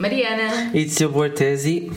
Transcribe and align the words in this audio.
Mariana. 0.00 0.70
E 0.72 0.82
de 0.86 0.92
seu 0.92 1.10
Bortesi. 1.10 1.92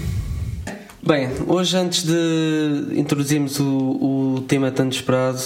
Bem, 1.01 1.29
hoje 1.47 1.77
antes 1.77 2.03
de 2.03 2.99
introduzirmos 2.99 3.61
o, 3.61 4.35
o 4.35 4.41
tema 4.41 4.69
tanto 4.71 4.93
esperado, 4.93 5.39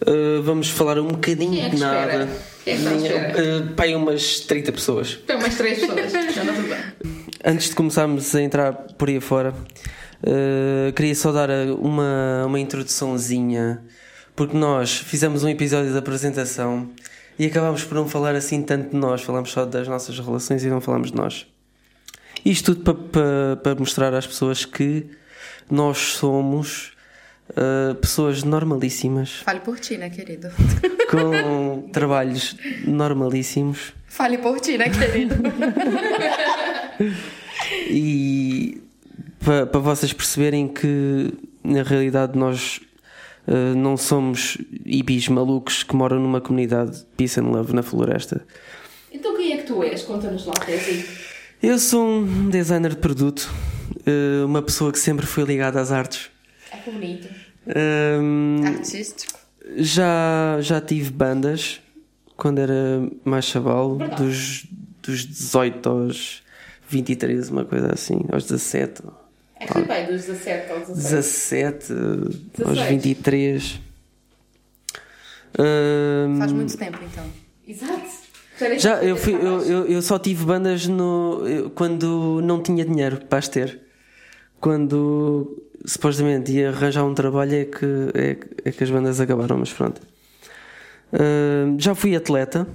uh, 0.00 0.42
vamos 0.42 0.70
falar 0.70 0.98
um 0.98 1.08
bocadinho 1.08 1.52
Quem 1.52 1.64
é 1.66 1.68
que 1.68 1.76
de 1.76 1.82
nada. 1.82 2.28
é? 2.64 2.72
Uh, 2.72 3.74
pai, 3.74 3.94
umas 3.94 4.40
30 4.40 4.72
pessoas. 4.72 5.18
Tem 5.26 5.36
umas 5.36 5.54
três 5.54 5.80
pessoas. 5.80 6.12
Já 6.12 6.22
está 6.22 6.40
tudo 6.40 6.66
bem. 6.66 7.12
Antes 7.44 7.68
de 7.68 7.74
começarmos 7.74 8.34
a 8.34 8.40
entrar 8.40 8.72
por 8.72 9.10
aí 9.10 9.20
fora, 9.20 9.52
uh, 9.52 10.92
queria 10.94 11.14
só 11.14 11.30
dar 11.30 11.50
uma, 11.78 12.46
uma 12.46 12.58
introduçãozinha, 12.58 13.82
porque 14.34 14.56
nós 14.56 14.96
fizemos 14.96 15.44
um 15.44 15.48
episódio 15.50 15.92
de 15.92 15.98
apresentação 15.98 16.88
e 17.38 17.44
acabámos 17.44 17.84
por 17.84 17.96
não 17.96 18.08
falar 18.08 18.34
assim 18.34 18.62
tanto 18.62 18.92
de 18.92 18.96
nós, 18.96 19.20
falámos 19.20 19.50
só 19.50 19.66
das 19.66 19.86
nossas 19.86 20.18
relações 20.18 20.64
e 20.64 20.68
não 20.68 20.80
falámos 20.80 21.10
de 21.10 21.16
nós. 21.18 21.46
Isto 22.46 22.76
tudo 22.76 22.84
para, 22.84 22.94
para, 22.94 23.56
para 23.56 23.74
mostrar 23.74 24.14
às 24.14 24.24
pessoas 24.24 24.64
que 24.64 25.04
nós 25.68 25.98
somos 25.98 26.92
uh, 27.50 27.92
pessoas 27.96 28.44
normalíssimas, 28.44 29.40
fale 29.44 29.58
por 29.58 29.80
ti, 29.80 29.98
né, 29.98 30.08
querido? 30.10 30.48
com 31.10 31.88
trabalhos 31.90 32.56
normalíssimos. 32.86 33.92
Fale 34.06 34.38
por 34.38 34.60
ti, 34.60 34.78
né, 34.78 34.88
querido? 34.90 35.34
e 37.90 38.80
para, 39.40 39.66
para 39.66 39.80
vocês 39.80 40.12
perceberem 40.12 40.68
que 40.68 41.34
na 41.64 41.82
realidade 41.82 42.38
nós 42.38 42.80
uh, 43.48 43.74
não 43.76 43.96
somos 43.96 44.56
ibis 44.84 45.26
malucos 45.26 45.82
que 45.82 45.96
moram 45.96 46.20
numa 46.20 46.40
comunidade 46.40 47.04
peace 47.16 47.40
and 47.40 47.50
love 47.50 47.74
na 47.74 47.82
floresta. 47.82 48.46
Então 49.10 49.36
quem 49.36 49.52
é 49.52 49.56
que 49.56 49.64
tu 49.64 49.82
és? 49.82 50.02
Conta-nos 50.02 50.46
lá, 50.46 50.54
Tesi. 50.54 51.25
Eu 51.62 51.78
sou 51.78 52.06
um 52.06 52.50
designer 52.50 52.90
de 52.90 52.98
produto, 52.98 53.50
uh, 54.06 54.44
uma 54.44 54.62
pessoa 54.62 54.92
que 54.92 54.98
sempre 54.98 55.24
foi 55.26 55.44
ligada 55.44 55.80
às 55.80 55.90
artes. 55.90 56.30
É 56.70 56.76
que 56.76 56.90
bonito. 56.90 57.28
Um, 57.66 58.62
Artístico. 58.64 59.32
já, 59.76 60.58
já 60.60 60.80
tive 60.80 61.10
bandas 61.10 61.80
quando 62.36 62.60
era 62.60 63.08
mais 63.24 63.46
chaval, 63.46 63.96
dos, 63.96 64.66
dos 65.02 65.26
18 65.26 65.88
aos 65.88 66.42
23, 66.88 67.48
uma 67.48 67.64
coisa 67.64 67.92
assim, 67.92 68.20
aos 68.30 68.44
17. 68.44 69.02
É 69.58 69.66
que 69.66 69.82
bem, 69.82 70.06
dos 70.06 70.26
17 70.26 70.70
aos 70.72 70.88
16. 70.88 71.88
17 71.88 71.92
aos 72.62 72.76
16. 72.76 72.88
23. 72.88 73.80
Ahm, 75.58 76.38
Faz 76.38 76.52
muito 76.52 76.76
tempo, 76.76 76.98
então. 77.02 77.24
Exato. 77.66 78.25
Já, 78.78 79.02
eu, 79.02 79.16
fui, 79.16 79.34
eu, 79.34 79.60
eu, 79.62 79.86
eu 79.86 80.02
só 80.02 80.18
tive 80.18 80.44
bandas 80.44 80.86
no, 80.86 81.46
eu- 81.46 81.70
quando 81.70 82.40
não 82.42 82.62
tinha 82.62 82.84
dinheiro 82.84 83.18
para 83.26 83.38
as 83.38 83.48
ter. 83.48 83.80
Quando 84.60 85.62
supostamente 85.84 86.50
ia 86.52 86.70
arranjar 86.70 87.04
um 87.04 87.14
trabalho 87.14 87.54
é 87.54 87.64
que, 87.66 87.86
é, 88.14 88.36
é 88.68 88.72
que 88.72 88.82
as 88.82 88.90
bandas 88.90 89.20
acabaram, 89.20 89.58
mas 89.58 89.72
pronto. 89.72 90.00
Ahm, 91.12 91.76
já 91.78 91.94
fui 91.94 92.16
atleta. 92.16 92.66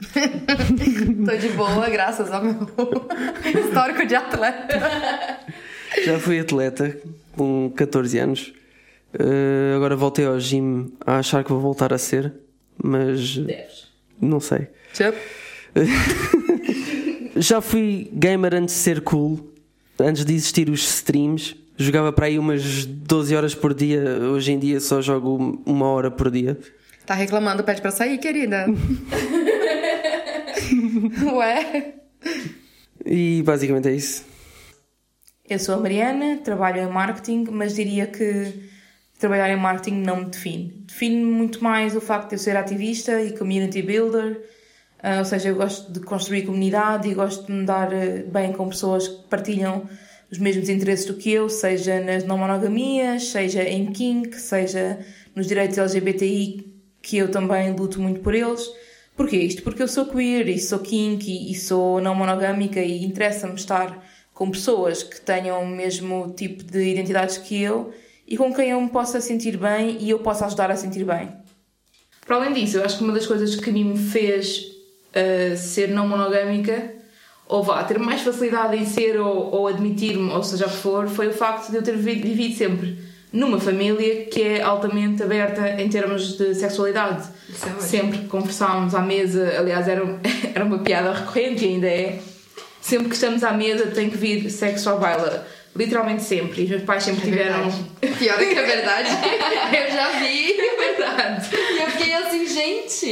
Tô 0.14 1.36
de 1.36 1.48
boa, 1.50 1.88
graças 1.90 2.30
ao 2.30 2.42
meu 2.42 2.54
histórico 3.66 4.06
de 4.06 4.14
atleta. 4.14 4.78
Já 6.04 6.18
fui 6.18 6.38
atleta 6.40 6.96
com 7.36 7.70
14 7.76 8.18
anos. 8.18 8.52
Uh, 9.14 9.74
agora 9.76 9.96
voltei 9.96 10.26
ao 10.26 10.38
gym 10.38 10.92
a 11.06 11.18
achar 11.18 11.42
que 11.42 11.50
vou 11.50 11.60
voltar 11.60 11.92
a 11.94 11.98
ser, 11.98 12.32
mas 12.82 13.38
Deves. 13.38 13.87
Não 14.20 14.40
sei. 14.40 14.68
Já 17.36 17.60
fui 17.60 18.10
gamer 18.12 18.54
antes 18.54 18.74
de 18.74 18.80
ser 18.80 19.00
cool, 19.02 19.52
antes 19.98 20.24
de 20.24 20.34
existir 20.34 20.68
os 20.68 20.82
streams. 20.82 21.56
Jogava 21.76 22.12
para 22.12 22.26
aí 22.26 22.38
umas 22.38 22.84
12 22.84 23.36
horas 23.36 23.54
por 23.54 23.72
dia. 23.72 24.02
Hoje 24.32 24.52
em 24.52 24.58
dia 24.58 24.80
só 24.80 25.00
jogo 25.00 25.62
uma 25.64 25.86
hora 25.86 26.10
por 26.10 26.30
dia. 26.30 26.58
Tá 27.06 27.14
reclamando, 27.14 27.62
pede 27.62 27.80
pra 27.80 27.90
sair, 27.90 28.18
querida. 28.18 28.66
Ué? 31.32 31.94
E 33.06 33.42
basicamente 33.42 33.88
é 33.88 33.92
isso. 33.92 34.24
Eu 35.48 35.58
sou 35.58 35.76
a 35.76 35.78
Mariana, 35.78 36.38
trabalho 36.44 36.82
em 36.82 36.88
marketing, 36.88 37.46
mas 37.50 37.74
diria 37.74 38.06
que 38.06 38.52
trabalhar 39.18 39.50
em 39.50 39.56
marketing 39.56 39.96
não 40.02 40.20
me 40.20 40.24
define. 40.26 40.82
Define 40.86 41.24
muito 41.24 41.62
mais 41.62 41.96
o 41.96 42.00
facto 42.00 42.30
de 42.30 42.34
eu 42.36 42.38
ser 42.38 42.56
ativista 42.56 43.20
e 43.20 43.36
community 43.36 43.82
builder, 43.82 44.40
ah, 45.02 45.18
ou 45.18 45.24
seja, 45.24 45.48
eu 45.48 45.54
gosto 45.54 45.92
de 45.92 46.00
construir 46.00 46.42
comunidade 46.42 47.08
e 47.08 47.14
gosto 47.14 47.46
de 47.46 47.52
me 47.52 47.64
dar 47.64 47.92
eh, 47.92 48.24
bem 48.24 48.52
com 48.52 48.68
pessoas 48.68 49.06
que 49.06 49.28
partilham 49.28 49.88
os 50.30 50.38
mesmos 50.38 50.68
interesses 50.68 51.06
do 51.06 51.14
que 51.14 51.30
eu, 51.30 51.48
seja 51.48 52.00
nas 52.00 52.24
não 52.24 52.36
monogamias, 52.36 53.28
seja 53.28 53.62
em 53.62 53.86
kink, 53.92 54.36
seja 54.36 54.98
nos 55.34 55.46
direitos 55.46 55.78
LGBTI, 55.78 56.74
que 57.00 57.16
eu 57.16 57.30
também 57.30 57.72
luto 57.74 58.00
muito 58.00 58.20
por 58.20 58.34
eles. 58.34 58.68
Porquê 59.16 59.36
isto? 59.36 59.62
Porque 59.62 59.82
eu 59.82 59.88
sou 59.88 60.06
queer 60.06 60.48
e 60.48 60.58
sou 60.58 60.80
kink 60.80 61.30
e, 61.30 61.52
e 61.52 61.54
sou 61.54 62.00
não 62.00 62.14
monogâmica 62.14 62.80
e 62.80 63.04
interessa-me 63.04 63.54
estar 63.54 64.04
com 64.34 64.50
pessoas 64.50 65.02
que 65.02 65.20
tenham 65.20 65.62
o 65.62 65.66
mesmo 65.66 66.32
tipo 66.36 66.62
de 66.64 66.90
identidades 66.90 67.38
que 67.38 67.60
eu 67.62 67.92
e 68.28 68.36
com 68.36 68.52
quem 68.52 68.70
eu 68.70 68.80
me 68.80 68.90
possa 68.90 69.20
sentir 69.20 69.56
bem 69.56 69.96
e 70.00 70.10
eu 70.10 70.18
possa 70.18 70.44
ajudar 70.44 70.70
a 70.70 70.76
sentir 70.76 71.02
bem. 71.02 71.32
Para 72.26 72.36
além 72.36 72.52
disso, 72.52 72.76
eu 72.76 72.84
acho 72.84 72.98
que 72.98 73.04
uma 73.04 73.14
das 73.14 73.26
coisas 73.26 73.56
que 73.56 73.70
a 73.70 73.72
mim 73.72 73.84
me 73.84 73.98
fez 73.98 74.58
uh, 74.58 75.56
ser 75.56 75.88
não 75.88 76.06
monogâmica, 76.06 76.92
ou 77.46 77.62
vá, 77.62 77.82
ter 77.84 77.98
mais 77.98 78.20
facilidade 78.20 78.76
em 78.76 78.84
ser 78.84 79.18
ou, 79.18 79.50
ou 79.54 79.66
admitir-me, 79.66 80.30
ou 80.30 80.42
seja 80.42 80.66
o 80.66 80.70
que 80.70 80.76
for, 80.76 81.08
foi 81.08 81.28
o 81.28 81.32
facto 81.32 81.70
de 81.70 81.76
eu 81.76 81.82
ter 81.82 81.96
vivido, 81.96 82.28
vivido 82.28 82.54
sempre 82.54 82.98
numa 83.32 83.58
família 83.58 84.26
que 84.26 84.42
é 84.42 84.62
altamente 84.62 85.22
aberta 85.22 85.80
em 85.80 85.88
termos 85.88 86.36
de 86.36 86.54
sexualidade. 86.54 87.26
sempre 87.80 88.18
que 88.18 88.26
conversámos 88.26 88.94
à 88.94 89.00
mesa, 89.00 89.54
aliás, 89.58 89.88
era, 89.88 90.02
era 90.54 90.64
uma 90.64 90.80
piada 90.80 91.12
recorrente 91.12 91.64
e 91.64 91.68
ainda 91.68 91.86
é. 91.86 92.20
Sempre 92.80 93.08
que 93.08 93.14
estamos 93.14 93.42
à 93.42 93.52
mesa 93.52 93.86
tem 93.86 94.08
que 94.10 94.16
vir 94.16 94.50
sexo 94.50 94.90
à 94.90 94.96
baila. 94.96 95.46
Literalmente 95.78 96.24
sempre. 96.24 96.62
E 96.62 96.64
os 96.64 96.70
meus 96.70 96.82
pais 96.82 97.04
sempre 97.04 97.22
tiveram. 97.22 97.70
Pior 98.00 98.42
é 98.42 98.44
que 98.46 98.58
é 98.58 98.62
verdade. 98.64 99.08
Eu 99.78 99.92
já 99.92 100.18
vi. 100.18 100.60
É 100.60 100.76
verdade. 100.76 101.48
E 101.54 101.78
eu 101.78 101.90
fiquei 101.90 102.14
assim, 102.14 102.46
gente. 102.46 103.06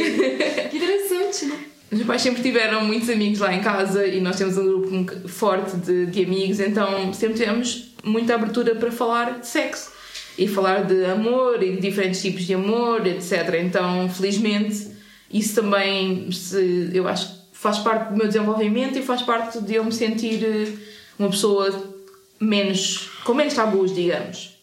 Que 0.71 0.77
interessante, 0.77 1.47
né? 1.47 1.59
Os 1.93 1.99
meus 1.99 2.07
pais 2.09 2.23
sempre 2.23 2.43
tiveram 2.43 2.85
muitos 2.85 3.09
amigos 3.09 3.39
lá 3.39 3.55
em 3.55 3.61
casa 3.61 4.05
e 4.05 4.21
nós 4.21 4.37
temos 4.37 4.59
um 4.59 5.05
grupo 5.05 5.29
forte 5.29 5.77
de, 5.77 6.07
de 6.07 6.25
amigos, 6.25 6.59
então 6.59 7.13
sempre 7.13 7.39
tivemos 7.39 7.95
muita 8.03 8.35
abertura 8.35 8.75
para 8.75 8.91
falar 8.91 9.39
de 9.39 9.47
sexo 9.47 9.93
e 10.37 10.49
falar 10.49 10.85
de 10.85 11.05
amor 11.05 11.63
e 11.63 11.77
de 11.77 11.81
diferentes 11.81 12.21
tipos 12.21 12.43
de 12.43 12.55
amor, 12.55 13.07
etc. 13.07 13.55
Então, 13.63 14.09
felizmente, 14.11 14.89
isso 15.33 15.55
também 15.55 16.31
se, 16.33 16.91
eu 16.93 17.07
acho 17.07 17.37
faz 17.53 17.79
parte 17.79 18.11
do 18.11 18.17
meu 18.17 18.27
desenvolvimento 18.27 18.99
e 18.99 19.03
faz 19.03 19.23
parte 19.23 19.61
de 19.61 19.77
eu 19.77 19.85
me 19.85 19.93
sentir 19.93 20.45
eh, 20.45 20.73
uma 21.19 21.31
pessoa 21.31 21.96
menos 22.41 23.09
com 23.25 23.35
menos 23.35 23.55
tabus, 23.55 23.95
digamos. 23.95 24.57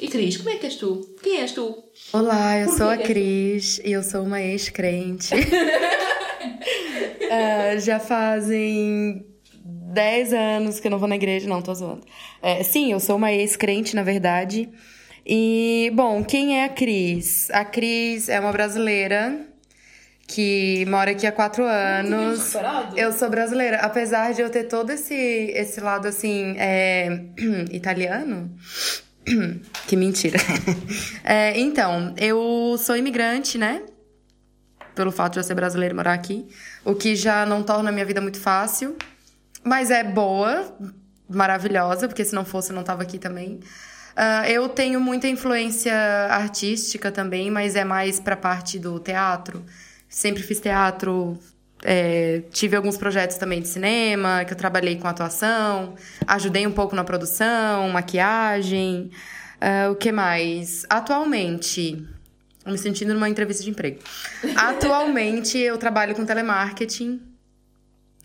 E 0.00 0.08
Cris, 0.08 0.36
como 0.36 0.50
é 0.50 0.56
que 0.56 0.66
és 0.66 0.76
tu? 0.76 1.00
Quem 1.22 1.40
és 1.40 1.52
tu? 1.52 1.74
Olá, 2.12 2.58
eu 2.58 2.66
Por 2.66 2.76
sou 2.78 2.90
a? 2.90 2.96
Cris 2.98 3.80
e 3.84 3.92
eu 3.92 4.02
sou 4.02 4.22
uma 4.22 4.40
ex-crente. 4.42 5.30
Ah, 7.28 7.76
já 7.78 7.98
fazem 7.98 9.26
10 9.64 10.32
anos 10.32 10.78
que 10.78 10.86
eu 10.86 10.90
não 10.92 10.98
vou 10.98 11.08
na 11.08 11.16
igreja, 11.16 11.48
não, 11.48 11.60
tô 11.60 11.74
zoando. 11.74 12.06
É, 12.40 12.62
sim, 12.62 12.92
eu 12.92 13.00
sou 13.00 13.16
uma 13.16 13.32
ex-crente, 13.32 13.96
na 13.96 14.04
verdade. 14.04 14.68
E, 15.26 15.90
bom, 15.92 16.22
quem 16.22 16.60
é 16.60 16.64
a 16.64 16.68
Cris? 16.68 17.50
A 17.50 17.64
Cris 17.64 18.28
é 18.28 18.38
uma 18.38 18.52
brasileira 18.52 19.40
que 20.26 20.84
mora 20.86 21.12
aqui 21.12 21.26
há 21.26 21.32
quatro 21.32 21.64
anos. 21.64 22.52
reparado. 22.52 22.98
Eu 22.98 23.12
sou 23.12 23.30
brasileira, 23.30 23.78
apesar 23.78 24.32
de 24.34 24.42
eu 24.42 24.50
ter 24.50 24.64
todo 24.64 24.90
esse, 24.90 25.14
esse 25.14 25.80
lado 25.80 26.08
assim, 26.08 26.56
é, 26.58 27.20
italiano. 27.70 28.50
que 29.86 29.96
mentira. 29.96 30.38
É, 31.28 31.58
então, 31.58 32.14
eu 32.16 32.76
sou 32.78 32.96
imigrante, 32.96 33.58
né? 33.58 33.82
Pelo 34.94 35.10
fato 35.10 35.32
de 35.32 35.40
eu 35.40 35.42
ser 35.42 35.54
brasileira 35.54 35.92
e 35.92 35.96
morar 35.96 36.12
aqui. 36.12 36.46
O 36.84 36.94
que 36.94 37.16
já 37.16 37.44
não 37.44 37.64
torna 37.64 37.88
a 37.88 37.92
minha 37.92 38.04
vida 38.04 38.20
muito 38.20 38.38
fácil. 38.38 38.96
Mas 39.64 39.90
é 39.90 40.04
boa, 40.04 40.72
maravilhosa, 41.28 42.06
porque 42.06 42.24
se 42.24 42.32
não 42.32 42.44
fosse 42.44 42.70
eu 42.70 42.76
não 42.76 42.84
tava 42.84 43.02
aqui 43.02 43.18
também. 43.18 43.58
Uh, 44.16 44.46
eu 44.48 44.68
tenho 44.68 45.00
muita 45.00 45.26
influência 45.26 45.92
artística 46.30 47.10
também, 47.10 47.50
mas 47.50 47.74
é 47.74 47.84
mais 47.84 48.20
pra 48.20 48.36
parte 48.36 48.78
do 48.78 49.00
teatro. 49.00 49.64
Sempre 50.16 50.42
fiz 50.42 50.58
teatro, 50.58 51.38
é, 51.82 52.40
tive 52.50 52.74
alguns 52.74 52.96
projetos 52.96 53.36
também 53.36 53.60
de 53.60 53.68
cinema, 53.68 54.46
que 54.46 54.52
eu 54.54 54.56
trabalhei 54.56 54.96
com 54.96 55.06
atuação, 55.06 55.94
ajudei 56.26 56.66
um 56.66 56.72
pouco 56.72 56.96
na 56.96 57.04
produção, 57.04 57.86
maquiagem. 57.90 59.10
Uh, 59.56 59.92
o 59.92 59.94
que 59.94 60.10
mais? 60.10 60.86
Atualmente, 60.88 62.02
me 62.64 62.78
sentindo 62.78 63.12
numa 63.12 63.28
entrevista 63.28 63.62
de 63.62 63.68
emprego. 63.68 63.98
Atualmente, 64.56 65.58
eu 65.58 65.76
trabalho 65.76 66.14
com 66.14 66.24
telemarketing 66.24 67.20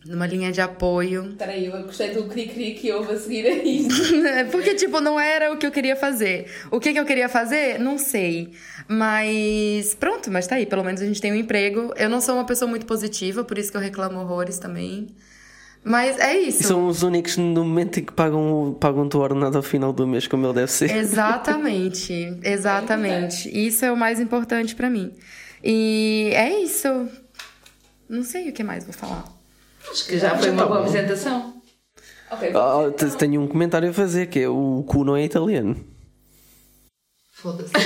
numa 0.06 0.26
linha 0.26 0.52
de 0.52 0.60
apoio. 0.60 1.36
Peraí, 1.38 1.66
eu 1.66 1.84
gostei 1.84 2.12
do 2.12 2.24
cri-cri 2.24 2.74
que 2.74 2.92
houve 2.92 3.14
a 3.14 3.18
seguir 3.18 3.48
a 3.48 3.56
isso. 3.64 3.90
Porque, 4.52 4.74
tipo, 4.76 5.00
não 5.00 5.20
era 5.20 5.54
o 5.54 5.58
que 5.58 5.66
eu 5.66 5.72
queria 5.72 5.96
fazer. 5.96 6.48
O 6.72 6.80
que, 6.80 6.92
que 6.92 7.00
eu 7.00 7.06
queria 7.06 7.30
fazer? 7.30 7.80
Não 7.80 7.98
sei. 7.98 8.52
Mas 8.88 9.96
pronto, 9.96 10.32
mas 10.32 10.48
tá 10.48 10.56
aí. 10.56 10.66
Pelo 10.66 10.84
menos 10.84 11.02
a 11.02 11.06
gente 11.06 11.22
tem 11.22 11.32
um 11.32 11.36
emprego. 11.36 11.94
Eu 11.96 12.10
não 12.10 12.20
sou 12.20 12.36
uma 12.36 12.46
pessoa 12.46 12.70
muito 12.70 12.86
positiva, 12.86 13.44
por 13.44 13.58
isso 13.58 13.72
que 13.72 13.78
eu 13.78 13.82
reclamo 13.82 14.20
horrores 14.20 14.58
também. 14.58 15.08
Mas 15.84 16.20
é 16.20 16.38
isso. 16.38 16.64
São 16.64 16.88
os 16.88 17.02
únicos 17.02 17.38
no 17.38 17.66
momento 17.66 18.00
em 18.00 18.04
que 18.04 18.14
pagam, 18.14 18.76
pagam 18.80 19.10
o 19.12 19.18
ordenado 19.18 19.58
ao 19.58 19.64
final 19.64 19.92
do 19.92 20.06
mês, 20.08 20.28
como 20.28 20.46
ele 20.46 20.54
deve 20.54 20.72
ser. 20.72 20.96
Exatamente, 20.96 22.38
exatamente. 22.44 23.50
Isso 23.50 23.84
é 23.86 23.92
o 23.92 23.98
mais 23.98 24.20
importante 24.20 24.76
para 24.76 24.90
mim. 24.90 25.12
E 25.64 26.32
é 26.34 26.60
isso. 26.60 27.08
Não 28.08 28.24
sei 28.24 28.50
o 28.50 28.54
que 28.54 28.64
mais 28.64 28.84
vou 28.84 28.94
falar. 28.94 29.41
Acho 29.90 30.06
que 30.06 30.18
já 30.20 30.38
foi 30.38 30.50
uma 30.52 30.66
boa 30.66 30.80
apresentação. 30.80 31.62
Ok. 32.30 32.52
Ah, 32.56 32.92
te- 32.96 33.18
tenho 33.18 33.42
um 33.42 33.48
comentário 33.48 33.90
a 33.90 33.94
fazer 33.94 34.28
que 34.28 34.40
é 34.40 34.48
o 34.48 34.84
cu 34.88 35.04
não 35.04 35.18
é 35.18 35.24
italiano. 35.24 35.76
Foda-se. 37.34 37.72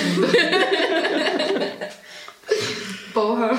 Porra. 3.13 3.51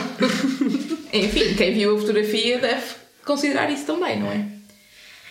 Enfim, 1.12 1.54
quem 1.54 1.72
viu 1.72 1.96
a 1.96 2.00
fotografia 2.00 2.58
deve 2.58 2.82
considerar 3.24 3.70
isso 3.70 3.86
também, 3.86 4.20
não 4.20 4.30
é? 4.30 4.44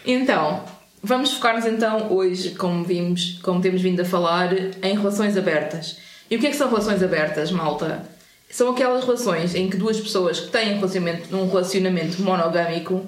Então, 0.05 0.63
vamos 1.01 1.33
focar-nos 1.33 1.65
então 1.65 2.11
hoje, 2.11 2.51
como 2.55 2.83
vimos, 2.83 3.39
como 3.43 3.61
temos 3.61 3.81
vindo 3.81 4.01
a 4.01 4.05
falar, 4.05 4.51
em 4.83 4.95
relações 4.97 5.37
abertas. 5.37 5.97
E 6.29 6.35
o 6.35 6.39
que 6.39 6.47
é 6.47 6.49
que 6.49 6.55
são 6.55 6.69
relações 6.69 7.01
abertas, 7.03 7.51
malta? 7.51 8.07
São 8.49 8.71
aquelas 8.71 9.03
relações 9.03 9.53
em 9.55 9.69
que 9.69 9.77
duas 9.77 9.99
pessoas 9.99 10.39
que 10.39 10.49
têm 10.49 10.73
um 10.73 10.75
relacionamento, 10.75 11.35
um 11.35 11.47
relacionamento 11.47 12.21
monogâmico 12.21 13.05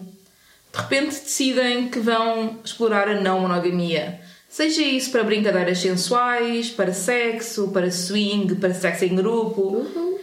de 0.72 0.80
repente 0.82 1.20
decidem 1.20 1.90
que 1.90 2.00
vão 2.00 2.60
explorar 2.64 3.08
a 3.08 3.20
não 3.20 3.40
monogamia. 3.42 4.20
Seja 4.50 4.82
isso 4.82 5.12
para 5.12 5.24
brincadeiras 5.24 5.80
sensuais, 5.80 6.70
para 6.70 6.94
sexo, 6.94 7.70
para 7.70 7.92
swing, 7.92 8.56
para 8.56 8.74
sexo 8.74 9.06
em 9.06 9.16
grupo. 9.16 9.86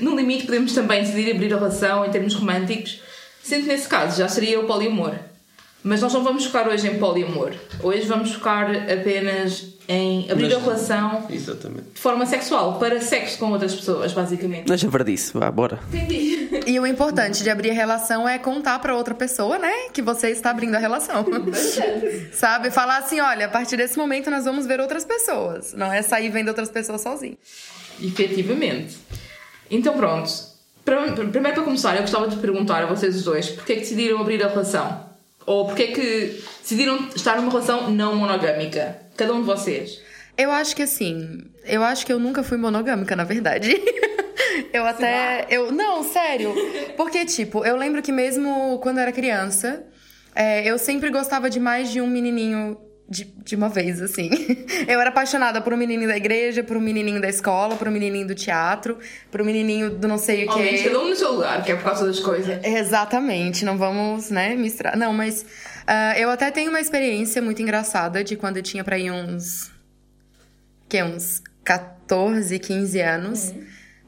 No 0.00 0.16
limite, 0.16 0.44
podemos 0.44 0.72
também 0.72 1.02
decidir 1.02 1.30
abrir 1.30 1.54
a 1.54 1.56
relação 1.56 2.04
em 2.04 2.10
termos 2.10 2.34
românticos, 2.34 3.00
sendo 3.40 3.62
que 3.62 3.68
nesse 3.68 3.86
caso 3.86 4.18
já 4.18 4.26
seria 4.26 4.58
o 4.58 4.66
poliamor. 4.66 5.14
Mas 5.88 6.02
nós 6.02 6.12
não 6.12 6.22
vamos 6.22 6.44
focar 6.44 6.68
hoje 6.68 6.86
em 6.86 6.98
poliamor. 6.98 7.54
Hoje 7.82 8.02
vamos 8.02 8.34
focar 8.34 8.70
apenas 8.92 9.68
em 9.88 10.30
abrir 10.30 10.54
a 10.54 10.58
relação 10.58 11.26
Exatamente. 11.30 11.86
de 11.94 11.98
forma 11.98 12.26
sexual, 12.26 12.78
para 12.78 13.00
sexo 13.00 13.38
com 13.38 13.50
outras 13.52 13.74
pessoas, 13.74 14.12
basicamente. 14.12 14.68
Mas 14.68 14.84
a 14.84 14.88
verdice, 14.88 15.32
vá, 15.32 15.50
bora. 15.50 15.80
Entendi. 15.88 16.50
E 16.66 16.78
o 16.78 16.86
importante 16.86 17.42
de 17.42 17.48
abrir 17.48 17.70
a 17.70 17.72
relação 17.72 18.28
é 18.28 18.38
contar 18.38 18.78
pra 18.80 18.94
outra 18.94 19.14
pessoa, 19.14 19.58
né? 19.58 19.88
Que 19.90 20.02
você 20.02 20.28
está 20.28 20.50
abrindo 20.50 20.74
a 20.74 20.78
relação. 20.78 21.24
Sabe? 22.34 22.70
Falar 22.70 22.98
assim: 22.98 23.18
olha, 23.20 23.46
a 23.46 23.48
partir 23.48 23.78
desse 23.78 23.96
momento 23.96 24.30
nós 24.30 24.44
vamos 24.44 24.66
ver 24.66 24.80
outras 24.80 25.06
pessoas. 25.06 25.72
Não 25.72 25.90
é 25.90 26.02
sair 26.02 26.28
vendo 26.28 26.48
outras 26.48 26.68
pessoas 26.68 27.00
sozinho. 27.00 27.38
Efetivamente. 27.98 28.98
Então 29.70 29.94
pronto. 29.96 30.58
Primeiro 30.84 31.54
para 31.54 31.62
começar, 31.62 31.94
eu 31.96 32.02
gostava 32.02 32.28
de 32.28 32.36
perguntar 32.36 32.82
a 32.82 32.86
vocês 32.86 33.16
os 33.16 33.24
dois 33.24 33.48
porque 33.48 33.72
é 33.72 33.76
que 33.76 33.80
decidiram 33.80 34.20
abrir 34.20 34.44
a 34.44 34.48
relação? 34.48 35.07
Ou 35.48 35.64
porque 35.64 35.82
é 35.84 35.86
que 35.86 36.42
decidiram 36.60 37.08
estar 37.16 37.36
numa 37.36 37.50
relação 37.50 37.90
não 37.90 38.14
monogâmica? 38.14 38.98
Cada 39.16 39.32
um 39.32 39.40
de 39.40 39.46
vocês. 39.46 39.98
Eu 40.36 40.50
acho 40.50 40.76
que 40.76 40.82
assim, 40.82 41.42
eu 41.64 41.82
acho 41.82 42.04
que 42.04 42.12
eu 42.12 42.18
nunca 42.18 42.42
fui 42.42 42.58
monogâmica, 42.58 43.16
na 43.16 43.24
verdade. 43.24 43.74
eu 44.74 44.84
até. 44.84 45.46
Eu, 45.48 45.72
não, 45.72 46.04
sério. 46.04 46.54
Porque, 46.98 47.24
tipo, 47.24 47.64
eu 47.64 47.76
lembro 47.76 48.02
que 48.02 48.12
mesmo 48.12 48.78
quando 48.82 48.98
eu 48.98 49.02
era 49.04 49.12
criança, 49.12 49.86
é, 50.34 50.68
eu 50.68 50.78
sempre 50.78 51.08
gostava 51.08 51.48
de 51.48 51.58
mais 51.58 51.90
de 51.90 52.02
um 52.02 52.06
menininho 52.06 52.76
de, 53.08 53.24
de 53.24 53.56
uma 53.56 53.68
vez, 53.68 54.02
assim. 54.02 54.28
Eu 54.86 55.00
era 55.00 55.08
apaixonada 55.08 55.60
por 55.60 55.72
um 55.72 55.76
menininho 55.76 56.08
da 56.08 56.16
igreja, 56.16 56.62
por 56.62 56.76
um 56.76 56.80
menininho 56.80 57.20
da 57.20 57.28
escola, 57.28 57.74
por 57.76 57.88
um 57.88 57.90
menininho 57.90 58.26
do 58.26 58.34
teatro, 58.34 58.98
por 59.30 59.40
um 59.40 59.44
menininho 59.44 59.90
do 59.90 60.06
não 60.06 60.18
sei 60.18 60.44
o 60.44 60.48
quê. 60.48 60.58
Homens, 60.58 60.82
cada 60.82 61.00
um 61.00 61.08
no 61.08 61.16
seu 61.16 61.32
lugar, 61.32 61.64
que 61.64 61.72
é 61.72 61.76
por 61.76 61.84
causa 61.84 62.06
das 62.06 62.20
coisas. 62.20 62.62
Exatamente, 62.64 63.64
não 63.64 63.78
vamos, 63.78 64.30
né, 64.30 64.54
misturar. 64.54 64.96
Não, 64.96 65.12
mas 65.12 65.46
ah, 65.86 66.18
eu 66.18 66.28
até 66.28 66.50
tenho 66.50 66.68
uma 66.68 66.80
experiência 66.80 67.40
muito 67.40 67.62
engraçada 67.62 68.22
de 68.22 68.36
quando 68.36 68.58
eu 68.58 68.62
tinha 68.62 68.84
pra 68.84 68.98
ir 68.98 69.10
uns. 69.10 69.70
que? 70.86 71.02
Uns 71.02 71.42
14, 71.64 72.58
15 72.58 73.00
anos. 73.00 73.54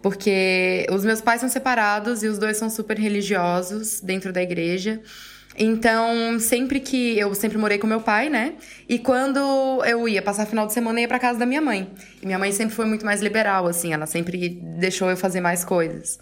Porque 0.03 0.87
os 0.91 1.05
meus 1.05 1.21
pais 1.21 1.41
são 1.41 1.49
separados 1.49 2.23
e 2.23 2.27
os 2.27 2.39
dois 2.39 2.57
são 2.57 2.71
super 2.71 2.99
religiosos 2.99 4.01
dentro 4.01 4.33
da 4.33 4.43
igreja. 4.43 5.01
Então, 5.59 6.39
sempre 6.39 6.81
que. 6.81 7.19
Eu 7.19 7.35
sempre 7.35 7.59
morei 7.59 7.79
com 7.79 7.87
meu 7.87 8.01
pai, 8.01 8.29
né? 8.29 8.55
E 8.89 8.99
quando 8.99 9.39
eu 9.85 10.09
ia 10.09 10.23
passar 10.23 10.47
final 10.47 10.67
de 10.67 10.73
semana, 10.73 10.99
eu 10.99 11.03
ia 11.03 11.09
pra 11.09 11.19
casa 11.19 11.39
da 11.39 11.47
minha 11.47 11.61
mãe. 11.61 11.91
E 12.23 12.27
minha 12.27 12.39
mãe 12.39 12.53
sempre 12.53 12.75
foi 12.75 12.87
muito 12.87 13.05
mais 13.05 13.21
liberal, 13.21 13.67
assim, 13.67 13.93
ela 13.93 14.07
sempre 14.07 14.61
deixou 14.79 15.11
eu 15.11 15.17
fazer 15.17 15.41
mais 15.41 15.65
coisas. 15.65 16.19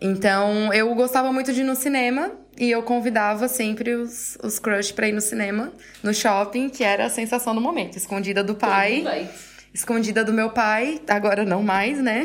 Então, 0.00 0.72
eu 0.72 0.94
gostava 0.94 1.32
muito 1.32 1.52
de 1.52 1.62
ir 1.62 1.64
no 1.64 1.74
cinema 1.74 2.32
e 2.56 2.70
eu 2.70 2.82
convidava 2.82 3.48
sempre 3.48 3.94
os, 3.94 4.36
os 4.42 4.58
crush 4.58 4.92
pra 4.92 5.08
ir 5.08 5.12
no 5.12 5.20
cinema, 5.20 5.72
no 6.02 6.14
shopping, 6.14 6.68
que 6.68 6.84
era 6.84 7.06
a 7.06 7.10
sensação 7.10 7.54
do 7.54 7.60
momento. 7.60 7.96
Escondida 7.96 8.44
do 8.44 8.54
pai, 8.54 9.28
escondida 9.74 10.24
do 10.24 10.32
meu 10.32 10.50
pai, 10.50 11.00
agora 11.08 11.44
não 11.44 11.62
mais, 11.62 11.98
né? 12.00 12.24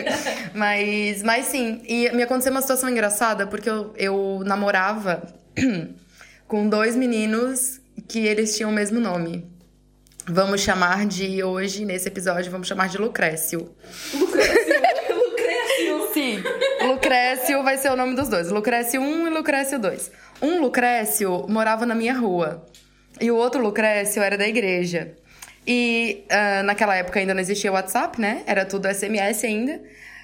mas, 0.54 1.22
mas 1.22 1.46
sim, 1.46 1.82
e 1.86 2.10
me 2.12 2.22
aconteceu 2.22 2.52
uma 2.52 2.62
situação 2.62 2.88
engraçada, 2.88 3.46
porque 3.46 3.68
eu, 3.68 3.92
eu 3.96 4.42
namorava 4.44 5.39
com 6.46 6.68
dois 6.68 6.96
meninos 6.96 7.80
que 8.08 8.26
eles 8.26 8.56
tinham 8.56 8.70
o 8.70 8.74
mesmo 8.74 9.00
nome. 9.00 9.48
Vamos 10.26 10.60
chamar 10.60 11.06
de, 11.06 11.42
hoje, 11.42 11.84
nesse 11.84 12.08
episódio, 12.08 12.50
vamos 12.50 12.68
chamar 12.68 12.88
de 12.88 12.98
Lucrécio. 12.98 13.74
Lucrécio! 14.14 14.50
Sim, 16.12 16.42
Lucrécio 16.86 17.62
vai 17.62 17.78
ser 17.78 17.90
o 17.90 17.96
nome 17.96 18.14
dos 18.14 18.28
dois. 18.28 18.50
Lucrécio 18.50 19.00
1 19.00 19.26
e 19.26 19.30
Lucrécio 19.30 19.78
2. 19.78 20.10
Um 20.42 20.60
Lucrécio 20.60 21.46
morava 21.48 21.86
na 21.86 21.94
minha 21.94 22.14
rua. 22.14 22.66
E 23.20 23.30
o 23.30 23.36
outro 23.36 23.60
Lucrécio 23.60 24.22
era 24.22 24.36
da 24.36 24.46
igreja. 24.46 25.14
E 25.66 26.24
ah, 26.30 26.62
naquela 26.62 26.96
época 26.96 27.20
ainda 27.20 27.34
não 27.34 27.40
existia 27.40 27.72
WhatsApp, 27.72 28.20
né? 28.20 28.42
Era 28.46 28.64
tudo 28.64 28.92
SMS 28.92 29.44
ainda. 29.44 29.80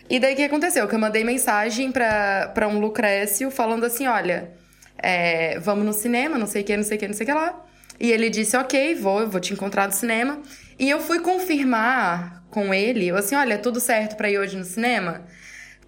E 0.09 0.19
daí 0.19 0.35
o 0.35 0.37
que 0.37 0.45
aconteceu? 0.45 0.87
Que 0.87 0.95
eu 0.95 0.99
mandei 0.99 1.25
mensagem 1.25 1.91
pra 1.93 2.69
um 2.69 2.79
Lucrécio 2.79 3.51
falando 3.51 3.85
assim: 3.85 4.07
olha, 4.07 4.53
é, 4.99 5.59
vamos 5.59 5.85
no 5.85 5.93
cinema, 5.93 6.39
não 6.39 6.47
sei 6.47 6.63
o 6.63 6.65
que, 6.65 6.77
não 6.77 6.85
sei 6.85 6.97
o 6.97 7.01
que, 7.01 7.09
não 7.09 7.15
sei 7.15 7.25
o 7.25 7.27
que 7.29 7.35
lá. 7.35 7.65
E 7.99 8.11
ele 8.11 8.31
disse: 8.31 8.57
ok, 8.57 8.95
vou, 8.95 9.21
eu 9.21 9.29
vou 9.29 9.41
te 9.41 9.53
encontrar 9.53 9.87
no 9.87 9.93
cinema. 9.93 10.41
E 10.79 10.89
eu 10.89 11.01
fui 11.01 11.21
confirmar 11.21 12.45
com 12.51 12.73
ele, 12.73 13.09
eu 13.09 13.17
assim: 13.17 13.35
olha, 13.35 13.59
tudo 13.59 13.81
certo 13.81 14.17
pra 14.17 14.31
ir 14.31 14.39
hoje 14.39 14.57
no 14.57 14.65
cinema? 14.65 15.25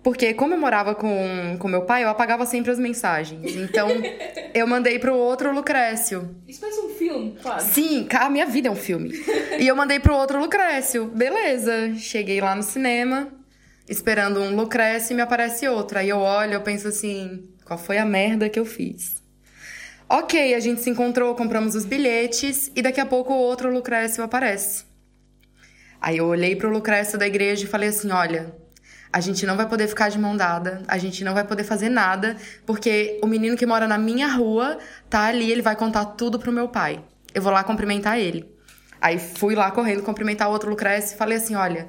Porque 0.03 0.33
como 0.33 0.55
eu 0.55 0.59
morava 0.59 0.95
com, 0.95 1.57
com 1.59 1.69
meu 1.69 1.83
pai, 1.83 2.05
eu 2.05 2.09
apagava 2.09 2.47
sempre 2.47 2.71
as 2.71 2.79
mensagens. 2.79 3.57
Então, 3.57 3.89
eu 4.55 4.67
mandei 4.67 4.99
pro 4.99 5.15
outro 5.15 5.53
Lucrécio. 5.53 6.35
Isso 6.47 6.61
parece 6.61 6.81
um 6.81 6.91
filme, 6.91 7.37
quase. 7.43 7.73
Sim, 7.73 8.07
a 8.15 8.31
minha 8.31 8.47
vida 8.47 8.69
é 8.69 8.71
um 8.71 8.77
filme. 8.77 9.13
E 9.59 9.67
eu 9.67 9.75
mandei 9.75 9.99
pro 9.99 10.15
outro 10.15 10.39
Lucrécio. 10.41 11.07
Beleza. 11.07 11.95
Cheguei 11.97 12.41
lá 12.41 12.55
no 12.55 12.63
cinema, 12.63 13.29
esperando 13.89 14.41
um 14.41 14.55
Lucrécio 14.55 15.13
e 15.13 15.17
me 15.17 15.23
aparece 15.23 15.67
outro. 15.69 15.99
Aí 15.99 16.09
eu 16.09 16.19
olho, 16.19 16.55
eu 16.55 16.63
penso 16.63 16.89
assim, 16.89 17.49
qual 17.69 17.79
foi 17.79 17.99
a 17.99 18.05
merda 18.05 18.49
que 18.49 18.59
eu 18.59 18.65
fiz? 18.65 19.23
Ok, 20.09 20.55
a 20.55 20.59
gente 20.59 20.81
se 20.81 20.89
encontrou, 20.89 21.35
compramos 21.35 21.75
os 21.75 21.85
bilhetes 21.85 22.73
e 22.75 22.81
daqui 22.81 22.99
a 22.99 23.05
pouco 23.05 23.35
o 23.35 23.37
outro 23.37 23.71
Lucrécio 23.71 24.25
aparece. 24.25 24.87
Aí 26.01 26.17
eu 26.17 26.25
olhei 26.25 26.57
pro 26.57 26.71
Lucrécio 26.71 27.19
da 27.19 27.27
igreja 27.27 27.65
e 27.65 27.69
falei 27.69 27.91
assim: 27.91 28.11
olha, 28.11 28.55
a 29.13 29.21
gente 29.21 29.45
não 29.45 29.55
vai 29.55 29.69
poder 29.69 29.87
ficar 29.87 30.09
de 30.09 30.19
mão 30.19 30.35
dada, 30.35 30.83
a 30.89 30.97
gente 30.97 31.23
não 31.23 31.35
vai 31.35 31.45
poder 31.45 31.63
fazer 31.63 31.91
nada, 31.91 32.39
porque 32.65 33.21
o 33.23 33.27
menino 33.27 33.55
que 33.55 33.67
mora 33.67 33.87
na 33.87 33.99
minha 33.99 34.29
rua 34.29 34.79
tá 35.11 35.25
ali, 35.25 35.53
ele 35.53 35.61
vai 35.61 35.77
contar 35.77 36.07
tudo 36.07 36.39
pro 36.39 36.51
meu 36.51 36.69
pai. 36.69 37.05
Eu 37.35 37.43
vou 37.43 37.53
lá 37.53 37.63
cumprimentar 37.63 38.19
ele. 38.19 38.51
Aí 38.99 39.19
fui 39.19 39.55
lá 39.55 39.71
correndo 39.71 40.03
cumprimentar 40.03 40.49
o 40.49 40.53
outro 40.53 40.71
Lucrécio 40.71 41.17
e 41.17 41.19
falei 41.19 41.37
assim: 41.37 41.55
olha. 41.55 41.87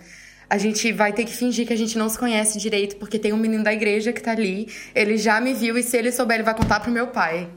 A 0.49 0.57
gente 0.57 0.91
vai 0.91 1.13
ter 1.13 1.25
que 1.25 1.31
fingir 1.31 1.67
que 1.67 1.73
a 1.73 1.77
gente 1.77 1.97
não 1.97 2.09
se 2.09 2.17
conhece 2.17 2.57
direito, 2.57 2.95
porque 2.95 3.19
tem 3.19 3.31
um 3.31 3.37
menino 3.37 3.63
da 3.63 3.71
igreja 3.71 4.11
que 4.11 4.21
tá 4.21 4.31
ali. 4.31 4.67
Ele 4.95 5.17
já 5.17 5.39
me 5.39 5.53
viu 5.53 5.77
e 5.77 5.83
se 5.83 5.95
ele 5.95 6.11
souber, 6.11 6.37
ele 6.37 6.43
vai 6.43 6.55
contar 6.55 6.79
pro 6.79 6.91
meu 6.91 7.07
pai. 7.07 7.47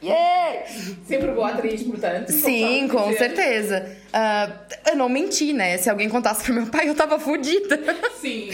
Yeah! 0.00 0.64
Sempre 1.06 1.32
boa 1.32 1.48
atriz, 1.48 1.82
portanto. 1.82 2.30
Sim, 2.30 2.86
com 2.88 3.12
certeza. 3.14 3.96
Ah, 4.12 4.48
eu 4.86 4.96
não 4.96 5.08
menti, 5.08 5.52
né? 5.52 5.76
Se 5.76 5.90
alguém 5.90 6.08
contasse 6.08 6.44
pro 6.44 6.54
meu 6.54 6.66
pai, 6.66 6.88
eu 6.88 6.94
tava 6.94 7.18
fudida. 7.18 7.80
Sim. 8.20 8.48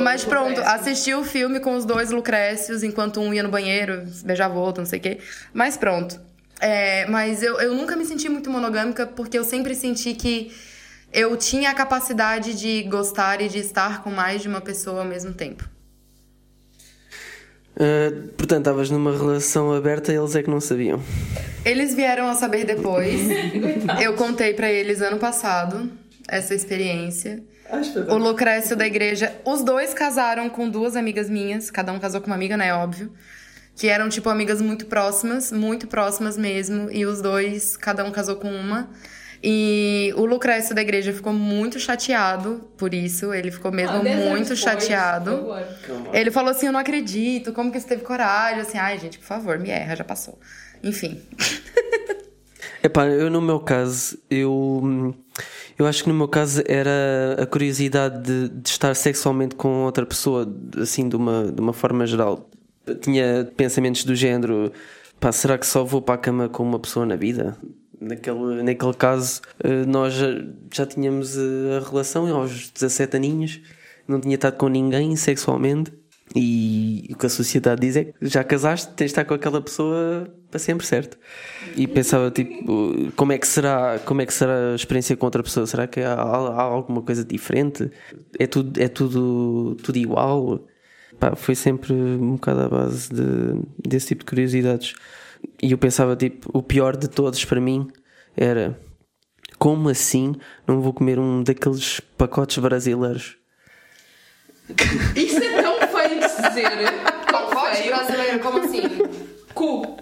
Mas 0.00 0.24
pronto, 0.24 0.60
assisti 0.62 1.14
o 1.14 1.22
filme 1.24 1.60
com 1.60 1.76
os 1.76 1.84
dois 1.84 2.10
Lucrécios 2.10 2.82
enquanto 2.82 3.20
um 3.20 3.32
ia 3.32 3.42
no 3.42 3.50
banheiro, 3.50 4.04
beijava 4.24 4.58
o 4.58 4.60
outro, 4.60 4.82
não 4.82 4.88
sei 4.88 4.98
o 4.98 5.02
quê. 5.02 5.18
Mas 5.52 5.76
pronto. 5.76 6.20
É, 6.60 7.06
mas 7.06 7.42
eu, 7.42 7.60
eu 7.60 7.74
nunca 7.74 7.94
me 7.94 8.04
senti 8.04 8.28
muito 8.28 8.50
monogâmica 8.50 9.06
porque 9.06 9.38
eu 9.38 9.44
sempre 9.44 9.74
senti 9.74 10.14
que 10.14 10.50
eu 11.14 11.36
tinha 11.36 11.70
a 11.70 11.74
capacidade 11.74 12.54
de 12.54 12.82
gostar 12.82 13.40
e 13.40 13.48
de 13.48 13.58
estar 13.58 14.02
com 14.02 14.10
mais 14.10 14.42
de 14.42 14.48
uma 14.48 14.60
pessoa 14.60 15.02
ao 15.02 15.06
mesmo 15.06 15.32
tempo. 15.32 15.66
Uh, 17.76 18.28
portanto, 18.36 18.58
estavas 18.58 18.90
numa 18.90 19.16
relação 19.16 19.72
aberta 19.72 20.12
e 20.12 20.16
eles 20.16 20.34
é 20.34 20.42
que 20.42 20.50
não 20.50 20.60
sabiam. 20.60 21.00
Eles 21.64 21.94
vieram 21.94 22.28
a 22.28 22.34
saber 22.34 22.64
depois. 22.64 23.20
eu 24.02 24.14
contei 24.14 24.54
pra 24.54 24.70
eles 24.70 25.00
ano 25.00 25.18
passado 25.18 25.90
essa 26.28 26.52
experiência. 26.52 27.42
O 28.08 28.16
Lucrécio 28.16 28.76
da 28.76 28.86
igreja. 28.86 29.34
Os 29.44 29.62
dois 29.62 29.94
casaram 29.94 30.50
com 30.50 30.68
duas 30.68 30.96
amigas 30.96 31.30
minhas. 31.30 31.70
Cada 31.70 31.92
um 31.92 31.98
casou 31.98 32.20
com 32.20 32.26
uma 32.26 32.36
amiga, 32.36 32.56
né? 32.56 32.74
Óbvio. 32.74 33.12
Que 33.76 33.88
eram, 33.88 34.08
tipo, 34.08 34.28
amigas 34.28 34.60
muito 34.60 34.86
próximas, 34.86 35.50
muito 35.50 35.86
próximas 35.86 36.36
mesmo. 36.36 36.90
E 36.90 37.06
os 37.06 37.20
dois, 37.20 37.76
cada 37.76 38.04
um 38.04 38.10
casou 38.10 38.36
com 38.36 38.52
uma. 38.52 38.88
E 39.46 40.10
o 40.16 40.24
Lucrécio 40.24 40.74
da 40.74 40.80
igreja 40.80 41.12
ficou 41.12 41.30
muito 41.30 41.78
chateado 41.78 42.66
por 42.78 42.94
isso. 42.94 43.30
Ele 43.34 43.50
ficou 43.50 43.70
mesmo 43.70 43.96
Ah, 43.96 43.98
dez 43.98 44.16
anos 44.16 44.30
muito 44.30 44.56
chateado. 44.56 45.54
Ele 46.14 46.30
falou 46.30 46.50
assim: 46.50 46.64
Eu 46.64 46.72
não 46.72 46.80
acredito, 46.80 47.52
como 47.52 47.70
que 47.70 47.78
você 47.78 47.86
teve 47.86 48.02
coragem? 48.02 48.62
Assim, 48.62 48.78
ai, 48.78 48.98
gente, 48.98 49.18
por 49.18 49.26
favor, 49.26 49.58
me 49.58 49.68
erra, 49.68 49.96
já 49.96 50.04
passou. 50.04 50.38
Enfim. 50.82 51.20
Epá, 52.82 53.06
eu 53.06 53.28
no 53.28 53.42
meu 53.42 53.60
caso, 53.60 54.18
eu, 54.30 55.14
eu 55.78 55.86
acho 55.86 56.04
que 56.04 56.08
no 56.08 56.14
meu 56.14 56.28
caso 56.28 56.62
era 56.66 57.36
a 57.38 57.44
curiosidade 57.44 58.22
de, 58.22 58.48
de 58.48 58.68
estar 58.70 58.96
sexualmente 58.96 59.54
com 59.56 59.84
outra 59.84 60.06
pessoa, 60.06 60.50
assim, 60.80 61.06
de 61.06 61.16
uma, 61.16 61.52
de 61.52 61.60
uma 61.60 61.74
forma 61.74 62.06
geral. 62.06 62.48
Eu 62.86 62.98
tinha 62.98 63.46
pensamentos 63.58 64.04
do 64.04 64.14
género: 64.14 64.72
pá, 65.20 65.30
será 65.32 65.58
que 65.58 65.66
só 65.66 65.84
vou 65.84 66.00
para 66.00 66.14
a 66.14 66.18
cama 66.18 66.48
com 66.48 66.62
uma 66.62 66.78
pessoa 66.78 67.04
na 67.04 67.16
vida? 67.16 67.58
Naquele, 68.00 68.62
naquele 68.62 68.94
caso, 68.94 69.40
eh, 69.62 69.84
nós 69.86 70.14
já, 70.14 70.26
já 70.72 70.86
tínhamos 70.86 71.36
eh, 71.36 71.78
a 71.80 71.88
relação 71.88 72.34
aos 72.34 72.70
17 72.70 73.16
aninhos, 73.16 73.60
não 74.06 74.20
tinha 74.20 74.34
estado 74.34 74.56
com 74.56 74.68
ninguém 74.68 75.14
sexualmente. 75.16 75.92
E 76.34 77.06
o 77.12 77.16
que 77.16 77.26
a 77.26 77.28
sociedade 77.28 77.80
diz 77.82 77.96
é 77.96 78.04
que 78.04 78.14
já 78.22 78.42
casaste, 78.42 78.88
tens 78.94 79.06
de 79.06 79.12
estar 79.12 79.24
com 79.24 79.34
aquela 79.34 79.60
pessoa 79.60 80.26
para 80.50 80.58
sempre, 80.58 80.86
certo? 80.86 81.18
E 81.76 81.86
pensava, 81.86 82.30
tipo, 82.30 83.12
como 83.14 83.32
é 83.32 83.38
que 83.38 83.46
será, 83.46 84.00
como 84.04 84.22
é 84.22 84.26
que 84.26 84.32
será 84.32 84.72
a 84.72 84.74
experiência 84.74 85.16
com 85.16 85.26
outra 85.26 85.42
pessoa? 85.42 85.66
Será 85.66 85.86
que 85.86 86.00
há, 86.00 86.14
há 86.14 86.62
alguma 86.62 87.02
coisa 87.02 87.24
diferente? 87.24 87.90
É 88.38 88.46
tudo, 88.46 88.80
é 88.80 88.88
tudo, 88.88 89.76
tudo 89.82 89.98
igual? 89.98 90.66
Pá, 91.20 91.36
foi 91.36 91.54
sempre 91.54 91.92
um 91.92 92.32
bocado 92.32 92.60
à 92.60 92.68
base 92.68 93.08
de, 93.10 93.60
desse 93.86 94.08
tipo 94.08 94.20
de 94.20 94.26
curiosidades. 94.26 94.94
E 95.62 95.72
eu 95.72 95.78
pensava, 95.78 96.16
tipo, 96.16 96.50
o 96.52 96.62
pior 96.62 96.96
de 96.96 97.08
todos 97.08 97.44
para 97.44 97.60
mim 97.60 97.88
era 98.36 98.78
como 99.58 99.88
assim 99.88 100.34
não 100.66 100.80
vou 100.80 100.92
comer 100.92 101.18
um 101.18 101.42
daqueles 101.42 102.00
pacotes 102.18 102.58
brasileiros? 102.58 103.36
Isso 105.14 105.42
é 105.42 105.62
tão 105.62 105.76
feio 105.88 106.20
de 106.20 106.28
se 106.28 106.42
dizer. 106.42 106.70
Tão 107.30 107.48
feio. 107.48 107.94
brasileiro, 107.94 108.40
como 108.40 108.58
assim? 108.58 108.82
Cu. 109.54 109.96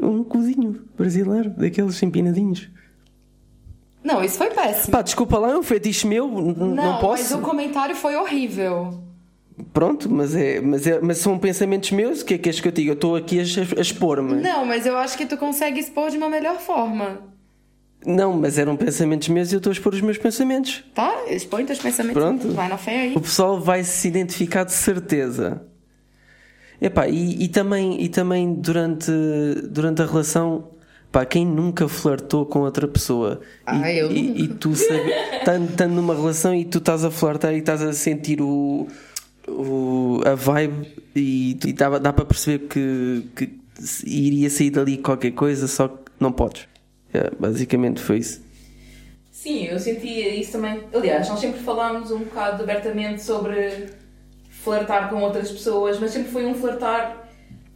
Um 0.00 0.22
cozinho 0.22 0.84
brasileiro, 0.96 1.50
daqueles 1.50 2.02
empinadinhos. 2.02 2.68
Não, 4.04 4.22
isso 4.22 4.38
foi 4.38 4.50
péssimo. 4.50 4.92
Pá, 4.92 5.02
desculpa 5.02 5.38
lá, 5.38 5.50
é 5.50 5.58
um 5.58 5.62
fetiche 5.62 6.06
meu, 6.06 6.28
não, 6.28 6.74
mas 6.74 7.00
posso. 7.00 7.38
o 7.38 7.42
comentário 7.42 7.96
foi 7.96 8.14
horrível. 8.14 9.07
Pronto, 9.72 10.10
mas, 10.10 10.34
é, 10.34 10.60
mas, 10.60 10.86
é, 10.86 11.00
mas 11.00 11.18
são 11.18 11.38
pensamentos 11.38 11.90
meus, 11.90 12.20
o 12.20 12.24
que 12.24 12.34
é 12.34 12.36
que 12.36 12.44
queres 12.44 12.60
que 12.60 12.68
eu 12.68 12.72
diga? 12.72 12.90
Eu 12.90 12.94
estou 12.94 13.16
aqui 13.16 13.38
a, 13.40 13.42
a 13.42 13.80
expor-me. 13.80 14.40
Não, 14.40 14.64
mas 14.64 14.86
eu 14.86 14.96
acho 14.96 15.16
que 15.16 15.26
tu 15.26 15.36
consegue 15.36 15.80
expor 15.80 16.10
de 16.10 16.16
uma 16.16 16.28
melhor 16.28 16.58
forma. 16.58 17.20
Não, 18.06 18.32
mas 18.32 18.58
eram 18.58 18.76
pensamentos 18.76 19.28
meus 19.28 19.50
e 19.50 19.56
eu 19.56 19.58
estou 19.58 19.70
a 19.70 19.72
expor 19.72 19.92
os 19.92 20.00
meus 20.00 20.18
pensamentos. 20.18 20.84
Tá? 20.94 21.24
Expõe 21.28 21.64
teus 21.64 21.80
pensamentos. 21.80 22.22
Pronto. 22.22 22.52
Vai 22.52 22.68
na 22.68 22.78
fé 22.78 23.00
aí. 23.00 23.14
O 23.16 23.20
pessoal 23.20 23.60
vai 23.60 23.82
se 23.82 24.06
identificar 24.06 24.64
de 24.64 24.72
certeza. 24.72 25.62
Epá, 26.80 27.08
e, 27.08 27.42
e 27.42 27.48
também, 27.48 28.00
e 28.00 28.08
também 28.08 28.54
durante, 28.54 29.10
durante 29.68 30.00
a 30.00 30.06
relação, 30.06 30.70
pá, 31.10 31.26
quem 31.26 31.44
nunca 31.44 31.88
flertou 31.88 32.46
com 32.46 32.60
outra 32.60 32.86
pessoa 32.86 33.40
Ah, 33.66 33.90
e, 33.90 33.98
eu 33.98 34.12
e, 34.12 34.44
e 34.44 34.48
tu 34.48 34.76
sabe, 34.76 35.10
estando 35.42 35.94
numa 35.94 36.14
relação 36.14 36.54
e 36.54 36.64
tu 36.64 36.78
estás 36.78 37.04
a 37.04 37.10
flertar 37.10 37.52
e 37.52 37.58
estás 37.58 37.82
a 37.82 37.92
sentir 37.92 38.40
o, 38.40 38.86
o, 39.48 40.20
a 40.24 40.34
vibe 40.34 40.86
e, 41.14 41.58
e 41.64 41.72
dá, 41.72 41.98
dá 41.98 42.12
para 42.12 42.24
perceber 42.24 42.66
que, 42.66 43.24
que 43.34 43.58
iria 44.04 44.50
sair 44.50 44.70
dali 44.70 44.98
qualquer 44.98 45.32
coisa, 45.32 45.66
só 45.66 45.88
que 45.88 46.10
não 46.20 46.32
podes. 46.32 46.66
É, 47.12 47.30
basicamente 47.38 48.00
foi 48.00 48.18
isso. 48.18 48.42
Sim, 49.32 49.64
eu 49.64 49.78
sentia 49.78 50.34
isso 50.34 50.52
também. 50.52 50.82
Aliás, 50.92 51.28
nós 51.28 51.40
sempre 51.40 51.60
falámos 51.60 52.10
um 52.10 52.20
bocado 52.20 52.62
abertamente 52.62 53.22
sobre 53.22 53.86
flertar 54.50 55.08
com 55.08 55.22
outras 55.22 55.50
pessoas, 55.50 55.98
mas 55.98 56.10
sempre 56.10 56.30
foi 56.30 56.44
um 56.44 56.54
flertar 56.54 57.28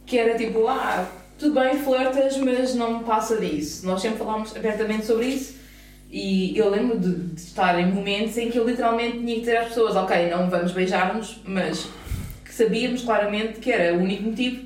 que 0.05 0.17
era 0.17 0.37
tipo, 0.37 0.67
ah, 0.67 1.07
tudo 1.39 1.59
bem, 1.59 1.77
flertas, 1.79 2.37
mas 2.37 2.75
não 2.75 3.03
passa 3.03 3.37
disso. 3.37 3.85
Nós 3.85 4.01
sempre 4.01 4.19
falámos 4.19 4.55
abertamente 4.55 5.05
sobre 5.05 5.27
isso 5.27 5.62
e 6.15 6.55
eu 6.55 6.69
lembro 6.69 6.99
de, 6.99 7.11
de 7.11 7.41
estar 7.41 7.79
em 7.79 7.91
momentos 7.91 8.37
em 8.37 8.51
que 8.51 8.59
eu 8.59 8.67
literalmente 8.67 9.17
tinha 9.17 9.33
que 9.33 9.39
dizer 9.39 9.57
às 9.57 9.69
pessoas, 9.69 9.95
ok, 9.95 10.29
não 10.29 10.47
vamos 10.47 10.71
beijar-nos, 10.71 11.41
mas 11.43 11.87
que 12.45 12.53
sabíamos 12.53 13.01
claramente 13.01 13.59
que 13.59 13.71
era 13.71 13.95
o 13.95 13.99
único 13.99 14.21
motivo, 14.21 14.63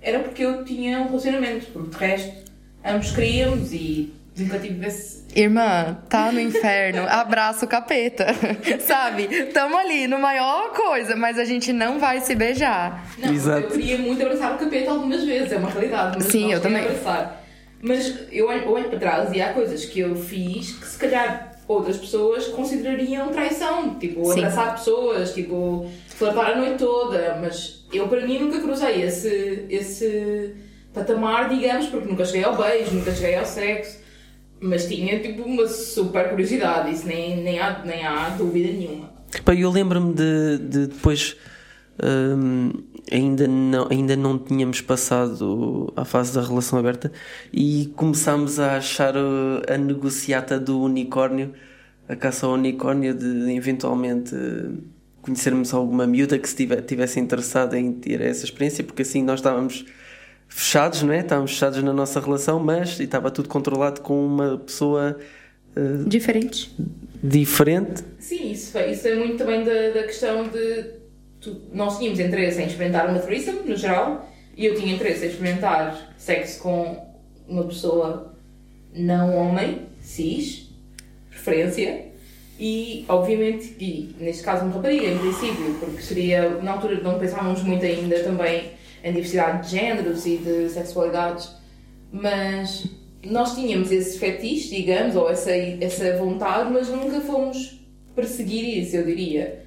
era 0.00 0.20
porque 0.20 0.42
eu 0.42 0.64
tinha 0.64 0.98
um 1.00 1.08
relacionamento, 1.08 1.66
porque 1.66 1.90
de 1.90 1.96
resto 1.98 2.50
ambos 2.82 3.10
queríamos 3.10 3.70
e 3.74 4.14
nunca 4.34 4.58
tive 4.58 4.86
esse 4.86 5.18
Irmã, 5.36 5.98
tá 6.08 6.32
no 6.32 6.40
inferno, 6.40 7.04
abraça 7.06 7.66
o 7.66 7.68
capeta. 7.68 8.28
Sabe? 8.80 9.26
Tamo 9.52 9.76
ali 9.76 10.06
no 10.06 10.18
maior 10.18 10.70
coisa, 10.70 11.14
mas 11.14 11.38
a 11.38 11.44
gente 11.44 11.70
não 11.70 11.98
vai 11.98 12.22
se 12.22 12.34
beijar. 12.34 13.06
Não, 13.18 13.34
Exato. 13.34 13.60
eu 13.60 13.70
queria 13.72 13.98
muito 13.98 14.22
abraçar 14.22 14.54
o 14.54 14.58
capeta 14.58 14.90
algumas 14.90 15.22
vezes, 15.22 15.52
é 15.52 15.58
uma 15.58 15.68
realidade. 15.68 16.16
Mas 16.18 16.28
Sim, 16.28 16.44
não 16.44 16.52
eu 16.52 16.60
também. 16.62 16.82
Abraçar. 16.82 17.44
Mas 17.80 18.14
eu 18.32 18.48
olho, 18.48 18.70
olho 18.70 18.88
para 18.88 18.98
trás 18.98 19.32
e 19.32 19.40
há 19.40 19.52
coisas 19.52 19.84
que 19.84 20.00
eu 20.00 20.16
fiz 20.16 20.72
que 20.72 20.86
se 20.86 20.98
calhar 20.98 21.58
outras 21.68 21.98
pessoas 21.98 22.48
considerariam 22.48 23.28
traição. 23.28 23.94
Tipo, 23.98 24.24
Sim. 24.32 24.40
abraçar 24.40 24.74
pessoas, 24.74 25.32
tipo, 25.34 25.88
flertar 26.08 26.52
a 26.52 26.56
noite 26.56 26.78
toda. 26.78 27.38
Mas 27.40 27.86
eu, 27.92 28.08
para 28.08 28.26
mim, 28.26 28.38
nunca 28.38 28.60
cruzei 28.60 29.02
esse, 29.02 29.66
esse 29.68 30.54
patamar, 30.92 31.48
digamos, 31.48 31.86
porque 31.86 32.08
nunca 32.08 32.24
cheguei 32.24 32.44
ao 32.44 32.56
beijo, 32.56 32.94
nunca 32.94 33.12
cheguei 33.12 33.36
ao 33.36 33.44
sexo. 33.44 33.98
Mas 34.60 34.86
tinha, 34.88 35.20
tipo, 35.20 35.42
uma 35.42 35.68
super 35.68 36.30
curiosidade. 36.30 36.90
Isso 36.90 37.06
nem, 37.06 37.36
nem, 37.36 37.60
há, 37.60 37.82
nem 37.84 38.04
há 38.04 38.30
dúvida 38.30 38.72
nenhuma. 38.72 39.12
Pá, 39.44 39.54
eu 39.54 39.70
lembro-me 39.70 40.14
de, 40.14 40.58
de 40.58 40.86
depois 40.86 41.36
hum, 42.02 42.70
ainda, 43.10 43.46
não, 43.48 43.88
ainda 43.90 44.16
não 44.16 44.38
tínhamos 44.38 44.80
passado 44.80 45.92
à 45.96 46.04
fase 46.04 46.34
da 46.34 46.42
relação 46.42 46.78
aberta 46.78 47.10
e 47.52 47.92
começámos 47.96 48.58
a 48.60 48.76
achar 48.76 49.16
uh, 49.16 49.62
a 49.72 49.76
negociata 49.76 50.58
do 50.58 50.80
unicórnio, 50.80 51.52
a 52.08 52.16
caça 52.16 52.46
ao 52.46 52.52
unicórnio 52.54 53.14
de 53.14 53.52
eventualmente 53.54 54.34
uh, 54.34 54.78
conhecermos 55.22 55.74
alguma 55.74 56.06
miúda 56.06 56.38
que 56.38 56.48
se 56.48 56.56
tive- 56.56 56.80
tivesse 56.82 57.20
interessada 57.20 57.78
em 57.78 57.92
ter 57.92 58.20
essa 58.20 58.44
experiência, 58.44 58.82
porque 58.84 59.02
assim 59.02 59.22
nós 59.22 59.40
estávamos 59.40 59.84
fechados, 60.48 61.02
não 61.02 61.12
é? 61.12 61.20
Estávamos 61.20 61.50
fechados 61.52 61.82
na 61.82 61.92
nossa 61.92 62.20
relação, 62.20 62.58
mas 62.60 62.98
e 63.00 63.04
estava 63.04 63.30
tudo 63.30 63.48
controlado 63.48 64.00
com 64.00 64.24
uma 64.26 64.56
pessoa 64.58 65.16
uh, 65.76 66.08
Diferente. 66.08 66.74
diferente. 67.22 68.02
Sim, 68.18 68.52
isso, 68.52 68.72
foi, 68.72 68.92
isso 68.92 69.06
é 69.08 69.14
muito 69.16 69.36
também 69.38 69.64
da, 69.64 69.90
da 69.90 70.02
questão 70.04 70.48
de. 70.48 70.97
Tu- 71.40 71.60
nós 71.72 71.98
tínhamos 71.98 72.20
interesse 72.20 72.60
em 72.60 72.66
experimentar 72.66 73.08
uma 73.08 73.18
threesome, 73.18 73.60
no 73.68 73.76
geral, 73.76 74.28
e 74.56 74.66
eu 74.66 74.74
tinha 74.74 74.94
interesse 74.94 75.24
em 75.24 75.28
experimentar 75.28 76.14
sexo 76.18 76.60
com 76.60 77.06
uma 77.48 77.64
pessoa 77.64 78.34
não 78.92 79.36
homem, 79.36 79.82
cis, 80.00 80.68
preferência, 81.30 82.06
e 82.58 83.04
obviamente, 83.08 83.76
e 83.78 84.14
neste 84.18 84.42
caso 84.42 84.64
uma 84.64 84.74
rapariga, 84.74 85.06
em 85.06 85.18
princípio, 85.18 85.74
porque 85.78 86.02
seria. 86.02 86.48
Na 86.60 86.72
altura 86.72 87.00
não 87.00 87.18
pensávamos 87.18 87.62
muito 87.62 87.84
ainda 87.84 88.18
também 88.24 88.72
em 89.04 89.12
diversidade 89.12 89.68
de 89.70 89.76
géneros 89.76 90.26
e 90.26 90.38
de 90.38 90.68
sexualidades, 90.68 91.50
mas 92.10 92.84
nós 93.24 93.54
tínhamos 93.54 93.92
esse 93.92 94.18
fetiche, 94.18 94.74
digamos, 94.74 95.14
ou 95.14 95.30
essa, 95.30 95.52
essa 95.52 96.16
vontade, 96.16 96.72
mas 96.72 96.88
nunca 96.88 97.20
fomos 97.20 97.78
perseguir 98.16 98.82
isso, 98.82 98.96
eu 98.96 99.04
diria. 99.06 99.62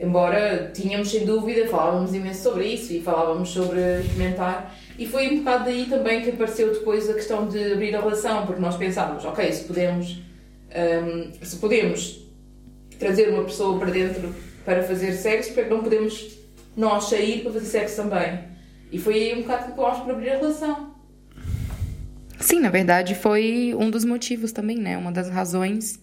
Embora 0.00 0.70
tínhamos 0.72 1.10
sem 1.10 1.26
dúvida, 1.26 1.66
falávamos 1.66 2.14
imenso 2.14 2.42
sobre 2.42 2.66
isso 2.66 2.92
e 2.92 3.00
falávamos 3.00 3.48
sobre 3.48 3.80
experimentar. 4.00 4.74
E 4.96 5.06
foi 5.06 5.28
um 5.28 5.38
bocado 5.38 5.64
daí 5.64 5.86
também 5.86 6.22
que 6.22 6.30
apareceu 6.30 6.72
depois 6.72 7.10
a 7.10 7.14
questão 7.14 7.48
de 7.48 7.72
abrir 7.72 7.94
a 7.96 8.00
relação, 8.00 8.46
porque 8.46 8.60
nós 8.60 8.76
pensámos, 8.76 9.24
ok, 9.24 9.52
se 9.52 9.64
podemos, 9.64 10.22
hum, 10.70 11.32
se 11.42 11.56
podemos 11.56 12.28
trazer 12.98 13.28
uma 13.30 13.44
pessoa 13.44 13.78
para 13.78 13.90
dentro 13.90 14.34
para 14.64 14.82
fazer 14.82 15.12
sexo, 15.12 15.52
porque 15.52 15.68
não 15.68 15.82
podemos 15.82 16.38
nós 16.76 17.04
sair 17.04 17.42
para 17.42 17.52
fazer 17.52 17.66
sexo 17.66 17.96
também? 17.96 18.40
E 18.92 18.98
foi 18.98 19.14
aí 19.14 19.34
um 19.34 19.42
bocado 19.42 19.64
que 19.64 19.72
acabámos 19.72 19.98
por 20.00 20.10
abrir 20.12 20.30
a 20.30 20.36
relação. 20.36 20.94
Sim, 22.38 22.60
na 22.60 22.70
verdade 22.70 23.14
foi 23.16 23.74
um 23.78 23.90
dos 23.90 24.04
motivos 24.04 24.52
também, 24.52 24.78
né? 24.78 24.96
Uma 24.96 25.10
das 25.10 25.28
razões 25.28 26.00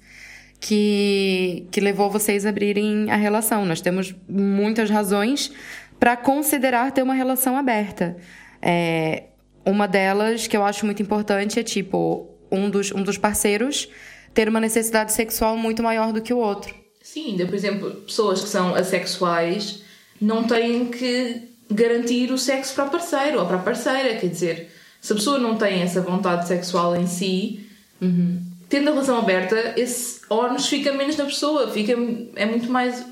que, 0.66 1.68
que 1.70 1.80
levou 1.80 2.10
vocês 2.10 2.44
a 2.44 2.50
abrirem 2.50 3.12
a 3.12 3.16
relação. 3.16 3.64
Nós 3.68 3.82
temos 3.82 4.16
muitas 4.28 4.90
razões 4.90 5.52
para 6.00 6.18
considerar 6.18 6.92
ter 6.92 7.04
uma 7.04 7.14
relação 7.14 7.56
aberta. 7.56 8.18
É, 8.60 9.26
uma 9.64 9.88
delas 9.88 10.48
que 10.48 10.58
eu 10.58 10.64
acho 10.64 10.84
muito 10.84 11.04
importante 11.04 11.60
é 11.60 11.64
tipo 11.64 12.28
um 12.52 12.68
dos, 12.68 12.92
um 12.92 13.04
dos 13.04 13.16
parceiros 13.16 13.88
ter 14.34 14.50
uma 14.50 14.60
necessidade 14.60 15.14
sexual 15.14 15.56
muito 15.56 15.84
maior 15.84 16.12
do 16.12 16.20
que 16.20 16.34
o 16.34 16.40
outro. 16.40 16.74
Sim, 17.00 17.38
por 17.38 17.54
exemplo, 17.54 17.92
pessoas 18.02 18.42
que 18.42 18.50
são 18.50 18.74
assexuais 18.74 19.84
não 20.20 20.46
têm 20.46 20.86
que 20.86 21.44
garantir 21.70 22.32
o 22.32 22.40
sexo 22.40 22.74
para 22.74 22.86
o 22.86 22.90
parceiro 22.90 23.40
ou 23.40 23.46
para 23.46 23.58
a 23.58 23.62
parceira, 23.62 24.16
quer 24.16 24.30
dizer, 24.30 24.72
se 25.00 25.14
a 25.14 25.16
pessoa 25.16 25.38
não 25.38 25.58
tem 25.58 25.84
essa 25.84 26.02
vontade 26.02 26.48
sexual 26.48 26.96
em 26.96 27.06
si, 27.06 27.70
uhum. 28.02 28.42
Tendo 28.70 28.90
a 28.90 28.92
relação 28.94 29.18
aberta, 29.18 29.74
esse 29.78 30.22
ónus 30.30 30.68
fica 30.68 30.92
menos 30.94 31.18
na 31.18 31.26
pessoa, 31.26 31.70
fica, 31.70 31.94
é 32.36 32.46
muito 32.46 32.70
mais 32.70 33.06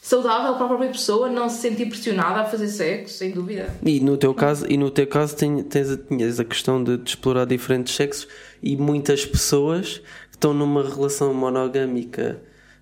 saudável 0.00 0.54
para 0.54 0.64
a 0.64 0.68
própria 0.68 0.90
pessoa 0.90 1.28
não 1.28 1.48
se 1.48 1.60
sentir 1.60 1.86
pressionada 1.86 2.40
a 2.40 2.44
fazer 2.44 2.68
sexo, 2.68 3.18
sem 3.18 3.30
dúvida. 3.32 3.74
E 3.84 4.00
no 4.00 4.16
teu 4.16 4.32
caso, 4.32 4.66
e 4.68 4.76
no 4.76 4.90
teu 4.90 5.06
caso 5.06 5.36
tens, 5.36 5.98
tinhas 6.08 6.40
a 6.40 6.44
questão 6.44 6.82
de, 6.82 6.96
de, 6.96 7.10
explorar 7.10 7.44
diferentes 7.44 7.94
sexos 7.94 8.26
e 8.62 8.76
muitas 8.76 9.26
pessoas 9.26 9.98
que 10.30 10.36
estão 10.36 10.54
numa 10.54 10.82
relação 10.82 11.34
monogâmica 11.34 12.40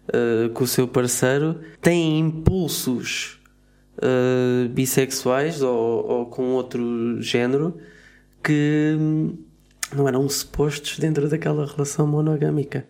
uh, 0.08 0.48
com 0.50 0.64
o 0.64 0.66
seu 0.66 0.86
parceiro 0.86 1.60
têm 1.82 2.20
impulsos 2.20 3.40
uh, 3.98 4.68
bissexuais 4.68 5.60
ou, 5.60 6.06
ou, 6.08 6.26
com 6.26 6.52
outro 6.52 7.20
género 7.20 7.76
que 8.42 8.96
não 9.94 10.06
eram 10.06 10.28
supostos 10.28 10.98
dentro 10.98 11.28
daquela 11.28 11.66
relação 11.66 12.06
monogâmica. 12.06 12.86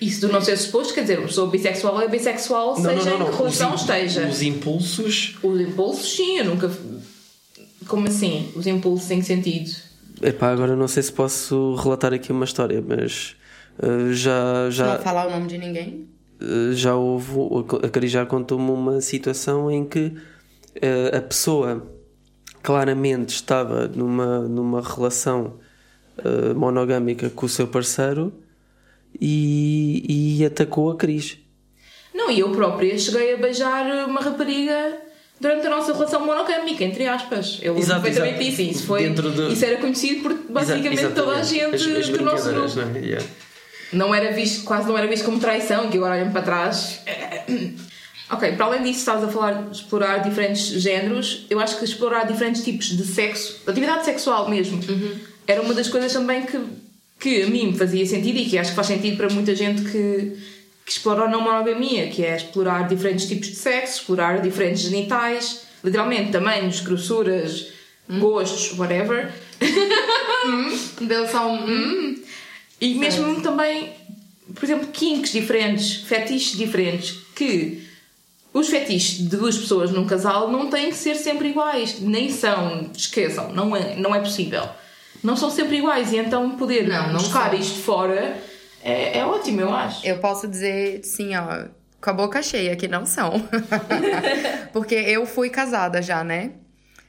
Isso 0.00 0.26
do 0.26 0.32
não 0.32 0.40
ser 0.40 0.56
suposto, 0.56 0.92
quer 0.92 1.02
dizer, 1.02 1.18
uma 1.18 1.28
pessoa 1.28 1.48
bissexual 1.48 2.00
é 2.00 2.08
bissexual, 2.08 2.74
não, 2.76 2.82
seja 2.82 3.10
não, 3.10 3.18
não, 3.20 3.28
em 3.28 3.30
que 3.30 3.36
relação 3.36 3.74
esteja. 3.74 4.26
Os 4.26 4.42
impulsos. 4.42 5.38
Os 5.40 5.60
impulsos, 5.60 6.16
sim, 6.16 6.38
eu 6.38 6.44
nunca. 6.44 6.70
Como 7.86 8.08
assim? 8.08 8.50
Os 8.56 8.66
impulsos 8.66 9.08
em 9.12 9.20
que 9.20 9.26
sentido? 9.26 9.70
Epá, 10.20 10.50
agora 10.50 10.74
não 10.74 10.88
sei 10.88 11.04
se 11.04 11.12
posso 11.12 11.76
relatar 11.76 12.12
aqui 12.12 12.32
uma 12.32 12.44
história, 12.44 12.82
mas 12.86 13.36
uh, 13.78 14.12
já. 14.12 14.68
já 14.70 14.96
não 14.96 15.02
falar 15.04 15.28
o 15.28 15.30
nome 15.30 15.46
de 15.46 15.58
ninguém? 15.58 16.08
Uh, 16.40 16.72
já 16.72 16.96
houve. 16.96 17.30
A 17.84 17.88
Cari 17.88 18.08
já 18.08 18.26
contou-me 18.26 18.70
uma 18.70 19.00
situação 19.00 19.70
em 19.70 19.84
que 19.84 20.06
uh, 20.06 21.16
a 21.16 21.20
pessoa 21.20 21.86
claramente 22.60 23.30
estava 23.30 23.86
numa, 23.86 24.40
numa 24.48 24.80
relação 24.80 25.58
monogâmica 26.54 27.30
com 27.30 27.46
o 27.46 27.48
seu 27.48 27.66
parceiro 27.66 28.32
e, 29.20 30.38
e 30.38 30.44
atacou 30.44 30.90
a 30.90 30.96
Cris. 30.96 31.38
Não, 32.14 32.30
e 32.30 32.40
eu 32.40 32.50
própria 32.50 32.96
cheguei 32.98 33.34
a 33.34 33.36
beijar 33.36 34.06
uma 34.06 34.20
rapariga 34.20 34.98
durante 35.40 35.66
a 35.66 35.70
nossa 35.70 35.92
relação 35.92 36.24
monogâmica, 36.24 36.84
entre 36.84 37.06
aspas. 37.06 37.58
Eu 37.62 37.76
exato, 37.76 38.02
perfeitamente 38.02 38.44
disse 38.44 38.62
isso. 38.70 38.86
Foi, 38.86 39.08
de... 39.08 39.52
Isso 39.52 39.64
era 39.64 39.76
conhecido 39.78 40.22
por 40.22 40.34
basicamente 40.48 41.00
exato, 41.00 41.14
toda 41.14 41.36
a 41.36 41.42
gente 41.42 41.74
as, 41.74 41.82
as 41.82 42.08
do 42.08 42.22
nosso 42.22 42.52
grupo. 42.52 42.76
Não, 42.76 42.96
é? 42.96 42.98
yeah. 43.00 43.26
não 43.92 44.14
era 44.14 44.30
visto, 44.32 44.64
quase 44.64 44.86
não 44.86 44.96
era 44.96 45.08
visto 45.08 45.24
como 45.24 45.40
traição, 45.40 45.90
que 45.90 45.96
agora 45.96 46.14
olham 46.14 46.30
para 46.30 46.42
trás. 46.42 47.00
Ok, 48.30 48.52
para 48.52 48.64
além 48.64 48.82
disso, 48.82 49.00
estavas 49.00 49.24
a 49.24 49.28
falar 49.28 49.64
de 49.64 49.76
explorar 49.76 50.18
diferentes 50.18 50.62
géneros. 50.62 51.44
Eu 51.50 51.60
acho 51.60 51.78
que 51.78 51.84
explorar 51.84 52.24
diferentes 52.24 52.64
tipos 52.64 52.86
de 52.86 53.04
sexo, 53.04 53.60
atividade 53.66 54.04
sexual 54.04 54.48
mesmo, 54.48 54.80
uhum. 54.88 55.18
Era 55.46 55.62
uma 55.62 55.74
das 55.74 55.88
coisas 55.88 56.12
também 56.12 56.46
que 56.46 56.58
que 57.22 57.42
a 57.42 57.46
mim 57.46 57.68
me 57.68 57.78
fazia 57.78 58.04
sentido 58.04 58.36
e 58.38 58.44
que 58.46 58.58
acho 58.58 58.70
que 58.70 58.76
faz 58.76 58.88
sentido 58.88 59.16
para 59.16 59.30
muita 59.30 59.54
gente 59.54 59.82
que, 59.84 60.36
que 60.84 60.90
explora 60.90 61.22
a 61.22 61.28
não 61.28 61.40
monogamia, 61.40 62.08
que 62.08 62.24
é 62.24 62.36
explorar 62.36 62.88
diferentes 62.88 63.28
tipos 63.28 63.46
de 63.46 63.54
sexo, 63.54 64.00
explorar 64.00 64.42
diferentes 64.42 64.82
genitais, 64.82 65.62
literalmente 65.84 66.32
tamanhos, 66.32 66.80
grossuras, 66.80 67.68
hum. 68.10 68.18
gostos, 68.18 68.76
whatever. 68.76 69.32
hum, 70.44 71.06
deu 71.06 71.28
só 71.28 71.48
um. 71.48 71.64
Hum. 71.64 72.22
E 72.80 72.96
mesmo 72.96 73.40
também, 73.40 73.92
por 74.52 74.64
exemplo, 74.64 74.88
kinks 74.88 75.30
diferentes, 75.30 76.02
fetiches 76.02 76.58
diferentes, 76.58 77.18
que 77.36 77.86
os 78.52 78.66
fetiches 78.66 79.18
de 79.18 79.36
duas 79.36 79.56
pessoas 79.56 79.92
num 79.92 80.04
casal 80.04 80.50
não 80.50 80.68
têm 80.68 80.90
que 80.90 80.96
ser 80.96 81.14
sempre 81.14 81.50
iguais, 81.50 82.00
nem 82.00 82.32
são, 82.32 82.90
esqueçam, 82.92 83.52
não 83.52 83.76
é, 83.76 83.94
não 83.94 84.12
é 84.12 84.18
possível 84.18 84.68
não 85.22 85.36
são 85.36 85.50
sempre 85.50 85.78
iguais 85.78 86.12
e 86.12 86.16
então 86.16 86.56
poder 86.56 86.88
não, 86.88 87.08
não 87.08 87.14
buscar 87.14 87.50
são. 87.50 87.58
isto 87.58 87.80
fora 87.80 88.36
é, 88.82 89.18
é 89.18 89.24
ótimo, 89.24 89.60
eu 89.60 89.72
acho. 89.72 90.04
Eu 90.04 90.18
posso 90.18 90.48
dizer, 90.48 91.04
sim, 91.04 91.36
ó, 91.36 91.66
com 92.00 92.10
a 92.10 92.12
boca 92.12 92.42
cheia, 92.42 92.74
que 92.74 92.88
não 92.88 93.06
são. 93.06 93.32
Porque 94.72 94.94
eu 94.94 95.24
fui 95.24 95.48
casada 95.48 96.02
já, 96.02 96.24
né? 96.24 96.52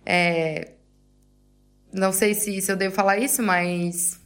É... 0.05 0.73
Não 1.91 2.11
sei 2.11 2.33
se, 2.35 2.61
se 2.61 2.71
eu 2.71 2.75
devo 2.75 2.93
falar 2.93 3.17
isso, 3.17 3.41
mas 3.41 4.19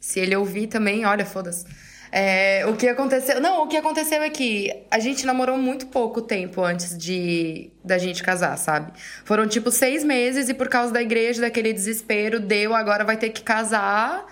se 0.00 0.20
ele 0.20 0.34
ouvir 0.36 0.68
também, 0.68 1.04
olha, 1.04 1.26
foda-se. 1.26 1.66
É, 2.12 2.64
o 2.66 2.76
que 2.76 2.88
aconteceu. 2.88 3.40
Não, 3.40 3.64
o 3.64 3.66
que 3.66 3.76
aconteceu 3.76 4.22
é 4.22 4.30
que 4.30 4.72
a 4.90 4.98
gente 4.98 5.26
namorou 5.26 5.58
muito 5.58 5.86
pouco 5.86 6.22
tempo 6.22 6.62
antes 6.62 6.96
de 6.96 7.70
da 7.84 7.98
gente 7.98 8.22
casar, 8.22 8.56
sabe? 8.56 8.92
Foram 9.24 9.46
tipo 9.46 9.70
seis 9.70 10.02
meses 10.02 10.48
e 10.48 10.54
por 10.54 10.68
causa 10.68 10.92
da 10.92 11.02
igreja, 11.02 11.40
daquele 11.40 11.72
desespero, 11.72 12.40
deu, 12.40 12.74
agora 12.74 13.04
vai 13.04 13.16
ter 13.16 13.30
que 13.30 13.42
casar. 13.42 14.24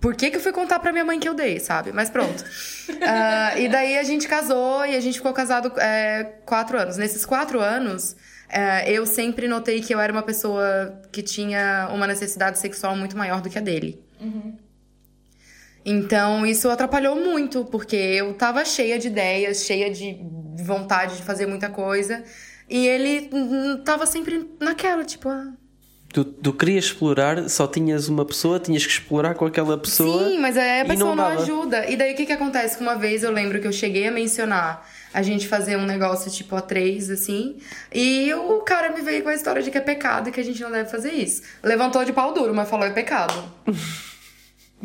Por 0.00 0.14
que, 0.14 0.30
que 0.30 0.36
eu 0.36 0.40
fui 0.40 0.52
contar 0.52 0.78
pra 0.80 0.92
minha 0.92 1.04
mãe 1.04 1.18
que 1.18 1.28
eu 1.28 1.34
dei, 1.34 1.58
sabe? 1.58 1.90
Mas 1.92 2.10
pronto. 2.10 2.40
uh, 2.40 3.56
e 3.58 3.68
daí 3.68 3.98
a 3.98 4.02
gente 4.02 4.28
casou 4.28 4.84
e 4.84 4.94
a 4.94 5.00
gente 5.00 5.16
ficou 5.16 5.32
casado 5.32 5.72
é, 5.78 6.24
quatro 6.44 6.78
anos. 6.78 6.96
Nesses 6.98 7.24
quatro 7.24 7.58
anos, 7.60 8.14
é, 8.48 8.90
eu 8.90 9.06
sempre 9.06 9.48
notei 9.48 9.80
que 9.80 9.94
eu 9.94 9.98
era 9.98 10.12
uma 10.12 10.22
pessoa 10.22 11.00
que 11.10 11.22
tinha 11.22 11.88
uma 11.90 12.06
necessidade 12.06 12.58
sexual 12.58 12.94
muito 12.94 13.16
maior 13.16 13.40
do 13.40 13.48
que 13.48 13.58
a 13.58 13.62
dele. 13.62 14.02
Uhum. 14.20 14.56
Então, 15.84 16.46
isso 16.46 16.68
atrapalhou 16.70 17.14
muito, 17.16 17.64
porque 17.66 17.96
eu 17.96 18.32
tava 18.34 18.64
cheia 18.64 18.98
de 18.98 19.08
ideias, 19.08 19.64
cheia 19.64 19.90
de 19.90 20.16
vontade 20.64 21.16
de 21.16 21.22
fazer 21.22 21.46
muita 21.46 21.68
coisa. 21.68 22.24
E 22.68 22.86
ele 22.86 23.30
tava 23.84 24.06
sempre 24.06 24.48
naquela, 24.58 25.04
tipo. 25.04 25.28
Ah. 25.28 25.52
Tu, 26.14 26.24
tu 26.24 26.52
querias 26.52 26.84
explorar, 26.84 27.48
só 27.50 27.66
tinhas 27.66 28.08
uma 28.08 28.24
pessoa, 28.24 28.60
tinhas 28.60 28.86
que 28.86 28.92
explorar 28.92 29.34
com 29.34 29.44
aquela 29.44 29.76
pessoa. 29.76 30.28
Sim, 30.28 30.38
mas 30.38 30.56
a 30.56 30.84
pessoa 30.86 31.14
não, 31.14 31.16
não 31.16 31.42
ajuda. 31.42 31.90
E 31.90 31.96
daí 31.96 32.14
o 32.14 32.16
que, 32.16 32.24
que 32.24 32.32
acontece? 32.32 32.76
Que 32.76 32.82
uma 32.82 32.94
vez 32.94 33.24
eu 33.24 33.32
lembro 33.32 33.60
que 33.60 33.66
eu 33.66 33.72
cheguei 33.72 34.06
a 34.06 34.12
mencionar 34.12 34.88
a 35.12 35.22
gente 35.22 35.48
fazer 35.48 35.76
um 35.76 35.84
negócio 35.84 36.30
tipo 36.30 36.54
a 36.54 36.60
três, 36.60 37.10
assim. 37.10 37.58
E 37.92 38.32
o 38.32 38.60
cara 38.60 38.90
me 38.94 39.00
veio 39.02 39.24
com 39.24 39.28
a 39.28 39.34
história 39.34 39.60
de 39.60 39.72
que 39.72 39.78
é 39.78 39.80
pecado 39.80 40.28
e 40.28 40.32
que 40.32 40.40
a 40.40 40.44
gente 40.44 40.62
não 40.62 40.70
deve 40.70 40.88
fazer 40.88 41.12
isso. 41.12 41.42
Levantou 41.62 42.04
de 42.04 42.12
pau 42.12 42.32
duro, 42.32 42.54
mas 42.54 42.70
falou 42.70 42.86
é 42.86 42.90
pecado. 42.90 43.34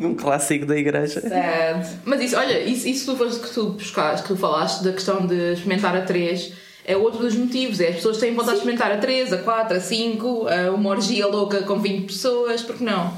Um 0.00 0.14
clássico 0.14 0.64
da 0.64 0.76
igreja. 0.76 1.20
Sad. 1.20 1.98
Mas 2.04 2.22
isso, 2.22 2.36
olha, 2.36 2.58
isso, 2.60 2.88
isso 2.88 3.16
que 3.16 3.50
tu 3.52 3.70
buscaste, 3.70 4.22
que 4.22 4.28
tu 4.28 4.36
falaste 4.36 4.82
da 4.82 4.92
questão 4.92 5.26
de 5.26 5.52
experimentar 5.52 5.94
a 5.94 6.00
3 6.00 6.52
é 6.86 6.96
outro 6.96 7.20
dos 7.20 7.34
motivos. 7.34 7.80
É 7.80 7.88
as 7.88 7.96
pessoas 7.96 8.16
têm 8.16 8.34
vontade 8.34 8.58
Sim. 8.58 8.64
de 8.64 8.70
experimentar 8.70 8.92
a 8.92 8.98
3, 8.98 9.32
a 9.34 9.38
4, 9.38 9.76
a 9.76 9.80
5, 9.80 10.48
a 10.48 10.70
uma 10.70 10.90
orgia 10.90 11.26
louca 11.26 11.62
com 11.62 11.78
20 11.78 12.06
pessoas, 12.06 12.62
porque 12.62 12.82
não? 12.82 13.12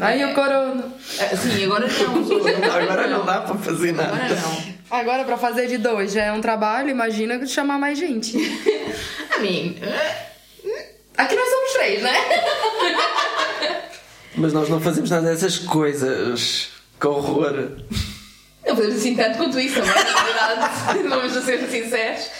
Ai, 0.00 0.24
o 0.24 0.34
corona. 0.34 0.92
Ah, 1.20 1.36
sim, 1.36 1.64
agora 1.64 1.86
não. 1.88 2.38
Agora, 2.68 2.84
agora 2.84 3.06
não 3.08 3.24
dá 3.24 3.40
para 3.40 3.56
fazer 3.56 3.92
nada. 3.92 4.14
Agora 4.14 4.34
não. 4.36 4.78
Agora, 4.90 5.24
para 5.24 5.36
fazer 5.36 5.66
de 5.66 5.78
dois 5.78 6.12
já 6.12 6.24
é 6.24 6.32
um 6.32 6.40
trabalho, 6.40 6.88
imagina 6.88 7.44
chamar 7.46 7.78
mais 7.78 7.98
gente. 7.98 8.36
I 8.38 9.40
mean, 9.40 9.74
aqui 11.16 11.34
nós 11.34 11.48
somos 11.48 11.72
três, 11.72 12.02
né? 12.02 12.12
Mas 14.38 14.52
nós 14.52 14.68
não 14.68 14.80
fazemos 14.80 15.10
nada 15.10 15.28
dessas 15.28 15.58
coisas. 15.58 16.68
Que 17.00 17.06
horror! 17.06 17.72
Não 18.66 18.76
fazemos 18.76 18.96
assim 18.96 19.16
tanto 19.16 19.38
quanto 19.38 19.58
isso, 19.58 19.78
não 19.80 19.86
é? 19.86 20.04
Na 20.04 20.22
verdade, 20.22 21.02
vamos 21.08 21.32
ser 21.44 21.68
sinceros. 21.68 22.30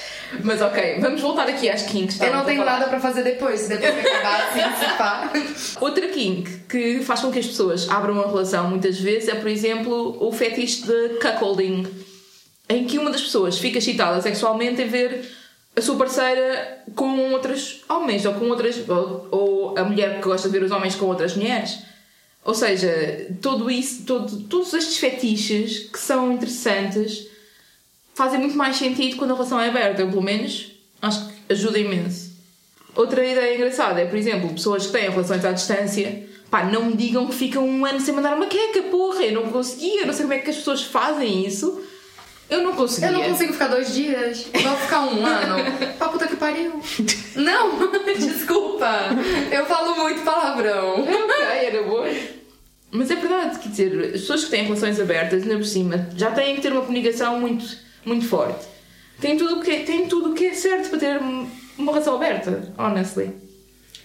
Mas 0.45 0.61
ok, 0.61 0.99
vamos 1.01 1.21
voltar 1.21 1.49
aqui 1.49 1.69
às 1.71 1.83
kinks. 1.83 2.21
Eu 2.21 2.33
não 2.33 2.45
tenho 2.45 2.65
nada 2.65 2.87
para 2.87 3.01
fazer 3.01 3.23
depois, 3.23 3.67
depois 3.67 3.95
que 3.95 4.09
acabar 4.09 4.49
assim, 4.49 4.61
pá. 4.99 5.33
Outra 5.81 6.07
kink 6.09 6.51
que 6.69 7.03
faz 7.03 7.21
com 7.21 7.33
que 7.33 7.39
as 7.39 7.47
pessoas 7.47 7.89
abram 7.89 8.15
uma 8.15 8.27
relação 8.27 8.69
muitas 8.69 9.01
vezes 9.01 9.29
é, 9.29 9.35
por 9.35 9.49
exemplo, 9.49 10.19
o 10.21 10.31
fetiche 10.31 10.83
de 10.83 11.19
cuckolding, 11.19 11.87
em 12.69 12.85
que 12.85 12.99
uma 12.99 13.11
das 13.11 13.23
pessoas 13.23 13.59
fica 13.59 13.79
excitada 13.79 14.21
sexualmente 14.21 14.83
em 14.83 14.87
ver 14.87 15.25
a 15.75 15.81
sua 15.81 15.97
parceira 15.97 16.85
com 16.95 17.33
outros 17.33 17.83
homens 17.89 18.27
ou 18.27 18.35
com 18.35 18.51
outras 18.51 18.87
ou, 18.87 19.29
ou 19.31 19.79
a 19.79 19.85
mulher 19.85 20.17
que 20.17 20.29
gosta 20.29 20.49
de 20.49 20.59
ver 20.59 20.65
os 20.65 20.71
homens 20.71 20.95
com 20.95 21.07
outras 21.07 21.35
mulheres. 21.35 21.88
Ou 22.49 22.55
seja, 22.55 23.27
tudo 23.43 23.71
isso, 23.71 24.05
todo, 24.05 24.45
todos 24.45 24.73
estes 24.73 24.97
fetiches 24.97 25.81
que 25.81 25.99
são 25.99 26.33
interessantes 26.33 27.27
fazem 28.15 28.41
muito 28.41 28.57
mais 28.57 28.77
sentido 28.77 29.19
quando 29.19 29.33
a 29.33 29.35
relação 29.35 29.61
é 29.61 29.69
aberta. 29.69 30.01
Eu, 30.01 30.09
pelo 30.09 30.23
menos, 30.23 30.73
acho 31.03 31.29
que 31.29 31.53
ajuda 31.53 31.79
imenso. 31.79 32.33
Outra 32.97 33.23
ideia 33.23 33.55
engraçada 33.55 34.01
é, 34.01 34.07
por 34.07 34.17
exemplo, 34.17 34.49
pessoas 34.49 34.87
que 34.87 34.93
têm 34.93 35.11
relações 35.11 35.45
à 35.45 35.53
distância, 35.53 36.27
pá, 36.51 36.65
não 36.65 36.87
me 36.87 36.97
digam 36.97 37.27
que 37.27 37.35
ficam 37.35 37.69
um 37.69 37.85
ano 37.85 38.01
sem 38.01 38.15
mandar 38.15 38.35
uma 38.35 38.47
queca, 38.47 38.81
porra, 38.85 39.25
eu 39.25 39.33
não 39.35 39.53
conseguia, 39.53 40.07
não 40.07 40.15
sei 40.15 40.23
como 40.23 40.33
é 40.33 40.39
que 40.39 40.49
as 40.49 40.57
pessoas 40.57 40.83
fazem 40.83 41.47
isso. 41.47 41.83
Eu 42.51 42.63
não 42.63 42.75
conseguia. 42.75 43.09
Eu 43.09 43.13
não 43.13 43.23
consigo 43.25 43.53
ficar 43.53 43.69
dois 43.69 43.95
dias. 43.95 44.47
Vou 44.53 44.77
ficar 44.77 45.01
um 45.03 45.25
ano. 45.25 45.57
Pra 45.99 46.09
puta 46.09 46.27
que 46.27 46.37
pariu. 46.37 46.81
Não, 47.37 47.79
desculpa. 48.19 49.11
Eu 49.51 49.67
falo 49.67 49.97
muito 49.97 50.23
palavrão. 50.23 51.05
Era 51.63 51.83
boa. 51.83 52.09
Mas 52.91 53.11
é 53.11 53.17
verdade, 53.17 53.59
quer 53.59 53.69
dizer, 53.69 54.05
as 54.07 54.21
pessoas 54.23 54.45
que 54.45 54.51
têm 54.51 54.65
relações 54.65 54.99
abertas, 54.99 55.43
ainda 55.43 55.57
por 55.57 55.65
cima, 55.65 56.09
já 56.17 56.31
têm 56.31 56.57
que 56.57 56.63
ter 56.63 56.73
uma 56.73 56.81
comunicação 56.81 57.39
muito, 57.39 57.67
muito 58.05 58.27
forte. 58.27 58.67
Têm 59.21 59.37
tudo 59.37 59.59
o 59.59 59.63
que, 59.63 59.81
têm 59.81 60.07
tudo 60.07 60.33
que 60.33 60.47
é 60.47 60.55
certo 60.55 60.89
para 60.89 60.99
ter 60.99 61.21
uma 61.77 61.93
relação 61.93 62.15
aberta, 62.15 62.73
honestly. 62.79 63.31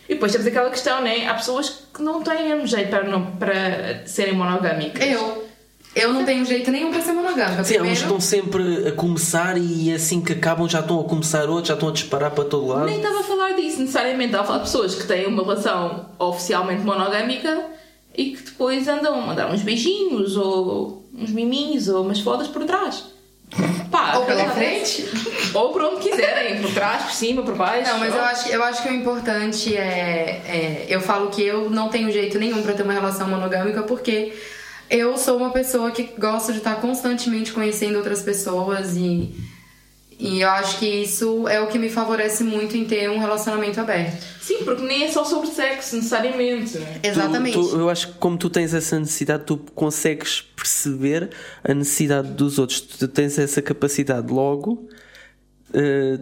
E 0.10 0.16
depois 0.16 0.34
temos 0.34 0.46
aquela 0.46 0.70
questão, 0.70 1.02
né? 1.02 1.28
Há 1.28 1.36
pessoas 1.36 1.86
que 1.94 2.02
não 2.02 2.22
têm 2.22 2.66
jeito 2.68 2.90
para, 2.90 3.04
não, 3.04 3.38
para 3.38 4.06
serem 4.06 4.34
monogâmicas. 4.34 5.08
Eu. 5.08 5.43
Eu 5.96 6.12
não 6.12 6.26
tenho 6.26 6.44
jeito 6.44 6.72
nenhum 6.72 6.92
para 6.92 7.02
ser 7.02 7.12
monogâmica. 7.12 7.64
Sim, 7.64 7.74
uns 7.76 7.78
Primeiro, 7.78 8.00
estão 8.02 8.20
sempre 8.20 8.88
a 8.88 8.92
começar 8.94 9.58
e 9.58 9.94
assim 9.94 10.22
que 10.22 10.34
acabam 10.34 10.68
já 10.68 10.80
estão 10.80 11.00
a 11.00 11.04
começar 11.04 11.48
outros, 11.48 11.68
já 11.68 11.76
estão 11.76 11.90
a 11.90 11.92
disparar 11.92 12.32
para 12.32 12.46
todo 12.46 12.66
lado. 12.68 12.86
Nem 12.86 12.98
estava 12.98 13.20
a 13.20 13.24
falar 13.24 13.52
disso 13.54 13.80
necessariamente, 13.80 14.28
estava 14.32 14.44
a 14.44 14.48
falar 14.48 14.60
de 14.60 14.66
pessoas 14.66 14.96
que 14.96 15.06
têm 15.06 15.28
uma 15.28 15.44
relação 15.44 16.08
oficialmente 16.18 16.82
monogâmica 16.82 17.66
e 18.16 18.32
que 18.32 18.42
depois 18.44 18.88
andam 18.88 19.14
a 19.20 19.22
mandar 19.22 19.52
uns 19.52 19.62
beijinhos 19.62 20.36
ou 20.36 21.06
uns 21.16 21.30
miminhos 21.30 21.88
ou 21.88 22.02
umas 22.04 22.20
fodas 22.20 22.48
por 22.48 22.64
trás. 22.66 23.04
Pá, 23.92 24.18
Ou 24.18 24.26
pela 24.26 24.46
vez- 24.46 24.96
frente. 24.96 25.54
Ou 25.54 25.70
por 25.72 25.84
onde 25.84 26.10
quiserem, 26.10 26.60
por 26.60 26.72
trás, 26.74 27.04
por 27.04 27.12
cima, 27.12 27.44
por 27.44 27.54
baixo. 27.56 27.92
Não, 27.92 28.00
mas 28.00 28.16
eu 28.16 28.22
acho, 28.22 28.50
eu 28.50 28.64
acho 28.64 28.82
que 28.82 28.90
o 28.90 28.94
importante 28.94 29.78
é, 29.78 30.42
é- 30.48 30.86
Eu 30.90 31.00
falo 31.00 31.30
que 31.30 31.44
eu 31.44 31.70
não 31.70 31.90
tenho 31.90 32.12
jeito 32.12 32.40
nenhum 32.40 32.64
pra 32.64 32.74
ter 32.74 32.82
uma 32.82 32.94
relação 32.94 33.28
monogâmica 33.28 33.84
porque 33.84 34.34
eu 34.96 35.18
sou 35.18 35.38
uma 35.38 35.50
pessoa 35.52 35.92
que 35.92 36.04
gosta 36.18 36.52
de 36.52 36.60
estar 36.60 36.76
constantemente 36.80 37.52
conhecendo 37.52 37.98
outras 37.98 38.22
pessoas 38.22 38.96
e. 38.96 39.34
E 40.20 40.40
eu 40.42 40.50
acho 40.52 40.78
que 40.80 40.86
isso 40.86 41.48
é 41.50 41.60
o 41.60 41.68
que 41.68 41.78
me 41.78 41.90
favorece 41.90 42.44
muito 42.46 42.78
em 42.78 42.86
ter 42.86 43.10
um 43.10 43.18
relacionamento 43.20 43.82
aberto. 43.82 44.24
Sim, 44.42 44.64
porque 44.64 44.84
nem 44.84 45.04
é 45.06 45.12
só 45.12 45.26
sobre 45.26 45.50
sexo, 45.50 45.96
necessariamente. 45.98 46.78
Tu- 46.78 46.84
Exatamente. 47.08 47.54
tu- 47.58 47.76
eu 47.78 47.90
acho 47.90 48.08
que 48.08 48.14
como 48.20 48.38
tu 48.38 48.50
tens 48.50 48.74
essa 48.74 48.98
necessidade, 49.00 49.44
tu 49.44 49.58
consegues 49.76 50.40
perceber 50.56 51.30
a 51.64 51.74
necessidade 51.74 52.30
dos 52.30 52.58
outros. 52.60 52.80
Tu 52.80 53.08
tens 53.08 53.38
essa 53.40 53.62
capacidade 53.62 54.32
logo, 54.32 54.88
eh, 55.74 56.20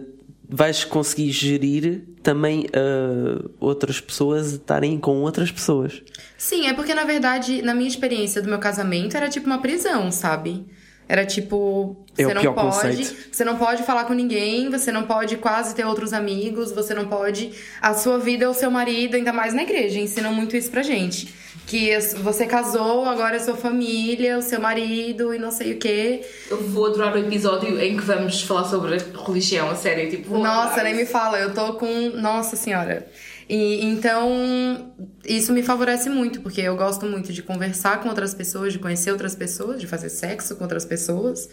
vais 0.52 0.84
conseguir 0.84 1.32
gerir 1.32 2.02
também 2.22 2.66
eh, 2.72 3.48
outras 3.58 4.00
pessoas 4.00 4.52
estarem 4.52 4.98
com 4.98 5.22
outras 5.22 5.50
pessoas. 5.50 6.02
Sim, 6.36 6.66
é 6.66 6.74
porque 6.74 6.94
na 6.94 7.04
verdade, 7.04 7.62
na 7.62 7.74
minha 7.74 7.88
experiência 7.88 8.42
do 8.42 8.48
meu 8.50 8.58
casamento, 8.58 9.16
era 9.16 9.30
tipo 9.30 9.46
uma 9.46 9.62
prisão, 9.62 10.12
sabe? 10.12 10.66
Era 11.08 11.26
tipo, 11.26 11.96
É 12.16 12.24
você 12.24 12.32
não 12.34 12.40
pior 12.40 12.54
pode, 12.54 12.66
conceito. 12.76 13.16
você 13.30 13.44
não 13.44 13.56
pode 13.58 13.82
falar 13.82 14.04
com 14.04 14.14
ninguém, 14.14 14.70
você 14.70 14.90
não 14.90 15.02
pode 15.02 15.36
quase 15.36 15.74
ter 15.74 15.84
outros 15.84 16.12
amigos, 16.12 16.72
você 16.72 16.94
não 16.94 17.06
pode, 17.06 17.52
a 17.82 17.92
sua 17.92 18.18
vida 18.18 18.44
é 18.44 18.48
o 18.48 18.54
seu 18.54 18.70
marido, 18.70 19.16
ainda 19.16 19.32
mais 19.32 19.52
na 19.52 19.62
igreja, 19.62 19.98
ensinam 19.98 20.32
muito 20.32 20.56
isso 20.56 20.70
pra 20.70 20.82
gente. 20.82 21.34
Que 21.66 21.96
você 22.22 22.44
casou, 22.46 23.04
agora 23.04 23.36
é 23.36 23.38
sua 23.38 23.56
família, 23.56 24.36
o 24.38 24.42
seu 24.42 24.60
marido 24.60 25.32
e 25.34 25.38
não 25.38 25.50
sei 25.50 25.72
o 25.74 25.78
quê. 25.78 26.22
Eu 26.50 26.60
vou 26.68 26.86
adorar 26.86 27.14
o 27.14 27.18
episódio 27.18 27.80
em 27.80 27.96
que 27.96 28.02
vamos 28.02 28.42
falar 28.42 28.64
sobre 28.64 28.96
a 28.96 29.24
religião, 29.26 29.70
a 29.70 29.74
sério. 29.74 30.10
Tipo, 30.10 30.38
Nossa, 30.38 30.82
nem 30.82 30.94
me 30.94 31.06
fala, 31.06 31.38
eu 31.38 31.54
tô 31.54 31.74
com. 31.74 32.10
Nossa 32.16 32.56
Senhora. 32.56 33.06
E, 33.52 33.84
então, 33.84 34.94
isso 35.26 35.52
me 35.52 35.62
favorece 35.62 36.08
muito, 36.08 36.40
porque 36.40 36.62
eu 36.62 36.74
gosto 36.74 37.04
muito 37.04 37.34
de 37.34 37.42
conversar 37.42 38.00
com 38.00 38.08
outras 38.08 38.32
pessoas, 38.32 38.72
de 38.72 38.78
conhecer 38.78 39.10
outras 39.12 39.34
pessoas, 39.34 39.78
de 39.78 39.86
fazer 39.86 40.08
sexo 40.08 40.56
com 40.56 40.64
outras 40.64 40.86
pessoas, 40.86 41.50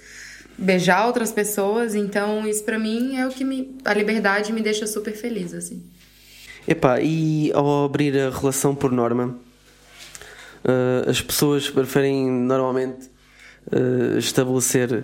beijar 0.58 1.06
outras 1.08 1.34
pessoas. 1.34 1.96
Então, 1.96 2.48
isso 2.48 2.64
pra 2.64 2.80
mim 2.80 3.18
é 3.18 3.28
o 3.28 3.30
que 3.30 3.44
me. 3.44 3.76
A 3.84 3.94
liberdade 3.94 4.54
me 4.54 4.62
deixa 4.62 4.88
super 4.88 5.14
feliz, 5.14 5.54
assim. 5.54 5.84
Epá, 6.66 7.02
e 7.02 7.52
ao 7.54 7.84
abrir 7.84 8.18
a 8.18 8.30
relação 8.30 8.74
por 8.74 8.94
norma, 8.94 9.38
eh, 10.64 11.04
as 11.06 11.20
pessoas 11.20 11.70
preferem 11.70 12.32
normalmente 12.32 13.12
eh, 13.74 14.18
estabelecer 14.18 15.04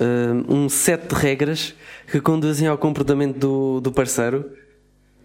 eh, 0.00 0.04
um 0.48 0.68
set 0.68 1.06
de 1.06 1.14
regras 1.14 1.76
que 2.10 2.20
conduzem 2.20 2.66
ao 2.66 2.76
comportamento 2.76 3.38
do, 3.38 3.80
do 3.80 3.92
parceiro. 3.92 4.63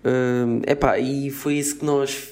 Eh, 0.04 0.72
epá, 0.72 0.98
e 1.00 1.30
foi 1.30 1.56
isso 1.56 1.78
que 1.78 1.86
nós 1.86 2.30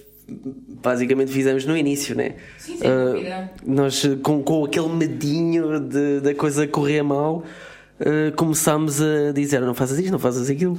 basicamente 0.84 1.32
fizemos 1.32 1.66
no 1.66 1.76
início, 1.76 2.16
né? 2.16 2.36
Sim, 2.58 2.78
sem 2.78 2.90
Eh, 2.90 3.06
dúvida. 3.14 3.52
nós, 3.66 4.04
com, 4.24 4.44
com 4.44 4.66
aquele 4.66 4.90
medinho 4.90 5.80
de, 5.80 6.20
da 6.22 6.34
coisa 6.36 6.68
correr 6.68 7.02
mal, 7.02 7.44
eh, 8.00 8.32
começámos 8.36 9.02
a 9.02 9.32
dizer: 9.34 9.62
não 9.62 9.74
fazes 9.74 10.00
isto, 10.00 10.12
não 10.12 10.20
fazes 10.20 10.50
aquilo. 10.50 10.78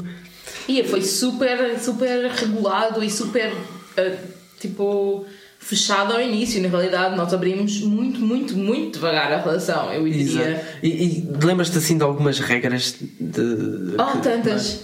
E 0.68 0.82
foi 0.84 1.00
super, 1.02 1.78
super 1.78 2.26
regulado 2.30 3.02
e 3.02 3.10
super, 3.10 3.52
ah, 3.96 4.16
tipo, 4.60 5.24
fechado 5.58 6.12
ao 6.12 6.20
início. 6.20 6.60
Na 6.62 6.68
realidade, 6.68 7.16
nós 7.16 7.32
abrimos 7.32 7.80
muito, 7.80 8.20
muito, 8.20 8.54
muito 8.56 8.94
devagar 8.94 9.32
a 9.32 9.38
relação, 9.40 9.90
eu 9.92 10.04
diria. 10.04 10.50
Exato. 10.50 10.66
E, 10.82 10.88
e 10.88 11.28
lembras-te 11.42 11.78
assim 11.78 11.96
de 11.96 12.04
algumas 12.04 12.38
regras 12.38 12.96
de. 13.18 13.94
Oh, 13.98 14.18
tantas! 14.20 14.80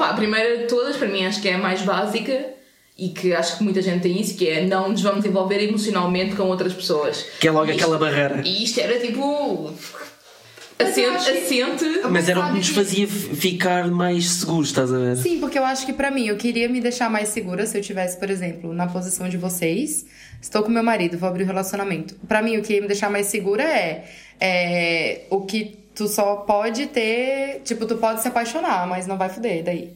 Opa, 0.00 0.08
a 0.12 0.14
primeira 0.14 0.56
de 0.56 0.64
todas, 0.64 0.96
para 0.96 1.08
mim, 1.08 1.26
acho 1.26 1.42
que 1.42 1.48
é 1.48 1.54
a 1.54 1.58
mais 1.58 1.82
básica 1.82 2.46
e 2.96 3.10
que 3.10 3.34
acho 3.34 3.58
que 3.58 3.64
muita 3.64 3.82
gente 3.82 4.00
tem 4.02 4.18
isso, 4.18 4.34
que 4.34 4.48
é 4.48 4.64
não 4.64 4.88
nos 4.88 5.02
vamos 5.02 5.26
envolver 5.26 5.62
emocionalmente 5.62 6.34
com 6.34 6.44
outras 6.44 6.72
pessoas. 6.72 7.26
Que 7.38 7.48
é 7.48 7.50
logo 7.50 7.66
E 7.66 7.70
isto- 7.72 7.82
aquela 7.82 7.98
barreira. 7.98 8.40
E 8.42 8.64
isto 8.64 8.80
era 8.80 8.98
tipo. 8.98 9.70
Assente, 10.78 11.30
assente. 11.30 11.84
Mas 12.10 12.30
era 12.30 12.40
o 12.40 12.46
que 12.46 12.52
nos 12.56 12.68
fazia 12.70 13.06
ficar 13.06 13.88
mais 13.90 14.24
seguros, 14.30 14.68
estás 14.68 14.90
a 14.90 14.96
ver? 14.96 15.16
Sim, 15.18 15.38
porque 15.38 15.58
eu 15.58 15.64
acho 15.66 15.84
que 15.84 15.92
pra 15.92 16.10
mim, 16.10 16.26
eu 16.28 16.36
queria 16.38 16.66
me 16.70 16.80
deixar 16.80 17.10
mais 17.10 17.28
segura 17.28 17.66
se 17.66 17.76
eu 17.76 17.82
tivesse, 17.82 18.16
por 18.18 18.30
exemplo, 18.30 18.72
na 18.72 18.86
posição 18.86 19.28
de 19.28 19.36
vocês. 19.36 20.06
Estou 20.40 20.62
com 20.62 20.70
meu 20.70 20.82
marido, 20.82 21.18
vou 21.18 21.28
abrir 21.28 21.42
o 21.44 21.46
relacionamento. 21.46 22.14
Pra 22.26 22.40
mim, 22.40 22.56
o 22.56 22.62
que 22.62 22.72
ia 22.72 22.80
me 22.80 22.86
deixar 22.86 23.10
mais 23.10 23.26
segura 23.26 23.62
é, 23.62 24.06
é 24.40 25.20
o 25.28 25.42
que 25.42 25.79
tu 26.00 26.08
só 26.08 26.36
pode 26.36 26.86
ter. 26.86 27.60
Tipo, 27.62 27.84
tu 27.84 27.98
pode 27.98 28.22
se 28.22 28.28
apaixonar, 28.28 28.86
mas 28.88 29.06
não 29.06 29.18
vai 29.18 29.28
fuder 29.28 29.62
daí. 29.62 29.94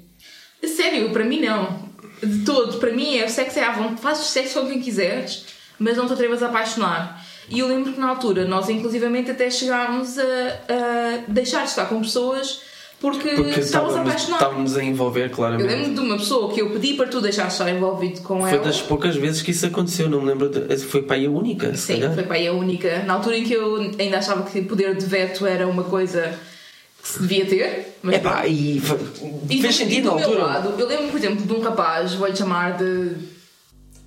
Sério, 0.62 1.10
para 1.10 1.24
mim 1.24 1.40
não. 1.40 1.82
De 2.22 2.44
todo. 2.44 2.78
Para 2.78 2.92
mim 2.92 3.16
é 3.16 3.24
o 3.24 3.28
sexo 3.30 3.58
é 3.58 3.64
à 3.64 3.72
vontade. 3.72 4.02
Fazes 4.02 4.26
sexo 4.26 4.60
com 4.60 4.68
quem 4.68 4.82
quiseres, 4.82 5.46
mas 5.78 5.96
não 5.96 6.06
te 6.06 6.12
atrevas 6.12 6.42
a 6.42 6.48
apaixonar. 6.48 7.24
E 7.48 7.58
eu 7.58 7.66
lembro 7.66 7.94
que 7.94 8.00
na 8.00 8.08
altura 8.08 8.44
nós, 8.44 8.68
inclusivamente, 8.68 9.30
até 9.30 9.48
chegámos 9.48 10.18
a, 10.18 10.22
a 10.22 11.24
deixar 11.26 11.62
de 11.62 11.70
estar 11.70 11.86
com 11.86 12.02
pessoas 12.02 12.60
porque, 13.10 13.28
estávamos 13.60 13.94
apaixonados. 13.96 14.24
estávamos 14.32 14.76
a 14.76 14.82
envolver, 14.84 15.26
Eu 15.26 15.30
claramente. 15.30 15.66
lembro 15.68 15.94
de 15.94 16.00
uma 16.00 16.16
pessoa 16.16 16.52
que 16.52 16.60
eu 16.62 16.70
pedi 16.70 16.94
para 16.94 17.06
tu 17.08 17.20
deixar 17.20 17.46
de 17.46 17.52
estar 17.52 17.68
envolvido 17.70 18.20
com 18.22 18.40
Foi 18.40 18.50
ela. 18.54 18.62
das 18.64 18.80
poucas 18.80 19.14
vezes 19.16 19.42
que 19.42 19.50
isso 19.50 19.66
aconteceu, 19.66 20.08
não 20.08 20.20
me 20.20 20.26
lembro. 20.28 20.48
De... 20.48 20.76
Foi 20.78 21.02
para 21.02 21.16
aí 21.16 21.26
a 21.26 21.30
única, 21.30 21.74
Sim, 21.76 21.94
calhar. 21.94 22.14
foi 22.14 22.22
para 22.24 22.36
aí 22.36 22.46
a 22.48 22.52
única. 22.52 23.02
Na 23.04 23.14
altura 23.14 23.36
em 23.36 23.44
que 23.44 23.52
eu 23.54 23.76
ainda 23.98 24.18
achava 24.18 24.42
que 24.48 24.62
poder 24.62 24.94
de 24.96 25.04
veto 25.06 25.46
era 25.46 25.66
uma 25.68 25.84
coisa 25.84 26.38
que 27.02 27.08
se 27.08 27.20
devia 27.20 27.44
ter. 27.46 27.96
Mas 28.02 28.16
Epá, 28.16 28.46
e 28.46 28.80
fa- 28.80 28.96
E 29.50 29.60
fez 29.60 29.74
do- 29.74 29.78
sentido 29.78 29.98
e 29.98 30.00
do 30.02 30.08
na 30.10 30.14
meu 30.16 30.24
altura. 30.26 30.44
lado, 30.44 30.74
eu 30.80 30.86
lembro, 30.86 31.08
por 31.08 31.16
exemplo, 31.18 31.44
de 31.46 31.52
um 31.52 31.60
rapaz, 31.60 32.14
vou-lhe 32.14 32.34
chamar 32.36 32.76
de 32.78 33.10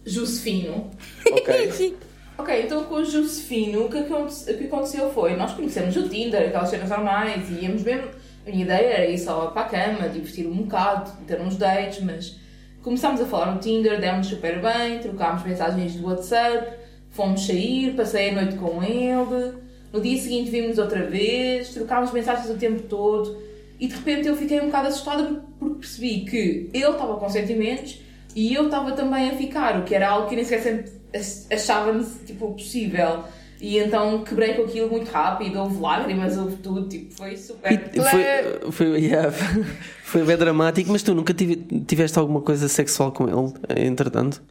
Josefino. 0.05 0.89
Ok. 1.31 1.95
Ok, 2.39 2.53
então 2.65 2.83
com 2.83 2.97
o 2.97 3.03
Josefino, 3.03 3.85
o 3.85 3.89
que, 3.89 3.97
aconte- 3.97 4.43
o 4.51 4.55
que 4.59 4.65
aconteceu 4.65 5.09
foi, 5.11 5.35
nós 5.35 5.53
conhecemos 5.53 5.95
o 5.97 6.07
Tinder, 6.07 6.49
aquelas 6.49 6.69
cenas 6.69 6.87
normais, 6.87 7.49
e 7.49 7.65
íamos 7.65 7.81
mesmo, 7.81 8.09
a 8.47 8.51
minha 8.51 8.63
ideia 8.63 8.87
era 8.93 9.05
ir 9.09 9.17
só 9.17 9.47
para 9.47 9.61
a 9.63 9.65
cama, 9.65 10.09
divertir 10.09 10.47
um 10.47 10.53
bocado, 10.63 11.11
ter 11.25 11.39
uns 11.41 11.57
dates, 11.57 12.01
mas 12.03 12.35
começámos 12.81 13.19
a 13.21 13.25
falar 13.25 13.53
no 13.53 13.59
Tinder, 13.59 13.99
demos 13.99 14.27
super 14.27 14.61
bem, 14.61 14.99
trocámos 14.99 15.43
mensagens 15.43 15.95
do 15.95 16.07
WhatsApp, 16.07 16.77
fomos 17.11 17.45
sair, 17.45 17.93
passei 17.95 18.29
a 18.29 18.33
noite 18.33 18.55
com 18.57 18.81
ele, 18.83 19.53
no 19.91 20.01
dia 20.01 20.17
seguinte 20.21 20.49
vimos 20.49 20.77
outra 20.77 21.03
vez, 21.05 21.69
trocámos 21.69 22.11
mensagens 22.11 22.49
o 22.49 22.57
tempo 22.57 22.83
todo, 22.83 23.37
e 23.79 23.87
de 23.87 23.95
repente 23.95 24.27
eu 24.27 24.35
fiquei 24.35 24.59
um 24.61 24.67
bocado 24.67 24.87
assustada 24.87 25.43
porque 25.59 25.79
percebi 25.79 26.21
que 26.21 26.69
ele 26.73 26.85
estava 26.85 27.15
com 27.17 27.29
sentimentos 27.29 27.99
e 28.35 28.53
eu 28.53 28.65
estava 28.65 28.91
também 28.93 29.29
a 29.29 29.33
ficar, 29.35 29.79
o 29.79 29.83
que 29.83 29.93
era 29.93 30.09
algo 30.09 30.29
que 30.29 30.35
nem 30.35 30.43
sequer 30.45 30.61
sempre 30.63 30.91
ach- 31.13 31.45
achávamos 31.51 32.07
tipo, 32.25 32.51
possível. 32.53 33.23
E 33.59 33.79
então 33.79 34.23
quebrei 34.23 34.53
com 34.53 34.63
aquilo 34.63 34.89
muito 34.89 35.09
rápido, 35.09 35.59
houve 35.59 35.79
lágrimas, 35.79 36.37
houve 36.37 36.57
tudo, 36.57 36.87
tipo, 36.87 37.13
foi 37.15 37.35
super. 37.35 37.71
E 37.93 38.01
foi, 38.01 38.71
foi, 38.71 38.87
yeah, 39.01 39.31
foi 40.03 40.23
bem 40.23 40.37
dramático, 40.37 40.91
mas 40.91 41.01
tu 41.03 41.13
nunca 41.15 41.33
tive- 41.33 41.55
tiveste 41.87 42.17
alguma 42.19 42.41
coisa 42.41 42.67
sexual 42.67 43.11
com 43.11 43.25
ele, 43.27 43.85
entretanto? 43.87 44.41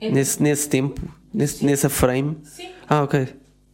Ent- 0.00 0.12
Nesse, 0.14 0.42
nesse 0.42 0.68
tempo? 0.68 1.00
Nesse, 1.32 1.64
nessa 1.64 1.88
frame? 1.88 2.36
Sim, 2.42 2.68
Ah, 2.88 3.02
ok. 3.02 3.28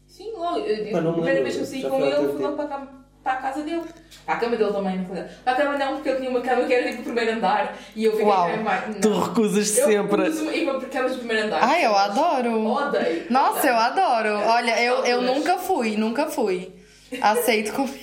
sim, 0.07 0.33
logo. 0.37 0.59
Eu, 0.59 0.97
a 0.99 1.01
me 1.03 1.13
primeira 1.13 1.43
vez 1.43 1.55
que 1.57 1.63
eu 1.63 1.67
saí 1.67 1.83
com 1.83 1.89
foi 1.91 2.03
ele 2.09 2.17
tempo. 2.17 2.43
logo 2.43 2.57
para, 2.57 2.65
a 2.65 2.69
cama- 2.69 3.04
para 3.25 3.33
a 3.33 3.37
casa 3.37 3.63
dele. 3.63 3.83
Para 4.27 4.35
a 4.35 4.39
cama 4.39 4.57
dele 4.57 4.73
também, 4.73 4.99
não 4.99 5.07
foi? 5.07 5.23
Para 5.43 5.53
a 5.53 5.57
cama 5.57 5.79
não, 5.79 5.95
porque 5.95 6.09
ele 6.11 6.19
tinha 6.19 6.31
uma 6.31 6.41
cama 6.43 6.65
que 6.65 6.75
era 6.75 6.89
tipo 6.91 7.01
o 7.01 7.05
primeiro 7.05 7.33
andar 7.33 7.77
e 7.97 8.05
eu 8.05 8.13
fiquei 8.13 8.27
Uau. 8.27 8.49
Não. 8.49 9.01
Tu 9.01 9.21
recusas 9.21 9.79
Eu 9.79 9.87
sempre. 9.87 10.23
recuso 10.23 10.51
ir 10.51 10.67
para 10.67 10.89
camas 10.89 11.13
do 11.13 11.19
primeiro 11.19 11.47
andar. 11.47 11.61
Ai, 11.63 11.87
eu 11.87 11.97
adoro. 11.97 12.67
Odeio. 12.67 13.27
Nossa, 13.31 13.59
odeio. 13.59 13.73
eu 13.73 13.79
adoro. 13.79 14.29
Olha, 14.47 14.83
eu, 14.83 15.05
eu 15.07 15.23
nunca 15.23 15.59
fui, 15.59 15.97
nunca 15.97 16.27
fui. 16.27 16.73
Aceito 17.21 17.73
com. 17.73 17.89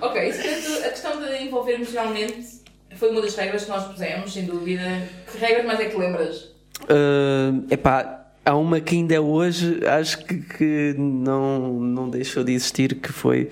Ok, 0.00 0.28
isso, 0.28 0.42
portanto, 0.42 0.84
a 0.84 0.88
questão 0.90 1.22
de 1.22 1.44
envolver 1.44 1.74
emocionalmente 1.74 2.44
foi 2.96 3.10
uma 3.10 3.22
das 3.22 3.36
regras 3.36 3.64
que 3.64 3.70
nós 3.70 3.84
pusemos, 3.84 4.32
sem 4.32 4.44
dúvida. 4.44 4.82
Que 5.30 5.38
regras 5.38 5.64
mais 5.64 5.78
é 5.80 5.84
que 5.84 5.96
lembras? 5.96 6.54
Uh, 6.82 7.64
epá, 7.70 8.25
há 8.46 8.56
uma 8.56 8.80
que 8.80 8.94
ainda 8.94 9.14
é 9.14 9.20
hoje 9.20 9.80
acho 9.86 10.24
que, 10.24 10.38
que 10.38 10.94
não, 10.96 11.80
não 11.80 12.08
deixou 12.08 12.42
de 12.44 12.52
existir, 12.52 12.94
que 12.94 13.12
foi 13.12 13.50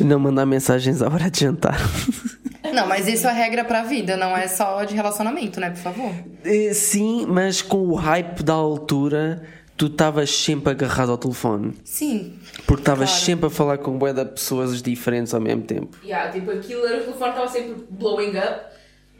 não 0.00 0.18
mandar 0.18 0.46
mensagens 0.46 1.02
à 1.02 1.08
hora 1.08 1.30
de 1.30 1.40
jantar. 1.40 1.76
Não, 2.74 2.86
mas 2.86 3.08
isso 3.08 3.26
é 3.26 3.32
regra 3.32 3.64
pra 3.64 3.82
vida, 3.82 4.14
não 4.16 4.36
é 4.36 4.46
só 4.46 4.84
de 4.84 4.94
relacionamento, 4.94 5.58
né? 5.58 5.70
Por 5.70 5.78
favor. 5.78 6.12
Eh, 6.44 6.74
Sim, 6.74 7.24
mas 7.26 7.62
com 7.62 7.78
o 7.88 7.94
hype 7.94 8.42
da 8.42 8.52
altura, 8.52 9.42
tu 9.74 9.86
estavas 9.86 10.28
sempre 10.30 10.72
agarrado 10.72 11.10
ao 11.12 11.16
telefone. 11.16 11.72
Sim. 11.82 12.34
Porque 12.66 12.82
estavas 12.82 13.08
Claro. 13.08 13.24
sempre 13.24 13.46
a 13.46 13.50
falar 13.50 13.78
com 13.78 13.96
bué 13.98 14.12
de 14.12 14.22
pessoas 14.26 14.82
diferentes 14.82 15.32
ao 15.32 15.40
mesmo 15.40 15.62
tempo. 15.62 15.96
Yeah, 16.04 16.30
tipo, 16.30 16.50
aquilo 16.50 16.84
era 16.84 16.98
o 16.98 17.04
telefone 17.04 17.30
estava 17.30 17.48
sempre 17.48 17.84
blowing 17.90 18.36
up 18.36 18.60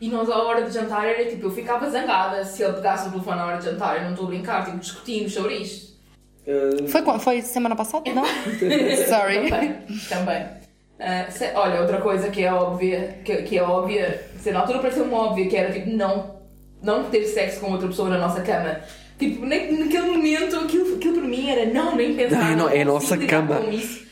e 0.01 0.09
nós 0.09 0.29
à 0.31 0.37
hora 0.43 0.63
de 0.63 0.73
jantar 0.73 1.05
era 1.07 1.25
tipo, 1.29 1.47
eu 1.47 1.51
ficava 1.51 1.89
zangada 1.91 2.45
se 2.45 2.63
ele 2.63 2.75
pegasse 2.75 3.09
o 3.09 3.11
telefone 3.11 3.41
à 3.41 3.47
hora 3.47 3.59
de 3.59 3.65
jantar, 3.65 3.97
eu 3.97 4.03
não 4.05 4.11
estou 4.11 4.27
a 4.27 4.29
brincar, 4.29 4.65
tipo, 4.65 4.79
discutimos 4.79 5.33
sobre 5.35 5.55
isto. 5.57 5.89
Foi, 6.89 7.03
quando- 7.03 7.21
foi 7.21 7.43
semana 7.43 7.77
passada? 7.77 8.05
Não? 8.13 8.25
Sorry. 9.07 9.51
Também. 9.51 9.75
Também. 10.09 10.47
Se- 11.31 11.53
olha, 11.55 11.81
outra 11.81 11.99
coisa 12.01 12.29
que 12.31 12.43
é 12.43 12.53
óbvia, 12.53 13.19
que, 13.25 13.43
que 13.43 13.59
é 13.59 13.63
óbvia, 13.63 14.25
se 14.41 14.51
na 14.51 14.61
altura 14.61 14.79
pareceu-me 14.79 15.13
óbvia, 15.13 15.47
que 15.49 15.57
era 15.57 15.73
tipo, 15.73 15.91
não, 15.91 16.39
não 16.83 17.05
ter 17.05 17.25
sexo 17.27 17.61
com 17.61 17.73
outra 17.73 17.87
pessoa 17.89 18.09
na 18.09 18.19
nossa 18.19 18.41
cama. 18.41 18.81
Tipo, 19.19 19.43
na, 19.45 19.57
naquele 19.57 20.09
momento, 20.09 20.57
aquilo, 20.57 20.97
aquilo 20.97 21.15
para 21.19 21.29
mim 21.29 21.51
era 21.51 21.67
não, 21.67 21.95
nem 21.97 22.15
pensar. 22.15 22.51
Não, 22.57 22.57
não, 22.67 22.69
é 22.71 22.83
a 22.83 22.85
nossa 22.85 23.19
cama. 23.19 23.57
com 23.57 23.71
isso. 23.71 24.08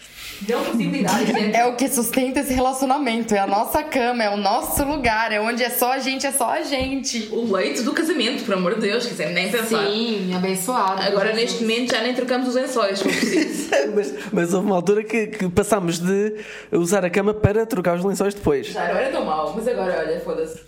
Não 0.48 0.64
consigo 0.64 0.90
lidar, 0.90 1.24
gente. 1.24 1.56
É 1.56 1.64
o 1.66 1.74
que 1.74 1.88
sustenta 1.88 2.40
esse 2.40 2.52
relacionamento, 2.52 3.34
é 3.34 3.38
a 3.38 3.46
nossa 3.46 3.82
cama, 3.82 4.22
é 4.22 4.30
o 4.30 4.36
nosso 4.36 4.84
lugar, 4.84 5.32
é 5.32 5.40
onde 5.40 5.62
é 5.62 5.70
só 5.70 5.92
a 5.92 5.98
gente, 5.98 6.26
é 6.26 6.32
só 6.32 6.50
a 6.50 6.62
gente. 6.62 7.28
O 7.32 7.52
leito 7.52 7.82
do 7.82 7.92
casamento, 7.92 8.44
por 8.44 8.54
amor 8.54 8.74
de 8.74 8.82
Deus, 8.82 9.06
quiser 9.06 9.32
nem 9.32 9.50
pensar. 9.50 9.86
Sim, 9.86 10.34
abençoado. 10.34 11.02
Agora, 11.02 11.32
neste 11.32 11.62
momento, 11.62 11.92
já 11.92 12.02
nem 12.02 12.14
trocamos 12.14 12.48
os 12.48 12.54
lençóis, 12.54 13.02
mas, 13.94 14.14
mas 14.32 14.54
houve 14.54 14.66
uma 14.66 14.76
altura 14.76 15.02
que, 15.02 15.28
que 15.28 15.48
passámos 15.48 15.98
de 15.98 16.34
usar 16.72 17.04
a 17.04 17.10
cama 17.10 17.32
para 17.32 17.64
trocar 17.64 17.96
os 17.96 18.04
lençóis 18.04 18.34
depois. 18.34 18.66
Já 18.66 18.88
não 18.88 18.96
era 18.96 19.10
tão 19.10 19.24
mau, 19.24 19.54
mas 19.56 19.66
agora, 19.66 20.04
olha, 20.06 20.20
foda-se. 20.20 20.60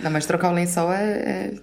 Não, 0.00 0.10
mas 0.10 0.26
trocar 0.26 0.52
o 0.52 0.54
lençol 0.54 0.92
é. 0.92 1.54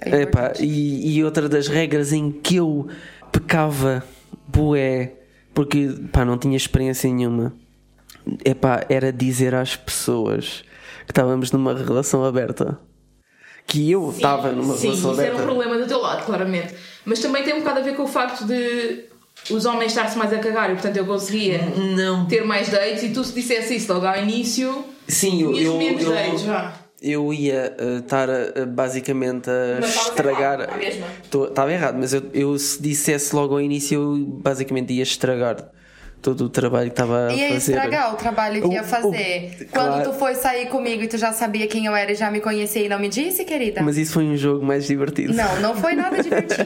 é, 0.00 0.10
é 0.10 0.22
Epá, 0.22 0.52
e, 0.60 1.16
e 1.16 1.24
outra 1.24 1.48
das 1.48 1.66
regras 1.66 2.12
em 2.12 2.30
que 2.30 2.56
eu 2.56 2.86
pecava 3.32 4.04
bué, 4.46 5.23
porque 5.54 5.88
pá, 6.12 6.24
não 6.24 6.36
tinha 6.36 6.56
experiência 6.56 7.08
nenhuma, 7.10 7.54
epá, 8.44 8.84
era 8.88 9.12
dizer 9.12 9.54
às 9.54 9.76
pessoas 9.76 10.64
que 11.06 11.12
estávamos 11.12 11.52
numa 11.52 11.74
relação 11.74 12.24
aberta. 12.24 12.78
Que 13.66 13.90
eu 13.90 14.10
estava 14.10 14.52
numa 14.52 14.74
Sim, 14.76 14.88
relação 14.88 15.12
isso 15.12 15.20
era 15.22 15.30
um 15.32 15.36
aberta. 15.36 15.42
problema 15.42 15.78
do 15.78 15.86
teu 15.86 16.00
lado, 16.00 16.24
claramente. 16.26 16.74
Mas 17.04 17.20
também 17.20 17.42
tem 17.42 17.54
um 17.54 17.60
bocado 17.60 17.80
a 17.80 17.82
ver 17.82 17.96
com 17.96 18.02
o 18.02 18.06
facto 18.06 18.44
de 18.44 19.04
os 19.50 19.64
homens 19.64 19.92
estar-se 19.92 20.16
mais 20.18 20.32
a 20.32 20.38
cagar 20.38 20.70
e, 20.70 20.74
portanto, 20.74 20.96
eu 20.96 21.06
conseguia 21.06 21.58
Não. 21.96 22.26
ter 22.26 22.44
mais 22.44 22.68
dates 22.68 23.02
e 23.02 23.10
tu 23.10 23.24
se 23.24 23.32
dissesse 23.34 23.76
isso 23.76 23.92
logo 23.92 24.06
ao 24.06 24.16
início, 24.18 24.84
Sim, 25.08 25.42
eu, 25.42 25.54
eu, 25.56 25.80
eu, 25.80 26.10
dates, 26.10 26.42
vá. 26.42 26.72
Eu 27.04 27.32
ia 27.34 27.74
uh, 27.78 27.98
estar 27.98 28.28
uh, 28.28 28.66
basicamente 28.66 29.50
a 29.50 29.78
Mas 29.80 29.94
estragar. 29.94 30.78
mesma. 30.78 31.06
Estava 31.48 31.72
errado, 31.72 31.96
mas 31.98 32.14
eu, 32.14 32.22
eu 32.32 32.58
se 32.58 32.80
dissesse 32.82 33.34
logo 33.36 33.54
ao 33.54 33.60
início, 33.60 34.00
eu 34.00 34.16
basicamente 34.26 34.92
ia 34.92 35.02
estragar 35.02 35.56
todo 36.22 36.46
o 36.46 36.48
trabalho 36.48 36.86
que 36.86 36.92
estava 36.94 37.26
a 37.28 37.34
Ia 37.34 37.48
fazer. 37.52 37.72
estragar 37.72 38.14
o 38.14 38.16
trabalho 38.16 38.62
que 38.62 38.66
O- 38.68 38.72
ia 38.72 38.80
o- 38.80 38.84
fazer. 38.84 39.68
claro. 39.70 39.92
Quando 39.92 40.04
tu 40.04 40.12
foi 40.18 40.34
sair 40.34 40.66
comigo 40.68 41.02
e 41.02 41.06
tu 41.06 41.18
já 41.18 41.32
sabia 41.32 41.66
quem 41.66 41.84
eu 41.84 41.94
era 41.94 42.10
e 42.12 42.14
já 42.14 42.30
me 42.30 42.40
conhecia 42.40 42.82
e 42.82 42.88
não 42.88 42.98
me 42.98 43.10
disse, 43.10 43.44
querida? 43.44 43.82
Mas 43.82 43.98
isso 43.98 44.14
foi 44.14 44.24
um 44.24 44.34
jogo 44.36 44.64
mais 44.64 44.86
divertido. 44.86 45.34
Não, 45.34 45.60
não 45.60 45.76
foi 45.76 45.94
nada 45.94 46.16
divertido. 46.22 46.64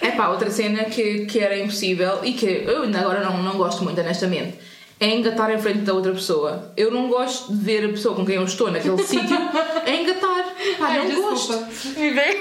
É 0.00 0.10
pá, 0.12 0.28
outra 0.28 0.50
cena 0.50 0.84
que, 0.84 1.26
que 1.26 1.38
era 1.38 1.56
impossível 1.58 2.20
e 2.24 2.32
que 2.32 2.46
eu 2.46 2.82
ainda 2.82 2.98
agora 3.00 3.22
não, 3.22 3.42
não 3.42 3.56
gosto 3.56 3.84
muito, 3.84 4.00
honestamente, 4.00 4.54
é 5.00 5.08
engatar 5.08 5.50
em 5.50 5.58
frente 5.58 5.78
da 5.78 5.94
outra 5.94 6.12
pessoa. 6.12 6.72
Eu 6.76 6.90
não 6.90 7.08
gosto 7.08 7.50
de 7.50 7.64
ver 7.64 7.86
a 7.86 7.88
pessoa 7.88 8.14
com 8.14 8.24
quem 8.24 8.34
eu 8.34 8.44
estou 8.44 8.70
naquele 8.70 8.98
sítio 9.02 9.34
a 9.34 9.90
engatar. 9.90 10.54
Pá, 10.78 10.94
não 10.94 11.22
gosto. 11.22 11.54
Me 11.98 12.10
veio 12.10 12.40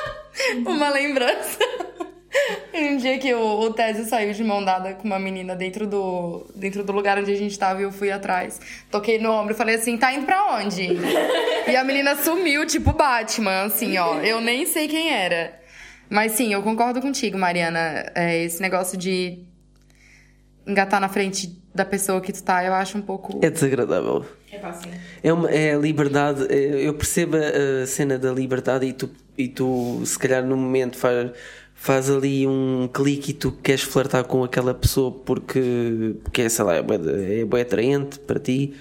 uma 0.66 0.88
lembrança. 0.88 1.58
Um 2.72 2.96
dia 2.96 3.18
que 3.18 3.34
o, 3.34 3.60
o 3.60 3.72
Tésio 3.74 4.06
saiu 4.06 4.32
de 4.32 4.42
mão 4.42 4.64
dada 4.64 4.94
com 4.94 5.04
uma 5.04 5.18
menina 5.18 5.54
dentro 5.54 5.86
do, 5.86 6.46
dentro 6.54 6.82
do 6.82 6.92
lugar 6.92 7.18
onde 7.18 7.32
a 7.32 7.36
gente 7.36 7.58
tava 7.58 7.80
e 7.80 7.84
eu 7.84 7.92
fui 7.92 8.10
atrás. 8.10 8.58
Toquei 8.90 9.18
no 9.18 9.30
ombro 9.30 9.52
e 9.52 9.56
falei 9.56 9.74
assim, 9.74 9.98
tá 9.98 10.10
indo 10.12 10.24
pra 10.24 10.56
onde? 10.56 10.88
e 11.68 11.76
a 11.76 11.84
menina 11.84 12.16
sumiu, 12.16 12.64
tipo 12.64 12.92
Batman, 12.94 13.64
assim, 13.64 13.98
ó. 13.98 14.20
Eu 14.20 14.40
nem 14.40 14.64
sei 14.64 14.88
quem 14.88 15.10
era. 15.10 15.60
Mas 16.08 16.32
sim, 16.32 16.52
eu 16.52 16.62
concordo 16.62 17.00
contigo, 17.00 17.36
Mariana. 17.36 18.10
É, 18.14 18.42
esse 18.42 18.62
negócio 18.62 18.96
de 18.96 19.49
engatar 20.66 21.00
na 21.00 21.08
frente 21.08 21.58
da 21.74 21.84
pessoa 21.84 22.20
que 22.20 22.32
tu 22.32 22.42
tá, 22.42 22.64
eu 22.64 22.72
acho 22.74 22.98
um 22.98 23.02
pouco... 23.02 23.38
É 23.42 23.50
desagradável. 23.50 24.24
É 24.52 24.58
sim. 24.72 24.90
É, 25.22 25.32
uma, 25.32 25.50
é 25.50 25.74
a 25.74 25.78
liberdade. 25.78 26.46
é- 26.52 26.86
eu 26.86 26.94
percebo 26.94 27.36
a 27.36 27.86
cena 27.86 28.18
da 28.18 28.32
liberdade 28.32 28.86
e 28.86 28.92
tu, 28.92 29.08
e 29.38 29.48
tu 29.48 30.02
se 30.04 30.18
calhar, 30.18 30.44
no 30.44 30.56
momento 30.56 30.96
faz, 30.98 31.30
faz 31.74 32.10
ali 32.10 32.46
um 32.46 32.88
clique 32.92 33.30
e 33.30 33.34
tu 33.34 33.52
queres 33.52 33.82
flertar 33.82 34.24
com 34.24 34.42
aquela 34.42 34.74
pessoa 34.74 35.12
porque, 35.12 36.16
porque 36.24 36.42
é, 36.42 36.48
sei 36.48 36.64
lá, 36.64 36.74
é 36.76 36.82
de- 36.82 37.40
é 37.40 37.44
bué 37.44 37.62
atraente 37.62 38.18
para 38.18 38.38
ti. 38.40 38.74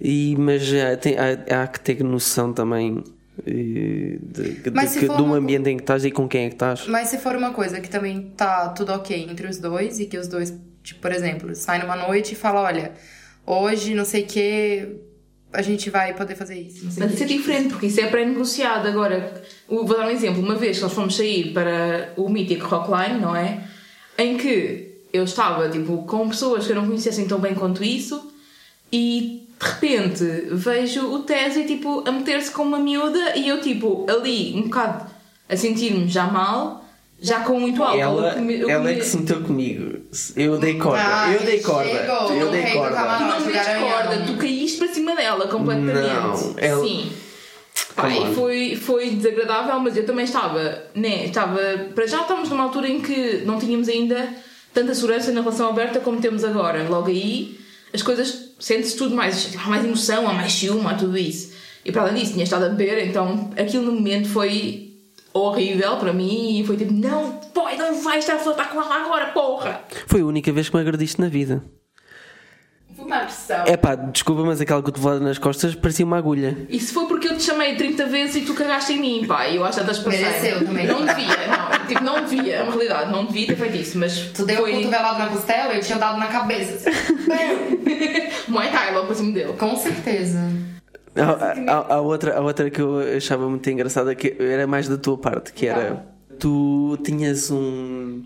E, 0.00 0.34
mas 0.38 0.62
há, 0.72 0.96
tem, 0.96 1.16
há, 1.16 1.62
há 1.62 1.66
que 1.68 1.78
ter 1.80 2.02
noção 2.02 2.52
também 2.52 3.04
eh, 3.46 4.18
de, 4.20 4.52
de, 4.62 4.70
Mas 4.72 4.96
for 4.96 5.16
do 5.16 5.24
uma- 5.24 5.36
ambiente 5.36 5.68
em 5.70 5.76
que 5.76 5.82
estás 5.82 6.04
e 6.04 6.10
com 6.10 6.26
quem 6.26 6.46
é 6.46 6.48
que 6.48 6.54
estás. 6.56 6.86
Mas 6.88 7.08
se 7.08 7.18
for 7.18 7.36
uma 7.36 7.52
coisa 7.52 7.80
que 7.80 7.88
também 7.88 8.32
tá 8.36 8.70
tudo 8.70 8.92
ok 8.92 9.26
entre 9.30 9.46
os 9.46 9.58
dois 9.58 10.00
e 10.00 10.06
que 10.06 10.18
os 10.18 10.26
dois, 10.26 10.52
tipo, 10.82 11.00
por 11.00 11.12
exemplo, 11.12 11.54
saem 11.54 11.82
numa 11.82 11.96
noite 11.96 12.32
e 12.32 12.36
fala, 12.36 12.62
olha, 12.62 12.92
hoje 13.46 13.94
não 13.94 14.04
sei 14.04 14.22
o 14.22 14.26
que, 14.26 14.88
a 15.52 15.60
gente 15.60 15.90
vai 15.90 16.14
poder 16.14 16.34
fazer 16.34 16.58
isso. 16.58 16.84
Não 16.84 16.90
sei 16.90 17.02
o 17.02 17.06
Mas 17.06 17.14
isso 17.14 17.24
é 17.24 17.26
diferente, 17.26 17.68
porque 17.68 17.86
isso 17.86 18.00
é 18.00 18.06
pré-negociado. 18.06 18.88
Agora, 18.88 19.42
vou 19.68 19.84
dar 19.84 20.06
um 20.06 20.10
exemplo. 20.10 20.42
Uma 20.42 20.54
vez 20.54 20.78
que 20.78 20.82
nós 20.82 20.92
fomos 20.92 21.16
sair 21.16 21.52
para 21.52 22.12
o 22.16 22.28
mítico 22.28 22.66
Rockline, 22.66 23.20
não 23.20 23.36
é? 23.36 23.64
Em 24.16 24.36
que 24.36 24.92
eu 25.12 25.24
estava, 25.24 25.68
tipo, 25.68 26.04
com 26.04 26.28
pessoas 26.28 26.64
que 26.64 26.72
eu 26.72 26.76
não 26.76 26.86
conhecessem 26.86 27.26
tão 27.26 27.38
bem 27.38 27.54
quanto 27.54 27.84
isso 27.84 28.32
e, 28.90 29.46
de 29.60 29.66
repente, 29.66 30.24
vejo 30.52 31.12
o 31.12 31.20
Tese, 31.20 31.64
tipo, 31.64 32.02
a 32.08 32.12
meter-se 32.12 32.50
com 32.50 32.62
uma 32.62 32.78
miúda 32.78 33.36
e 33.36 33.48
eu, 33.48 33.60
tipo, 33.60 34.06
ali, 34.10 34.54
um 34.54 34.62
bocado 34.62 35.10
a 35.48 35.56
sentir-me 35.56 36.08
já 36.08 36.26
mal, 36.26 36.82
já 37.20 37.40
com 37.40 37.60
muito 37.60 37.82
álcool. 37.82 37.98
Ela, 37.98 38.36
ela 38.70 38.90
é 38.90 38.94
que 38.94 39.04
se 39.04 39.18
meteu 39.18 39.42
comigo. 39.42 40.01
Eu 40.36 40.58
dei 40.58 40.78
corda. 40.78 41.02
Ah, 41.02 41.32
eu 41.32 41.40
dei 41.40 41.60
corda. 41.60 41.90
chegou. 41.90 42.32
eu 42.36 42.50
dei 42.50 42.72
corda. 42.72 43.16
Tu 43.16 43.24
não 43.24 43.42
deste 43.42 43.52
Garanhão. 43.52 43.90
corda, 43.90 44.24
tu 44.26 44.36
caíste 44.36 44.78
para 44.78 44.88
cima 44.88 45.16
dela 45.16 45.48
completamente. 45.48 45.94
Não, 45.96 46.54
ela- 46.58 46.84
Sim. 46.84 47.12
E 48.08 48.34
foi, 48.34 48.76
foi 48.76 49.10
desagradável, 49.10 49.78
mas 49.80 49.96
eu 49.96 50.04
também 50.04 50.24
estava, 50.24 50.82
né? 50.94 51.26
Estava. 51.26 51.58
Para 51.94 52.06
já 52.06 52.22
estávamos 52.22 52.48
numa 52.50 52.64
altura 52.64 52.88
em 52.88 53.00
que 53.00 53.42
não 53.46 53.58
tínhamos 53.58 53.88
ainda 53.88 54.28
tanta 54.74 54.94
segurança 54.94 55.30
na 55.32 55.40
relação 55.40 55.68
aberta 55.68 56.00
como 56.00 56.20
temos 56.20 56.44
agora. 56.44 56.86
Logo 56.88 57.08
aí, 57.08 57.58
as 57.92 58.02
coisas. 58.02 58.50
Sente-se 58.58 58.96
tudo 58.96 59.14
mais. 59.14 59.54
Há 59.56 59.68
mais 59.68 59.84
emoção, 59.84 60.28
há 60.28 60.32
mais 60.32 60.52
ciúme, 60.52 60.86
há 60.86 60.94
tudo 60.94 61.16
isso. 61.18 61.52
E 61.84 61.90
para 61.90 62.02
além 62.02 62.14
disso, 62.14 62.32
tinha 62.34 62.44
estado 62.44 62.64
a 62.66 62.68
beber, 62.68 63.06
então 63.08 63.50
aquilo 63.58 63.84
no 63.86 63.92
momento 63.92 64.28
foi 64.28 64.91
horrível 65.32 65.96
para 65.96 66.12
mim 66.12 66.60
e 66.60 66.66
foi 66.66 66.76
tipo: 66.76 66.92
não, 66.92 67.40
boy, 67.54 67.76
não 67.76 68.00
vais 68.02 68.24
estar 68.24 68.36
a 68.36 68.38
flertar 68.38 68.70
com 68.70 68.80
ela 68.80 69.04
agora, 69.04 69.26
porra! 69.26 69.80
Foi 70.06 70.20
a 70.20 70.24
única 70.24 70.52
vez 70.52 70.68
que 70.68 70.76
me 70.76 70.82
agrediste 70.82 71.20
na 71.20 71.28
vida. 71.28 71.62
Má 73.06 73.20
pressão. 73.20 73.64
É 73.66 73.76
pá, 73.76 73.94
desculpa, 73.94 74.42
mas 74.44 74.60
aquela 74.60 74.82
cotovelada 74.82 75.24
nas 75.24 75.36
costas 75.38 75.74
parecia 75.74 76.04
uma 76.04 76.18
agulha. 76.18 76.56
E 76.68 76.78
se 76.78 76.92
foi 76.92 77.06
porque 77.06 77.26
eu 77.26 77.36
te 77.36 77.42
chamei 77.42 77.74
30 77.74 78.06
vezes 78.06 78.36
e 78.36 78.40
tu 78.42 78.54
cagaste 78.54 78.92
em 78.92 79.00
mim, 79.00 79.24
pá, 79.26 79.48
e 79.48 79.56
eu 79.56 79.64
acho 79.64 79.80
que 79.80 79.86
passei. 79.86 80.20
Mereceu 80.20 80.64
também. 80.64 80.86
Não 80.86 81.04
devia, 81.04 81.26
não. 81.26 81.86
Tipo, 81.86 82.04
não 82.04 82.24
devia, 82.24 82.62
uma 82.62 82.72
realidade, 82.72 83.10
não 83.10 83.24
devia 83.24 83.46
ter 83.48 83.56
feito 83.56 83.76
isso, 83.76 83.98
mas 83.98 84.18
Tu 84.32 84.44
deu 84.46 84.58
foi... 84.58 84.74
cotovelado 84.74 85.18
na 85.18 85.26
costela, 85.26 85.74
eu 85.74 85.80
tinha 85.80 85.98
dado 85.98 86.18
na 86.18 86.26
cabeça. 86.28 86.90
Muay 88.48 88.70
Thai 88.70 88.94
logo 88.94 89.08
por 89.08 89.16
cima 89.16 89.32
dele. 89.32 89.52
Com 89.54 89.76
certeza. 89.76 90.38
A, 91.14 92.00
outra, 92.00 92.38
a 92.38 92.40
outra 92.40 92.70
que 92.70 92.80
eu 92.80 92.98
achava 93.16 93.48
muito 93.48 93.68
engraçada 93.68 94.14
que 94.14 94.34
era 94.38 94.66
mais 94.66 94.88
da 94.88 94.96
tua 94.96 95.18
parte, 95.18 95.52
que 95.52 95.66
era 95.66 96.06
tu 96.38 96.98
tinhas 97.04 97.50
um 97.50 98.22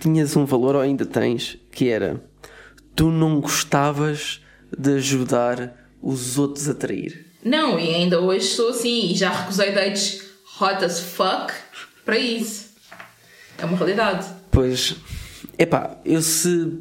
tinhas 0.00 0.36
um 0.36 0.44
valor 0.44 0.76
ou 0.76 0.80
ainda 0.80 1.04
tens, 1.04 1.58
que 1.72 1.88
era 1.88 2.22
tu 2.94 3.10
não 3.10 3.40
gostavas 3.40 4.40
de 4.76 4.94
ajudar 4.94 5.74
os 6.00 6.38
outros 6.38 6.68
a 6.68 6.74
trair. 6.74 7.26
Não, 7.44 7.78
e 7.78 7.94
ainda 7.94 8.20
hoje 8.20 8.46
sou 8.46 8.70
assim, 8.70 9.10
e 9.10 9.14
já 9.14 9.30
recusei 9.30 9.72
dates 9.72 10.22
hot 10.60 10.84
as 10.84 11.00
fuck 11.00 11.52
para 12.04 12.18
isso. 12.18 12.68
É 13.56 13.64
uma 13.64 13.76
realidade. 13.76 14.26
Pois, 14.50 14.94
epá, 15.58 15.96
eu 16.04 16.22
se 16.22 16.78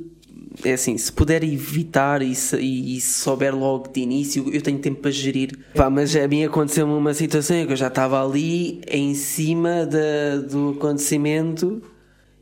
é 0.64 0.74
assim, 0.74 0.98
se 0.98 1.12
puder 1.12 1.44
evitar 1.44 2.22
e 2.22 2.34
se, 2.34 2.58
e 2.58 3.00
se 3.00 3.22
souber 3.22 3.56
logo 3.56 3.90
de 3.90 4.02
início, 4.02 4.50
eu 4.52 4.62
tenho 4.62 4.80
tempo 4.80 5.02
para 5.02 5.12
gerir. 5.12 5.58
Pá, 5.74 5.90
mas 5.90 6.16
a 6.16 6.28
mim 6.28 6.44
aconteceu-me 6.44 6.94
uma 6.94 7.14
situação 7.14 7.66
que 7.66 7.74
eu 7.74 7.78
já 7.78 7.88
estava 7.88 8.24
ali 8.24 8.82
em 8.88 9.14
cima 9.14 9.86
do 9.86 10.76
acontecimento 10.78 11.82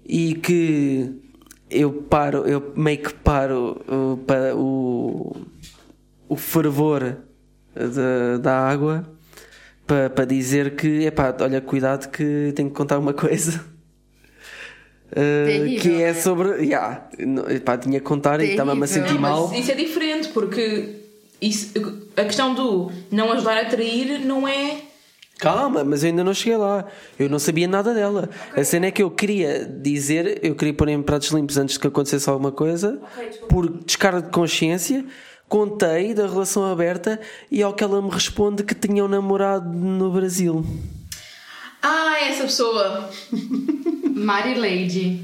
e 0.05 0.35
que 0.35 1.11
eu 1.69 1.91
paro, 1.91 2.47
eu 2.47 2.73
meio 2.75 2.99
que 2.99 3.13
paro 3.13 3.81
para 4.25 4.55
o, 4.55 5.35
o 6.29 6.35
fervor 6.35 7.17
da, 7.73 8.37
da 8.37 8.59
água 8.59 9.05
para, 9.85 10.09
para 10.09 10.25
dizer 10.25 10.75
que, 10.75 11.05
epá, 11.05 11.35
olha, 11.41 11.61
cuidado 11.61 12.09
que 12.09 12.53
tenho 12.55 12.69
que 12.69 12.75
contar 12.75 12.97
uma 12.97 13.13
coisa. 13.13 13.74
Uh, 15.11 15.45
Terrível, 15.45 15.81
que 15.81 16.01
é 16.01 16.13
né? 16.13 16.13
sobre. 16.13 16.65
Yeah, 16.65 17.07
pá, 17.63 17.77
tinha 17.77 17.99
que 17.99 18.05
contar 18.05 18.41
e 18.41 18.51
estava-me 18.51 18.83
a 18.83 18.87
Terrível. 18.87 19.07
sentir 19.07 19.21
Não, 19.21 19.29
mal. 19.29 19.47
mas 19.47 19.59
isso 19.59 19.71
é 19.71 19.75
diferente, 19.75 20.29
porque 20.29 20.95
isso, 21.41 21.71
a 22.17 22.23
questão 22.23 22.53
do 22.53 22.91
não 23.11 23.31
ajudar 23.31 23.57
a 23.57 23.65
trair 23.65 24.19
não 24.25 24.47
é. 24.47 24.77
Calma, 25.37 25.83
mas 25.83 26.03
eu 26.03 26.09
ainda 26.09 26.23
não 26.23 26.33
cheguei 26.33 26.57
lá. 26.57 26.85
Eu 27.19 27.29
não 27.29 27.39
sabia 27.39 27.67
nada 27.67 27.93
dela. 27.93 28.29
A 28.55 28.63
cena 28.63 28.85
é 28.87 28.91
que 28.91 29.03
eu 29.03 29.11
queria 29.11 29.65
dizer, 29.65 30.39
eu 30.41 30.55
queria 30.55 30.73
pôr 30.73 30.87
em 30.87 31.01
pratos 31.01 31.29
limpos 31.31 31.57
antes 31.57 31.77
que 31.77 31.85
acontecesse 31.85 32.29
alguma 32.29 32.51
coisa, 32.53 33.01
por 33.49 33.69
descarga 33.83 34.21
de 34.21 34.29
consciência. 34.31 35.05
Contei 35.47 36.13
da 36.13 36.25
relação 36.25 36.65
aberta 36.65 37.19
e 37.51 37.61
ao 37.61 37.73
que 37.73 37.83
ela 37.83 38.01
me 38.01 38.09
responde 38.09 38.63
que 38.63 38.73
tinha 38.73 39.03
um 39.03 39.07
namorado 39.07 39.69
no 39.69 40.09
Brasil. 40.09 40.65
Ah, 41.87 42.17
essa 42.27 42.43
pessoa, 42.45 43.09
Mari 44.15 44.55
Lady. 44.55 45.21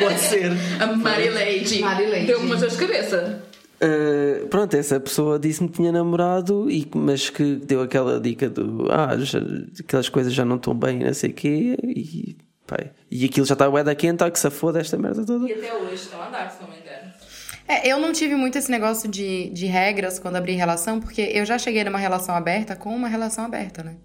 Pode 0.00 0.20
ser. 0.20 0.52
a 0.80 0.86
Mary 0.94 1.30
Lady, 1.30 1.80
Mary 1.80 2.06
Lady. 2.06 2.26
deu-me 2.26 2.46
umas 2.46 2.60
dor 2.60 2.70
de 2.70 2.76
cabeça. 2.76 3.42
Uh, 3.82 4.46
pronto, 4.46 4.76
essa 4.76 5.00
pessoa 5.00 5.40
disse-me 5.40 5.68
que 5.68 5.74
tinha 5.74 5.90
namorado, 5.90 6.70
e, 6.70 6.88
mas 6.94 7.28
que 7.28 7.56
deu 7.56 7.82
aquela 7.82 8.20
dica 8.20 8.48
do 8.48 8.86
ah, 8.88 9.16
já- 9.18 9.40
aquelas 9.80 10.08
coisas 10.08 10.32
já 10.32 10.44
não 10.44 10.54
estão 10.54 10.72
bem, 10.72 11.00
não 11.00 11.12
sei 11.12 11.30
o 11.30 11.34
quê, 11.34 11.76
e, 11.82 12.36
pá, 12.64 12.76
e 13.10 13.24
aquilo 13.24 13.44
já 13.44 13.54
está 13.54 13.68
bué 13.68 13.82
da 13.82 13.96
quente, 13.96 14.22
ah, 14.22 14.30
que 14.30 14.38
se 14.38 14.48
foda 14.50 14.78
esta 14.78 14.96
merda 14.96 15.26
toda. 15.26 15.48
E 15.48 15.52
até 15.54 15.74
hoje 15.74 15.94
estão 15.94 16.22
a 16.22 16.28
andar, 16.28 16.48
se 16.52 16.62
não 16.62 16.70
me 16.70 16.76
engano. 16.76 17.12
É, 17.66 17.88
eu 17.92 17.98
não 17.98 18.12
tive 18.12 18.36
muito 18.36 18.56
esse 18.56 18.70
negócio 18.70 19.08
de, 19.10 19.50
de 19.50 19.66
regras 19.66 20.20
quando 20.20 20.36
abri 20.36 20.52
relação, 20.52 21.00
porque 21.00 21.20
eu 21.34 21.44
já 21.44 21.58
cheguei 21.58 21.82
numa 21.82 21.98
relação 21.98 22.36
aberta 22.36 22.76
com 22.76 22.94
uma 22.94 23.08
relação 23.08 23.44
aberta, 23.44 23.82
né? 23.82 23.96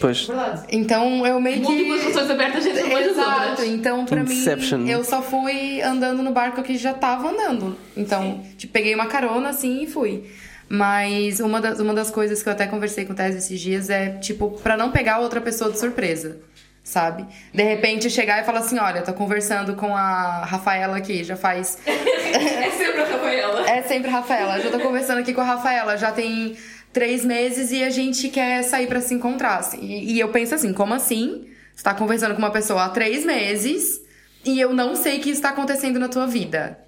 Pois, 0.00 0.26
Verdade. 0.26 0.62
Então 0.70 1.26
eu 1.26 1.40
meio 1.40 1.56
que. 1.56 1.62
Múltiplas 1.62 2.00
relações 2.02 2.30
abertas 2.30 2.66
entre 2.66 2.82
umas 2.84 3.06
Exato, 3.06 3.48
outras. 3.50 3.68
então 3.68 4.04
pra 4.04 4.20
Inception. 4.20 4.78
mim 4.78 4.90
eu 4.90 5.02
só 5.04 5.20
fui 5.20 5.82
andando 5.82 6.22
no 6.22 6.30
barco 6.32 6.62
que 6.62 6.76
já 6.76 6.94
tava 6.94 7.30
andando. 7.30 7.76
Então, 7.96 8.44
tipo, 8.56 8.72
peguei 8.72 8.94
uma 8.94 9.06
carona 9.06 9.48
assim 9.48 9.82
e 9.82 9.86
fui. 9.86 10.24
Mas 10.68 11.40
uma 11.40 11.60
das, 11.60 11.80
uma 11.80 11.94
das 11.94 12.10
coisas 12.10 12.42
que 12.42 12.48
eu 12.48 12.52
até 12.52 12.66
conversei 12.66 13.04
com 13.06 13.12
o 13.12 13.16
Tess 13.16 13.34
esses 13.34 13.58
dias 13.58 13.88
é, 13.88 14.10
tipo, 14.18 14.50
pra 14.62 14.76
não 14.76 14.90
pegar 14.92 15.18
outra 15.18 15.40
pessoa 15.40 15.72
de 15.72 15.78
surpresa, 15.78 16.38
sabe? 16.84 17.24
De 17.54 17.62
repente 17.62 18.10
chegar 18.10 18.42
e 18.42 18.44
falar 18.44 18.58
assim: 18.60 18.78
olha, 18.78 19.00
tô 19.02 19.14
conversando 19.14 19.74
com 19.76 19.96
a 19.96 20.44
Rafaela 20.44 20.96
aqui, 20.98 21.24
já 21.24 21.36
faz 21.36 21.78
É 21.88 22.70
sempre 22.70 23.00
a 23.00 23.04
Rafaela. 23.06 23.70
é 23.70 23.82
sempre 23.82 24.10
Rafaela. 24.10 24.60
Já 24.60 24.70
tô 24.70 24.78
conversando 24.78 25.18
aqui 25.18 25.32
com 25.32 25.40
a 25.40 25.44
Rafaela, 25.44 25.96
já 25.96 26.12
tem 26.12 26.54
três 26.92 27.24
meses 27.24 27.70
e 27.70 27.82
a 27.82 27.90
gente 27.90 28.28
quer 28.28 28.62
sair 28.62 28.86
pra 28.86 29.00
se 29.00 29.14
encontrar. 29.14 29.58
assim. 29.58 29.80
E, 29.80 30.14
e 30.14 30.20
eu 30.20 30.28
penso 30.28 30.54
assim, 30.54 30.72
como 30.72 30.94
assim? 30.94 31.48
Você 31.74 31.82
tá 31.82 31.94
conversando 31.94 32.34
com 32.34 32.38
uma 32.40 32.50
pessoa 32.50 32.84
há 32.84 32.88
três 32.88 33.24
meses 33.24 34.00
e 34.44 34.58
eu 34.58 34.72
não 34.72 34.96
sei 34.96 35.18
que 35.18 35.30
isso 35.30 35.42
tá 35.42 35.50
acontecendo 35.50 35.98
na 35.98 36.08
tua 36.08 36.26
vida. 36.26 36.78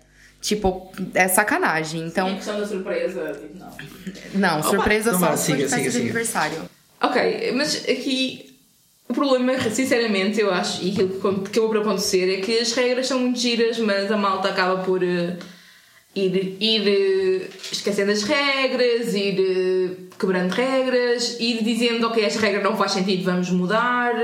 Tipo, 0.40 0.90
é 1.14 1.28
sacanagem. 1.28 2.06
Então, 2.06 2.34
questão 2.34 2.58
da 2.58 2.66
surpresa, 2.66 3.38
não. 3.54 4.56
não, 4.56 4.62
surpresa 4.62 5.10
então 5.10 5.20
só 5.20 5.26
for 5.28 5.36
siga, 5.36 5.56
de 5.58 5.62
festa 5.64 5.76
siga, 5.76 5.90
de 5.90 5.92
siga. 5.92 6.04
aniversário. 6.04 6.70
Ok, 7.02 7.52
mas 7.54 7.84
aqui 7.84 8.50
o 9.10 9.12
problema, 9.12 9.58
sinceramente, 9.70 10.40
eu 10.40 10.52
acho, 10.52 10.84
e 10.84 10.92
aquilo 10.92 11.42
que 11.42 11.58
eu 11.58 11.64
vou 11.64 11.70
para 11.70 11.80
acontecer 11.80 12.38
é 12.38 12.40
que 12.40 12.58
as 12.58 12.72
regras 12.72 13.08
são 13.08 13.18
muito 13.18 13.38
giras, 13.38 13.78
mas 13.78 14.10
a 14.10 14.16
malta 14.16 14.48
acaba 14.48 14.82
por 14.84 15.02
eh, 15.02 15.36
ir, 16.14 16.56
ir 16.60 17.50
esquecendo 17.70 18.10
as 18.10 18.22
regras, 18.22 19.14
ir 19.14 20.08
quebrando 20.18 20.52
regras, 20.52 21.38
ir 21.40 21.62
dizendo, 21.62 22.06
ok, 22.06 22.22
esta 22.22 22.40
regra 22.40 22.62
não 22.62 22.76
faz 22.76 22.92
sentido, 22.92 23.24
vamos 23.24 23.48
mudar, 23.50 24.14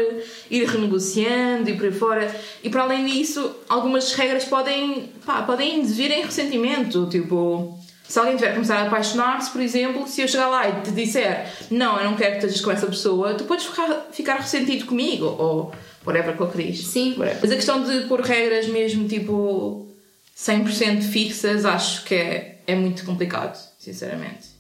ir 0.51 0.67
renegociando 0.67 1.71
e 1.71 1.75
por 1.75 1.87
aí 1.87 1.93
fora. 1.93 2.37
E 2.63 2.69
para 2.69 2.83
além 2.83 3.07
disso, 3.07 3.57
algumas 3.69 4.13
regras 4.13 4.45
podem, 4.45 5.11
pá, 5.25 5.43
podem 5.43 5.79
induzir 5.79 6.11
em 6.11 6.23
ressentimento, 6.23 7.09
tipo. 7.09 7.79
Se 8.09 8.21
alguém 8.21 8.37
tiver 8.37 8.53
começar 8.53 8.77
a 8.77 8.87
apaixonar-se, 8.87 9.51
por 9.51 9.61
exemplo, 9.61 10.07
se 10.07 10.21
eu 10.21 10.29
chegar 10.29 10.47
lá 10.47 10.69
e 10.69 10.81
te 10.83 10.93
disser 10.93 11.53
não, 11.73 11.99
eu 11.99 12.05
não 12.05 12.17
quero 12.17 12.33
que 12.33 12.37
estejas 12.37 12.61
com 12.61 12.71
essa 12.71 12.87
pessoa, 12.87 13.35
tu 13.35 13.43
podes 13.43 13.67
ficar, 13.67 14.07
ficar 14.13 14.37
ressentido 14.37 14.87
comigo, 14.87 15.25
ou 15.27 15.73
whatever 16.07 16.37
que 16.37 16.41
eu 16.41 16.47
queres. 16.47 16.87
Sim. 16.87 17.17
Whatever. 17.19 17.41
Mas 17.43 17.51
a 17.51 17.57
questão 17.57 17.83
de 17.83 18.07
pôr 18.07 18.21
regras 18.21 18.69
mesmo, 18.69 19.09
tipo, 19.09 19.89
100% 20.37 21.03
fixas, 21.03 21.65
acho 21.65 22.05
que 22.05 22.15
é, 22.15 22.61
é 22.67 22.75
muito 22.75 23.05
complicado, 23.07 23.57
sinceramente. 23.79 24.55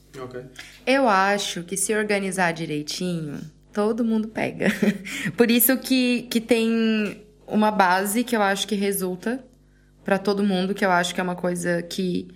Eu 0.86 1.06
acho 1.06 1.62
que 1.64 1.76
se 1.76 1.94
organizar 1.94 2.52
direitinho, 2.52 3.38
todo 3.74 4.02
mundo 4.02 4.28
pega. 4.28 4.68
Por 5.36 5.50
isso 5.50 5.76
que, 5.76 6.22
que 6.30 6.40
tem 6.40 7.22
uma 7.46 7.70
base 7.70 8.24
que 8.24 8.34
eu 8.34 8.40
acho 8.40 8.66
que 8.66 8.74
resulta 8.74 9.44
pra 10.02 10.18
todo 10.18 10.42
mundo, 10.42 10.72
que 10.72 10.84
eu 10.84 10.90
acho 10.90 11.14
que 11.14 11.20
é 11.20 11.22
uma 11.22 11.36
coisa 11.36 11.82
que, 11.82 12.28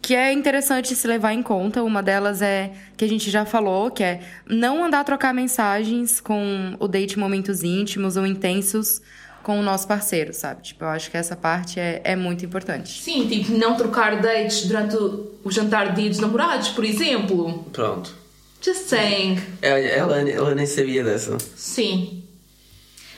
que 0.00 0.14
é 0.14 0.32
interessante 0.32 0.96
se 0.96 1.06
levar 1.06 1.34
em 1.34 1.42
conta. 1.42 1.82
Uma 1.82 2.02
delas 2.02 2.40
é 2.40 2.72
que 2.96 3.04
a 3.04 3.08
gente 3.08 3.30
já 3.30 3.44
falou, 3.44 3.90
que 3.90 4.02
é 4.02 4.22
não 4.48 4.82
andar 4.82 5.00
a 5.00 5.04
trocar 5.04 5.34
mensagens 5.34 6.18
com 6.18 6.74
o 6.80 6.88
date 6.88 7.16
em 7.16 7.20
momentos 7.20 7.62
íntimos 7.62 8.16
ou 8.16 8.26
intensos 8.26 9.02
com 9.50 9.58
o 9.58 9.62
nosso 9.64 9.88
parceiro, 9.88 10.32
sabe? 10.32 10.62
Tipo, 10.62 10.84
eu 10.84 10.88
acho 10.90 11.10
que 11.10 11.16
essa 11.16 11.34
parte 11.34 11.80
é, 11.80 12.00
é 12.04 12.14
muito 12.14 12.44
importante. 12.44 13.02
Sim, 13.02 13.26
tipo, 13.26 13.50
não 13.58 13.74
trocar 13.74 14.20
dates 14.20 14.64
durante 14.64 14.94
o, 14.96 15.50
jantar 15.50 15.92
de 15.92 16.02
dia 16.02 16.10
dos 16.10 16.20
namorados, 16.20 16.68
por 16.68 16.84
exemplo. 16.84 17.64
pronto. 17.72 18.14
Just 18.62 18.88
saying. 18.88 19.40
Ela, 19.60 19.78
ela, 19.80 20.30
ela 20.30 20.54
nem 20.54 20.66
sabia 20.66 21.02
dessa. 21.02 21.36
Sim. 21.56 22.19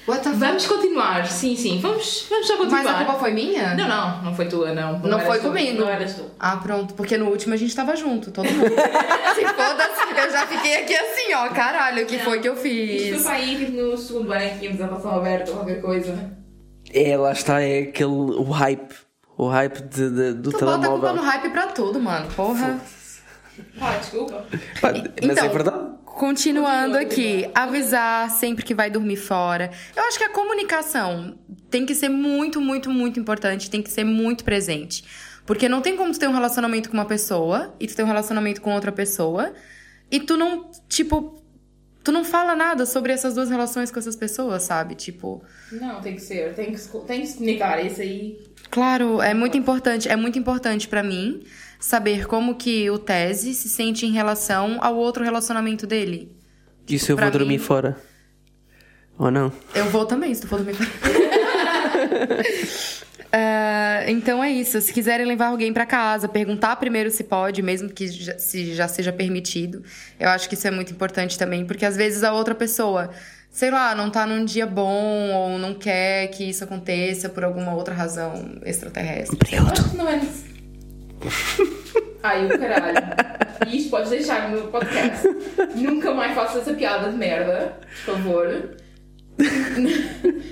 Vamos 0.07 0.67
continuar. 0.67 1.27
Sim, 1.27 1.55
sim. 1.57 1.79
Vamos, 1.81 2.27
vamos 2.29 2.47
já 2.49 2.57
continuar. 2.57 2.83
Mas 2.83 2.93
a 2.93 3.05
culpa 3.05 3.15
foi 3.21 3.33
minha? 3.33 3.75
Não, 3.75 3.89
não. 3.89 4.23
Não 4.23 4.35
foi 4.35 4.47
tua, 4.47 4.73
não. 4.75 4.99
Não, 4.99 5.19
eras 5.19 5.27
foi 5.29 5.39
tu. 5.39 5.43
comigo. 5.49 5.81
Não 5.81 5.89
eras 5.89 6.15
tu. 6.15 6.25
Ah, 6.41 6.57
pronto. 6.57 6.95
Porque 6.95 7.17
no 7.17 7.27
último 7.29 7.55
a 7.55 7.57
gente 7.57 7.75
tava 7.75 7.95
junto, 7.95 8.31
todo 8.33 8.45
mundo. 8.51 8.69
Se 9.35 9.41
foda-se, 9.47 10.21
eu 10.21 10.31
já 10.31 10.47
fiquei 10.47 10.77
aqui 10.83 10.95
assim, 10.95 11.33
ó. 11.35 11.49
Caralho, 11.51 12.03
o 12.03 12.07
que 12.07 12.19
foi 12.19 12.41
que 12.41 12.49
eu 12.49 12.55
Isto 12.55 12.63
foi 12.63 12.99
fiz? 13.13 13.23
para 13.23 13.33
aí, 13.33 13.57
tipo, 13.57 13.73
no 13.73 13.97
segundo 13.97 14.33
ano 14.33 14.43
em 14.43 14.49
que 14.51 14.59
tínhamos 14.59 14.81
a 14.81 14.87
relação 14.87 15.15
aberta 15.17 15.51
ou 15.53 15.57
qualquer 15.59 15.81
coisa. 15.81 16.31
É, 16.93 17.17
lá 17.17 17.33
está, 17.33 17.61
é 17.63 17.81
aquele 17.83 18.11
o 18.11 18.51
hype. 18.51 18.95
O 19.39 19.47
hype 19.49 19.83
de, 19.83 20.11
de- 20.11 20.33
do 20.35 20.51
Tu 20.51 20.59
bota 20.59 20.73
a 20.73 20.89
culpa 20.89 21.07
telemóvel. 21.07 21.15
no 21.17 21.23
hype 21.23 21.51
pra 21.51 21.67
tudo, 21.69 21.99
mano. 22.01 22.27
Porra. 22.37 22.81
Ah, 23.81 23.97
desculpa. 23.99 24.45
Mas 24.83 24.97
Então, 25.23 25.45
é 25.47 25.49
verdade. 25.49 25.92
Continuando 26.15 26.99
Continua, 26.99 27.01
aqui, 27.01 27.51
avisar 27.55 28.31
sempre 28.31 28.65
que 28.65 28.75
vai 28.75 28.91
dormir 28.91 29.17
fora. 29.17 29.71
Eu 29.97 30.05
acho 30.05 30.19
que 30.19 30.25
a 30.25 30.29
comunicação 30.29 31.39
tem 31.71 31.85
que 31.87 31.95
ser 31.95 32.09
muito, 32.09 32.61
muito, 32.61 32.91
muito 32.91 33.19
importante, 33.19 33.71
tem 33.71 33.83
que 33.83 33.91
ser 33.91 34.05
muito 34.05 34.45
presente. 34.45 35.05
Porque 35.45 35.69
não 35.69 35.81
tem 35.81 35.97
como 35.97 36.13
tu 36.13 36.19
ter 36.19 36.29
um 36.29 36.33
relacionamento 36.33 36.89
com 36.89 36.97
uma 36.97 37.05
pessoa 37.05 37.75
e 37.81 37.87
tu 37.87 37.97
ter 37.97 38.03
um 38.03 38.07
relacionamento 38.07 38.61
com 38.61 38.73
outra 38.73 38.93
pessoa 38.93 39.53
e 40.11 40.21
tu 40.21 40.37
não, 40.37 40.71
tipo, 40.89 41.42
tu 42.03 42.11
não 42.13 42.25
fala 42.25 42.55
nada 42.57 42.87
sobre 42.87 43.13
essas 43.13 43.35
duas 43.35 43.51
relações 43.51 43.91
com 43.91 43.99
essas 43.99 44.17
pessoas, 44.17 44.63
sabe? 44.63 44.95
Tipo, 44.95 45.43
Não, 45.71 46.01
tem 46.01 46.15
que 46.15 46.23
ser, 46.23 46.55
tem 46.55 46.73
que, 46.73 46.79
se- 46.79 46.99
tem 47.07 47.23
que 47.23 47.33
comunicar. 47.35 47.85
Isso 47.85 48.01
aí. 48.01 48.39
claro, 48.71 49.21
é 49.23 49.35
muito 49.35 49.57
importante, 49.57 50.09
é 50.09 50.17
muito 50.17 50.39
importante 50.39 50.89
pra 50.89 51.03
mim 51.03 51.43
saber 51.81 52.27
como 52.27 52.55
que 52.57 52.89
o 52.91 52.99
Tese 52.99 53.55
se 53.55 53.69
sente 53.69 54.07
em 54.07 54.13
relação 54.13 54.79
ao 54.81 54.97
outro 54.97 55.23
relacionamento 55.25 55.87
dele. 55.87 56.35
Isso 56.89 57.13
eu 57.13 57.17
pra 57.17 57.27
vou 57.31 57.39
dormir 57.39 57.59
mim- 57.59 57.59
fora. 57.59 57.97
Ou 59.19 59.31
não? 59.31 59.53
Eu 59.75 59.85
vou 59.91 60.05
também, 60.07 60.35
se 60.35 60.41
tu 60.43 60.49
for 60.49 60.61
dormir. 60.63 60.79
Ah, 63.33 64.05
então 64.09 64.45
é 64.45 64.51
isso. 64.51 64.79
Se 64.81 64.93
quiserem 64.93 65.25
levar 65.25 65.47
alguém 65.47 65.73
pra 65.73 65.87
casa, 65.87 66.29
perguntar 66.29 66.77
primeiro 66.77 67.11
se 67.11 67.25
pode, 67.25 67.63
mesmo 67.63 67.89
que 67.89 68.07
já, 68.09 68.39
se 68.39 68.75
já 68.75 68.87
seja 68.87 69.11
permitido. 69.11 69.83
Eu 70.21 70.29
acho 70.29 70.49
que 70.49 70.55
isso 70.55 70.69
é 70.69 70.71
muito 70.71 70.93
importante 70.93 71.39
também, 71.39 71.65
porque 71.65 71.87
às 71.87 71.97
vezes 71.97 72.23
a 72.23 72.33
outra 72.35 72.55
pessoa, 72.55 73.11
sei 73.51 73.71
lá, 73.71 73.95
não 73.95 74.11
tá 74.11 74.27
num 74.27 74.45
dia 74.45 74.67
bom 74.67 75.31
ou 75.33 75.59
não 75.59 75.73
quer 75.73 76.29
que 76.29 76.45
isso 76.45 76.63
aconteça 76.63 77.31
por 77.31 77.43
alguma 77.43 77.75
outra 77.75 77.95
razão 77.95 78.61
extraterrestre. 78.65 79.57
Eu 79.57 79.67
acho 79.67 79.91
que 79.91 79.97
não 79.97 80.09
é. 80.09 80.21
Ai, 82.23 82.47
o 82.47 82.59
caralho. 82.59 82.97
E 83.67 83.79
isto 83.79 83.91
podes 83.91 84.11
deixar 84.11 84.49
no 84.49 84.57
meu 84.57 84.69
podcast. 84.69 85.27
Nunca 85.75 86.13
mais 86.13 86.35
faças 86.35 86.63
essa 86.63 86.75
piada 86.75 87.11
de 87.11 87.17
merda, 87.17 87.79
por 88.05 88.15
favor. 88.15 88.77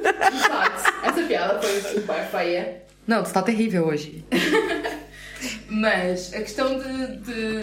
Exato. 0.00 0.92
Essa 1.04 1.22
piada 1.22 1.62
foi 1.62 1.80
super 1.80 2.24
feia. 2.26 2.82
Não, 3.06 3.22
tu 3.22 3.32
tá 3.32 3.42
terrível 3.42 3.86
hoje. 3.86 4.24
Mas 5.68 6.32
a 6.32 6.38
questão 6.38 6.78
de, 6.78 7.16
de 7.18 7.60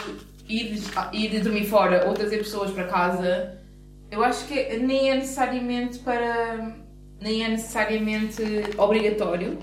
ir, 0.48 0.82
ir 1.14 1.40
dormir 1.40 1.66
fora 1.66 2.08
ou 2.08 2.14
trazer 2.14 2.38
pessoas 2.38 2.72
para 2.72 2.86
casa, 2.86 3.58
eu 4.12 4.24
acho 4.24 4.46
que 4.46 4.78
nem 4.78 5.10
é 5.10 5.16
necessariamente 5.16 6.00
para. 6.00 6.76
nem 7.20 7.44
é 7.44 7.50
necessariamente 7.50 8.44
obrigatório. 8.78 9.58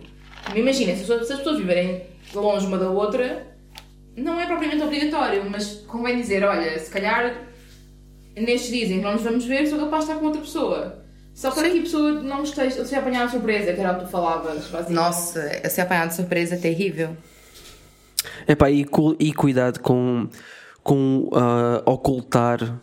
Imagina, 0.55 0.95
se 0.95 1.03
as 1.03 1.07
pessoas, 1.07 1.27
se 1.27 1.33
as 1.33 1.39
pessoas 1.39 1.59
viverem 1.59 2.07
longe 2.35 2.67
uma 2.67 2.79
da 2.79 2.91
outra, 2.91 3.47
não 4.17 4.41
é 4.41 4.47
propriamente 4.47 4.83
obrigatório, 4.83 5.49
mas 5.49 5.85
convém 5.87 6.17
dizer: 6.17 6.43
olha, 6.45 6.79
se 6.79 6.91
calhar 6.91 7.48
nestes 8.41 8.71
dias 8.71 8.91
em 8.91 8.99
que 8.99 9.05
não 9.05 9.13
nos 9.13 9.23
vamos 9.23 9.45
ver, 9.45 9.67
sou 9.67 9.79
capaz 9.79 10.05
de 10.05 10.11
estar 10.11 10.21
com 10.21 10.27
outra 10.27 10.41
pessoa. 10.43 11.05
Só 11.35 11.51
para 11.53 11.71
que 11.71 11.79
a 11.79 11.83
pessoa 11.83 12.11
não 12.23 12.43
esteja, 12.43 12.85
seja 12.85 12.99
apanhada 12.99 13.27
de 13.27 13.33
surpresa, 13.33 13.73
que 13.73 13.81
era 13.81 13.93
o 13.93 13.99
que 14.01 14.05
tu 14.07 14.11
falavas. 14.11 14.71
Nossa, 14.91 15.69
ser 15.69 15.83
apanhado 15.83 16.09
de 16.09 16.17
surpresa 16.17 16.57
é 16.57 16.59
terrível. 16.59 17.17
Epá, 18.49 18.69
e, 18.71 18.85
cu- 18.85 19.15
e 19.21 19.33
cuidado 19.33 19.79
com, 19.81 20.29
com 20.83 21.29
ah, 21.33 21.81
ocultar 21.87 22.81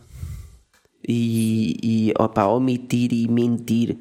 e, 1.07 1.77
e 1.83 2.13
opá, 2.17 2.45
omitir 2.45 3.11
e 3.11 3.27
mentir. 3.27 3.97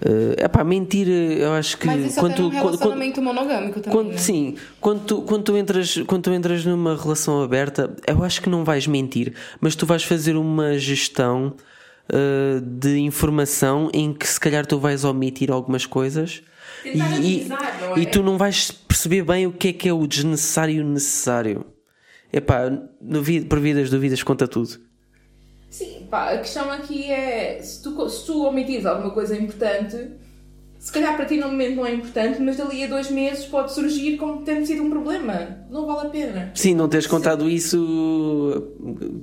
Uh, 0.00 0.44
epá, 0.44 0.62
mentir, 0.62 1.08
eu 1.08 1.52
acho 1.54 1.76
que 1.76 1.86
Mas 1.88 2.04
isso 2.12 2.20
quando, 2.20 2.34
tu- 2.36 2.42
quando- 2.42 2.52
quando- 2.52 2.64
relacionamento 2.70 3.20
monogâmico 3.20 3.80
também, 3.80 3.90
quando- 3.98 4.12
né? 4.12 4.16
sim, 4.16 4.54
quando 4.80 5.04
tu, 5.04 5.22
quando, 5.22 5.42
tu 5.42 5.56
entras, 5.56 5.96
quando 6.06 6.22
tu 6.22 6.32
entras 6.32 6.64
numa 6.64 6.96
relação 6.96 7.42
aberta, 7.42 7.92
eu 8.06 8.22
acho 8.22 8.40
que 8.40 8.48
não 8.48 8.64
vais 8.64 8.86
mentir, 8.86 9.34
mas 9.60 9.74
tu 9.74 9.84
vais 9.86 10.04
fazer 10.04 10.36
uma 10.36 10.78
gestão 10.78 11.52
uh, 12.12 12.60
de 12.60 12.96
informação 12.98 13.90
em 13.92 14.12
que 14.14 14.26
se 14.28 14.38
calhar 14.38 14.64
tu 14.64 14.78
vais 14.78 15.02
omitir 15.02 15.50
algumas 15.50 15.84
coisas 15.84 16.42
Tentar 16.84 17.04
amenizar, 17.16 17.78
não 17.80 17.96
é? 17.96 18.00
e 18.00 18.06
tu 18.06 18.22
não 18.22 18.38
vais 18.38 18.70
perceber 18.70 19.22
bem 19.24 19.48
o 19.48 19.52
que 19.52 19.68
é 19.68 19.72
que 19.72 19.88
é 19.88 19.92
o 19.92 20.06
desnecessário 20.06 20.76
e 20.76 20.80
o 20.80 20.84
necessário. 20.86 21.66
Epá, 22.32 22.70
duvi- 23.00 23.40
por 23.40 23.58
vidas 23.58 23.90
dúvidas 23.90 24.22
conta 24.22 24.46
tudo. 24.46 24.78
Sim, 25.70 26.06
pá, 26.10 26.30
a 26.30 26.38
questão 26.38 26.70
aqui 26.70 27.10
é 27.10 27.60
se 27.62 27.82
tu, 27.82 28.08
se 28.08 28.24
tu 28.26 28.44
omitires 28.44 28.86
alguma 28.86 29.10
coisa 29.10 29.36
importante, 29.36 30.12
se 30.78 30.90
calhar 30.92 31.14
para 31.16 31.26
ti 31.26 31.36
no 31.36 31.48
momento 31.48 31.76
não 31.76 31.86
é 31.86 31.92
importante, 31.92 32.40
mas 32.40 32.56
dali 32.56 32.84
a 32.84 32.86
dois 32.86 33.10
meses 33.10 33.44
pode 33.44 33.72
surgir 33.74 34.16
como 34.16 34.42
tendo 34.42 34.64
sido 34.64 34.82
um 34.82 34.90
problema. 34.90 35.58
Não 35.70 35.86
vale 35.86 36.06
a 36.06 36.10
pena. 36.10 36.52
Sim, 36.54 36.74
não 36.74 36.88
teres 36.88 37.06
contado 37.06 37.48
isso 37.50 38.72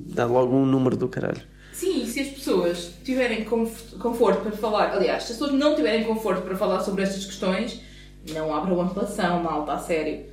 dá 0.07 0.25
logo 0.25 0.55
um 0.55 0.65
número 0.65 0.95
do 0.95 1.07
caralho. 1.07 1.41
Sim, 1.73 2.03
e 2.03 2.07
se 2.07 2.19
as 2.21 2.27
pessoas 2.27 2.91
tiverem 3.03 3.43
conf- 3.43 3.93
conforto 3.99 4.41
para 4.43 4.51
falar, 4.51 4.93
aliás, 4.93 5.23
se 5.23 5.33
as 5.33 5.37
pessoas 5.39 5.59
não 5.59 5.75
tiverem 5.75 6.03
conforto 6.05 6.41
para 6.43 6.55
falar 6.55 6.81
sobre 6.81 7.03
estas 7.03 7.25
questões, 7.25 7.81
não 8.33 8.53
abram 8.53 8.79
a 8.81 8.87
relação, 8.87 9.43
malta, 9.43 9.73
a 9.73 9.79
sério. 9.79 10.25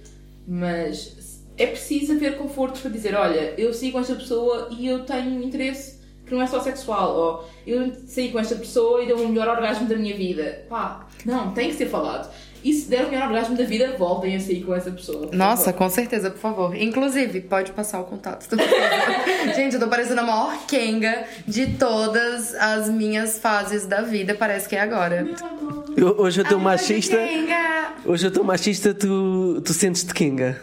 Mas 0.47 1.43
é 1.57 1.67
preciso 1.67 2.13
haver 2.13 2.37
conforto 2.37 2.81
para 2.81 2.91
dizer: 2.91 3.15
olha, 3.15 3.55
eu 3.59 3.73
sigo 3.73 3.99
esta 3.99 4.15
pessoa 4.15 4.69
e 4.71 4.87
eu 4.87 5.05
tenho 5.05 5.43
interesse 5.43 6.02
que 6.27 6.35
não 6.35 6.43
é 6.43 6.47
só 6.47 6.61
sexual, 6.61 7.17
ou 7.17 7.49
eu 7.67 7.93
saí 8.07 8.31
com 8.31 8.39
esta 8.39 8.55
pessoa 8.55 9.03
e 9.03 9.07
deu 9.07 9.17
o 9.17 9.29
melhor 9.29 9.49
orgasmo 9.49 9.89
da 9.89 9.97
minha 9.97 10.17
vida. 10.17 10.65
Pá, 10.69 11.07
não, 11.25 11.53
tem 11.53 11.71
que 11.71 11.77
ser 11.77 11.87
falado. 11.87 12.31
E 12.65 12.73
se 12.73 12.89
der 12.89 13.07
o 13.07 13.11
melhor 13.11 13.27
orgasmo 13.27 13.57
da 13.57 13.65
vida, 13.65 13.97
voltem 13.99 14.37
a 14.37 14.41
sair 14.41 14.63
com 14.63 14.73
essa 14.73 14.91
pessoa. 14.91 15.29
Nossa, 15.33 15.65
favor. 15.73 15.79
com 15.79 15.91
certeza, 15.91 16.31
por 16.31 16.39
favor. 16.39 16.77
Inclusive, 16.77 17.41
pode 17.41 17.73
passar 17.73 18.01
o 18.01 18.05
contato. 18.05 18.47
Gente, 19.57 19.75
eu 19.75 19.81
tô 19.81 19.89
parecendo 19.89 20.21
a 20.21 20.25
maior 20.25 20.57
kenga 20.69 21.25
de 21.47 21.67
todas 21.77 22.55
as 22.55 22.89
minhas 22.89 23.39
fases 23.41 23.85
da 23.85 24.03
vida. 24.03 24.35
Parece 24.37 24.69
que 24.69 24.77
é 24.77 24.81
agora. 24.81 25.29
Eu- 25.97 26.15
hoje 26.19 26.41
eu 26.41 26.45
estou 26.45 26.59
Ai, 26.59 26.65
machista. 26.65 27.17
Kenga! 27.17 27.93
Hoje 28.05 28.27
eu 28.27 28.29
estou 28.29 28.45
machista, 28.45 28.95
tu, 28.95 29.61
tu 29.65 29.73
sentes-te 29.73 30.15
Kinga. 30.15 30.61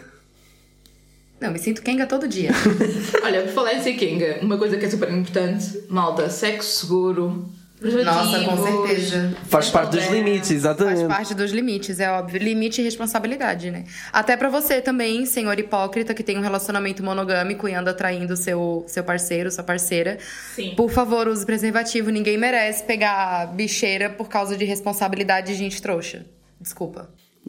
Não, 1.40 1.50
me 1.50 1.58
sinto 1.58 1.82
kenga 1.82 2.06
todo 2.06 2.28
dia. 2.28 2.50
Olha, 3.24 3.42
por 3.42 3.52
falar 3.52 3.74
em 3.74 3.82
ser 3.82 3.94
Kinga, 3.94 4.40
uma 4.42 4.58
coisa 4.58 4.76
que 4.76 4.84
é 4.84 4.90
super 4.90 5.10
importante, 5.10 5.84
malta, 5.88 6.28
sexo 6.28 6.80
seguro. 6.80 7.48
Nossa, 7.82 8.44
com 8.44 8.86
certeza. 8.86 9.34
Faz 9.48 9.70
parte 9.70 9.96
dos 9.96 10.06
limites, 10.10 10.48
Faz 10.48 10.50
exatamente. 10.50 11.08
parte 11.08 11.34
dos 11.34 11.50
limites, 11.50 11.98
é 11.98 12.10
óbvio. 12.10 12.38
Limite 12.38 12.82
e 12.82 12.84
responsabilidade, 12.84 13.70
né? 13.70 13.84
Até 14.12 14.36
pra 14.36 14.50
você 14.50 14.82
também, 14.82 15.24
senhor 15.24 15.58
hipócrita, 15.58 16.12
que 16.12 16.22
tem 16.22 16.36
um 16.36 16.42
relacionamento 16.42 17.02
monogâmico 17.02 17.66
e 17.66 17.72
anda 17.72 17.94
traindo 17.94 18.36
seu, 18.36 18.84
seu 18.86 19.02
parceiro, 19.02 19.50
sua 19.50 19.64
parceira. 19.64 20.18
Sim. 20.54 20.74
Por 20.76 20.90
favor, 20.90 21.26
use 21.26 21.46
preservativo. 21.46 22.10
Ninguém 22.10 22.36
merece 22.36 22.84
pegar 22.84 23.46
bicheira 23.46 24.10
por 24.10 24.28
causa 24.28 24.58
de 24.58 24.66
responsabilidade 24.66 25.46
de 25.46 25.54
gente 25.54 25.80
trouxa. 25.80 26.26
Desculpa. 26.60 27.08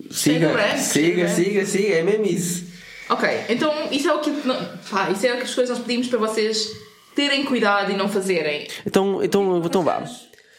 Siga, 0.09 0.47
branco, 0.53 0.77
siga, 0.77 1.27
chega. 1.27 1.27
siga, 1.27 1.65
siga, 1.65 1.95
é 1.95 2.03
mesmo 2.03 2.25
isso. 2.25 2.70
Ok, 3.11 3.27
então 3.49 3.73
isso 3.91 4.07
é 4.09 4.13
o 4.13 4.19
que. 4.19 4.31
Pá, 4.89 5.09
isso 5.11 5.25
é 5.27 5.33
o 5.33 5.37
que 5.37 5.43
as 5.43 5.53
coisas 5.53 5.77
nós 5.77 5.85
pedimos 5.85 6.07
para 6.07 6.17
vocês 6.17 6.71
terem 7.13 7.43
cuidado 7.43 7.91
e 7.91 7.95
não 7.95 8.07
fazerem. 8.07 8.67
Então, 8.85 9.21
então, 9.21 9.61
então 9.65 9.83
vá. 9.83 10.01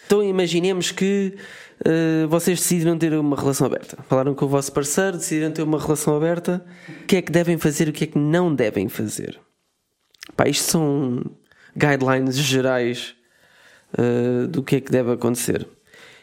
Então 0.04 0.22
imaginemos 0.22 0.92
que 0.92 1.34
eh, 1.84 2.26
vocês 2.28 2.60
decidiram 2.60 2.98
ter 2.98 3.14
uma 3.14 3.36
relação 3.36 3.66
aberta. 3.66 3.96
Falaram 4.08 4.34
com 4.34 4.44
o 4.44 4.48
vosso 4.48 4.70
parceiro, 4.70 5.16
decidiram 5.16 5.50
ter 5.50 5.62
uma 5.62 5.80
relação 5.80 6.14
aberta. 6.14 6.62
O 7.02 7.06
que 7.06 7.16
é 7.16 7.22
que 7.22 7.32
devem 7.32 7.56
fazer 7.56 7.88
e 7.88 7.90
o 7.90 7.92
que 7.92 8.04
é 8.04 8.06
que 8.06 8.18
não 8.18 8.54
devem 8.54 8.88
fazer? 8.88 9.40
Pá, 10.36 10.46
isto 10.46 10.70
são 10.70 11.24
guidelines 11.74 12.36
gerais 12.36 13.14
eh, 13.96 14.46
do 14.46 14.62
que 14.62 14.76
é 14.76 14.80
que 14.80 14.92
deve 14.92 15.12
acontecer. 15.12 15.66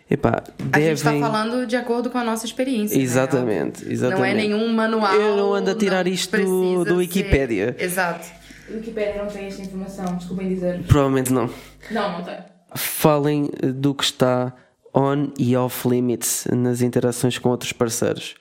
Epá, 0.09 0.41
A 0.71 0.79
gente 0.79 1.03
tá 1.03 1.11
devem. 1.11 1.21
falando 1.21 1.67
de 1.67 1.75
acordo 1.75 2.09
com 2.09 2.17
a 2.17 2.23
nossa 2.23 2.45
experiência. 2.45 2.97
né? 2.97 3.03
Exatamente, 3.03 3.83
Não 3.83 3.89
é 3.91 3.93
exatamente. 3.93 4.35
nenhum 4.37 4.73
manual. 4.73 5.13
Eu 5.13 5.37
não 5.37 5.53
ando 5.53 5.69
a 5.69 5.75
tirar 5.75 6.07
isto 6.07 6.35
do 6.35 6.83
ser- 6.83 6.93
Wikipédia. 6.93 7.75
Exato. 7.77 8.27
A 8.69 8.73
Wikipédia 8.73 9.21
não 9.23 9.29
tem 9.29 9.45
esta 9.47 9.61
informação, 9.61 10.15
desculpem 10.17 10.49
dizer. 10.49 10.81
Provavelmente 10.87 11.31
não. 11.31 11.49
Não, 11.91 12.11
não 12.17 12.23
tem. 12.23 12.37
falem 12.75 13.49
eh, 13.61 13.67
do 13.67 13.93
que 13.93 14.03
está 14.03 14.53
on 14.95 15.29
e 15.37 15.55
off 15.55 15.87
limits 15.87 16.47
nas 16.51 16.81
interações 16.81 17.37
com 17.37 17.49
outros 17.49 17.71
parceiros. 17.71 18.35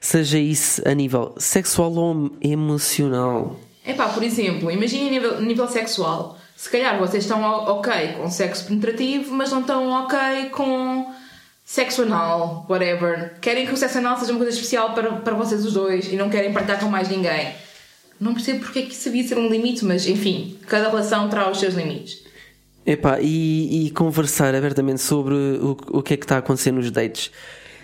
Seja 0.00 0.38
isso 0.38 0.82
a 0.86 0.92
nível 0.94 1.34
sexual 1.38 1.92
ou 1.94 2.30
emocional. 2.42 3.56
Epá, 3.86 4.08
por 4.08 4.22
exemplo, 4.22 4.70
imaginem 4.70 5.08
a 5.08 5.10
nível, 5.10 5.40
nível 5.40 5.68
sexual. 5.68 6.38
Se 6.62 6.70
calhar 6.70 6.96
vocês 6.96 7.24
estão 7.24 7.42
ok 7.42 8.12
com 8.12 8.30
sexo 8.30 8.66
penetrativo, 8.66 9.34
mas 9.34 9.50
não 9.50 9.62
estão 9.62 9.88
ok 9.88 10.48
com 10.50 11.12
sexo 11.64 12.02
anal, 12.02 12.64
whatever. 12.70 13.34
Querem 13.40 13.66
que 13.66 13.72
o 13.72 13.76
sexo 13.76 13.98
anal 13.98 14.16
seja 14.16 14.30
uma 14.30 14.38
coisa 14.38 14.54
especial 14.56 14.94
para, 14.94 15.10
para 15.10 15.34
vocês 15.34 15.66
os 15.66 15.72
dois 15.72 16.06
e 16.06 16.14
não 16.14 16.30
querem 16.30 16.52
partilhar 16.52 16.78
com 16.78 16.86
mais 16.86 17.08
ninguém. 17.08 17.52
Não 18.20 18.32
percebo 18.32 18.60
porque 18.60 18.78
é 18.78 18.82
que 18.82 18.92
isso 18.92 19.10
devia 19.10 19.26
ser 19.26 19.38
um 19.38 19.48
limite, 19.48 19.84
mas 19.84 20.06
enfim, 20.06 20.56
cada 20.68 20.88
relação 20.88 21.28
terá 21.28 21.50
os 21.50 21.58
seus 21.58 21.74
limites. 21.74 22.22
Epá, 22.86 23.18
e, 23.20 23.86
e 23.86 23.90
conversar 23.90 24.54
abertamente 24.54 25.00
sobre 25.00 25.34
o, 25.34 25.76
o 25.88 26.00
que 26.00 26.14
é 26.14 26.16
que 26.16 26.24
está 26.24 26.36
a 26.36 26.38
acontecer 26.38 26.70
nos 26.70 26.92
dates 26.92 27.32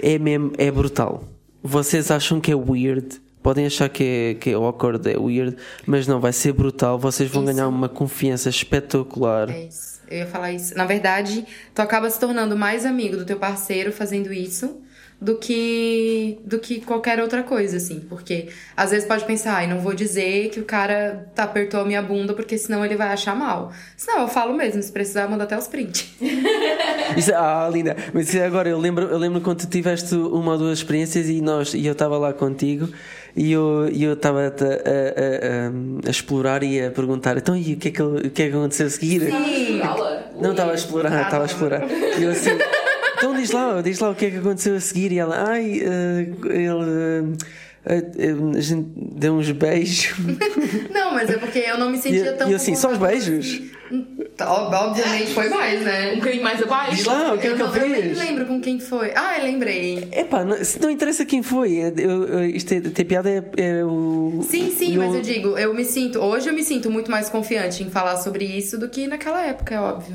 é 0.01 0.21
mesmo, 0.21 0.53
é 0.57 0.71
brutal. 0.71 1.25
Vocês 1.65 2.13
acham 2.13 2.41
que 2.41 2.53
é 2.53 2.55
weird, 2.55 3.21
podem 3.43 3.67
achar 3.67 3.89
que 3.89 4.05
é, 4.05 4.35
que 4.35 4.51
é 4.51 4.55
awkward, 4.55 5.09
é 5.09 5.19
weird, 5.19 5.57
mas 5.87 6.07
não, 6.07 6.21
vai 6.21 6.33
ser 6.33 6.53
brutal. 6.53 6.99
Vocês 6.99 7.31
vão 7.31 7.45
Isso. 7.45 7.53
ganhar 7.53 7.69
uma 7.69 7.89
confiança 7.89 8.49
espetacular. 8.49 9.51
É 9.51 9.65
isso. 9.65 9.99
Eu 10.11 10.19
ia 10.19 10.27
falar 10.27 10.53
isso. 10.53 10.75
Na 10.77 10.87
verdade, 10.87 11.45
tu 11.75 11.83
acaba 11.83 12.09
se 12.09 12.19
tornando 12.19 12.57
mais 12.57 12.87
amigo 12.87 13.17
do 13.17 13.27
teu 13.27 13.39
parceiro 13.39 13.93
fazendo 13.93 14.33
isso 14.33 14.81
do 15.21 15.37
que 15.37 16.39
do 16.45 16.61
que 16.61 16.81
qualquer 16.81 17.21
outra 17.21 17.43
coisa, 17.43 17.77
assim. 17.77 18.01
Porque 18.09 18.49
às 18.77 18.91
vezes 18.91 19.07
pode 19.07 19.25
pensar, 19.25 19.57
ai, 19.57 19.67
não 19.67 19.81
vou 19.81 19.93
dizer 19.93 20.51
que 20.51 20.61
o 20.61 20.65
cara 20.65 21.29
tá, 21.35 21.43
apertou 21.43 21.81
a 21.81 21.85
minha 21.85 22.01
bunda, 22.01 22.33
porque 22.35 22.57
senão 22.57 22.85
ele 22.85 22.97
vai 22.97 23.09
achar 23.09 23.35
mal. 23.35 23.73
Senão 23.97 24.23
eu 24.23 24.29
falo 24.29 24.55
mesmo, 24.55 24.83
se 24.83 24.93
precisar, 24.93 25.29
manda 25.29 25.45
até 25.45 25.59
os 25.59 25.67
prints. 25.67 26.09
Isso, 27.17 27.35
ah, 27.35 27.69
linda. 27.73 27.97
Mas 28.13 28.35
agora 28.37 28.69
eu 28.69 28.79
lembro, 28.79 29.07
eu 29.07 29.19
lembro 29.19 29.41
quando 29.41 29.59
tu 29.59 29.67
tiveste 29.67 30.15
uma 30.15 30.53
ou 30.53 30.59
duas 30.59 30.79
experiências 30.79 31.29
e 31.29 31.41
nós 31.41 31.75
e 31.75 31.85
eu 31.85 31.93
estava 31.93 32.17
lá 32.17 32.33
contigo 32.33 32.89
e 33.39 33.53
eu 33.53 33.89
eu 33.89 34.15
estava 34.15 34.41
a, 34.41 34.47
a, 34.47 34.49
a, 34.49 36.09
a, 36.09 36.11
explorar 36.11 36.65
e 36.65 36.85
a 36.85 36.91
perguntar 36.91 37.37
então 37.37 37.57
e 37.57 37.75
o 37.75 37.77
que 37.77 37.89
é 37.89 37.91
que, 37.93 38.03
o 38.03 38.31
que, 38.31 38.43
é 38.43 38.51
que 38.51 38.57
aconteceu 38.57 38.87
a 38.89 38.91
seguir? 38.91 39.21
Sim. 39.21 39.81
Não 40.41 40.51
estava 40.51 40.73
a 40.73 40.75
explorar, 40.75 41.23
estava 41.23 41.45
a 41.45 41.47
explorar. 41.47 41.83
E 42.19 42.23
eu 42.23 42.31
assim, 42.31 42.51
então 43.17 43.35
diz 43.35 43.53
lá, 43.53 43.81
diz 43.81 44.01
lá 44.01 44.11
o 44.11 44.15
que 44.15 44.27
é 44.27 44.31
que 44.31 44.39
aconteceu 44.39 44.75
a 44.75 44.81
seguir 44.81 45.13
e 45.13 45.19
ela, 45.19 45.51
ai, 45.51 45.81
uh, 45.81 46.53
ele 46.53 47.33
uh, 47.33 47.37
a 47.89 48.61
gente 48.61 48.87
deu 48.95 49.35
uns 49.35 49.51
beijos. 49.51 50.15
Não, 50.93 51.13
mas 51.13 51.31
é 51.31 51.39
porque 51.39 51.61
eu 51.61 51.79
não 51.79 51.91
me 51.91 51.99
sentia 51.99 52.33
e, 52.33 52.33
tão. 52.35 52.51
E 52.51 52.55
assim, 52.55 52.75
só 52.75 52.93
os 52.93 52.99
beijos? 52.99 53.47
Assim. 53.47 53.71
Obviamente 54.41 55.33
foi 55.33 55.49
mais, 55.49 55.81
né? 55.81 56.13
Um 56.13 56.17
bocadinho 56.17 56.43
mais 56.43 56.63
abaixo. 56.63 56.97
Diz 56.97 57.07
lá, 57.07 57.33
o 57.33 57.39
que 57.39 57.47
é 57.47 57.55
que 57.55 57.63
eu 57.63 57.73
fiz? 57.73 57.83
Eu 57.83 57.89
nem 57.89 58.15
lembro 58.15 58.47
com 58.47 58.61
quem 58.61 58.79
foi. 58.79 59.13
Ah, 59.17 59.39
eu 59.39 59.45
lembrei. 59.45 60.07
Epá, 60.13 60.45
não, 60.45 60.63
se 60.63 60.81
não 60.81 60.91
interessa 60.91 61.25
quem 61.25 61.43
foi, 61.43 61.73
eu, 61.73 62.25
eu, 62.25 62.45
isto 62.45 62.73
é, 62.75 62.81
ter 62.81 63.05
piada 63.05 63.31
é, 63.31 63.43
é, 63.57 63.85
o. 63.85 64.41
Sim, 64.49 64.71
sim, 64.71 64.95
eu... 64.95 65.03
mas 65.03 65.15
eu 65.15 65.23
digo, 65.23 65.59
eu 65.59 65.75
me 65.75 65.85
sinto. 65.85 66.19
Hoje 66.19 66.49
eu 66.49 66.53
me 66.53 66.63
sinto 66.63 66.91
muito 66.91 67.11
mais 67.11 67.31
confiante 67.31 67.83
em 67.83 67.91
falar 67.91 68.19
sobre 68.19 68.45
isso 68.45 68.79
do 68.79 68.89
que 68.89 69.07
naquela 69.07 69.45
época, 69.45 69.75
é 69.75 69.81
óbvio. 69.81 70.15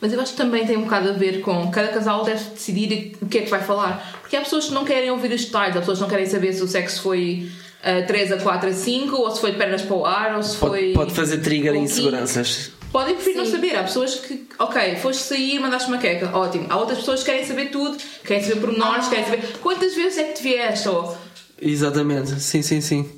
Mas 0.00 0.12
eu 0.12 0.20
acho 0.20 0.32
que 0.32 0.36
também 0.36 0.66
tem 0.66 0.76
um 0.76 0.82
bocado 0.82 1.10
a 1.10 1.12
ver 1.12 1.40
com 1.40 1.70
cada 1.70 1.88
casal 1.88 2.24
deve 2.24 2.44
decidir 2.50 3.16
o 3.20 3.26
que 3.26 3.38
é 3.38 3.42
que 3.42 3.50
vai 3.50 3.62
falar. 3.62 4.18
Porque 4.20 4.36
há 4.36 4.40
pessoas 4.40 4.66
que 4.66 4.74
não 4.74 4.84
querem 4.84 5.10
ouvir 5.10 5.32
os 5.32 5.44
detalhes, 5.44 5.76
há 5.76 5.80
pessoas 5.80 5.98
que 5.98 6.02
não 6.02 6.10
querem 6.10 6.26
saber 6.26 6.52
se 6.52 6.62
o 6.62 6.68
sexo 6.68 7.02
foi 7.02 7.50
uh, 7.80 8.06
3 8.06 8.32
a 8.32 8.38
4 8.38 8.68
a 8.68 8.72
5, 8.72 9.16
ou 9.16 9.30
se 9.30 9.40
foi 9.40 9.52
de 9.52 9.58
pernas 9.58 9.82
para 9.82 9.96
o 9.96 10.04
ar, 10.04 10.36
ou 10.36 10.42
se 10.42 10.56
pode, 10.56 10.72
foi. 10.72 10.92
Pode 10.92 11.14
fazer 11.14 11.38
trigger 11.38 11.74
em 11.74 11.84
inseguranças. 11.84 12.72
Podem 12.92 13.14
preferir 13.14 13.38
não 13.38 13.46
saber. 13.46 13.76
Há 13.76 13.82
pessoas 13.82 14.14
que, 14.16 14.46
ok, 14.58 14.96
foste 14.96 15.22
sair, 15.22 15.58
mandaste 15.58 15.88
uma 15.88 15.98
queca, 15.98 16.36
ótimo. 16.36 16.66
Há 16.68 16.76
outras 16.76 16.98
pessoas 16.98 17.20
que 17.20 17.30
querem 17.30 17.44
saber 17.44 17.70
tudo, 17.70 17.96
querem 18.24 18.42
saber 18.42 18.60
pormenores, 18.60 19.06
ah. 19.06 19.10
querem 19.10 19.24
saber 19.24 19.58
quantas 19.60 19.94
vezes 19.94 20.18
é 20.18 20.24
que 20.24 20.34
te 20.34 20.42
vieste. 20.42 20.88
Ou... 20.88 21.16
Exatamente, 21.60 22.40
sim, 22.40 22.62
sim, 22.62 22.80
sim. 22.80 23.08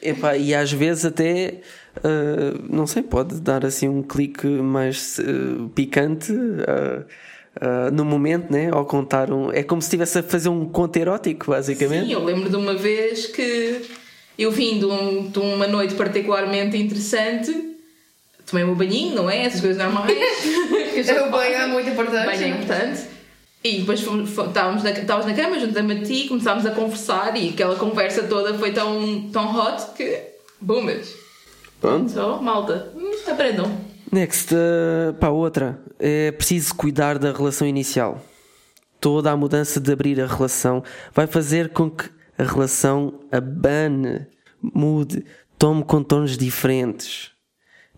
Epá, 0.00 0.36
e 0.36 0.54
às 0.54 0.72
vezes 0.72 1.04
até 1.04 1.60
uh, 2.04 2.66
não 2.68 2.86
sei, 2.86 3.02
pode 3.02 3.40
dar 3.40 3.64
assim 3.64 3.88
um 3.88 4.02
clique 4.02 4.46
mais 4.46 5.18
uh, 5.18 5.68
picante 5.70 6.32
uh, 6.32 7.04
no 7.92 8.04
momento, 8.04 8.52
né? 8.52 8.70
Ao 8.72 8.84
contar 8.84 9.32
um. 9.32 9.50
É 9.52 9.62
como 9.62 9.82
se 9.82 9.86
estivesse 9.86 10.18
a 10.18 10.22
fazer 10.22 10.48
um 10.48 10.66
conto 10.66 10.96
erótico, 10.96 11.50
basicamente. 11.50 12.06
Sim, 12.06 12.12
eu 12.12 12.24
lembro 12.24 12.48
de 12.48 12.56
uma 12.56 12.74
vez 12.74 13.26
que 13.26 13.82
eu 14.38 14.50
vim 14.50 14.78
de, 14.78 14.84
um, 14.86 15.28
de 15.28 15.38
uma 15.38 15.66
noite 15.66 15.94
particularmente 15.94 16.76
interessante. 16.76 17.76
Tomei 18.46 18.64
um 18.64 18.74
banhinho, 18.74 19.14
não 19.14 19.28
é? 19.28 19.44
Essas 19.44 19.60
coisas 19.60 19.76
normais. 19.76 20.16
o 21.26 21.30
banho 21.30 21.54
é 21.54 21.66
muito 21.66 21.90
importante. 21.90 22.22
O 22.22 22.30
banho 22.30 22.44
é 22.44 22.48
importante. 22.48 23.18
E 23.62 23.80
depois 23.80 24.00
fomos, 24.00 24.30
fomos, 24.30 24.50
estávamos, 24.50 24.82
na, 24.84 24.90
estávamos 24.90 25.26
na 25.26 25.34
cama, 25.34 25.58
juntamente 25.58 26.02
a 26.02 26.06
ti, 26.06 26.28
começámos 26.28 26.64
a 26.64 26.70
conversar 26.70 27.36
e 27.36 27.50
aquela 27.50 27.74
conversa 27.74 28.22
toda 28.22 28.54
foi 28.54 28.72
tão, 28.72 29.28
tão 29.32 29.54
hot 29.54 29.94
que. 29.96 30.22
Boomas! 30.60 31.17
Pronto. 31.80 32.10
Só, 32.10 32.40
malta. 32.40 32.92
Hum, 32.96 33.10
aprendam. 33.30 33.78
Next, 34.10 34.54
uh, 34.54 35.14
para 35.14 35.30
outra. 35.30 35.80
É 35.98 36.32
preciso 36.32 36.74
cuidar 36.74 37.18
da 37.18 37.32
relação 37.32 37.66
inicial. 37.66 38.20
Toda 39.00 39.30
a 39.30 39.36
mudança 39.36 39.80
de 39.80 39.92
abrir 39.92 40.20
a 40.20 40.26
relação 40.26 40.82
vai 41.14 41.26
fazer 41.26 41.70
com 41.70 41.90
que 41.90 42.10
a 42.36 42.44
relação 42.44 43.20
abane, 43.30 44.26
mude, 44.60 45.24
tome 45.58 45.84
contornos 45.84 46.36
diferentes. 46.36 47.30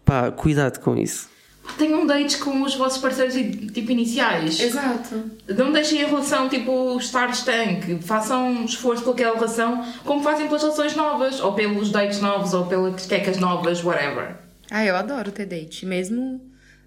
Pá, 0.05 0.31
cuidado 0.31 0.81
com 0.81 0.97
isso 0.97 1.29
tenham 1.77 2.07
dates 2.07 2.37
com 2.37 2.63
os 2.63 2.75
vossos 2.75 3.01
parceiros 3.01 3.35
tipo 3.73 3.91
iniciais. 3.93 4.61
Exato. 4.61 5.31
Não 5.49 5.73
deixem 5.73 6.03
a 6.03 6.07
relação 6.07 6.49
tipo 6.49 6.97
estar 6.99 7.31
estanque. 7.31 7.99
Façam 8.03 8.49
um 8.49 8.65
esforço 8.65 9.03
pelaquela 9.03 9.35
relação 9.35 9.85
como 10.05 10.23
fazem 10.23 10.47
pelas 10.47 10.63
relações 10.63 10.97
novas, 10.97 11.41
ou 11.41 11.55
pelos 11.55 11.91
dates 11.91 12.21
novos, 12.21 12.55
ou 12.55 12.67
pelas 12.67 13.07
quecas 13.07 13.39
novas, 13.39 13.83
whatever. 13.85 14.37
Ah, 14.71 14.85
eu 14.85 14.95
adoro 14.97 15.33
ter 15.33 15.47
date. 15.47 15.85
Mesmo 15.85 16.41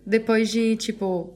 depois 0.06 0.50
de, 0.50 0.76
tipo. 0.78 1.34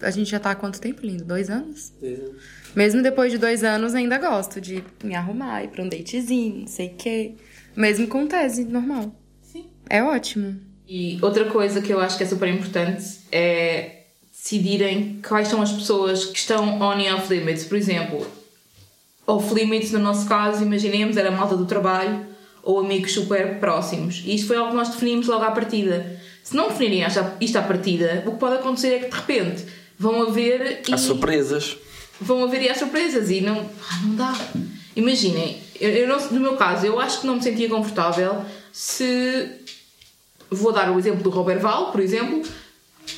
A 0.00 0.10
gente 0.10 0.30
já 0.30 0.38
tá 0.38 0.52
há 0.52 0.54
quanto 0.54 0.80
tempo, 0.80 1.04
lindo? 1.04 1.24
Dois 1.24 1.50
anos? 1.50 1.92
Dois 2.00 2.20
anos. 2.20 2.36
Mesmo 2.74 3.02
depois 3.02 3.32
de 3.32 3.38
dois 3.38 3.64
anos, 3.64 3.94
ainda 3.94 4.18
gosto 4.18 4.60
de 4.60 4.84
me 5.02 5.14
arrumar, 5.14 5.64
ir 5.64 5.68
pra 5.68 5.82
um 5.82 5.88
datezinho, 5.88 6.60
não 6.60 6.66
sei 6.68 6.88
o 6.88 6.94
quê. 6.94 7.34
Mesmo 7.74 8.06
com 8.06 8.26
tese, 8.26 8.64
normal. 8.64 9.12
Sim. 9.42 9.66
É 9.90 10.02
ótimo. 10.02 10.60
E 10.88 11.18
outra 11.20 11.44
coisa 11.44 11.82
que 11.82 11.92
eu 11.92 12.00
acho 12.00 12.16
que 12.16 12.24
é 12.24 12.26
super 12.26 12.48
importante 12.48 13.04
é 13.30 14.04
decidirem 14.32 15.20
quais 15.26 15.48
são 15.48 15.60
as 15.60 15.70
pessoas 15.70 16.24
que 16.24 16.38
estão 16.38 16.80
on 16.80 16.98
e 16.98 17.12
off 17.12 17.32
limits. 17.32 17.64
Por 17.64 17.76
exemplo, 17.76 18.26
off 19.26 19.52
limits 19.52 19.92
no 19.92 19.98
nosso 19.98 20.26
caso, 20.26 20.62
imaginemos, 20.62 21.18
era 21.18 21.28
a 21.28 21.32
malta 21.32 21.54
do 21.54 21.66
trabalho 21.66 22.26
ou 22.62 22.80
amigos 22.80 23.12
super 23.12 23.58
próximos. 23.60 24.22
E 24.24 24.34
isto 24.34 24.46
foi 24.46 24.56
algo 24.56 24.70
que 24.70 24.76
nós 24.76 24.88
definimos 24.88 25.26
logo 25.26 25.44
à 25.44 25.50
partida. 25.50 26.18
Se 26.42 26.56
não 26.56 26.68
definirem 26.68 27.06
isto 27.40 27.56
à 27.58 27.62
partida, 27.62 28.22
o 28.26 28.32
que 28.32 28.38
pode 28.38 28.56
acontecer 28.56 28.94
é 28.94 28.98
que 29.00 29.10
de 29.10 29.16
repente 29.16 29.66
vão 29.98 30.22
haver. 30.22 30.80
Há 30.90 30.96
surpresas. 30.96 31.76
Vão 32.18 32.44
haver 32.44 32.62
e 32.62 32.68
há 32.70 32.74
surpresas 32.74 33.30
e 33.30 33.42
não, 33.42 33.58
ah, 33.58 34.00
não 34.04 34.16
dá. 34.16 34.34
Imaginem, 34.96 35.58
eu, 35.78 35.90
eu 35.90 36.08
não, 36.08 36.18
no 36.30 36.40
meu 36.40 36.56
caso, 36.56 36.86
eu 36.86 36.98
acho 36.98 37.20
que 37.20 37.26
não 37.26 37.36
me 37.36 37.42
sentia 37.42 37.68
confortável 37.68 38.44
se 38.72 39.50
Vou 40.50 40.72
dar 40.72 40.90
o 40.90 40.98
exemplo 40.98 41.22
do 41.22 41.30
Robert 41.30 41.60
Val, 41.60 41.92
por 41.92 42.00
exemplo, 42.00 42.42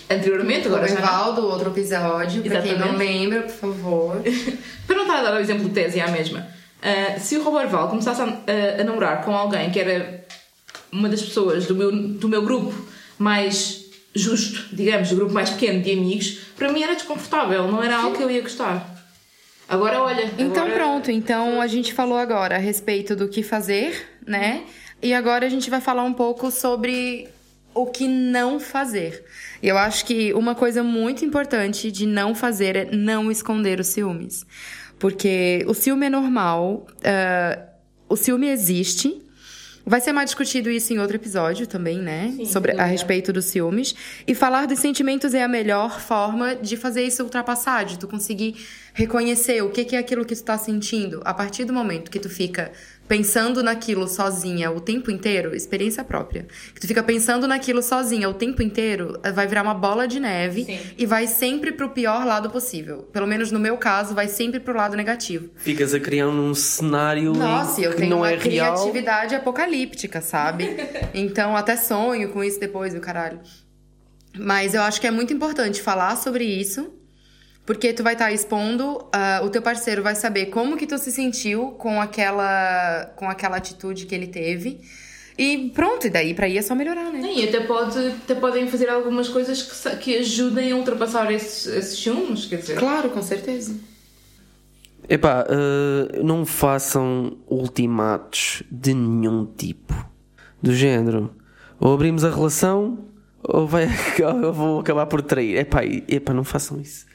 anteriormente, 0.08 0.66
agora 0.66 0.86
Robert 0.86 1.02
Val, 1.02 1.32
do 1.34 1.46
outro 1.46 1.70
episódio, 1.70 2.42
para 2.42 2.62
quem 2.62 2.78
não 2.78 2.96
lembra, 2.96 3.42
por 3.42 3.72
favor. 3.72 4.16
para 4.86 4.96
não 4.96 5.02
estar 5.02 5.18
a 5.18 5.22
dar 5.22 5.34
o 5.34 5.38
exemplo 5.38 5.64
de 5.64 5.70
tese, 5.70 6.00
é 6.00 6.02
a 6.02 6.10
mesma. 6.10 6.46
Uh, 6.80 7.20
se 7.20 7.36
o 7.36 7.42
Robert 7.42 7.68
Val 7.68 7.88
começasse 7.88 8.20
a, 8.20 8.24
a, 8.24 8.80
a, 8.80 8.84
namorar 8.84 9.22
com 9.22 9.36
alguém 9.36 9.70
que 9.70 9.78
era 9.78 10.24
uma 10.90 11.08
das 11.08 11.22
pessoas 11.22 11.66
do 11.66 11.74
meu, 11.74 11.92
do 11.92 12.28
meu 12.28 12.42
grupo 12.42 12.74
mais 13.18 13.84
justo, 14.14 14.74
digamos, 14.74 15.10
do 15.10 15.16
grupo 15.16 15.32
mais 15.32 15.50
pequeno 15.50 15.82
de 15.82 15.92
amigos, 15.92 16.38
para 16.56 16.72
mim 16.72 16.82
era 16.82 16.94
desconfortável, 16.94 17.70
não 17.70 17.82
era 17.82 17.98
algo 17.98 18.16
que 18.16 18.22
eu 18.22 18.30
ia 18.30 18.40
gostar. 18.40 18.98
Agora 19.68 20.02
olha. 20.02 20.24
Então 20.36 20.64
agora... 20.64 20.74
pronto, 20.74 21.10
então 21.12 21.60
a 21.60 21.66
gente 21.68 21.94
falou 21.94 22.18
agora 22.18 22.56
a 22.56 22.58
respeito 22.58 23.14
do 23.14 23.28
que 23.28 23.42
fazer, 23.42 24.08
né? 24.26 24.64
E 25.02 25.14
agora 25.14 25.46
a 25.46 25.48
gente 25.48 25.70
vai 25.70 25.80
falar 25.80 26.04
um 26.04 26.12
pouco 26.12 26.50
sobre 26.50 27.28
o 27.74 27.86
que 27.86 28.06
não 28.08 28.58
fazer. 28.60 29.24
E 29.62 29.68
eu 29.68 29.78
acho 29.78 30.04
que 30.04 30.32
uma 30.34 30.54
coisa 30.54 30.82
muito 30.82 31.24
importante 31.24 31.90
de 31.90 32.06
não 32.06 32.34
fazer 32.34 32.76
é 32.76 32.84
não 32.90 33.30
esconder 33.30 33.80
os 33.80 33.86
ciúmes. 33.88 34.44
Porque 34.98 35.64
o 35.66 35.72
ciúme 35.72 36.06
é 36.06 36.10
normal, 36.10 36.86
uh, 36.98 37.62
o 38.08 38.16
ciúme 38.16 38.48
existe. 38.48 39.22
Vai 39.86 40.00
ser 40.00 40.12
mais 40.12 40.28
discutido 40.28 40.70
isso 40.70 40.92
em 40.92 40.98
outro 40.98 41.16
episódio 41.16 41.66
também, 41.66 41.98
né? 41.98 42.32
Sim, 42.36 42.44
Sobre 42.44 42.72
a 42.72 42.84
respeito 42.84 43.32
dos 43.32 43.46
ciúmes. 43.46 43.94
E 44.26 44.34
falar 44.34 44.66
dos 44.66 44.78
sentimentos 44.78 45.32
é 45.32 45.42
a 45.42 45.48
melhor 45.48 45.98
forma 45.98 46.54
de 46.54 46.76
fazer 46.76 47.02
isso 47.02 47.22
ultrapassar, 47.22 47.84
de 47.84 47.98
tu 47.98 48.06
conseguir 48.06 48.56
reconhecer 48.92 49.62
o 49.62 49.70
que 49.70 49.96
é 49.96 49.98
aquilo 49.98 50.24
que 50.24 50.36
tu 50.36 50.44
tá 50.44 50.58
sentindo. 50.58 51.22
A 51.24 51.32
partir 51.32 51.64
do 51.64 51.72
momento 51.72 52.10
que 52.10 52.20
tu 52.20 52.28
fica 52.28 52.70
pensando 53.10 53.60
naquilo 53.60 54.06
sozinha 54.06 54.70
o 54.70 54.80
tempo 54.80 55.10
inteiro, 55.10 55.52
experiência 55.52 56.04
própria, 56.04 56.46
que 56.72 56.80
tu 56.80 56.86
fica 56.86 57.02
pensando 57.02 57.48
naquilo 57.48 57.82
sozinha 57.82 58.28
o 58.28 58.34
tempo 58.34 58.62
inteiro, 58.62 59.18
vai 59.34 59.48
virar 59.48 59.64
uma 59.64 59.74
bola 59.74 60.06
de 60.06 60.20
neve 60.20 60.64
Sim. 60.64 60.78
e 60.96 61.04
vai 61.06 61.26
sempre 61.26 61.72
pro 61.72 61.90
pior 61.90 62.24
lado 62.24 62.48
possível. 62.50 62.98
Pelo 63.12 63.26
menos 63.26 63.50
no 63.50 63.58
meu 63.58 63.76
caso, 63.76 64.14
vai 64.14 64.28
sempre 64.28 64.60
pro 64.60 64.76
lado 64.76 64.96
negativo. 64.96 65.50
Ficas 65.56 65.92
a 65.92 65.98
criar 65.98 66.28
um 66.28 66.54
cenário 66.54 67.32
Nossa, 67.32 67.80
eu 67.80 67.90
que 67.90 67.96
tenho 67.96 68.10
não 68.10 68.18
uma 68.18 68.30
é 68.30 68.36
criatividade 68.36 69.30
real. 69.30 69.40
apocalíptica, 69.40 70.20
sabe? 70.20 70.76
então 71.12 71.56
até 71.56 71.74
sonho 71.74 72.28
com 72.28 72.44
isso 72.44 72.60
depois, 72.60 72.94
o 72.94 73.00
caralho. 73.00 73.40
Mas 74.38 74.72
eu 74.72 74.82
acho 74.82 75.00
que 75.00 75.08
é 75.08 75.10
muito 75.10 75.32
importante 75.34 75.82
falar 75.82 76.14
sobre 76.14 76.44
isso 76.44 76.92
porque 77.70 77.92
tu 77.92 78.02
vai 78.02 78.14
estar 78.14 78.24
tá 78.24 78.32
expondo, 78.32 78.96
uh, 78.96 79.44
o 79.44 79.48
teu 79.48 79.62
parceiro 79.62 80.02
vai 80.02 80.16
saber 80.16 80.46
como 80.46 80.76
que 80.76 80.88
tu 80.88 80.98
se 80.98 81.12
sentiu 81.12 81.68
com 81.78 82.00
aquela, 82.00 83.12
com 83.14 83.30
aquela 83.30 83.58
atitude 83.58 84.06
que 84.06 84.14
ele 84.14 84.26
teve. 84.26 84.80
E 85.38 85.70
pronto, 85.72 86.04
e 86.04 86.10
daí 86.10 86.34
para 86.34 86.48
ir 86.48 86.58
é 86.58 86.62
só 86.62 86.74
melhorar, 86.74 87.12
né? 87.12 87.22
Sim, 87.22 87.44
até, 87.44 87.60
pode, 87.60 87.96
até 88.24 88.34
podem 88.34 88.66
fazer 88.66 88.88
algumas 88.88 89.28
coisas 89.28 89.62
que, 89.62 89.96
que 89.98 90.16
ajudem 90.18 90.72
a 90.72 90.76
ultrapassar 90.76 91.30
esses, 91.30 91.64
esses 91.68 91.96
ciúmes, 92.00 92.46
quer 92.46 92.56
dizer. 92.56 92.76
Claro, 92.76 93.08
com 93.10 93.22
certeza. 93.22 93.72
Epá, 95.08 95.46
uh, 95.46 96.24
não 96.24 96.44
façam 96.44 97.38
ultimatos 97.46 98.64
de 98.68 98.92
nenhum 98.92 99.46
tipo. 99.46 99.94
Do 100.60 100.74
género, 100.74 101.36
ou 101.78 101.94
abrimos 101.94 102.24
a 102.24 102.30
relação, 102.30 102.98
ou 103.44 103.64
vai, 103.64 103.88
eu 104.18 104.52
vou 104.52 104.80
acabar 104.80 105.06
por 105.06 105.22
trair. 105.22 105.56
Epá, 105.56 105.84
epá, 105.84 106.34
não 106.34 106.42
façam 106.42 106.80
isso. 106.80 107.08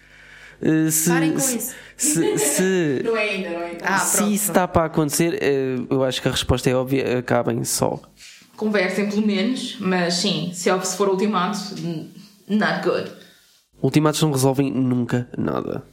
Uh, 0.62 0.89
se, 0.89 1.10
Parem 1.10 1.34
com 1.34 1.39
se, 1.39 1.58
isso. 1.58 1.76
Se, 1.97 2.38
se, 2.38 3.01
Não 3.06 3.16
é 3.16 3.30
ainda, 3.30 3.49
não 3.49 3.62
é 3.62 3.66
ainda. 3.72 3.86
Ah, 3.86 3.99
se 3.99 4.18
pronto. 4.18 4.32
isso 4.34 4.51
está 4.51 4.68
para 4.68 4.86
acontecer, 4.86 5.38
eh, 5.41 5.76
eu 5.89 6.03
acho 6.03 6.22
que 6.22 6.28
a 6.28 6.32
resposta 6.32 6.70
é 6.70 6.76
óbvia: 6.76 7.20
acabem 7.20 7.64
só. 7.64 7.99
Conversem 8.56 9.10
pelo 9.10 9.26
menos, 9.26 9.78
mas 9.80 10.16
sim, 10.16 10.51
se 10.53 10.70
for 10.95 11.10
ultimato, 11.10 11.60
not 12.47 12.84
good. 12.84 13.12
Ultimatos 13.82 14.22
não 14.22 14.32
resolvem 14.32 14.72
nunca 14.72 15.28
nada. 15.38 15.84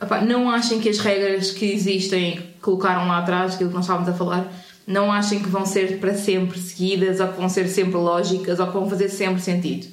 Epá, 0.00 0.20
não 0.20 0.50
achem 0.50 0.80
que 0.80 0.88
as 0.88 0.98
regras 0.98 1.50
que 1.50 1.64
existem, 1.64 2.36
que 2.36 2.60
colocaram 2.60 3.06
lá 3.06 3.18
atrás, 3.18 3.54
aquilo 3.54 3.70
que 3.70 3.76
nós 3.76 3.84
estávamos 3.84 4.08
a 4.08 4.12
falar, 4.12 4.52
não 4.86 5.12
achem 5.12 5.40
que 5.40 5.48
vão 5.48 5.64
ser 5.64 5.98
para 5.98 6.14
sempre 6.14 6.58
seguidas 6.58 7.20
ou 7.20 7.28
que 7.28 7.38
vão 7.38 7.48
ser 7.48 7.68
sempre 7.68 7.96
lógicas 7.96 8.58
ou 8.58 8.66
que 8.66 8.72
vão 8.72 8.88
fazer 8.88 9.08
sempre 9.08 9.40
sentido. 9.40 9.86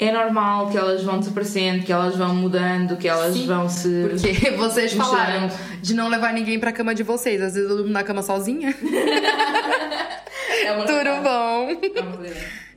É 0.00 0.12
normal 0.12 0.70
que 0.70 0.76
elas 0.76 1.02
vão 1.02 1.18
desaparecendo, 1.18 1.84
que 1.84 1.92
elas 1.92 2.14
vão 2.16 2.34
mudando, 2.34 2.96
que 2.96 3.08
elas 3.08 3.36
vão 3.44 3.68
se. 3.68 4.06
Porque 4.08 4.50
vocês 4.56 4.94
Misturando. 4.94 5.16
falaram 5.16 5.50
de 5.82 5.94
não 5.94 6.08
levar 6.08 6.32
ninguém 6.32 6.58
pra 6.60 6.70
cama 6.72 6.94
de 6.94 7.02
vocês. 7.02 7.40
Às 7.42 7.54
vezes 7.54 7.68
eu 7.68 7.76
durmo 7.76 7.92
na 7.92 8.02
cama 8.04 8.22
sozinha. 8.22 8.74
É 10.64 10.72
uma 10.72 10.84
Tudo 10.84 10.94
verdade. 10.96 11.22
bom? 11.22 11.88
É 11.94 12.00
uma. 12.00 12.18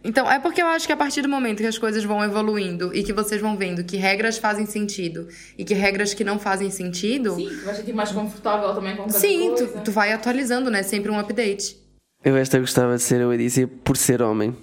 Então, 0.03 0.30
é 0.32 0.39
porque 0.39 0.61
eu 0.61 0.67
acho 0.67 0.88
que 0.88 0.93
a 0.93 0.97
partir 0.97 1.22
do 1.22 1.30
momento 1.30 1.57
que 1.57 1.65
as 1.67 1.78
coisas 1.78 2.03
vão 2.03 2.24
evoluindo 2.24 2.95
e 2.95 3.03
que 3.03 3.11
vocês 3.13 3.39
vão 3.41 3.55
vendo 3.57 3.84
que 3.84 3.97
regras 3.97 4.38
fazem 4.38 4.65
sentido 4.65 5.28
e 5.57 5.63
que 5.63 5.74
regras 5.74 6.13
que 6.13 6.24
não 6.24 6.39
fazem 6.39 6.72
sentido, 6.72 7.36
Sim, 7.36 7.49
tu 7.49 7.65
vais 7.65 7.78
sentir 7.78 7.93
mais 7.93 8.11
confortável 8.11 8.74
também 8.74 8.95
com 8.95 9.03
cada 9.03 9.19
sim, 9.19 9.53
tu, 9.55 9.65
coisa. 9.67 9.80
tu 9.82 9.91
vai 9.91 10.11
atualizando, 10.11 10.69
né? 10.72 10.84
Sempre 10.84 11.11
um 11.11 11.19
update. 11.19 11.78
Eu 12.24 12.36
esta 12.38 12.59
gostava 12.59 12.95
de 12.95 13.01
ser 13.01 13.22
eu 13.22 13.30
a 13.32 13.38
dizer, 13.38 13.67
por 13.67 13.97
ser 13.97 14.22
homem. 14.22 14.55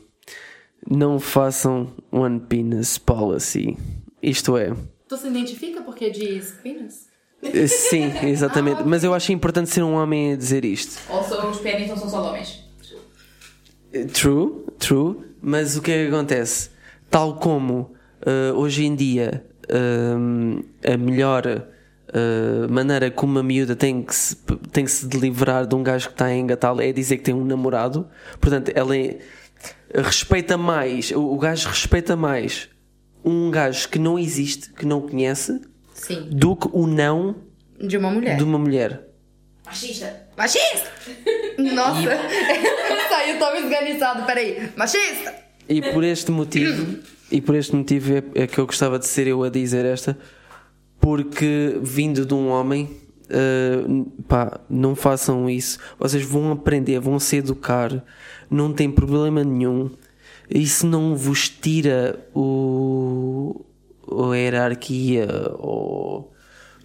Não 0.91 1.19
façam 1.21 1.93
One 2.11 2.41
Penis 2.41 2.97
Policy. 2.99 3.77
Isto 4.23 4.57
é. 4.57 4.73
Tu 5.09 5.17
se 5.17 5.27
identifica 5.29 5.83
porque 5.83 6.11
diz 6.11 6.53
penis? 6.63 7.07
eh, 7.43 7.67
Sim, 7.67 8.11
exatamente. 8.27 8.83
Mas 8.85 9.05
eu 9.05 9.13
acho 9.15 9.33
importante 9.33 9.71
ser 9.71 9.83
um 9.83 9.95
homem 9.95 10.33
a 10.33 10.37
dizer 10.37 10.65
isto. 10.65 10.99
Ou 11.11 11.23
só 11.23 11.49
os 11.51 11.59
pênis 11.59 11.89
não 11.89 11.97
são 11.97 12.09
só 12.09 12.29
homens. 12.29 12.65
Eh, 13.93 14.05
True, 14.05 14.65
true. 14.79 15.17
Mas 15.41 15.77
o 15.77 15.83
que 15.83 15.93
é 15.93 16.05
que 16.07 16.13
acontece? 16.15 16.71
Tal 17.11 17.37
como 17.37 17.93
eh, 18.27 18.53
hoje 18.55 18.85
em 18.85 18.95
dia 18.95 19.45
a 20.91 20.97
melhor 20.97 21.45
eh, 21.47 22.67
maneira 22.71 23.11
como 23.11 23.33
uma 23.33 23.43
miúda 23.43 23.77
tem 23.77 24.03
que, 24.03 24.15
se, 24.15 24.35
tem 24.73 24.85
que 24.85 24.91
se 24.91 25.07
livrar 25.09 25.67
de 25.67 25.75
um 25.75 25.83
gajo 25.83 26.09
que 26.09 26.15
está 26.15 26.25
a 26.27 26.35
engatá-la 26.35 26.83
é 26.85 26.91
dizer 26.93 27.19
que 27.19 27.25
tem 27.25 27.35
um 27.35 27.45
namorado. 27.45 28.09
Portanto, 28.41 28.73
ela 28.75 28.97
é- 28.97 29.19
respeita 29.95 30.57
mais, 30.57 31.11
o, 31.11 31.21
o 31.21 31.39
gajo 31.39 31.69
respeita 31.69 32.17
mais 32.17 32.69
um 33.25 33.51
gajo 33.51 33.89
que 33.89 33.99
não 33.99 34.19
existe, 34.19 34.73
que 34.73 34.87
não 34.87 35.01
conhece, 35.01 35.61
Sim. 35.95 36.29
do 36.31 36.57
que 36.57 36.69
o 36.73 36.87
não 36.87 37.37
De 37.81 37.97
uma 37.97 38.11
mulher. 38.11 38.37
de 38.37 38.45
uma 38.45 38.59
mulher. 38.59 39.03
Machista! 39.67 40.29
Machista! 40.37 40.91
Nossa! 41.59 42.09
Saiu 43.11 43.39
tão 43.39 43.57
esganiçado, 43.57 44.25
peraí. 44.25 44.71
Machista! 44.77 45.35
E 45.69 45.83
por 45.93 46.05
este 46.05 46.31
motivo, 46.31 46.99
e 47.31 47.41
por 47.41 47.55
este 47.55 47.75
motivo 47.75 48.15
é, 48.15 48.43
é 48.43 48.47
que 48.47 48.59
eu 48.59 48.67
gostava 48.67 48.99
de 48.99 49.07
ser 49.07 49.27
eu 49.27 49.43
a 49.43 49.51
dizer 49.51 49.85
esta, 49.85 50.17
porque 51.01 51.79
vindo 51.83 52.25
de 52.25 52.33
um 52.33 52.49
homem, 52.49 52.97
uh, 53.31 54.05
pá, 54.27 54.61
não 54.69 54.95
façam 54.95 55.49
isso. 55.49 55.79
Vocês 55.99 56.25
vão 56.25 56.53
aprender, 56.53 57.01
vão 57.01 57.19
se 57.19 57.37
educar, 57.37 58.05
não 58.51 58.73
tem 58.73 58.91
problema 58.91 59.45
nenhum. 59.45 59.91
Isso 60.51 60.87
não 60.87 61.15
vos 61.15 61.49
tira 61.49 62.19
o, 62.35 63.65
a 64.11 64.37
hierarquia 64.37 65.29
ou 65.59 66.33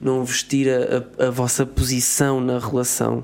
não 0.01 0.23
vos 0.25 0.43
tira 0.43 1.07
a, 1.17 1.27
a 1.27 1.29
vossa 1.29 1.65
posição 1.65 2.41
na 2.41 2.59
relação 2.59 3.23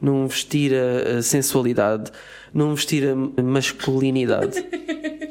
não 0.00 0.26
vos 0.26 0.44
tira 0.44 1.18
a 1.18 1.22
sensualidade, 1.22 2.10
não 2.54 2.70
vos 2.70 2.86
tira 2.86 3.12
a 3.12 3.42
masculinidade. 3.42 4.64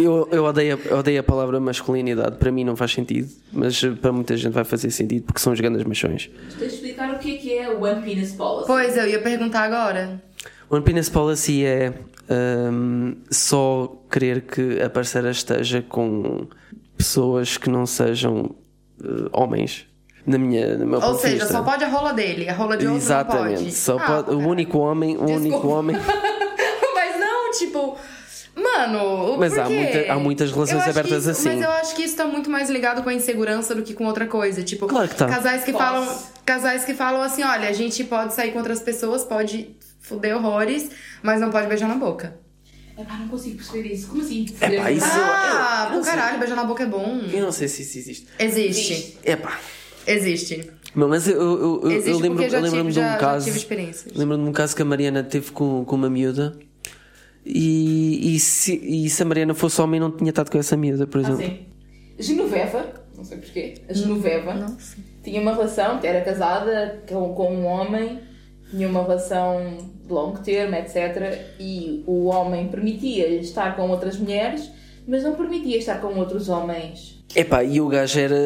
Eu, 0.00 0.28
eu, 0.32 0.44
odeio, 0.44 0.76
a- 0.76 0.88
eu 0.88 0.98
odeio 0.98 1.20
a 1.20 1.22
palavra 1.22 1.60
masculinidade, 1.60 2.36
para 2.36 2.50
mim 2.50 2.64
não 2.64 2.74
faz 2.76 2.92
sentido, 2.92 3.28
mas 3.52 3.80
para 4.00 4.12
muita 4.12 4.36
gente 4.36 4.52
vai 4.52 4.64
fazer 4.64 4.90
sentido 4.90 5.24
porque 5.24 5.40
são 5.40 5.52
os 5.52 5.60
grandes 5.60 5.84
machões. 5.84 6.30
Tens 6.58 6.70
de 6.70 6.74
explicar 6.76 7.14
o 7.14 7.18
que 7.18 7.34
é 7.34 7.38
que 7.38 7.58
é 7.58 7.70
o 7.70 7.82
One 7.84 8.02
Penis 8.02 8.32
Policy. 8.32 8.66
Pois, 8.66 8.96
eu 8.96 9.06
ia 9.08 9.20
perguntar 9.20 9.62
agora. 9.64 10.22
One 10.70 10.82
Penis 10.82 11.08
Policy 11.08 11.64
é 11.64 11.92
hum, 12.72 13.16
só 13.30 13.94
querer 14.10 14.42
que 14.42 14.80
a 14.80 14.88
parceira 14.90 15.30
esteja 15.30 15.82
com 15.82 16.46
pessoas 16.96 17.56
que 17.58 17.68
não 17.68 17.84
sejam 17.86 18.54
eh, 19.02 19.28
homens. 19.32 19.86
Na 20.26 20.38
minha, 20.38 20.78
no 20.78 20.86
meu 20.86 21.00
Ou 21.02 21.14
seja, 21.18 21.34
vista. 21.44 21.52
só 21.52 21.62
pode 21.62 21.84
a 21.84 21.88
rola 21.88 22.14
dele, 22.14 22.48
a 22.48 22.54
rola 22.54 22.78
de 22.78 22.86
outro 22.86 22.96
Exatamente, 22.98 23.56
não 23.56 23.62
pode. 23.64 23.72
só 23.74 23.98
Ah, 23.98 24.22
pode, 24.22 24.34
o 24.34 24.38
único 24.38 24.78
homem, 24.78 25.18
o 25.18 25.24
único 25.24 25.40
Desculpa. 25.42 25.66
homem. 25.66 25.96
Mas 26.94 27.20
não, 27.20 27.50
tipo. 27.52 27.98
Mano, 28.56 29.36
Mas 29.38 29.58
há 29.58 29.68
muita- 29.68 30.12
há 30.12 30.18
muitas 30.18 30.50
relações 30.52 30.84
Eu 30.84 30.90
abertas 30.90 31.22
isso- 31.22 31.30
assim. 31.30 31.48
Mas 31.48 31.62
eu 31.62 31.70
acho 31.70 31.96
que 31.96 32.02
isso 32.02 32.16
tá 32.16 32.24
muito 32.26 32.48
mais 32.48 32.70
ligado 32.70 33.02
com 33.02 33.08
a 33.08 33.14
insegurança 33.14 33.74
do 33.74 33.82
que 33.82 33.94
com 33.94 34.04
outra 34.06 34.26
coisa. 34.26 34.62
Tipo, 34.62 34.86
Claro 34.86 35.08
que 35.08 35.16
tá. 35.16 35.26
casais 35.26 35.64
que 35.64 35.72
Posso. 35.72 35.84
falam. 35.84 36.18
Casais 36.44 36.84
que 36.84 36.94
falam 36.94 37.22
assim: 37.22 37.42
olha, 37.42 37.68
a 37.68 37.72
gente 37.72 38.04
pode 38.04 38.32
sair 38.32 38.52
com 38.52 38.58
outras 38.58 38.80
pessoas, 38.80 39.24
pode 39.24 39.74
fuder 40.00 40.36
horrores, 40.36 40.90
mas 41.22 41.40
não 41.40 41.50
pode 41.50 41.66
beijar 41.66 41.88
na 41.88 41.96
boca. 41.96 42.36
Epá, 42.96 43.14
não 43.16 43.26
consigo 43.26 43.56
perceber 43.56 43.88
isso. 43.92 44.06
Como 44.06 44.22
assim? 44.22 44.46
Epá, 44.60 44.90
isso- 44.92 45.06
ah, 45.10 45.88
eu- 45.90 45.96
eu 45.98 46.04
sei. 46.04 46.12
caralho, 46.12 46.38
beijar 46.38 46.54
na 46.54 46.64
boca 46.64 46.82
é 46.84 46.86
bom. 46.86 47.20
Eu 47.32 47.42
não 47.42 47.50
sei 47.50 47.66
se 47.66 47.82
isso 47.82 47.98
existe. 47.98 48.26
Existe. 48.38 49.18
Epá. 49.24 49.58
Existe. 50.06 50.70
Não, 50.94 51.08
mas 51.08 51.26
eu, 51.26 51.34
eu, 51.40 51.80
eu, 51.82 51.90
eu 51.90 52.18
lembro, 52.20 52.40
eu 52.40 52.50
lembro-me 52.60 52.70
tive- 52.70 52.92
de 52.92 53.00
um 53.00 53.02
já- 53.02 53.16
caso. 53.16 53.50
Lembro-me 54.14 54.44
de 54.44 54.48
um 54.50 54.52
caso 54.52 54.76
que 54.76 54.82
a 54.82 54.84
Mariana 54.84 55.24
teve 55.24 55.50
com, 55.50 55.84
com 55.84 55.96
uma 55.96 56.08
miúda. 56.08 56.56
E, 57.46 58.34
e, 58.34 58.38
se, 58.40 58.74
e 58.82 59.08
se 59.10 59.22
a 59.22 59.26
Mariana 59.26 59.54
fosse 59.54 59.80
homem, 59.80 60.00
não 60.00 60.10
tinha 60.10 60.30
estado 60.30 60.50
com 60.50 60.58
essa 60.58 60.76
miúda, 60.76 61.06
por 61.06 61.18
Ah, 61.18 61.20
exemplo. 61.22 61.44
sim. 61.44 61.58
Genoveva, 62.18 62.86
não 63.16 63.24
sei 63.24 63.38
porquê, 63.38 63.74
a 63.88 63.92
Genoveva 63.92 64.54
Não 64.54 64.78
sei. 64.78 65.02
tinha 65.22 65.40
uma 65.40 65.52
relação, 65.52 65.98
era 66.02 66.20
casada 66.22 67.02
com, 67.08 67.34
com 67.34 67.52
um 67.54 67.66
homem, 67.66 68.20
tinha 68.70 68.88
uma 68.88 69.02
relação 69.02 69.76
de 70.06 70.12
longo 70.12 70.38
termo, 70.38 70.74
etc. 70.76 71.38
E 71.58 72.02
o 72.06 72.26
homem 72.26 72.68
permitia 72.68 73.28
estar 73.40 73.74
com 73.76 73.88
outras 73.90 74.16
mulheres, 74.16 74.70
mas 75.06 75.22
não 75.24 75.34
permitia 75.34 75.76
estar 75.76 76.00
com 76.00 76.14
outros 76.18 76.48
homens. 76.48 77.22
Epá, 77.34 77.64
e 77.64 77.80
o 77.80 77.88
gajo 77.88 78.18
era. 78.20 78.36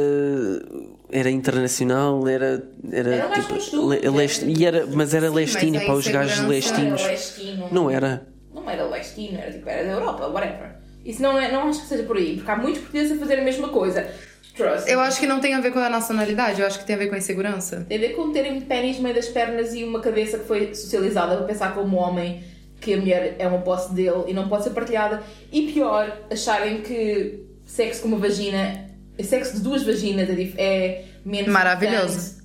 Era 1.10 1.30
internacional, 1.30 2.26
era. 2.28 2.62
Era, 2.90 3.14
Era 3.14 3.28
mais 3.28 3.46
tipo. 3.64 3.86
le- 3.88 4.00
leste- 4.10 4.44
e 4.46 4.64
era, 4.64 4.86
mas 4.86 5.14
era 5.14 5.28
Sim, 5.28 5.34
lestino, 5.34 5.72
mas 5.74 5.82
a 5.82 5.86
pá, 5.86 5.92
os 5.94 6.06
gajos 6.08 6.36
Não 6.38 6.44
era 6.44 6.52
lestinos. 6.54 7.02
lestino. 7.02 7.68
Não 7.72 7.90
era. 7.90 8.28
Não 8.68 8.74
era 8.74 8.84
lestino, 8.84 9.38
era 9.40 9.50
tipo, 9.50 9.68
era 9.68 9.82
da 9.82 9.92
Europa, 9.92 10.26
whatever. 10.26 10.76
Isso 11.02 11.22
não, 11.22 11.38
é, 11.38 11.50
não 11.50 11.68
acho 11.68 11.80
que 11.80 11.86
seja 11.86 12.02
por 12.02 12.18
aí, 12.18 12.36
porque 12.36 12.50
há 12.50 12.56
muitos 12.56 12.80
portugueses 12.80 13.16
a 13.16 13.18
fazer 13.18 13.38
a 13.38 13.42
mesma 13.42 13.68
coisa. 13.68 14.06
Trust. 14.54 14.90
Eu 14.90 15.00
acho 15.00 15.20
que 15.20 15.26
não 15.26 15.40
tem 15.40 15.54
a 15.54 15.60
ver 15.60 15.72
com 15.72 15.78
a 15.78 15.88
nacionalidade, 15.88 16.60
eu 16.60 16.66
acho 16.66 16.80
que 16.80 16.84
tem 16.84 16.96
a 16.96 16.98
ver 16.98 17.06
com 17.06 17.14
a 17.14 17.18
insegurança. 17.18 17.86
Tem 17.88 17.96
a 17.96 18.00
ver 18.00 18.14
com 18.14 18.30
terem 18.30 18.60
pênis 18.60 18.96
no 18.96 19.04
meio 19.04 19.14
das 19.14 19.28
pernas 19.28 19.72
e 19.72 19.84
uma 19.84 20.00
cabeça 20.00 20.38
que 20.38 20.44
foi 20.46 20.74
socializada 20.74 21.36
para 21.36 21.46
pensar 21.46 21.74
como 21.74 21.96
homem 21.96 22.42
que 22.80 22.92
a 22.92 22.96
mulher 22.98 23.36
é 23.38 23.46
uma 23.48 23.60
posse 23.60 23.94
dele 23.94 24.24
e 24.26 24.34
não 24.34 24.48
pode 24.48 24.64
ser 24.64 24.70
partilhada. 24.70 25.22
E 25.50 25.72
pior, 25.72 26.14
acharem 26.30 26.82
que 26.82 27.40
sexo 27.64 28.02
com 28.02 28.08
uma 28.08 28.18
vagina, 28.18 28.90
sexo 29.22 29.56
de 29.56 29.62
duas 29.62 29.82
vaginas 29.82 30.28
é, 30.28 30.52
é 30.58 31.04
menos. 31.24 31.50
Maravilhoso. 31.50 32.37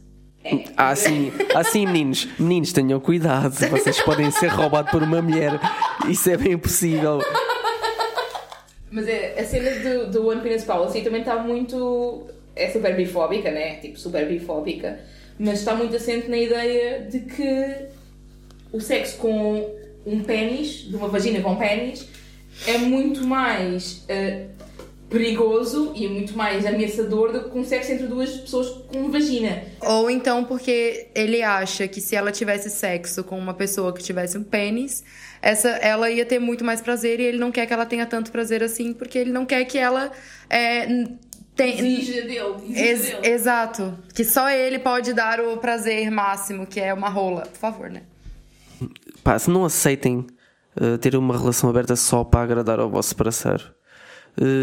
É. 0.43 0.63
Ah, 0.75 0.95
sim, 0.95 1.31
ah, 1.55 1.63
sim, 1.63 1.85
meninos. 1.85 2.27
Meninos, 2.37 2.73
tenham 2.73 2.99
cuidado. 2.99 3.53
Vocês 3.69 4.01
podem 4.01 4.29
ser 4.31 4.47
roubados 4.47 4.91
por 4.91 5.01
uma 5.01 5.21
mulher. 5.21 5.59
Isso 6.09 6.29
é 6.29 6.37
bem 6.37 6.57
possível. 6.57 7.19
Mas 8.91 9.07
é, 9.07 9.39
a 9.39 9.43
cena 9.45 9.71
do, 9.79 10.11
do 10.11 10.27
One 10.27 10.41
Penis 10.41 10.63
Policy 10.63 11.01
também 11.01 11.21
está 11.21 11.37
muito. 11.37 12.27
é 12.55 12.69
super 12.69 12.95
bifóbica, 12.95 13.49
né? 13.49 13.77
Tipo, 13.77 13.97
super 13.97 14.27
bifóbica. 14.27 14.99
Mas 15.39 15.59
está 15.59 15.75
muito 15.75 15.95
assente 15.95 16.27
na 16.27 16.37
ideia 16.37 17.01
de 17.09 17.21
que 17.21 17.87
o 18.71 18.79
sexo 18.79 19.17
com 19.17 19.67
um 20.05 20.23
pênis, 20.23 20.89
de 20.89 20.95
uma 20.95 21.07
vagina 21.07 21.41
com 21.41 21.55
pênis, 21.55 22.07
é 22.67 22.77
muito 22.77 23.25
mais 23.25 24.03
eh, 24.07 24.47
perigoso 25.13 25.93
e 25.95 26.07
muito 26.07 26.35
mais 26.35 26.65
ameaçador 26.65 27.31
do 27.31 27.49
que 27.49 27.57
um 27.57 27.63
sexo 27.63 27.91
entre 27.93 28.07
duas 28.07 28.31
pessoas 28.31 28.67
com 28.91 29.09
vagina. 29.09 29.63
Ou 29.81 30.09
então 30.09 30.43
porque 30.43 31.07
ele 31.15 31.41
acha 31.41 31.87
que 31.87 32.01
se 32.01 32.15
ela 32.15 32.31
tivesse 32.31 32.69
sexo 32.69 33.23
com 33.23 33.37
uma 33.37 33.53
pessoa 33.53 33.93
que 33.93 34.03
tivesse 34.03 34.37
um 34.37 34.43
pênis, 34.43 35.03
essa, 35.41 35.69
ela 35.69 36.09
ia 36.09 36.25
ter 36.25 36.39
muito 36.39 36.65
mais 36.65 36.81
prazer 36.81 37.19
e 37.19 37.23
ele 37.23 37.37
não 37.37 37.51
quer 37.51 37.65
que 37.65 37.73
ela 37.73 37.85
tenha 37.85 38.05
tanto 38.05 38.31
prazer 38.31 38.61
assim, 38.63 38.91
porque 38.93 39.17
ele 39.17 39.31
não 39.31 39.45
quer 39.45 39.63
que 39.65 39.77
ela 39.77 40.11
é, 40.49 41.05
tem, 41.55 41.77
Exige 41.79 42.21
dele, 42.23 42.39
exige 42.69 42.81
Ex- 42.83 43.01
dele. 43.09 43.27
exato. 43.27 43.97
Que 44.13 44.25
só 44.25 44.49
ele 44.49 44.79
pode 44.79 45.13
dar 45.13 45.39
o 45.39 45.57
prazer 45.57 46.09
máximo, 46.09 46.65
que 46.65 46.79
é 46.79 46.93
uma 46.93 47.09
rola. 47.09 47.41
Por 47.43 47.57
favor, 47.59 47.89
né? 47.89 48.01
Pá, 49.23 49.37
se 49.37 49.49
não 49.49 49.63
aceitem 49.63 50.25
uh, 50.81 50.97
ter 50.97 51.15
uma 51.15 51.37
relação 51.37 51.69
aberta 51.69 51.95
só 51.95 52.23
para 52.23 52.41
agradar 52.41 52.79
ao 52.79 52.89
vosso 52.89 53.15
parceiro, 53.15 53.63
uh, 53.63 53.82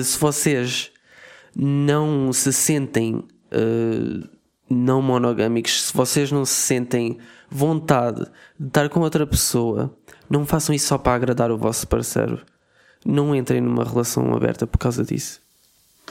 se 0.02 0.18
vocês 0.18 0.90
não 1.54 2.32
se 2.32 2.52
sentem 2.52 3.14
uh, 3.16 4.28
não 4.68 5.02
monogâmicos, 5.02 5.88
se 5.88 5.92
vocês 5.92 6.30
não 6.30 6.44
se 6.44 6.54
sentem 6.54 7.18
vontade 7.50 8.24
de 8.58 8.68
estar 8.68 8.88
com 8.88 9.00
outra 9.00 9.26
pessoa, 9.26 9.92
não 10.28 10.46
façam 10.46 10.74
isso 10.74 10.86
só 10.86 10.96
para 10.98 11.14
agradar 11.14 11.50
o 11.50 11.58
vosso 11.58 11.86
parceiro. 11.88 12.40
Não 13.04 13.34
entrem 13.34 13.60
numa 13.60 13.84
relação 13.84 14.32
aberta 14.34 14.66
por 14.66 14.78
causa 14.78 15.02
disso. 15.02 15.40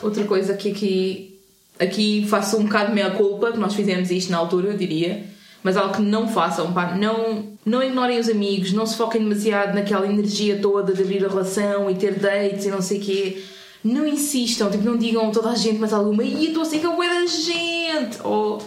Outra 0.02 0.26
coisa 0.26 0.56
que 0.56 0.72
aqui, 0.72 1.40
aqui 1.80 2.26
faço 2.28 2.58
um 2.58 2.64
bocado 2.64 2.94
meia 2.94 3.12
culpa, 3.12 3.52
que 3.52 3.58
nós 3.58 3.76
fizemos 3.76 4.12
isto 4.12 4.32
na 4.32 4.38
altura, 4.38 4.70
eu 4.70 4.78
diria, 4.78 5.26
mas 5.64 5.76
algo 5.76 5.96
que 5.96 6.02
não 6.02 6.28
façam, 6.28 6.72
pá, 6.72 6.96
não, 6.96 7.54
não 7.66 7.84
ignorem 7.84 8.20
os 8.20 8.30
amigos, 8.30 8.72
não 8.72 8.86
se 8.86 8.96
foquem 8.96 9.22
demasiado 9.22 9.74
naquela 9.74 10.08
energia 10.08 10.60
toda 10.62 10.94
de 10.94 11.02
abrir 11.02 11.26
a 11.26 11.28
relação 11.28 11.90
e 11.90 11.96
ter 11.96 12.16
dates 12.20 12.66
e 12.66 12.70
não 12.70 12.82
sei 12.82 13.00
o 13.00 13.02
quê. 13.02 13.44
Não 13.84 14.06
insistam, 14.06 14.70
tipo, 14.70 14.84
não 14.84 14.98
digam 14.98 15.32
toda 15.32 15.50
a 15.50 15.56
gente, 15.56 15.80
mas 15.80 15.94
alguma, 15.94 16.24
e 16.24 16.48
estou 16.48 16.64
assim 16.64 16.80
com 16.80 17.02
a 17.02 17.08
da 17.08 17.26
gente, 17.26 18.20
ou 18.24 18.62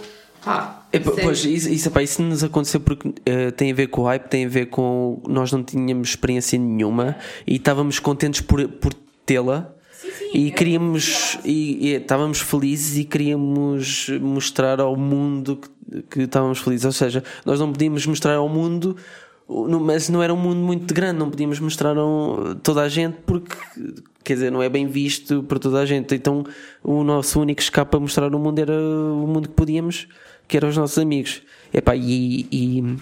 pá. 0.45 0.86
É, 0.93 0.99
pois, 0.99 1.45
isso, 1.45 1.70
isso, 1.70 1.90
pá, 1.90 2.03
isso 2.03 2.20
nos 2.22 2.45
aconteceu 2.45 2.80
porque 2.80 3.09
uh, 3.09 3.53
tem 3.57 3.72
a 3.72 3.74
ver 3.74 3.86
com 3.86 4.03
o 4.03 4.05
hype, 4.05 4.28
tem 4.28 4.45
a 4.45 4.49
ver 4.49 4.66
com 4.66 5.22
nós 5.26 5.51
não 5.51 5.62
tínhamos 5.62 6.11
experiência 6.11 6.59
nenhuma 6.59 7.16
e 7.47 7.57
estávamos 7.57 7.99
contentes 7.99 8.43
por, 8.43 8.66
por 8.68 8.93
tê-la 9.24 9.72
e 10.34 10.51
queríamos 10.51 11.38
e, 11.45 11.88
e, 11.88 11.95
estávamos 11.95 12.40
felizes 12.40 12.99
e 12.99 13.05
queríamos 13.05 14.09
mostrar 14.20 14.80
ao 14.80 14.97
mundo 14.97 15.57
que, 15.57 15.68
que, 16.11 16.22
estávamos 16.22 16.59
felizes. 16.59 16.85
Ou 16.85 16.93
seja 16.93 17.24
nós 17.45 17.59
não 17.59 17.72
podíamos 17.72 18.07
mostrar 18.07 18.35
ao 18.35 18.49
mundo 18.49 18.97
mas 19.80 20.09
não 20.09 20.22
era 20.22 20.33
um 20.33 20.37
mundo 20.37 20.61
muito 20.61 20.95
grande 20.95 21.18
não 21.18 21.28
podíamos 21.28 21.61
mostrar 21.61 21.95
a 21.99 22.55
toda 22.62 22.80
a 22.80 22.89
gente 22.89 23.18
porque 23.26 23.55
quer 24.24 24.35
dizer 24.35 24.51
não 24.51 24.62
é 24.62 24.68
bem 24.68 24.87
visto 24.87 25.43
por 25.43 25.59
toda 25.59 25.80
a 25.80 25.87
gente. 25.87 26.14
Então 26.14 26.45
o 26.83 27.03
nosso 27.05 27.41
único 27.41 27.61
escape 27.61 27.97
a 27.97 28.01
mostrar 28.01 28.30
no 28.30 28.39
mundo 28.39 28.59
era 28.59 28.72
o 28.72 29.26
mundo 29.26 29.49
que 29.49 29.55
podíamos 29.55 30.09
que 30.49 30.57
eram 30.57 30.68
os 30.68 30.76
nossos 30.76 30.99
amigos. 30.99 31.43
Epá, 31.72 31.97
e, 31.97 32.47
e 32.53 32.97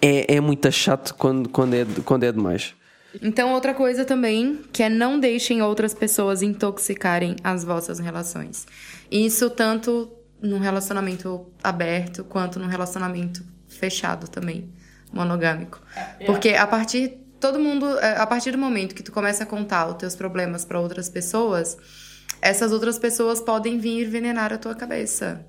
é, 0.00 0.36
é 0.36 0.40
muito 0.40 0.70
chato 0.72 1.14
quando, 1.14 1.48
quando, 1.48 1.74
é, 1.74 1.86
quando 2.04 2.24
é 2.24 2.32
demais. 2.32 2.74
Então, 3.20 3.52
outra 3.52 3.74
coisa 3.74 4.04
também, 4.04 4.60
que 4.72 4.82
é 4.82 4.88
não 4.88 5.18
deixem 5.18 5.62
outras 5.62 5.92
pessoas 5.92 6.42
intoxicarem 6.42 7.36
as 7.42 7.64
vossas 7.64 7.98
relações. 7.98 8.66
Isso 9.10 9.50
tanto 9.50 10.08
num 10.42 10.58
relacionamento 10.58 11.46
aberto 11.62 12.24
quanto 12.24 12.58
num 12.58 12.66
relacionamento 12.66 13.44
fechado 13.68 14.28
também, 14.28 14.72
monogâmico. 15.12 15.80
É. 16.18 16.24
Porque 16.24 16.50
a 16.50 16.66
partir 16.66 17.18
todo 17.40 17.58
mundo, 17.58 17.98
é, 17.98 18.16
a 18.16 18.26
partir 18.26 18.52
do 18.52 18.58
momento 18.58 18.94
que 18.94 19.02
tu 19.02 19.10
começa 19.10 19.44
a 19.44 19.46
contar 19.46 19.86
os 19.86 19.94
teus 19.94 20.14
problemas 20.14 20.64
para 20.64 20.78
outras 20.78 21.08
pessoas, 21.08 21.76
essas 22.40 22.72
outras 22.72 22.98
pessoas 22.98 23.40
podem 23.40 23.78
vir 23.78 24.06
envenenar 24.06 24.52
a 24.52 24.58
tua 24.58 24.74
cabeça. 24.74 25.44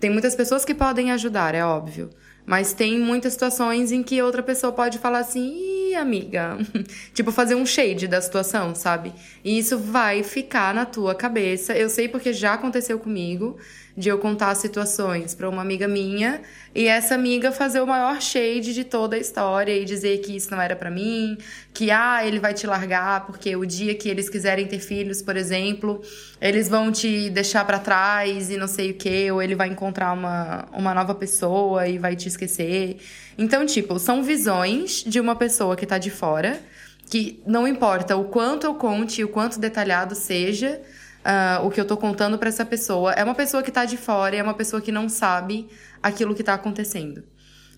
Tem 0.00 0.10
muitas 0.10 0.34
pessoas 0.34 0.64
que 0.64 0.74
podem 0.74 1.12
ajudar, 1.12 1.54
é 1.54 1.64
óbvio. 1.64 2.10
Mas 2.46 2.74
tem 2.74 2.98
muitas 2.98 3.32
situações 3.32 3.90
em 3.90 4.02
que 4.02 4.20
outra 4.20 4.42
pessoa 4.42 4.70
pode 4.72 4.98
falar 4.98 5.20
assim, 5.20 5.90
Ih, 5.90 5.94
amiga. 5.94 6.58
tipo, 7.14 7.32
fazer 7.32 7.54
um 7.54 7.64
shade 7.64 8.06
da 8.06 8.20
situação, 8.20 8.74
sabe? 8.74 9.14
E 9.42 9.58
isso 9.58 9.78
vai 9.78 10.22
ficar 10.22 10.74
na 10.74 10.84
tua 10.84 11.14
cabeça. 11.14 11.74
Eu 11.74 11.88
sei 11.88 12.06
porque 12.06 12.34
já 12.34 12.54
aconteceu 12.54 12.98
comigo 12.98 13.56
de 13.96 14.08
eu 14.08 14.18
contar 14.18 14.54
situações 14.56 15.34
para 15.34 15.48
uma 15.48 15.62
amiga 15.62 15.86
minha 15.86 16.42
e 16.74 16.88
essa 16.88 17.14
amiga 17.14 17.52
fazer 17.52 17.80
o 17.80 17.86
maior 17.86 18.20
shade 18.20 18.74
de 18.74 18.82
toda 18.82 19.14
a 19.14 19.18
história 19.18 19.72
e 19.72 19.84
dizer 19.84 20.18
que 20.18 20.34
isso 20.34 20.50
não 20.50 20.60
era 20.60 20.74
para 20.74 20.90
mim, 20.90 21.38
que 21.72 21.92
ah, 21.92 22.26
ele 22.26 22.40
vai 22.40 22.52
te 22.52 22.66
largar 22.66 23.24
porque 23.24 23.54
o 23.54 23.64
dia 23.64 23.94
que 23.94 24.08
eles 24.08 24.28
quiserem 24.28 24.66
ter 24.66 24.80
filhos, 24.80 25.22
por 25.22 25.36
exemplo, 25.36 26.02
eles 26.40 26.68
vão 26.68 26.90
te 26.90 27.30
deixar 27.30 27.64
para 27.64 27.78
trás 27.78 28.50
e 28.50 28.56
não 28.56 28.66
sei 28.66 28.90
o 28.90 28.94
que, 28.94 29.30
ou 29.30 29.40
ele 29.40 29.54
vai 29.54 29.68
encontrar 29.68 30.12
uma, 30.12 30.66
uma 30.72 30.92
nova 30.92 31.14
pessoa 31.14 31.86
e 31.86 31.96
vai 31.96 32.16
te 32.16 32.26
esquecer. 32.26 32.98
Então, 33.38 33.64
tipo, 33.64 33.98
são 34.00 34.24
visões 34.24 35.04
de 35.06 35.20
uma 35.20 35.36
pessoa 35.36 35.76
que 35.76 35.86
tá 35.86 35.98
de 35.98 36.10
fora, 36.10 36.60
que 37.08 37.40
não 37.46 37.68
importa 37.68 38.16
o 38.16 38.24
quanto 38.24 38.66
eu 38.66 38.74
conte, 38.74 39.22
o 39.22 39.28
quanto 39.28 39.60
detalhado 39.60 40.16
seja, 40.16 40.80
uh, 41.24 41.66
o 41.66 41.70
que 41.70 41.80
eu 41.80 41.84
tô 41.84 41.96
contando 41.96 42.38
para 42.38 42.48
essa 42.48 42.64
pessoa. 42.64 43.12
É 43.12 43.24
uma 43.24 43.34
pessoa 43.34 43.62
que 43.62 43.70
tá 43.70 43.84
de 43.84 43.96
fora, 43.96 44.36
é 44.36 44.42
uma 44.42 44.54
pessoa 44.54 44.80
que 44.80 44.92
não 44.92 45.08
sabe 45.08 45.68
aquilo 46.02 46.34
que 46.34 46.42
tá 46.42 46.54
acontecendo. 46.54 47.24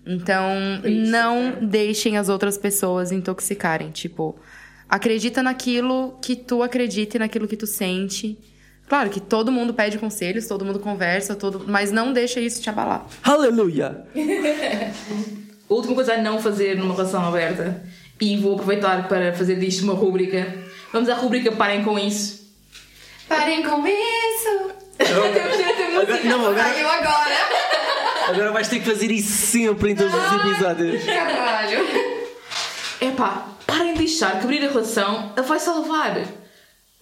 Então, 0.05 0.79
Isso, 0.85 1.11
não 1.11 1.47
é. 1.47 1.51
deixem 1.61 2.17
as 2.17 2.29
outras 2.29 2.57
pessoas 2.57 3.11
intoxicarem. 3.11 3.91
Tipo, 3.91 4.37
acredita 4.87 5.43
naquilo 5.43 6.17
que 6.21 6.35
tu 6.35 6.63
acredita 6.63 7.17
e 7.17 7.19
naquilo 7.19 7.47
que 7.47 7.57
tu 7.57 7.67
sente. 7.67 8.37
Claro 8.87 9.09
que 9.09 9.19
todo 9.19 9.51
mundo 9.51 9.73
pede 9.73 9.97
conselhos, 9.97 10.47
todo 10.47 10.63
mundo 10.63 10.79
conversa, 10.79 11.35
todo, 11.35 11.65
mas 11.67 11.91
não 11.91 12.13
deixa 12.13 12.39
isso 12.39 12.61
te 12.61 12.69
abalar. 12.69 13.05
Aleluia! 13.21 14.05
última 15.67 15.93
coisa 15.93 16.13
a 16.13 16.21
não 16.21 16.39
fazer 16.39 16.77
numa 16.77 16.95
relação 16.95 17.25
aberta, 17.25 17.83
e 18.19 18.37
vou 18.37 18.53
aproveitar 18.53 19.07
para 19.09 19.33
fazer 19.33 19.55
disto 19.55 19.83
uma 19.83 19.93
rúbrica. 19.93 20.55
Vamos 20.93 21.09
à 21.09 21.15
rúbrica 21.15 21.51
Parem 21.51 21.83
com 21.83 21.99
isso. 21.99 22.46
Parem 23.27 23.63
com 23.63 23.85
isso! 23.85 24.71
agora, 24.99 26.23
não, 26.23 26.45
agora, 26.47 26.79
eu 26.79 26.89
agora! 26.89 27.35
Agora 28.29 28.51
vais 28.51 28.67
ter 28.67 28.79
que 28.79 28.85
fazer 28.85 29.11
isso 29.11 29.31
sempre 29.31 29.91
em 29.91 29.95
todos 29.95 30.13
os 30.13 30.45
episódios. 30.45 31.03
Caralho! 31.05 31.87
Epá, 32.99 33.47
parem 33.65 33.93
de 33.93 33.99
deixar 33.99 34.39
que 34.39 34.43
abrir 34.43 34.65
a 34.65 34.69
relação 34.69 35.33
vai 35.45 35.59
salvar. 35.59 36.23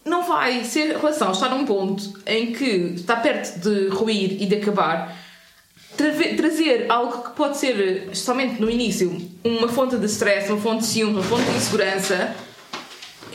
Não 0.04 0.24
vai 0.24 0.64
ser 0.64 0.96
a 0.96 1.00
relação 1.00 1.32
está 1.32 1.50
num 1.50 1.66
ponto 1.66 2.14
em 2.26 2.54
que 2.54 2.94
está 2.96 3.16
perto 3.16 3.60
de 3.60 3.88
ruir 3.90 4.42
e 4.42 4.46
de 4.46 4.56
acabar. 4.56 5.16
trazer 5.96 6.86
algo 6.90 7.24
que 7.24 7.36
pode 7.36 7.58
ser, 7.58 8.10
somente 8.14 8.62
no 8.62 8.70
início, 8.70 9.16
uma 9.44 9.68
fonte 9.68 9.98
de 9.98 10.06
stress, 10.06 10.52
uma 10.52 10.62
fonte 10.62 10.82
de 10.82 10.88
ciúme, 10.88 11.14
uma 11.14 11.24
fonte 11.24 11.44
de 11.44 11.58
insegurança, 11.58 12.36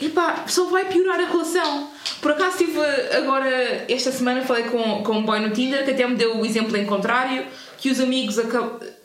epá, 0.05 0.45
só 0.47 0.65
vai 0.65 0.85
piorar 0.85 1.19
a 1.19 1.25
relação. 1.25 1.89
Por 2.21 2.31
acaso 2.31 2.57
tive 2.57 2.79
agora, 3.15 3.85
esta 3.89 4.11
semana, 4.11 4.41
falei 4.41 4.63
com, 4.63 5.03
com 5.03 5.17
um 5.17 5.23
boy 5.23 5.39
no 5.39 5.51
Tinder 5.51 5.83
que 5.85 5.91
até 5.91 6.07
me 6.07 6.15
deu 6.15 6.37
o 6.37 6.45
exemplo 6.45 6.75
em 6.77 6.85
contrário, 6.85 7.45
que 7.77 7.89
os 7.89 7.99
amigos 7.99 8.37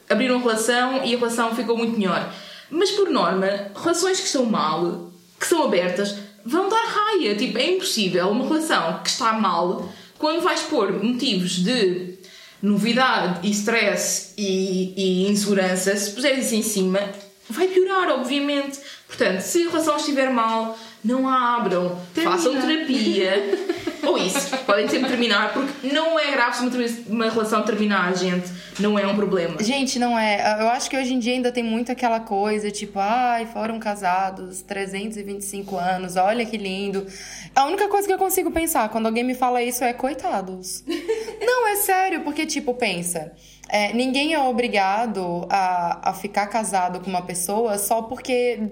abriram 0.09 0.39
relação 0.39 1.05
e 1.05 1.15
a 1.15 1.19
relação 1.19 1.55
ficou 1.55 1.77
muito 1.77 1.99
melhor. 1.99 2.33
Mas 2.71 2.91
por 2.91 3.11
norma, 3.11 3.71
relações 3.75 4.19
que 4.19 4.27
estão 4.27 4.45
mal, 4.45 5.11
que 5.39 5.47
são 5.47 5.65
abertas, 5.65 6.17
vão 6.45 6.69
dar 6.69 6.85
raia. 6.85 7.35
Tipo, 7.35 7.59
é 7.59 7.73
impossível 7.73 8.29
uma 8.29 8.45
relação 8.47 9.01
que 9.03 9.09
está 9.09 9.33
mal, 9.33 9.89
quando 10.19 10.43
vais 10.43 10.63
pôr 10.63 10.93
motivos 10.93 11.53
de 11.53 12.17
novidade 12.63 13.47
e 13.47 13.51
stress 13.51 14.33
e, 14.37 14.95
e 14.97 15.31
insegurança, 15.31 15.95
se 15.95 16.11
puseres 16.11 16.47
isso 16.47 16.55
em 16.55 16.63
cima, 16.63 17.01
vai 17.49 17.69
piorar, 17.69 18.09
obviamente. 18.11 18.81
Portanto, 19.07 19.41
se 19.41 19.67
a 19.67 19.71
relação 19.71 19.97
estiver 19.97 20.31
mal, 20.31 20.77
não 21.07 21.29
a 21.29 21.57
abram, 21.57 21.97
Termina. 22.13 22.37
façam 22.37 22.61
terapia. 22.61 23.77
Ou 24.07 24.19
isso, 24.19 24.57
podem 24.59 24.89
sempre 24.89 25.09
terminar, 25.09 25.53
porque 25.53 25.89
não 25.93 26.19
é 26.19 26.31
grave 26.31 26.57
se 26.57 27.05
uma, 27.09 27.29
relação 27.29 27.63
terminar, 27.63 28.17
gente. 28.17 28.49
Não 28.79 28.97
é 28.99 29.07
um 29.07 29.17
problema. 29.17 29.61
Gente, 29.61 29.99
não 29.99 30.17
é. 30.17 30.61
Eu 30.61 30.69
acho 30.69 30.89
que 30.89 30.97
hoje 30.97 31.15
em 31.15 31.19
dia 31.19 31.33
ainda 31.33 31.51
tem 31.51 31.63
muito 31.63 31.91
aquela 31.91 32.21
coisa, 32.21 32.71
tipo, 32.71 32.99
ai, 33.01 33.47
foram 33.47 33.81
casados 33.81 34.63
325 34.63 35.77
anos, 35.77 36.17
olha 36.17 36.47
que 36.47 36.57
lindo. 36.57 37.07
A 37.55 37.65
única 37.65 37.89
coisa 37.89 38.07
que 38.07 38.13
eu 38.13 38.19
consigo 38.19 38.51
pensar 38.51 38.89
quando 38.91 39.07
alguém 39.07 39.25
me 39.25 39.35
fala 39.35 39.63
isso 39.63 39.83
é 39.83 39.93
coitados. 39.93 40.85
não, 41.41 41.67
é 41.69 41.77
sério, 41.77 42.21
porque, 42.21 42.47
tipo, 42.47 42.75
pensa. 42.75 43.33
É, 43.69 43.93
ninguém 43.93 44.35
é 44.35 44.41
obrigado 44.41 45.47
a, 45.51 46.11
a 46.11 46.13
ficar 46.13 46.47
casado 46.47 47.01
com 47.01 47.11
uma 47.11 47.23
pessoa 47.23 47.79
só 47.79 48.03
porque 48.03 48.71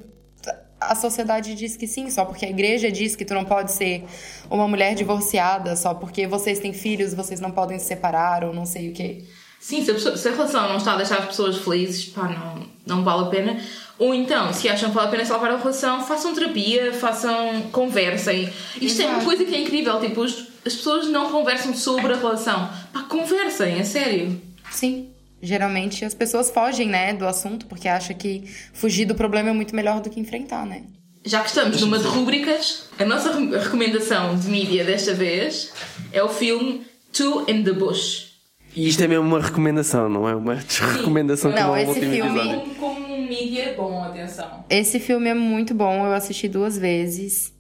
a 0.89 0.95
sociedade 0.95 1.55
diz 1.55 1.76
que 1.76 1.87
sim, 1.87 2.11
só 2.11 2.24
porque 2.24 2.45
a 2.45 2.51
igreja 2.51 2.91
diz 2.91 3.16
que 3.16 3.24
tu 3.24 3.35
não 3.35 3.45
pode 3.45 3.72
ser 3.72 4.05
uma 4.51 4.66
mulher 4.68 4.95
divorciada, 4.95 5.76
só 5.76 5.95
porque 5.95 6.26
vocês 6.26 6.59
têm 6.59 6.72
filhos, 6.72 7.14
vocês 7.14 7.41
não 7.41 7.51
podem 7.51 7.78
se 7.78 7.87
separar 7.87 8.45
ou 8.45 8.53
não 8.53 8.66
sei 8.66 8.91
o 8.91 8.93
quê. 8.93 9.24
Sim, 9.61 9.82
se 9.82 9.91
a, 9.91 9.95
pessoa, 9.95 10.16
se 10.16 10.28
a 10.28 10.32
relação 10.32 10.68
não 10.68 10.76
está 10.76 10.93
a 10.93 10.97
deixar 10.97 11.20
as 11.20 11.24
pessoas 11.24 11.57
felizes, 11.57 12.05
pá, 12.07 12.28
não, 12.28 12.66
não 12.97 13.03
vale 13.03 13.22
a 13.22 13.30
pena. 13.30 13.61
Ou 13.99 14.14
então, 14.14 14.53
se 14.53 14.68
acham 14.68 14.91
que 14.91 14.95
vale 14.95 15.09
a 15.09 15.11
pena 15.11 15.24
salvar 15.24 15.51
a 15.53 15.57
relação, 15.57 16.05
façam 16.05 16.35
terapia, 16.35 16.93
façam, 16.93 17.62
conversem. 17.72 18.53
Isto 18.78 19.01
Exato. 19.01 19.03
é 19.03 19.07
uma 19.16 19.24
coisa 19.24 19.43
que 19.43 19.55
é 19.55 19.61
incrível, 19.61 19.99
tipo, 20.01 20.22
as, 20.22 20.32
as 20.66 20.74
pessoas 20.74 21.07
não 21.09 21.30
conversam 21.30 21.72
sobre 21.72 22.12
a 22.12 22.16
relação. 22.16 22.68
Pá, 22.93 23.05
conversem, 23.05 23.78
é 23.78 23.85
sério. 23.85 24.39
Sim. 24.70 25.14
Geralmente 25.45 26.05
as 26.07 26.14
pessoas 26.14 26.51
fogem, 26.51 26.88
né, 26.88 27.12
do 27.12 27.26
assunto 27.26 27.66
porque 27.66 27.86
acham 27.86 28.16
que 28.16 28.45
fugir 28.72 29.05
do 29.05 29.14
problema 29.14 29.51
é 29.51 29.53
muito 29.53 29.76
melhor 29.76 30.01
do 30.01 30.09
que 30.09 30.18
enfrentar, 30.18 30.64
né? 30.64 30.84
Já 31.22 31.40
que 31.40 31.49
estamos 31.49 31.80
numa 31.80 31.99
de 31.99 32.07
rúbricas, 32.07 32.88
a 32.99 33.05
nossa 33.05 33.30
recomendação 33.32 34.36
de 34.38 34.49
mídia 34.49 34.84
desta 34.84 35.12
vez 35.12 35.72
é 36.12 36.22
o 36.22 36.28
filme 36.28 36.86
Two 37.12 37.45
in 37.49 37.62
the 37.62 37.72
Bush. 37.72 38.34
E 38.74 38.88
isto 38.88 39.05
é 39.05 39.07
mesmo 39.07 39.24
uma 39.24 39.40
recomendação, 39.40 40.09
não 40.09 40.28
é 40.28 40.34
uma 40.34 40.55
recomendação 40.55 41.53
como 41.53 41.62
não, 41.62 41.76
esse 41.76 42.01
filme 42.01 42.55
como, 42.57 42.74
como 42.74 43.14
um 43.14 43.26
mídia 43.26 43.74
bom, 43.76 44.03
atenção. 44.03 44.64
Esse 44.68 44.99
filme 44.99 45.28
é 45.28 45.34
muito 45.34 45.74
bom, 45.74 46.07
eu 46.07 46.12
assisti 46.12 46.49
duas 46.49 46.76
vezes. 46.76 47.53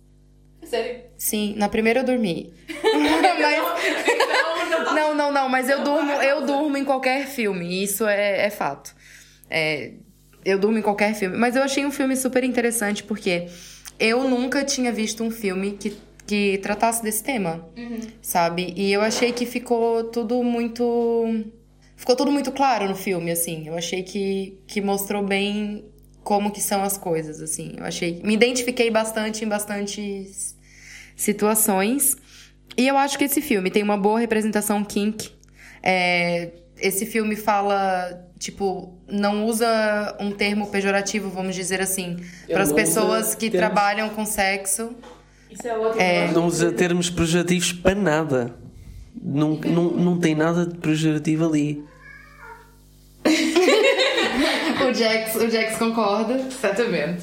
Sério? 0.64 1.02
Sim, 1.16 1.54
na 1.56 1.68
primeira 1.68 2.00
eu 2.00 2.04
dormi. 2.04 2.52
Mas 2.82 4.23
Não, 4.94 5.14
não, 5.14 5.32
não, 5.32 5.48
mas 5.48 5.68
eu 5.68 5.82
durmo, 5.82 6.12
eu 6.12 6.46
durmo 6.46 6.76
em 6.76 6.84
qualquer 6.84 7.26
filme, 7.26 7.82
isso 7.82 8.06
é, 8.06 8.46
é 8.46 8.50
fato. 8.50 8.94
É, 9.50 9.92
eu 10.44 10.58
durmo 10.58 10.78
em 10.78 10.82
qualquer 10.82 11.14
filme. 11.14 11.36
Mas 11.36 11.56
eu 11.56 11.62
achei 11.62 11.84
um 11.84 11.90
filme 11.90 12.16
super 12.16 12.44
interessante 12.44 13.02
porque 13.02 13.48
eu 13.98 14.28
nunca 14.28 14.64
tinha 14.64 14.92
visto 14.92 15.22
um 15.22 15.30
filme 15.30 15.72
que, 15.72 15.96
que 16.26 16.58
tratasse 16.58 17.02
desse 17.02 17.22
tema, 17.22 17.68
sabe? 18.20 18.72
E 18.76 18.92
eu 18.92 19.00
achei 19.00 19.32
que 19.32 19.46
ficou 19.46 20.04
tudo 20.04 20.42
muito. 20.42 21.44
Ficou 21.96 22.16
tudo 22.16 22.30
muito 22.30 22.50
claro 22.52 22.88
no 22.88 22.96
filme, 22.96 23.30
assim. 23.30 23.68
Eu 23.68 23.76
achei 23.76 24.02
que, 24.02 24.58
que 24.66 24.80
mostrou 24.80 25.22
bem 25.22 25.84
como 26.22 26.50
que 26.50 26.60
são 26.60 26.82
as 26.82 26.98
coisas, 26.98 27.40
assim. 27.40 27.74
Eu 27.76 27.84
achei. 27.84 28.20
Me 28.24 28.34
identifiquei 28.34 28.90
bastante 28.90 29.44
em 29.44 29.48
bastantes 29.48 30.56
situações. 31.16 32.16
E 32.76 32.86
eu 32.88 32.96
acho 32.96 33.16
que 33.18 33.24
esse 33.24 33.40
filme 33.40 33.70
tem 33.70 33.82
uma 33.82 33.96
boa 33.96 34.18
representação 34.18 34.82
kink. 34.84 35.30
É, 35.82 36.50
esse 36.80 37.06
filme 37.06 37.36
fala, 37.36 38.26
tipo, 38.38 38.92
não 39.08 39.44
usa 39.46 40.16
um 40.20 40.30
termo 40.32 40.66
pejorativo, 40.68 41.30
vamos 41.30 41.54
dizer 41.54 41.80
assim, 41.80 42.16
para 42.48 42.62
as 42.62 42.72
pessoas 42.72 43.34
que 43.34 43.50
termos- 43.50 43.58
trabalham 43.74 44.08
com 44.10 44.24
sexo. 44.26 44.90
Isso 45.50 45.68
é 45.68 45.78
ótimo. 45.78 46.00
É. 46.02 46.32
Não 46.32 46.46
usa 46.46 46.72
termos 46.72 47.10
pejorativos 47.10 47.72
para 47.72 47.94
nada. 47.94 48.54
Não, 49.22 49.50
não, 49.54 49.84
não 49.92 50.18
tem 50.18 50.34
nada 50.34 50.66
de 50.66 50.76
pejorativo 50.78 51.46
ali. 51.46 51.84
O 54.86 54.92
Jax, 54.92 55.34
o 55.36 55.48
Jax 55.48 55.76
concorda. 55.78 56.34
Exatamente. 56.34 57.22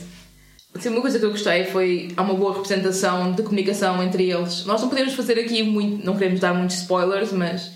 Assim, 0.74 0.90
uma 0.90 1.02
coisa 1.02 1.20
que 1.20 1.26
eu 1.26 1.32
gostei 1.32 1.66
foi 1.66 2.14
há 2.16 2.22
uma 2.22 2.34
boa 2.34 2.54
representação 2.54 3.34
de 3.34 3.44
comunicação 3.44 4.02
entre 4.02 4.30
eles. 4.30 4.66
Nós 4.66 4.82
não 4.82 4.90
podemos 4.90 5.14
fazer 5.14 5.38
aqui 5.38 5.64
muito, 5.64 6.06
não 6.06 6.16
queremos 6.16 6.40
dar 6.40 6.54
muitos 6.54 6.78
spoilers, 6.78 7.32
mas 7.34 7.72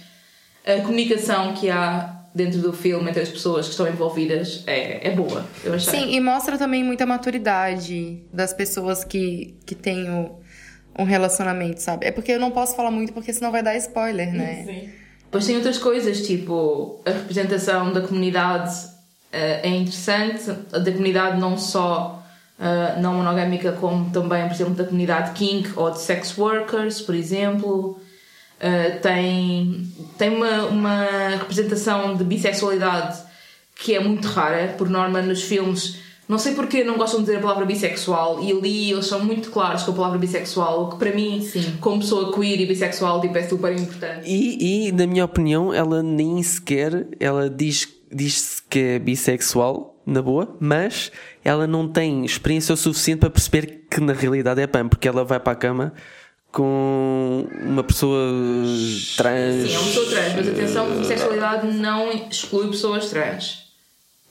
a 0.65 0.81
comunicação 0.81 1.53
que 1.53 1.69
há 1.69 2.15
dentro 2.33 2.59
do 2.59 2.73
filme 2.73 3.09
entre 3.09 3.21
as 3.21 3.29
pessoas 3.29 3.65
que 3.65 3.71
estão 3.71 3.87
envolvidas 3.87 4.63
é, 4.67 5.07
é 5.07 5.11
boa. 5.11 5.45
Eu 5.63 5.73
achei. 5.73 5.99
Sim, 5.99 6.15
e 6.15 6.19
mostra 6.19 6.57
também 6.57 6.83
muita 6.83 7.05
maturidade 7.05 8.21
das 8.31 8.53
pessoas 8.53 9.03
que, 9.03 9.55
que 9.65 9.75
têm 9.75 10.09
o, 10.09 10.39
um 10.97 11.03
relacionamento, 11.03 11.81
sabe? 11.81 12.05
É 12.05 12.11
porque 12.11 12.31
eu 12.33 12.39
não 12.39 12.51
posso 12.51 12.75
falar 12.75 12.91
muito, 12.91 13.13
porque 13.13 13.31
senão 13.31 13.51
vai 13.51 13.63
dar 13.63 13.75
spoiler, 13.77 14.33
né? 14.33 14.63
Sim. 14.65 14.89
Depois 15.23 15.45
tem 15.45 15.55
outras 15.55 15.77
coisas, 15.77 16.25
tipo 16.25 17.01
a 17.05 17.11
representação 17.11 17.91
da 17.91 18.01
comunidade 18.01 18.73
eh, 19.31 19.61
é 19.63 19.69
interessante, 19.69 20.49
a 20.71 20.79
da 20.79 20.91
comunidade 20.91 21.39
não 21.39 21.57
só 21.57 22.23
eh, 22.59 22.99
não 23.01 23.15
monogâmica, 23.15 23.73
como 23.73 24.09
também, 24.11 24.47
por 24.47 24.53
exemplo, 24.53 24.75
da 24.75 24.85
comunidade 24.85 25.31
kink 25.31 25.71
ou 25.75 25.91
de 25.91 25.99
sex 25.99 26.37
workers, 26.37 27.01
por 27.01 27.15
exemplo. 27.15 27.99
Eh, 28.59 28.91
tem 29.01 29.85
tem 30.17 30.29
uma, 30.29 30.65
uma 30.65 31.05
representação 31.37 32.15
de 32.15 32.23
bissexualidade 32.23 33.19
que 33.75 33.93
é 33.93 33.99
muito 33.99 34.27
rara, 34.29 34.73
por 34.77 34.89
norma 34.89 35.21
nos 35.21 35.43
filmes. 35.43 35.97
Não 36.27 36.39
sei 36.39 36.55
porque 36.55 36.83
não 36.83 36.97
gostam 36.97 37.19
de 37.19 37.27
dizer 37.27 37.37
a 37.37 37.41
palavra 37.41 37.65
bissexual 37.65 38.41
e 38.41 38.51
ali 38.51 38.91
eles 38.91 39.05
são 39.05 39.23
muito 39.23 39.51
claros 39.51 39.83
com 39.83 39.91
a 39.91 39.95
palavra 39.95 40.17
bissexual, 40.17 40.85
o 40.85 40.89
que 40.89 40.97
para 40.97 41.11
mim, 41.11 41.47
como 41.79 41.99
pessoa 41.99 42.33
queer 42.33 42.61
e 42.61 42.65
bissexual, 42.65 43.21
tipo, 43.21 43.37
é 43.37 43.43
super 43.43 43.71
importante. 43.77 44.27
E, 44.27 44.87
e, 44.87 44.91
na 44.91 45.05
minha 45.05 45.23
opinião, 45.23 45.71
ela 45.71 46.01
nem 46.01 46.41
sequer 46.41 47.07
ela 47.19 47.47
diz, 47.47 47.87
diz 48.11 48.63
que 48.67 48.79
é 48.79 48.99
bissexual, 48.99 49.94
na 50.05 50.21
boa, 50.21 50.55
mas 50.59 51.11
ela 51.43 51.65
não 51.65 51.87
tem 51.87 52.23
experiência 52.25 52.73
o 52.73 52.77
suficiente 52.77 53.19
para 53.19 53.29
perceber 53.29 53.85
que 53.89 53.99
na 53.99 54.13
realidade 54.13 54.61
é 54.61 54.67
pan, 54.67 54.87
porque 54.87 55.07
ela 55.07 55.23
vai 55.23 55.39
para 55.39 55.53
a 55.53 55.55
cama 55.55 55.93
com 56.51 57.47
uma 57.63 57.83
pessoa 57.83 58.31
trans. 59.17 59.67
Sim, 59.67 59.73
é 59.73 59.77
uma 59.79 59.87
pessoa 59.87 60.05
trans, 60.09 60.33
mas 60.35 60.47
atenção, 60.47 60.91
que 60.91 60.99
bissexualidade 60.99 61.67
não 61.73 62.11
exclui 62.29 62.67
pessoas 62.69 63.09
trans. 63.09 63.65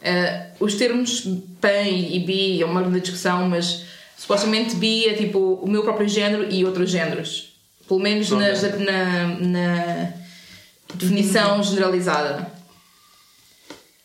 Eh, 0.03 0.47
os 0.61 0.75
termos 0.75 1.23
pan 1.61 1.83
e 1.89 2.19
bi 2.21 2.63
é 2.63 2.65
uma 2.67 2.81
grande 2.83 3.01
discussão, 3.01 3.49
mas 3.49 3.85
supostamente 4.17 4.77
bi 4.77 5.07
é 5.07 5.15
tipo 5.15 5.39
o 5.63 5.69
meu 5.69 5.83
próprio 5.83 6.09
género 6.09 6.47
e 6.51 6.65
outros 6.65 6.91
géneros. 6.91 7.53
Pelo 7.89 8.01
menos 8.01 8.31
nas- 8.31 8.63
na, 8.79 9.27
na 9.41 10.13
definição 10.95 11.63
generalizada. 11.63 12.54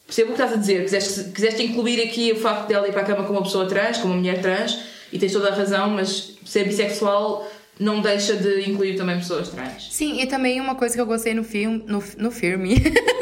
Percebo 0.10 0.32
o 0.32 0.36
que 0.36 0.42
estás 0.42 0.58
a 0.58 0.60
dizer, 0.60 0.82
quiseste, 0.82 1.24
quiseste 1.26 1.64
incluir 1.64 2.02
aqui 2.02 2.32
o 2.32 2.36
facto 2.36 2.68
dela 2.68 2.88
ir 2.88 2.92
para 2.92 3.02
a 3.02 3.06
cama 3.06 3.24
com 3.26 3.34
uma 3.34 3.44
pessoa 3.44 3.68
trans, 3.68 4.00
com 4.00 4.08
uma 4.08 4.16
mulher 4.18 4.42
trans, 4.42 4.80
e 5.14 5.20
tens 5.20 5.32
toda 5.32 5.50
a 5.50 5.54
razão, 5.54 5.92
mas 5.92 6.36
ser 6.44 6.64
bissexual 6.64 7.48
não 7.80 8.02
deixa 8.02 8.36
de 8.36 8.68
incluir 8.68 8.98
também 8.98 9.20
pessoas 9.20 9.50
trans. 9.50 9.88
Sim, 9.92 10.20
e 10.20 10.26
também 10.26 10.60
uma 10.60 10.74
coisa 10.74 10.96
que 10.96 11.02
eu 11.02 11.06
gostei 11.06 11.36
no 11.36 11.44
filme. 11.44 11.84
No, 11.86 12.04
no 12.18 12.32
filme. 12.32 12.74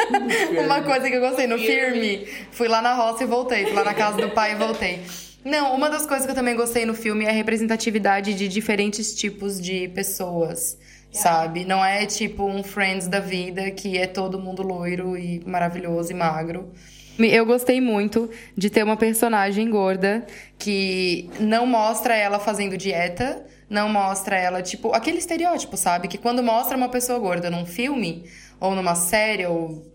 uma 0.64 0.82
coisa 0.82 1.10
que 1.10 1.16
eu 1.18 1.20
gostei 1.20 1.46
no 1.46 1.58
filme. 1.58 2.26
Fui 2.52 2.70
lá 2.70 2.82
na 2.82 2.94
roça 2.94 3.26
e 3.26 3.28
voltei. 3.28 3.66
Fui 3.66 3.74
lá 3.74 3.84
na 3.84 3.94
casa 3.94 4.16
do 4.22 4.30
pai 4.30 4.54
e 4.54 4.56
voltei. 4.56 5.02
Não, 5.44 5.76
uma 5.76 5.90
das 5.90 6.06
coisas 6.06 6.26
que 6.26 6.32
eu 6.32 6.36
também 6.36 6.56
gostei 6.56 6.86
no 6.86 6.94
filme 6.94 7.26
é 7.26 7.30
a 7.30 7.34
representatividade 7.34 8.34
de 8.34 8.48
diferentes 8.48 9.14
tipos 9.14 9.60
de 9.60 9.90
pessoas. 9.90 10.78
Sabe? 11.18 11.66
Não 11.66 11.84
é 11.84 12.06
tipo 12.06 12.46
um 12.46 12.62
Friends 12.62 13.08
da 13.08 13.20
vida 13.20 13.72
que 13.72 13.98
é 13.98 14.06
todo 14.06 14.40
mundo 14.40 14.62
loiro 14.62 15.18
e 15.18 15.42
maravilhoso 15.48 16.12
e 16.12 16.14
magro. 16.14 16.72
Eu 17.18 17.44
gostei 17.44 17.82
muito 17.82 18.30
de 18.56 18.70
ter 18.70 18.84
uma 18.84 18.96
personagem 18.96 19.68
gorda 19.68 20.24
que 20.60 21.28
não 21.40 21.66
mostra 21.66 22.16
ela 22.16 22.38
fazendo 22.38 22.78
dieta, 22.78 23.44
não 23.68 23.90
mostra 23.90 24.38
ela, 24.38 24.62
tipo, 24.62 24.94
aquele 24.94 25.18
estereótipo, 25.18 25.76
sabe? 25.76 26.08
Que 26.08 26.20
quando 26.20 26.44
mostra 26.44 26.78
uma 26.78 26.90
pessoa 26.90 27.18
gorda 27.18 27.50
num 27.50 27.66
filme, 27.66 28.26
ou 28.60 28.76
numa 28.76 28.94
série, 28.94 29.48
ou 29.48 29.92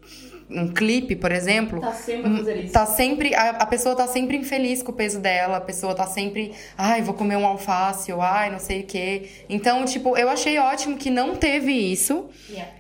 um 0.55 0.69
clipe, 0.69 1.17
por 1.17 1.33
exemplo. 1.33 1.81
Tá 1.81 1.93
sempre 1.93 2.31
a 2.31 2.37
fazer 2.37 2.65
isso. 2.65 2.73
Tá 2.73 2.87
sempre. 2.87 3.35
A, 3.35 3.51
a 3.51 3.67
pessoa 3.67 3.95
tá 3.95 4.07
sempre 4.07 4.37
infeliz 4.37 4.83
com 4.83 4.93
o 4.93 4.95
peso 4.95 5.21
dela, 5.21 5.57
a 5.59 5.61
pessoa 5.61 5.95
tá 5.95 6.07
sempre. 6.07 6.53
Ai, 6.77 7.03
vou 7.03 7.15
comer 7.15 7.37
um 7.37 7.47
alface, 7.47 8.13
ou 8.13 8.21
ai, 8.21 8.51
não 8.51 8.59
sei 8.59 8.81
o 8.81 8.85
quê. 8.85 9.29
Então, 9.49 9.85
tipo, 9.85 10.17
eu 10.17 10.29
achei 10.29 10.59
ótimo 10.59 10.97
que 10.97 11.11
não 11.11 11.35
teve 11.37 11.73
isso 11.73 12.29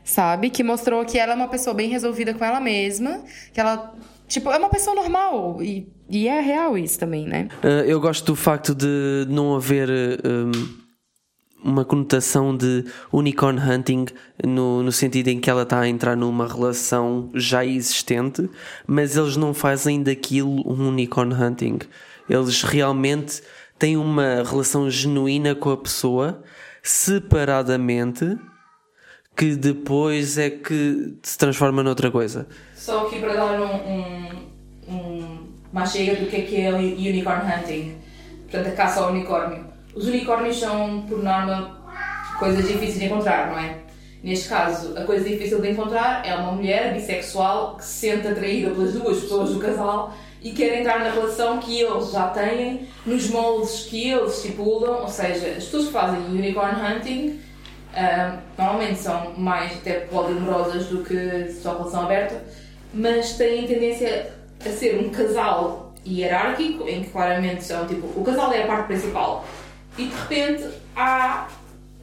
sabe? 0.05 0.51
Que 0.51 0.63
mostrou 0.63 1.05
que 1.05 1.19
ela 1.19 1.33
é 1.33 1.37
uma 1.37 1.49
pessoa 1.49 1.75
bem 1.75 1.89
resolvida 1.89 2.35
com 2.35 2.45
ela 2.45 2.61
mesma, 2.61 3.21
que 3.53 3.61
ela, 3.61 3.95
tipo, 4.29 4.51
é 4.51 4.59
uma 4.59 4.69
pessoa 4.69 4.95
normal. 4.95 5.63
E, 5.63 5.87
e 6.09 6.29
é 6.29 6.41
real 6.41 6.77
isso 6.77 6.99
também, 6.99 7.27
né? 7.27 7.49
Uh, 7.63 7.85
eu 7.87 8.01
gosto 8.01 8.25
do 8.27 8.37
facto 8.37 8.75
de 8.75 9.27
não 9.29 9.55
haver 9.55 9.89
um, 10.25 10.53
uma 11.63 11.85
conotação 11.85 12.57
de 12.57 12.85
unicorn 13.13 13.61
hunting 13.61 14.07
no, 14.45 14.83
no 14.83 14.93
sentido 14.93 15.29
em 15.29 15.41
que 15.41 15.49
ela 15.49 15.63
está 15.63 15.81
a 15.81 15.89
entrar 15.89 16.17
numa 16.17 16.47
relação 16.47 17.31
já 17.35 17.65
existente, 17.65 18.49
mas 18.87 19.17
eles 19.17 19.37
não 19.37 19.55
fazem 19.55 20.03
daquilo 20.03 20.63
um 20.67 20.89
unicorn 20.89 21.35
hunting. 21.35 21.79
Eles 22.29 22.63
realmente 22.63 23.43
têm 23.79 23.97
uma 23.97 24.43
relação 24.43 24.91
genuína 24.91 25.55
com 25.55 25.71
a 25.71 25.77
pessoa, 25.77 26.43
separadamente, 26.83 28.39
que 29.37 29.57
depois 29.57 30.39
é 30.39 30.51
que 30.51 31.17
se 31.23 31.39
transforma 31.39 31.83
noutra 31.83 32.11
coisa. 32.11 32.47
Só 32.75 33.07
aqui 33.07 33.19
para 33.19 33.35
dar 33.35 33.61
um, 33.61 33.65
um, 33.65 34.49
um 34.89 35.53
uma 35.73 35.87
chega 35.87 36.17
do 36.17 36.27
que 36.27 36.37
é 36.37 36.43
que 36.43 36.61
é 36.61 36.71
unicorn 36.71 37.51
hunting, 37.51 37.97
portanto 38.43 38.67
a 38.67 38.77
caça 38.77 39.01
ao 39.01 39.11
unicórnio. 39.11 39.72
Os 39.95 40.07
unicórnios 40.07 40.59
são, 40.59 41.03
por 41.03 41.23
norma, 41.23 41.79
coisas 42.39 42.67
difíceis 42.67 42.99
de 42.99 43.05
encontrar, 43.07 43.51
não 43.51 43.59
é? 43.59 43.79
Neste 44.23 44.49
caso, 44.49 44.97
a 44.97 45.05
coisa 45.05 45.29
difícil 45.29 45.61
de 45.61 45.71
encontrar 45.71 46.25
é 46.25 46.35
uma 46.35 46.53
mulher 46.53 46.95
bissexual 46.95 47.77
que 47.77 47.85
se 47.85 48.09
sente 48.09 48.29
atraída 48.29 48.71
pelas 48.71 48.93
duas 48.93 49.21
pessoas 49.21 49.51
do 49.51 49.59
casal 49.59 50.15
e 50.41 50.53
quer 50.53 50.81
entrar 50.81 51.01
na 51.01 51.11
relação 51.11 51.59
que 51.59 51.81
eles 51.81 52.13
já 52.13 52.29
têm, 52.29 52.89
nos 53.05 53.29
moldes 53.29 53.87
que 53.87 54.11
eles 54.11 54.37
estipulam, 54.37 55.03
ou 55.03 55.09
seja, 55.09 55.49
as 55.49 55.65
pessoas 55.65 55.87
que 55.87 55.93
fazem 55.93 56.21
unicorn 56.27 56.75
hunting 56.81 57.41
ah, 57.95 58.39
normalmente 58.57 59.01
são 59.01 59.35
mais 59.37 59.73
até 59.73 60.01
poliamorosas 60.01 60.87
do 60.87 61.05
que 61.05 61.53
só 61.53 61.79
relação 61.79 62.03
aberta, 62.05 62.43
mas 62.95 63.35
têm 63.35 63.67
tendência 63.67 64.33
a 64.65 64.69
ser 64.71 64.99
um 64.99 65.11
casal 65.11 65.93
hierárquico, 66.07 66.89
em 66.89 67.03
que 67.03 67.11
claramente 67.11 67.63
são 67.65 67.87
tipo, 67.87 68.07
o 68.19 68.25
casal 68.25 68.53
é 68.53 68.63
a 68.63 68.67
parte 68.67 68.87
principal, 68.87 69.45
e 69.99 70.05
de 70.07 70.15
repente 70.15 70.65
há 70.97 71.49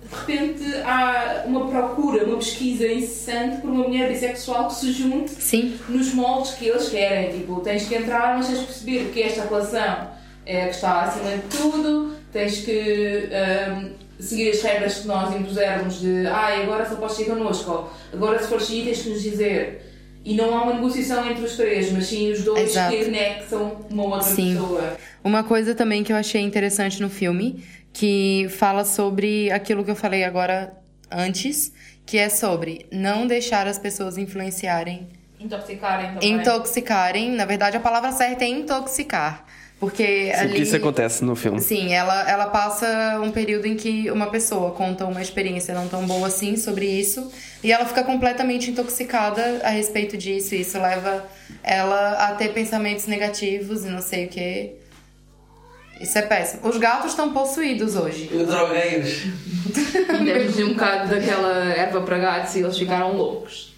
de 0.01 0.15
repente 0.15 0.63
há 0.85 1.43
uma 1.45 1.67
procura, 1.67 2.23
uma 2.25 2.37
pesquisa 2.37 2.87
incessante 2.87 3.61
por 3.61 3.69
uma 3.69 3.87
mulher 3.87 4.09
bissexual 4.09 4.67
que 4.67 4.75
se 4.75 4.91
junte 4.91 5.29
Sim. 5.31 5.77
nos 5.87 6.13
moldes 6.13 6.53
que 6.53 6.67
eles 6.67 6.89
querem. 6.89 7.37
Tipo, 7.37 7.59
tens 7.59 7.87
que 7.87 7.95
entrar, 7.95 8.35
mas 8.37 8.47
tens 8.47 8.59
que 8.59 8.65
perceber 8.65 9.11
que 9.13 9.21
esta 9.21 9.43
relação 9.43 10.07
é 10.45 10.63
a 10.63 10.67
que 10.69 10.75
está 10.75 11.01
acima 11.01 11.29
de 11.31 11.57
tudo, 11.57 12.15
tens 12.31 12.61
que 12.61 13.29
ahm, 13.31 13.91
seguir 14.19 14.49
as 14.49 14.61
regras 14.63 14.99
que 14.99 15.07
nós 15.07 15.35
impusermos 15.35 15.99
de 15.99 16.25
ah, 16.25 16.59
agora 16.63 16.89
só 16.89 16.95
podes 16.95 17.19
ir 17.19 17.25
connosco, 17.25 17.89
agora 18.11 18.41
se 18.41 18.47
fores 18.47 18.69
ir 18.69 18.85
tens 18.85 19.01
que 19.03 19.09
nos 19.09 19.21
dizer. 19.21 19.85
E 20.25 20.35
não 20.35 20.53
há 20.55 20.63
uma 20.63 20.73
negociação 20.73 21.29
entre 21.29 21.45
os 21.45 21.55
três, 21.55 21.91
mas 21.91 22.07
sim 22.07 22.31
os 22.31 22.43
dois 22.43 22.71
Exato. 22.71 22.93
que 22.95 23.05
anexam 23.05 23.77
uma 23.89 24.03
outra 24.03 24.23
Sim. 24.23 24.53
pessoa. 24.53 24.97
Uma 25.23 25.43
coisa 25.43 25.73
também 25.73 26.03
que 26.03 26.11
eu 26.11 26.17
achei 26.17 26.41
interessante 26.41 27.01
no 27.01 27.09
filme, 27.09 27.63
que 27.93 28.47
fala 28.49 28.85
sobre 28.85 29.51
aquilo 29.51 29.83
que 29.83 29.91
eu 29.91 29.95
falei 29.95 30.23
agora 30.23 30.73
antes, 31.11 31.71
que 32.05 32.17
é 32.17 32.29
sobre 32.29 32.85
não 32.91 33.27
deixar 33.27 33.67
as 33.67 33.77
pessoas 33.79 34.17
influenciarem, 34.17 35.07
Intoxicarem 35.39 36.13
também. 36.13 36.31
intoxicarem. 36.33 37.31
Na 37.31 37.45
verdade, 37.45 37.77
a 37.77 37.79
palavra 37.79 38.11
certa 38.11 38.43
é 38.43 38.47
intoxicar. 38.49 39.45
Porque 39.79 40.03
Sim, 40.25 40.31
ali. 40.33 40.47
porque 40.49 40.61
isso 40.63 40.75
acontece 40.75 41.23
no 41.23 41.33
filme. 41.37 41.61
Sim, 41.61 41.93
ela, 41.93 42.29
ela 42.29 42.47
passa 42.47 43.17
um 43.23 43.31
período 43.31 43.65
em 43.65 43.77
que 43.77 44.11
uma 44.11 44.29
pessoa 44.29 44.71
conta 44.71 45.05
uma 45.05 45.21
experiência 45.21 45.73
não 45.73 45.87
tão 45.87 46.05
boa 46.05 46.27
assim 46.27 46.57
sobre 46.57 46.85
isso 46.85 47.31
e 47.63 47.71
ela 47.71 47.85
fica 47.85 48.03
completamente 48.03 48.69
intoxicada 48.69 49.61
a 49.63 49.69
respeito 49.69 50.17
disso. 50.17 50.53
E 50.53 50.61
isso 50.61 50.77
leva 50.77 51.25
ela 51.63 52.27
a 52.27 52.33
ter 52.33 52.49
pensamentos 52.49 53.05
negativos 53.07 53.85
e 53.85 53.87
não 53.87 54.01
sei 54.01 54.25
o 54.25 54.27
que. 54.27 54.73
Isso 55.99 56.17
é 56.17 56.21
péssimo. 56.21 56.67
Os 56.67 56.77
gatos 56.77 57.11
estão 57.11 57.33
possuídos 57.33 57.95
hoje. 57.95 58.27
Drogueiros. 58.27 59.23
Demos 60.23 60.59
um 60.59 60.69
bocado 60.73 61.09
daquela 61.09 61.53
erva 61.73 62.01
para 62.01 62.17
gatos 62.17 62.55
e 62.55 62.59
eles 62.59 62.77
ficaram 62.77 63.15
loucos. 63.15 63.73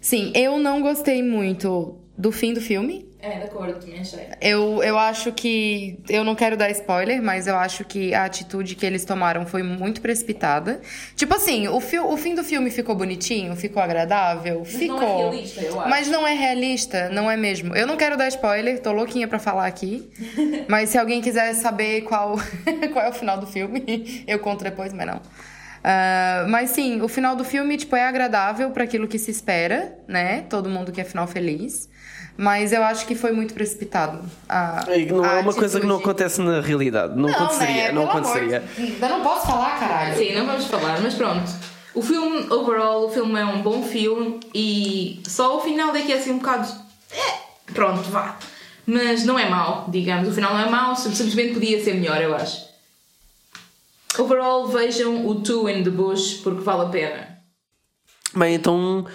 Sim, 0.00 0.32
eu 0.34 0.58
não 0.58 0.82
gostei 0.82 1.22
muito 1.22 1.96
do 2.16 2.30
fim 2.30 2.52
do 2.52 2.60
filme. 2.60 3.03
É, 3.24 3.44
acordo, 3.44 3.80
também 3.80 4.00
achei. 4.00 4.26
Eu, 4.38 4.82
eu 4.82 4.98
acho 4.98 5.32
que. 5.32 5.98
Eu 6.10 6.22
não 6.22 6.34
quero 6.34 6.58
dar 6.58 6.70
spoiler, 6.70 7.22
mas 7.22 7.46
eu 7.46 7.56
acho 7.56 7.82
que 7.82 8.12
a 8.12 8.26
atitude 8.26 8.74
que 8.74 8.84
eles 8.84 9.02
tomaram 9.06 9.46
foi 9.46 9.62
muito 9.62 10.02
precipitada. 10.02 10.82
Tipo 11.16 11.34
assim, 11.34 11.66
o, 11.66 11.80
fi 11.80 11.98
o 11.98 12.16
fim 12.18 12.34
do 12.34 12.44
filme 12.44 12.70
ficou 12.70 12.94
bonitinho, 12.94 13.56
ficou 13.56 13.82
agradável, 13.82 14.62
ficou. 14.66 15.00
não 15.00 15.02
é 15.02 15.16
realista, 15.16 15.62
eu 15.62 15.80
acho. 15.80 15.88
Mas 15.88 16.08
não 16.08 16.28
é 16.28 16.34
realista, 16.34 17.08
não 17.08 17.30
é 17.30 17.36
mesmo. 17.36 17.74
Eu 17.74 17.86
não 17.86 17.96
quero 17.96 18.14
dar 18.14 18.28
spoiler, 18.28 18.82
tô 18.82 18.92
louquinha 18.92 19.26
pra 19.26 19.38
falar 19.38 19.66
aqui. 19.66 20.10
mas 20.68 20.90
se 20.90 20.98
alguém 20.98 21.22
quiser 21.22 21.54
saber 21.54 22.02
qual, 22.02 22.36
qual 22.92 23.06
é 23.06 23.08
o 23.08 23.12
final 23.12 23.38
do 23.38 23.46
filme, 23.46 24.22
eu 24.28 24.38
conto 24.38 24.62
depois, 24.62 24.92
mas 24.92 25.06
não. 25.06 25.22
Ah, 25.82 26.46
mas 26.48 26.70
sim, 26.70 27.02
o 27.02 27.08
final 27.08 27.36
do 27.36 27.44
filme 27.44 27.76
tipo, 27.76 27.94
é 27.94 28.06
agradável 28.06 28.70
para 28.70 28.84
aquilo 28.84 29.06
que 29.06 29.18
se 29.18 29.30
espera, 29.30 29.98
né? 30.08 30.42
Todo 30.48 30.68
mundo 30.68 30.92
quer 30.92 31.04
final 31.04 31.26
feliz. 31.26 31.88
Mas 32.36 32.72
eu 32.72 32.82
acho 32.82 33.06
que 33.06 33.14
foi 33.14 33.30
muito 33.32 33.54
precipitado. 33.54 34.20
A, 34.48 34.84
E 34.96 35.06
não 35.06 35.22
a 35.24 35.34
é 35.34 35.40
uma 35.40 35.54
coisa 35.54 35.78
que 35.80 35.86
não 35.86 35.96
acontece 35.98 36.40
na 36.40 36.60
realidade. 36.60 37.16
Não, 37.16 37.28
aconteceria. 37.28 37.74
né? 37.86 37.92
Não 37.92 38.06
Pelo 38.08 38.18
aconteceria. 38.18 38.64
Eu 39.00 39.08
não 39.08 39.20
posso 39.22 39.46
falar, 39.46 39.78
caralho. 39.78 40.16
Sim, 40.16 40.34
não 40.34 40.46
vamos 40.46 40.64
falar, 40.66 41.00
mas 41.00 41.14
pronto. 41.14 41.48
O 41.94 42.02
filme, 42.02 42.52
overall, 42.52 43.06
o 43.06 43.10
filme 43.10 43.38
é 43.40 43.44
um 43.44 43.62
bom 43.62 43.82
filme 43.84 44.40
e 44.52 45.22
só 45.28 45.56
o 45.58 45.60
final 45.60 45.92
daqui 45.92 46.12
é 46.12 46.16
assim 46.16 46.32
um 46.32 46.38
bocado. 46.38 46.66
É, 47.12 47.72
pronto, 47.72 48.02
vá. 48.10 48.36
Mas 48.84 49.24
não 49.24 49.38
é 49.38 49.48
mau, 49.48 49.86
digamos. 49.88 50.28
O 50.28 50.32
final 50.32 50.54
não 50.54 50.60
é 50.60 50.68
mau, 50.68 50.96
sim- 50.96 51.14
simplesmente 51.14 51.54
podia 51.54 51.82
ser 51.84 51.94
melhor, 51.94 52.20
eu 52.20 52.34
acho. 52.34 52.64
Overall, 54.18 54.66
vejam 54.68 55.26
o 55.26 55.36
Two 55.40 55.68
in 55.68 55.82
the 55.84 55.90
Bush 55.90 56.34
porque 56.42 56.62
vale 56.62 56.82
a 56.82 56.86
pena. 56.86 57.38
Bem, 58.36 58.54
então 58.56 59.06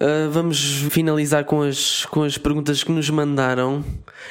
ah, 0.00 0.28
vamos 0.30 0.58
finalizar 0.90 1.44
com 1.44 1.62
as, 1.62 2.04
com 2.06 2.22
as 2.22 2.36
perguntas 2.38 2.82
que 2.84 2.90
nos 2.92 3.08
mandaram. 3.10 3.84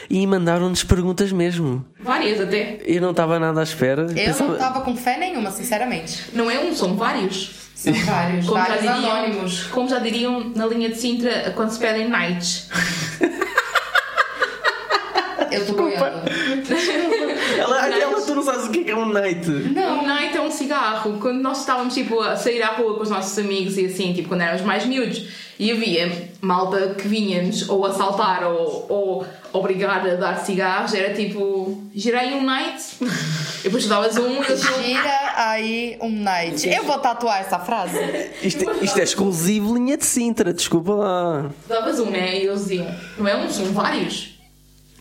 E 0.10 0.26
mandaram-nos 0.26 0.84
perguntas 0.84 1.32
mesmo. 1.32 1.86
Várias 2.00 2.40
até. 2.40 2.80
Eu 2.86 3.02
não 3.02 3.12
estava 3.12 3.38
nada 3.40 3.60
à 3.60 3.64
espera. 3.64 4.04
Eu 4.04 4.14
Pensava- 4.16 4.52
não 4.52 4.58
tava 4.58 4.82
com 4.82 4.96
fé 4.96 5.18
nenhuma, 5.18 5.52
sinceramente. 5.52 6.24
Não 6.34 6.50
é 6.50 6.60
um, 6.60 6.74
são 6.74 6.96
vários. 6.96 7.60
São 7.76 7.94
vários, 7.94 8.46
Como 8.46 8.58
já, 8.60 8.66
vários 8.68 8.82
diriam, 8.94 9.12
anônimos. 9.16 9.64
como 9.68 9.90
já 9.90 10.00
diriam 10.00 10.52
na 10.56 10.66
linha 10.68 10.90
de 10.90 10.96
Sintra 10.98 11.52
quando 11.56 11.72
se 11.72 11.80
pedem 11.80 12.08
nights. 12.10 12.70
Eu 15.52 15.66
tô 15.66 15.74
boiando. 15.74 16.02
Ela, 17.58 17.88
ela, 17.88 18.22
tu 18.22 18.34
não 18.36 18.42
sabes 18.44 18.66
o 18.66 18.70
que 18.72 18.90
é 18.90 18.96
um 18.96 19.06
night. 19.08 19.48
Não. 19.50 20.00
Um 20.00 20.08
night 20.08 20.36
é 20.36 20.42
um 20.42 20.50
cigarro. 20.50 21.18
Quando 21.20 21.42
nós 21.42 21.60
estávamos 21.60 21.94
tipo, 21.94 22.20
a 22.20 22.36
sair 22.36 22.62
à 22.62 22.68
rua 22.76 22.96
com 22.96 23.04
os 23.04 23.10
nossos 23.10 23.38
amigos 23.38 23.78
e 23.78 23.86
assim, 23.86 24.14
tipo, 24.14 24.30
quando 24.30 24.42
éramos 24.42 24.62
mais 24.62 24.86
miúdos, 24.86 25.26
e 25.60 25.72
havia 25.72 26.30
malta 26.42 26.96
que 26.96 27.08
vinha-nos 27.08 27.70
ou 27.70 27.86
assaltar 27.86 28.44
ou, 28.48 28.86
ou 28.90 29.26
obrigar 29.54 30.04
a 30.08 30.16
dar 30.16 30.38
cigarros, 30.44 30.94
era 30.94 31.14
tipo, 31.14 31.84
girei 31.94 32.34
um 32.34 32.44
night, 32.44 32.82
e 33.60 33.64
depois 33.64 33.84
tu 33.84 33.90
davas 33.90 34.18
um 34.18 34.28
e 34.32 34.38
eles 34.38 34.64
iam- 34.64 34.82
Gira 34.84 35.34
aí 35.36 35.98
um 36.02 36.10
night. 36.10 36.68
Eu 36.68 36.84
vou 36.84 36.98
tatuar 36.98 37.42
essa 37.42 37.60
frase. 37.60 37.98
Isto, 38.42 38.66
isto 38.82 39.00
é 39.00 39.04
exclusivo 39.04 39.76
linha 39.76 39.98
de 39.98 40.06
Sintra, 40.06 40.52
desculpa 40.54 40.94
lá. 40.94 41.50
davas 41.68 42.00
um, 42.00 42.10
né? 42.10 42.40
E 42.40 42.48
eles 42.48 42.62
diziam, 42.62 42.88
não 43.20 43.28
é 43.28 43.36
um, 43.36 43.48
são 43.50 43.66
vários. 43.66 44.31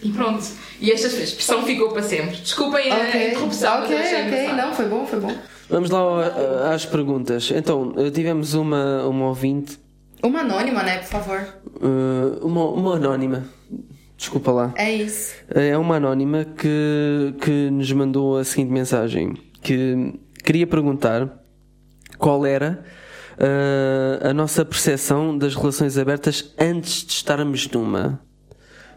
E 0.02 0.10
pronto. 0.10 0.44
E 0.80 0.90
esta 0.90 1.06
expressão 1.08 1.62
ficou 1.64 1.90
para 1.90 2.02
sempre. 2.02 2.36
Desculpem 2.36 2.90
a 2.90 3.26
interrupção, 3.28 3.82
ok, 3.84 3.96
ok. 3.96 4.52
Não, 4.54 4.72
foi 4.74 4.86
bom, 4.88 5.06
foi 5.06 5.20
bom. 5.20 5.34
Vamos 5.68 5.90
lá 5.90 5.98
ao- 5.98 6.72
às 6.72 6.84
perguntas. 6.86 7.50
Então, 7.54 7.92
eh, 7.96 8.10
tivemos 8.10 8.54
uma, 8.54 9.06
uma 9.06 9.26
ouvinte, 9.28 9.78
Uma 10.22 10.40
anônima, 10.40 10.82
né, 10.82 10.98
por 10.98 11.06
favor. 11.08 11.38
eh, 11.82 12.38
uma, 12.42 12.64
uma 12.70 12.96
anónima. 12.96 13.44
Desculpa 14.16 14.50
lá. 14.52 14.74
É 14.76 14.90
isso. 14.92 15.34
É 15.50 15.76
uma 15.78 15.96
anónima 15.96 16.44
que, 16.44 17.34
que 17.40 17.70
nos 17.70 17.90
mandou 17.92 18.36
a 18.38 18.44
seguinte 18.44 18.70
mensagem: 18.72 19.34
que 19.62 20.14
queria 20.44 20.66
perguntar 20.66 21.42
qual 22.18 22.44
era 22.44 22.84
eh, 23.38 24.28
a 24.28 24.34
nossa 24.34 24.64
percepção 24.64 25.36
das 25.38 25.54
relações 25.54 25.96
abertas 25.96 26.52
antes 26.58 27.04
de 27.04 27.12
estarmos 27.12 27.68
numa. 27.70 28.20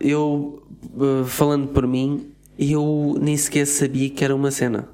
Eu, 0.03 0.61
eh, 0.99 1.25
falando 1.25 1.69
por 1.69 1.87
mim, 1.87 2.33
eu 2.59 3.17
nem 3.19 3.37
sequer 3.37 3.65
sabia 3.65 4.09
que 4.09 4.23
era 4.23 4.35
uma 4.35 4.51
cena. 4.51 4.89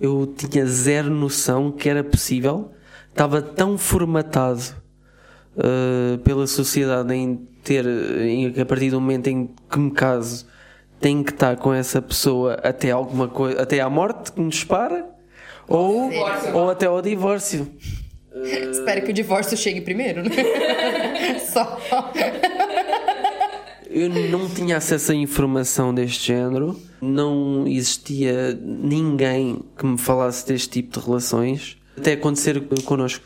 Eu 0.00 0.32
tinha 0.36 0.66
zero 0.66 1.08
noção 1.08 1.72
que 1.72 1.88
era 1.88 2.04
possível. 2.04 2.72
Estava 3.08 3.40
tão 3.40 3.78
formatado 3.78 4.60
uh, 5.56 6.18
pela 6.18 6.46
sociedade 6.46 7.14
em 7.14 7.36
ter, 7.62 7.86
em, 7.86 8.60
a 8.60 8.66
partir 8.66 8.90
do 8.90 9.00
momento 9.00 9.28
em 9.28 9.48
que 9.70 9.78
me 9.78 9.90
caso, 9.90 10.46
tenho 11.00 11.24
que 11.24 11.30
estar 11.30 11.56
com 11.56 11.72
essa 11.72 12.02
pessoa 12.02 12.54
até 12.54 12.90
alguma 12.90 13.28
coisa, 13.28 13.62
até 13.62 13.80
à 13.80 13.88
morte 13.88 14.32
que 14.32 14.40
nos 14.40 14.64
para, 14.64 15.06
ou, 15.68 16.10
ou 16.52 16.70
até 16.70 16.86
ao 16.86 17.00
divórcio. 17.00 17.70
Espero 18.70 19.02
que 19.02 19.10
o 19.10 19.14
divórcio 19.14 19.56
chegue 19.56 19.80
primeiro, 19.80 20.22
né? 20.24 21.38
Só. 21.46 21.78
Eu 23.94 24.08
não 24.08 24.48
tinha 24.48 24.76
acesso 24.76 25.12
a 25.12 25.14
informação 25.14 25.94
deste 25.94 26.26
género, 26.26 26.76
não 27.00 27.64
existia 27.68 28.52
ninguém 28.60 29.64
que 29.78 29.86
me 29.86 29.96
falasse 29.96 30.44
deste 30.44 30.68
tipo 30.68 30.98
de 30.98 31.06
relações, 31.06 31.76
até 31.96 32.14
acontecer 32.14 32.60
connosco, 32.84 33.24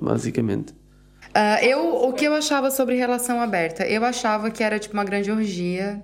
basicamente. 0.00 0.72
Ah, 1.34 1.60
eu, 1.64 1.96
o 2.04 2.12
que 2.12 2.24
eu 2.26 2.32
achava 2.32 2.70
sobre 2.70 2.94
relação 2.94 3.40
aberta? 3.40 3.84
Eu 3.84 4.04
achava 4.04 4.52
que 4.52 4.62
era 4.62 4.78
tipo 4.78 4.94
uma 4.94 5.02
grande 5.02 5.32
orgia. 5.32 6.00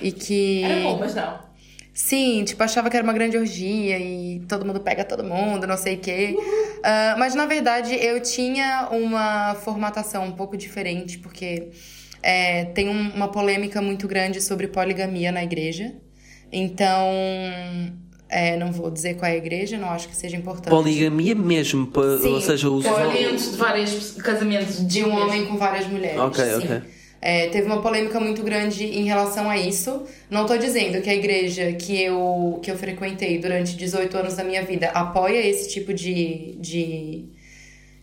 E 0.00 0.10
que. 0.10 0.64
Era 0.64 0.82
bom, 0.82 0.98
mas 0.98 1.14
não. 1.14 1.38
Sim, 1.92 2.42
tipo, 2.44 2.62
achava 2.62 2.88
que 2.88 2.96
era 2.96 3.04
uma 3.04 3.12
grande 3.12 3.36
orgia 3.36 3.98
e 3.98 4.40
todo 4.48 4.64
mundo 4.64 4.80
pega 4.80 5.04
todo 5.04 5.22
mundo, 5.22 5.66
não 5.66 5.76
sei 5.76 5.96
o 5.96 5.98
quê. 5.98 6.34
Ah, 6.82 7.14
mas 7.18 7.34
na 7.34 7.44
verdade 7.44 7.94
eu 7.94 8.20
tinha 8.22 8.88
uma 8.90 9.54
formatação 9.56 10.24
um 10.24 10.32
pouco 10.32 10.56
diferente, 10.56 11.18
porque 11.18 11.68
é, 12.22 12.64
tem 12.66 12.88
um- 12.88 13.10
uma 13.14 13.28
polêmica 13.28 13.80
muito 13.82 14.06
grande 14.06 14.40
sobre 14.40 14.68
poligamia 14.68 15.32
na 15.32 15.42
igreja. 15.42 15.92
Então, 16.50 17.08
é, 18.28 18.56
não 18.56 18.72
vou 18.72 18.90
dizer 18.90 19.14
qual 19.14 19.30
é 19.30 19.34
a 19.34 19.36
igreja, 19.36 19.76
não 19.78 19.90
acho 19.90 20.08
que 20.08 20.16
seja 20.16 20.36
importante. 20.36 20.70
Poligamia 20.70 21.34
mesmo, 21.34 21.90
Sim, 22.20 22.28
ou 22.34 22.40
seja, 22.40 22.70
os 22.70 22.84
Casamentos 22.84 23.50
de 23.52 23.56
vários 23.56 24.12
casamentos 24.22 24.86
de 24.86 25.04
um 25.04 25.12
homem 25.14 25.46
com 25.46 25.56
várias 25.56 25.86
mulheres. 25.86 26.18
Ok, 26.18 26.44
sim. 26.44 26.56
ok. 26.56 26.80
É, 27.24 27.46
teve 27.50 27.66
uma 27.66 27.80
polêmica 27.80 28.18
muito 28.18 28.42
grande 28.42 28.84
em 28.84 29.04
relação 29.04 29.48
a 29.48 29.56
isso. 29.56 30.02
Não 30.28 30.44
tô 30.44 30.56
dizendo 30.56 31.00
que 31.00 31.08
a 31.08 31.14
igreja 31.14 31.72
que 31.74 32.02
eu, 32.02 32.58
que 32.62 32.68
eu 32.68 32.76
frequentei 32.76 33.38
durante 33.38 33.76
18 33.76 34.16
anos 34.18 34.34
da 34.34 34.42
minha 34.42 34.62
vida 34.64 34.88
apoia 34.88 35.38
esse 35.46 35.70
tipo 35.70 35.94
de, 35.94 36.56
de, 36.58 37.26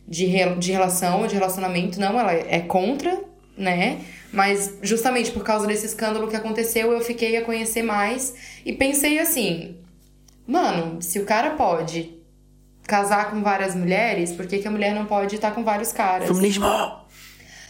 de, 0.07 0.25
de 0.57 0.71
relação, 0.71 1.27
de 1.27 1.33
relacionamento. 1.35 1.99
Não, 1.99 2.17
ela 2.17 2.31
é 2.31 2.59
contra, 2.61 3.19
né? 3.59 4.01
Mas 4.31 4.77
justamente 4.81 5.31
por 5.31 5.43
causa 5.43 5.67
desse 5.67 5.85
escândalo 5.85 6.27
que 6.27 6.35
aconteceu, 6.35 6.91
eu 6.91 7.01
fiquei 7.01 7.35
a 7.37 7.43
conhecer 7.43 7.83
mais 7.83 8.33
e 8.65 8.73
pensei 8.73 9.19
assim: 9.19 9.75
mano, 10.47 11.01
se 11.01 11.19
o 11.19 11.25
cara 11.25 11.51
pode 11.51 12.17
casar 12.87 13.29
com 13.29 13.43
várias 13.43 13.75
mulheres, 13.75 14.31
por 14.31 14.47
que, 14.47 14.59
que 14.59 14.67
a 14.67 14.71
mulher 14.71 14.95
não 14.95 15.05
pode 15.05 15.35
estar 15.35 15.51
com 15.51 15.63
vários 15.63 15.91
caras? 15.91 16.27
Feminismo! 16.27 16.65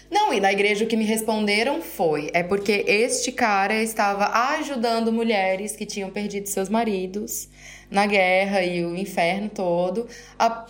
Não, 0.10 0.34
e 0.34 0.40
na 0.40 0.52
igreja 0.52 0.86
o 0.86 0.88
que 0.88 0.98
me 0.98 1.06
responderam 1.06 1.82
foi: 1.82 2.30
é 2.34 2.44
porque 2.44 2.84
este 2.88 3.32
cara 3.32 3.82
estava 3.82 4.26
ajudando 4.54 5.12
mulheres 5.12 5.76
que 5.76 5.86
tinham 5.86 6.10
perdido 6.10 6.48
seus 6.48 6.70
maridos 6.70 7.48
na 7.92 8.06
guerra 8.06 8.64
e 8.64 8.86
o 8.86 8.96
inferno 8.96 9.50
todo, 9.50 10.08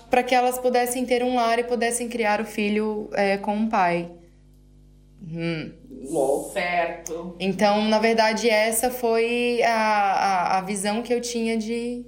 para 0.09 0.23
que 0.23 0.33
elas 0.33 0.57
pudessem 0.57 1.05
ter 1.05 1.23
um 1.23 1.35
lar 1.35 1.59
e 1.59 1.63
pudessem 1.63 2.07
criar 2.07 2.39
o 2.39 2.45
filho 2.45 3.09
é, 3.13 3.37
com 3.37 3.55
um 3.55 3.67
pai. 3.67 4.09
Hum. 5.21 5.71
Certo. 6.53 7.35
Então, 7.39 7.87
na 7.87 7.99
verdade, 7.99 8.49
essa 8.49 8.89
foi 8.89 9.61
a, 9.63 9.71
a, 9.71 10.57
a 10.57 10.61
visão 10.61 11.01
que 11.01 11.13
eu 11.13 11.21
tinha 11.21 11.57
de 11.57 12.05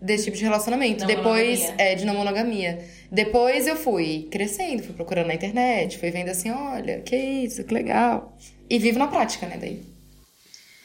desse 0.00 0.24
tipo 0.24 0.36
de 0.36 0.44
relacionamento. 0.44 1.00
Não 1.00 1.06
Depois, 1.06 1.60
monogamia. 1.60 1.84
é, 1.84 1.94
de 1.94 2.04
não 2.04 2.14
monogamia. 2.14 2.84
Depois 3.10 3.66
eu 3.66 3.76
fui 3.76 4.28
crescendo, 4.30 4.82
fui 4.82 4.94
procurando 4.94 5.26
na 5.28 5.34
internet, 5.34 5.98
fui 5.98 6.10
vendo 6.10 6.28
assim, 6.28 6.50
olha, 6.50 7.00
que 7.00 7.16
isso, 7.16 7.64
que 7.64 7.72
legal. 7.74 8.36
E 8.68 8.78
vivo 8.78 8.98
na 8.98 9.06
prática, 9.08 9.46
né, 9.46 9.56
daí. 9.60 9.82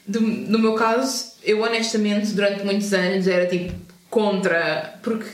Do- 0.08 0.22
no 0.22 0.60
meu 0.60 0.76
caso, 0.76 1.36
eu 1.44 1.62
honestamente, 1.62 2.34
durante 2.34 2.64
muitos 2.64 2.94
anos, 2.94 3.28
era 3.28 3.46
tipo 3.48 3.74
contra. 4.10 5.00
Porque, 5.04 5.26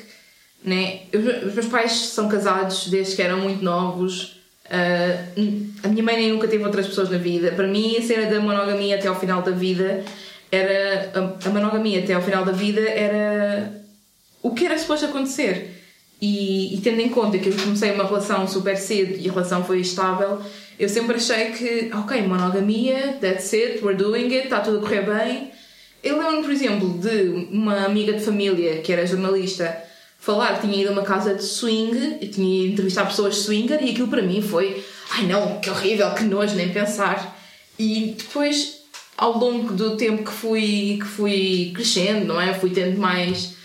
né? 0.63 1.01
eu- 1.11 1.47
os 1.47 1.53
meus 1.53 1.67
pais 1.67 1.91
são 1.91 2.27
casados 2.27 2.87
desde 2.87 3.15
que 3.15 3.21
eram 3.21 3.39
muito 3.41 3.63
novos. 3.63 4.36
Ah, 4.69 5.25
a 5.83 5.87
minha 5.87 6.03
mãe 6.03 6.17
nem 6.17 6.31
nunca 6.31 6.47
teve 6.47 6.63
outras 6.63 6.87
pessoas 6.87 7.09
na 7.09 7.17
vida. 7.17 7.51
Para 7.51 7.67
mim, 7.67 7.95
a 7.97 8.01
cena 8.01 8.29
da 8.29 8.39
monogamia 8.39 8.95
até 8.95 9.07
ao 9.07 9.19
final 9.19 9.41
da 9.41 9.51
vida 9.51 10.03
era. 10.51 11.11
A, 11.13 11.47
a 11.47 11.51
monogamia 11.51 11.99
até 11.99 12.13
ao 12.13 12.21
final 12.21 12.43
da 12.43 12.51
vida 12.51 12.81
era 12.81 13.71
o 14.41 14.51
que 14.51 14.65
era 14.65 14.77
suposto 14.77 15.05
acontecer. 15.05 15.73
E, 16.21 16.75
e 16.75 16.81
tendo 16.81 16.99
em 16.99 17.09
conta 17.09 17.37
que 17.37 17.49
eu 17.49 17.55
comecei 17.55 17.91
uma 17.91 18.05
relação 18.05 18.47
super 18.47 18.75
cedo 18.75 19.17
e 19.19 19.29
a 19.29 19.31
relação 19.31 19.63
foi 19.63 19.81
estável, 19.81 20.41
eu 20.79 20.89
sempre 20.89 21.17
achei 21.17 21.51
que, 21.51 21.91
ok, 21.93 22.23
monogamia, 22.23 23.17
that's 23.21 23.53
it, 23.53 23.83
we're 23.83 23.95
doing 23.95 24.33
it, 24.33 24.45
está 24.45 24.61
tudo 24.61 24.77
a 24.77 24.81
correr 24.81 25.01
bem. 25.01 25.51
Eu 26.03 26.17
lembro-me, 26.17 26.43
por 26.43 26.51
exemplo, 26.51 26.97
de 26.97 27.47
uma 27.51 27.85
amiga 27.85 28.13
de 28.13 28.23
família 28.23 28.77
que 28.77 28.91
era 28.91 29.05
jornalista 29.05 29.86
falar 30.27 30.59
tinha 30.59 30.81
ido 30.81 30.89
a 30.89 30.91
uma 30.91 31.03
casa 31.03 31.33
de 31.33 31.41
swing 31.41 32.17
e 32.19 32.27
tinha 32.27 32.65
ido 32.65 32.73
entrevistar 32.73 33.05
pessoas 33.05 33.37
swinger 33.37 33.81
e 33.81 33.91
aquilo 33.91 34.09
para 34.09 34.21
mim 34.21 34.41
foi, 34.41 34.83
ai 35.11 35.25
não, 35.25 35.61
que 35.61 35.69
horrível, 35.69 36.13
que 36.13 36.25
nojo, 36.25 36.53
nem 36.53 36.67
pensar. 36.67 37.39
E 37.79 38.13
depois, 38.17 38.81
ao 39.17 39.37
longo 39.37 39.71
do 39.71 39.95
tempo 39.95 40.25
que 40.25 40.31
fui, 40.31 40.97
que 40.99 41.07
fui 41.07 41.71
crescendo, 41.73 42.25
não 42.25 42.41
é? 42.41 42.53
Fui 42.53 42.71
tendo 42.71 42.99
mais 42.99 43.55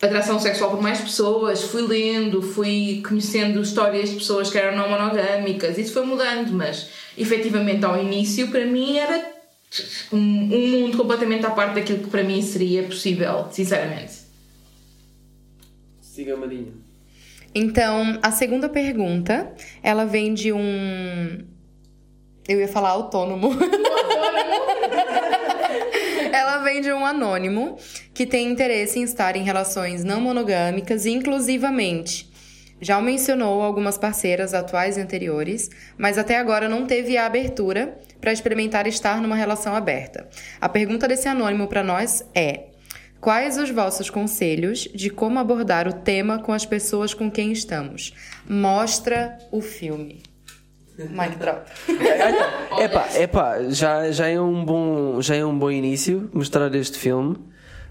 atração 0.00 0.40
sexual 0.40 0.70
por 0.70 0.80
mais 0.80 0.98
pessoas, 0.98 1.62
fui 1.62 1.82
lendo, 1.82 2.40
fui 2.40 3.02
conhecendo 3.06 3.60
histórias 3.60 4.08
de 4.08 4.16
pessoas 4.16 4.50
que 4.50 4.56
eram 4.56 4.74
não 4.74 4.88
monogâmicas, 4.88 5.76
isso 5.76 5.92
foi 5.92 6.06
mudando, 6.06 6.52
mas 6.52 6.88
efetivamente 7.18 7.84
ao 7.84 8.02
início 8.02 8.50
para 8.50 8.64
mim 8.64 8.96
era 8.96 9.30
um, 10.10 10.16
um 10.18 10.68
mundo 10.68 10.96
completamente 10.96 11.44
à 11.44 11.50
parte 11.50 11.74
daquilo 11.74 11.98
que 11.98 12.10
para 12.10 12.24
mim 12.24 12.40
seria 12.40 12.82
possível, 12.82 13.46
sinceramente. 13.52 14.21
Siga 16.12 16.36
Marinha. 16.36 16.74
Então, 17.54 18.18
a 18.22 18.30
segunda 18.30 18.68
pergunta, 18.68 19.50
ela 19.82 20.04
vem 20.04 20.34
de 20.34 20.52
um. 20.52 21.42
Eu 22.46 22.60
ia 22.60 22.68
falar 22.68 22.90
autônomo. 22.90 23.48
ela 26.30 26.58
vem 26.58 26.82
de 26.82 26.92
um 26.92 27.06
anônimo 27.06 27.78
que 28.12 28.26
tem 28.26 28.46
interesse 28.46 28.98
em 28.98 29.04
estar 29.04 29.36
em 29.36 29.42
relações 29.42 30.04
não 30.04 30.20
monogâmicas, 30.20 31.06
inclusivamente. 31.06 32.30
Já 32.78 33.00
mencionou 33.00 33.62
algumas 33.62 33.96
parceiras 33.96 34.52
atuais 34.52 34.98
e 34.98 35.00
anteriores, 35.00 35.70
mas 35.96 36.18
até 36.18 36.36
agora 36.36 36.68
não 36.68 36.84
teve 36.84 37.16
a 37.16 37.24
abertura 37.24 37.98
para 38.20 38.34
experimentar 38.34 38.86
estar 38.86 39.18
numa 39.22 39.36
relação 39.36 39.74
aberta. 39.74 40.28
A 40.60 40.68
pergunta 40.68 41.08
desse 41.08 41.26
anônimo 41.26 41.68
para 41.68 41.82
nós 41.82 42.22
é: 42.34 42.71
Quais 43.22 43.56
os 43.56 43.70
vossos 43.70 44.10
conselhos 44.10 44.80
de 44.92 45.08
como 45.08 45.38
abordar 45.38 45.86
o 45.86 45.92
tema 45.92 46.40
com 46.40 46.52
as 46.52 46.66
pessoas 46.66 47.14
com 47.14 47.30
quem 47.30 47.52
estamos? 47.52 48.12
Mostra 48.48 49.38
o 49.52 49.60
filme. 49.60 50.24
Mic 50.98 51.36
drop. 51.36 51.70
Epá, 52.82 53.06
epá, 53.16 53.62
já, 53.68 54.10
já, 54.10 54.26
é 54.26 54.40
um 54.40 54.64
bom, 54.64 55.22
já 55.22 55.36
é 55.36 55.44
um 55.44 55.56
bom 55.56 55.70
início 55.70 56.28
mostrar 56.34 56.74
este 56.74 56.98
filme. 56.98 57.36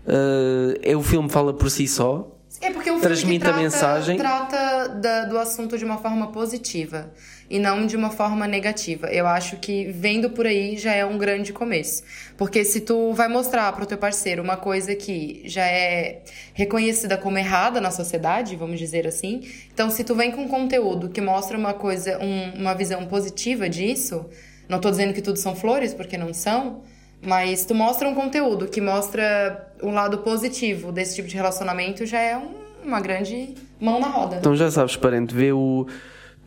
Uh, 0.06 0.78
é, 0.82 0.98
o 0.98 1.02
filme 1.02 1.30
fala 1.30 1.54
por 1.54 1.72
si 1.72 1.88
só. 1.88 2.38
É 2.60 2.70
porque 2.70 2.90
é 2.90 2.92
um 2.92 2.96
filme 3.00 3.02
Transmite 3.02 3.40
que 3.40 3.46
trata, 3.46 3.58
a 3.58 3.64
mensagem. 3.64 4.18
trata 4.18 4.88
da- 4.90 5.24
do 5.26 5.38
assunto 5.40 5.78
de 5.78 5.86
uma 5.86 5.98
forma 5.98 6.30
positiva 6.34 7.10
e 7.52 7.60
não 7.60 7.86
de 7.86 7.96
uma 7.98 8.10
forma 8.10 8.48
negativa. 8.48 9.08
Eu 9.08 9.28
acho 9.28 9.58
que 9.58 9.92
vendo 9.92 10.30
por 10.30 10.48
aí 10.48 10.78
já 10.78 10.94
é 10.94 11.06
um 11.06 11.18
grande 11.18 11.52
começo. 11.52 12.02
Porque 12.38 12.64
se 12.64 12.80
tu 12.82 13.12
vai 13.14 13.28
mostrar 13.28 13.72
pro 13.74 13.86
teu 13.86 13.98
parceiro 13.98 14.42
uma 14.42 14.56
coisa 14.58 14.96
que 14.96 15.42
já 15.46 15.66
é 15.66 16.22
reconhecida 16.54 17.18
como 17.18 17.38
errada 17.38 17.82
na 17.82 17.92
sociedade, 17.92 18.56
vamos 18.56 18.80
dizer 18.80 19.06
assim, 19.06 19.42
então 19.74 19.90
se 19.90 20.04
tu 20.04 20.16
vem 20.16 20.32
com 20.32 20.48
conteúdo 20.48 21.10
que 21.10 21.20
mostra 21.20 21.58
uma 21.58 21.74
coisa, 21.74 22.18
um- 22.20 22.60
uma 22.62 22.74
visão 22.74 23.06
positiva 23.06 23.68
disso, 23.70 24.26
não 24.70 24.80
tô 24.80 24.90
dizendo 24.90 25.14
que 25.14 25.22
tudo 25.22 25.38
são 25.38 25.54
flores, 25.56 25.94
porque 25.94 26.18
não 26.18 26.34
são, 26.34 26.82
mas 27.22 27.66
tu 27.66 27.76
mostra 27.76 28.08
um 28.08 28.16
conteúdo 28.16 28.68
que 28.68 28.80
mostra 28.80 29.70
um 29.84 29.92
lado 29.92 30.20
positivo 30.20 30.92
desse 30.92 31.16
tipo 31.16 31.28
de 31.28 31.36
relacionamento, 31.36 32.06
já 32.06 32.20
é 32.20 32.38
um- 32.38 32.62
uma 32.84 33.00
grande 33.02 33.54
mão 33.80 34.00
na 34.00 34.08
roda. 34.08 34.38
Então 34.38 34.56
já 34.56 34.72
sabes, 34.72 34.96
parente, 34.96 35.36
vê 35.36 35.52
o 35.52 35.86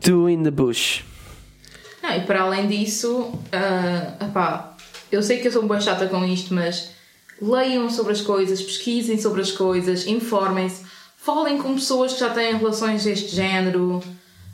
Two 0.01 0.29
in 0.29 0.43
the 0.43 0.51
Bush. 0.51 1.03
Não, 2.01 2.15
e 2.15 2.21
para 2.21 2.41
além 2.41 2.67
disso, 2.67 3.33
epá, 4.21 4.75
eu 5.11 5.23
sei 5.23 5.39
que 5.39 5.47
eu 5.47 5.51
sou 5.51 5.63
um 5.63 5.67
bem 5.67 5.81
chata 5.81 6.07
com 6.07 6.23
isto, 6.23 6.53
mas 6.53 6.91
leiam 7.41 7.89
sobre 7.89 8.13
as 8.13 8.21
coisas, 8.21 8.61
pesquisem 8.61 9.19
sobre 9.19 9.41
as 9.41 9.51
coisas, 9.51 10.05
informem-se, 10.05 10.83
falem 11.17 11.57
com 11.57 11.73
pessoas 11.75 12.13
que 12.13 12.19
já 12.19 12.29
têm 12.29 12.57
relações 12.57 13.03
deste 13.03 13.35
género, 13.35 14.03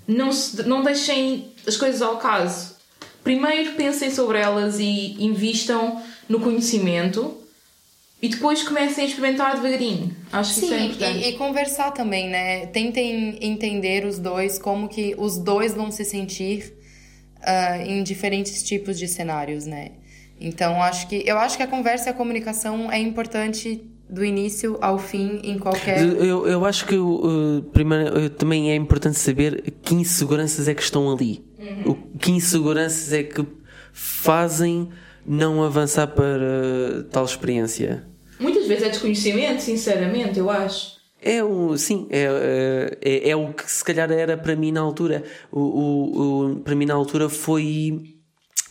não, 0.08 0.32
se, 0.32 0.64
não 0.64 0.84
deixem 0.84 1.54
as 1.68 1.76
coisas 1.76 2.02
ao 2.02 2.18
caso. 2.18 2.76
Primeiro 3.24 3.74
pensem 3.74 4.10
sobre 4.10 4.40
elas 4.40 4.80
e 4.80 5.16
invistam 5.20 6.02
no 6.28 6.40
conhecimento 6.40 7.41
e 8.22 8.30
depois 8.30 8.62
comecem 8.64 9.04
a 9.04 9.08
experimentar 9.08 9.56
devagarinho. 9.56 10.16
Acho 10.32 10.54
que 10.54 10.66
isso 10.66 10.74
é 10.74 10.78
Sim, 10.78 10.86
importante. 10.86 11.18
e, 11.18 11.30
e 11.30 11.34
conversar 11.34 11.92
também, 11.92 12.30
né? 12.30 12.68
Tentem 12.68 13.38
entender 13.42 14.06
os 14.06 14.20
dois, 14.20 14.60
como 14.60 14.88
que 14.88 15.16
os 15.18 15.38
dois 15.38 15.74
vão 15.74 15.90
se 15.90 16.06
sentir 16.06 16.74
ah, 17.42 17.80
em 17.80 18.04
diferentes 18.04 18.62
tipos 18.62 19.00
de 19.00 19.08
cenários, 19.08 19.66
né? 19.66 19.94
Então, 20.40 20.82
acho 20.82 21.08
que 21.08 21.24
eu 21.26 21.38
acho 21.38 21.58
que 21.58 21.64
a 21.64 21.68
conversa 21.68 22.10
e 22.10 22.12
a 22.12 22.14
comunicação 22.14 22.92
é 22.92 23.00
importante 23.00 23.84
do 24.10 24.26
início 24.26 24.78
ao 24.82 25.00
fim 25.00 25.40
em 25.44 25.58
qualquer 25.58 26.02
Eu, 26.02 26.46
eu 26.46 26.66
acho 26.66 26.86
que 26.86 26.98
uh, 26.98 27.64
primeiro, 27.72 28.26
uh, 28.26 28.30
também 28.30 28.70
é 28.70 28.76
importante 28.76 29.18
saber 29.18 29.74
que 29.82 29.96
inseguranças 29.96 30.68
é 30.68 30.74
que 30.74 30.82
estão 30.82 31.12
ali. 31.12 31.46
O, 31.86 31.96
que 32.18 32.32
inseguranças 32.32 33.14
é 33.14 33.24
que 33.24 33.46
fazem 33.94 34.90
não 35.26 35.64
avançar 35.64 36.08
para 36.08 37.04
tal 37.12 37.24
experiência. 37.24 38.11
Vezes 38.72 38.88
é 38.88 38.90
desconhecimento, 38.90 39.62
sinceramente, 39.62 40.40
eu 40.40 40.50
acho. 40.50 41.00
É 41.24 41.44
o, 41.44 41.78
sim, 41.78 42.08
é, 42.10 42.98
é, 43.02 43.30
é 43.30 43.36
o 43.36 43.54
que 43.54 43.70
se 43.72 43.84
calhar 43.84 44.12
era 44.12 44.36
para 44.38 44.56
mim 44.56 44.72
na 44.72 44.82
altura. 44.82 45.24
O, 45.52 45.60
o, 45.60 46.52
o- 46.52 46.60
para 46.62 46.76
mim 46.76 46.86
na 46.86 46.96
altura 46.96 47.30
foi 47.30 48.02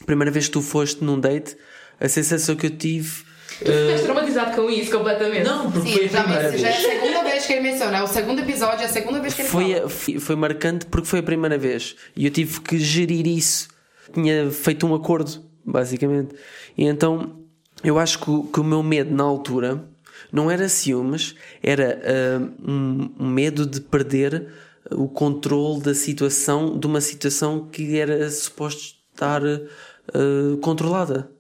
a 0.01 0.05
primeira 0.05 0.31
vez 0.33 0.47
que 0.47 0.53
tu 0.53 0.61
foste 0.63 1.05
num 1.05 1.21
date, 1.21 1.57
a 2.01 2.09
sensação 2.09 2.57
que 2.57 2.67
eu 2.67 2.71
tive. 2.71 3.23
Tu 3.59 3.67
ficaste 3.71 4.05
traumatizado 4.05 4.57
com 4.57 4.71
isso 4.71 4.91
completamente. 4.91 5.45
Não, 5.45 5.71
porque 5.71 5.89
Sim, 5.91 5.95
foi 5.97 6.05
a 6.07 6.09
já, 6.09 6.23
primeira 6.23 6.59
já 6.59 6.69
é 6.69 6.73
a 6.73 6.75
vez. 6.77 6.87
segunda 6.87 7.23
vez 7.23 7.47
que 7.47 7.53
ele 7.53 7.61
menciona, 7.61 7.99
é 7.99 8.03
o 8.03 8.07
segundo 8.07 8.41
episódio, 8.41 8.83
é 8.83 8.87
a 8.87 8.89
segunda 8.89 9.21
vez 9.21 9.35
que 9.35 9.43
ele 9.43 9.49
Foi, 9.49 9.75
a- 9.75 9.89
foi, 9.89 10.19
foi 10.19 10.37
marcante 10.37 10.87
porque 10.87 11.07
foi 11.07 11.19
a 11.19 11.23
primeira 11.23 11.59
vez 11.59 11.95
e 12.17 12.25
eu 12.25 12.31
tive 12.33 12.61
que 12.63 12.79
gerir 12.79 13.27
isso. 13.27 13.69
Tinha 14.15 14.51
feito 14.51 14.87
um 14.87 14.95
acordo, 14.95 15.45
basicamente. 15.65 16.35
E 16.77 16.85
então 16.87 17.39
eu 17.85 17.99
acho 17.99 18.19
que, 18.19 18.25
que 18.53 18.61
o 18.61 18.65
meu 18.65 18.83
medo 18.83 19.15
na 19.15 19.23
altura 19.25 19.85
não 20.33 20.51
era 20.51 20.69
ciúmes, 20.69 21.35
era 21.63 22.01
ah, 22.05 22.71
um, 22.71 23.11
um 23.19 23.29
medo 23.29 23.67
de 23.67 23.81
perder 23.81 24.49
o 24.93 25.09
controle 25.09 25.81
da 25.81 25.95
situação, 25.95 26.79
de 26.79 26.87
uma 26.87 27.01
situação 27.01 27.69
que 27.69 27.99
era 27.99 28.29
suposto 28.31 28.97
estar 29.13 29.43
ah, 29.45 30.57
controlada. 30.63 31.31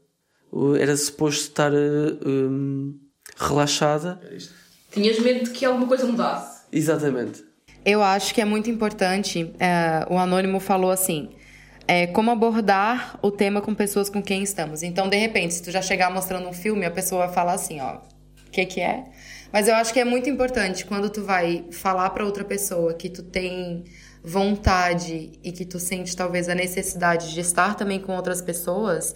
Era 0.78 0.96
suposto 0.96 1.42
estar 1.42 1.72
ah, 1.72 2.26
hum, 2.26 2.98
relaxada. 3.36 4.20
Tinhas 4.90 5.18
medo 5.20 5.44
de 5.44 5.50
que 5.50 5.64
alguma 5.64 5.86
coisa 5.86 6.04
mudasse. 6.06 6.62
Exatamente. 6.72 7.44
Eu 7.84 8.02
acho 8.02 8.34
que 8.34 8.40
é 8.40 8.44
muito 8.44 8.68
importante. 8.68 9.52
o 10.10 10.18
anônimo 10.18 10.60
falou 10.60 10.90
assim: 10.90 11.30
é, 11.90 12.06
como 12.06 12.30
abordar 12.30 13.18
o 13.20 13.32
tema 13.32 13.60
com 13.60 13.74
pessoas 13.74 14.08
com 14.08 14.22
quem 14.22 14.44
estamos. 14.44 14.84
Então, 14.84 15.08
de 15.08 15.16
repente, 15.16 15.54
se 15.54 15.62
tu 15.64 15.72
já 15.72 15.82
chegar 15.82 16.08
mostrando 16.08 16.48
um 16.48 16.52
filme, 16.52 16.86
a 16.86 16.90
pessoa 16.90 17.26
vai 17.26 17.34
falar 17.34 17.54
assim, 17.54 17.80
ó, 17.80 17.98
o 18.50 18.52
que 18.52 18.66
que 18.66 18.80
é? 18.80 19.04
Mas 19.52 19.68
eu 19.68 19.76
acho 19.76 19.92
que 19.92 20.00
é 20.00 20.04
muito 20.04 20.28
importante 20.28 20.84
quando 20.84 21.08
tu 21.08 21.22
vai 21.22 21.64
falar 21.70 22.10
para 22.10 22.24
outra 22.24 22.44
pessoa 22.44 22.92
que 22.94 23.08
tu 23.08 23.22
tem 23.22 23.84
vontade 24.24 25.32
e 25.42 25.52
que 25.52 25.64
tu 25.64 25.78
sente 25.78 26.16
talvez 26.16 26.48
a 26.48 26.54
necessidade 26.54 27.32
de 27.32 27.40
estar 27.40 27.76
também 27.76 28.00
com 28.00 28.14
outras 28.14 28.42
pessoas, 28.42 29.14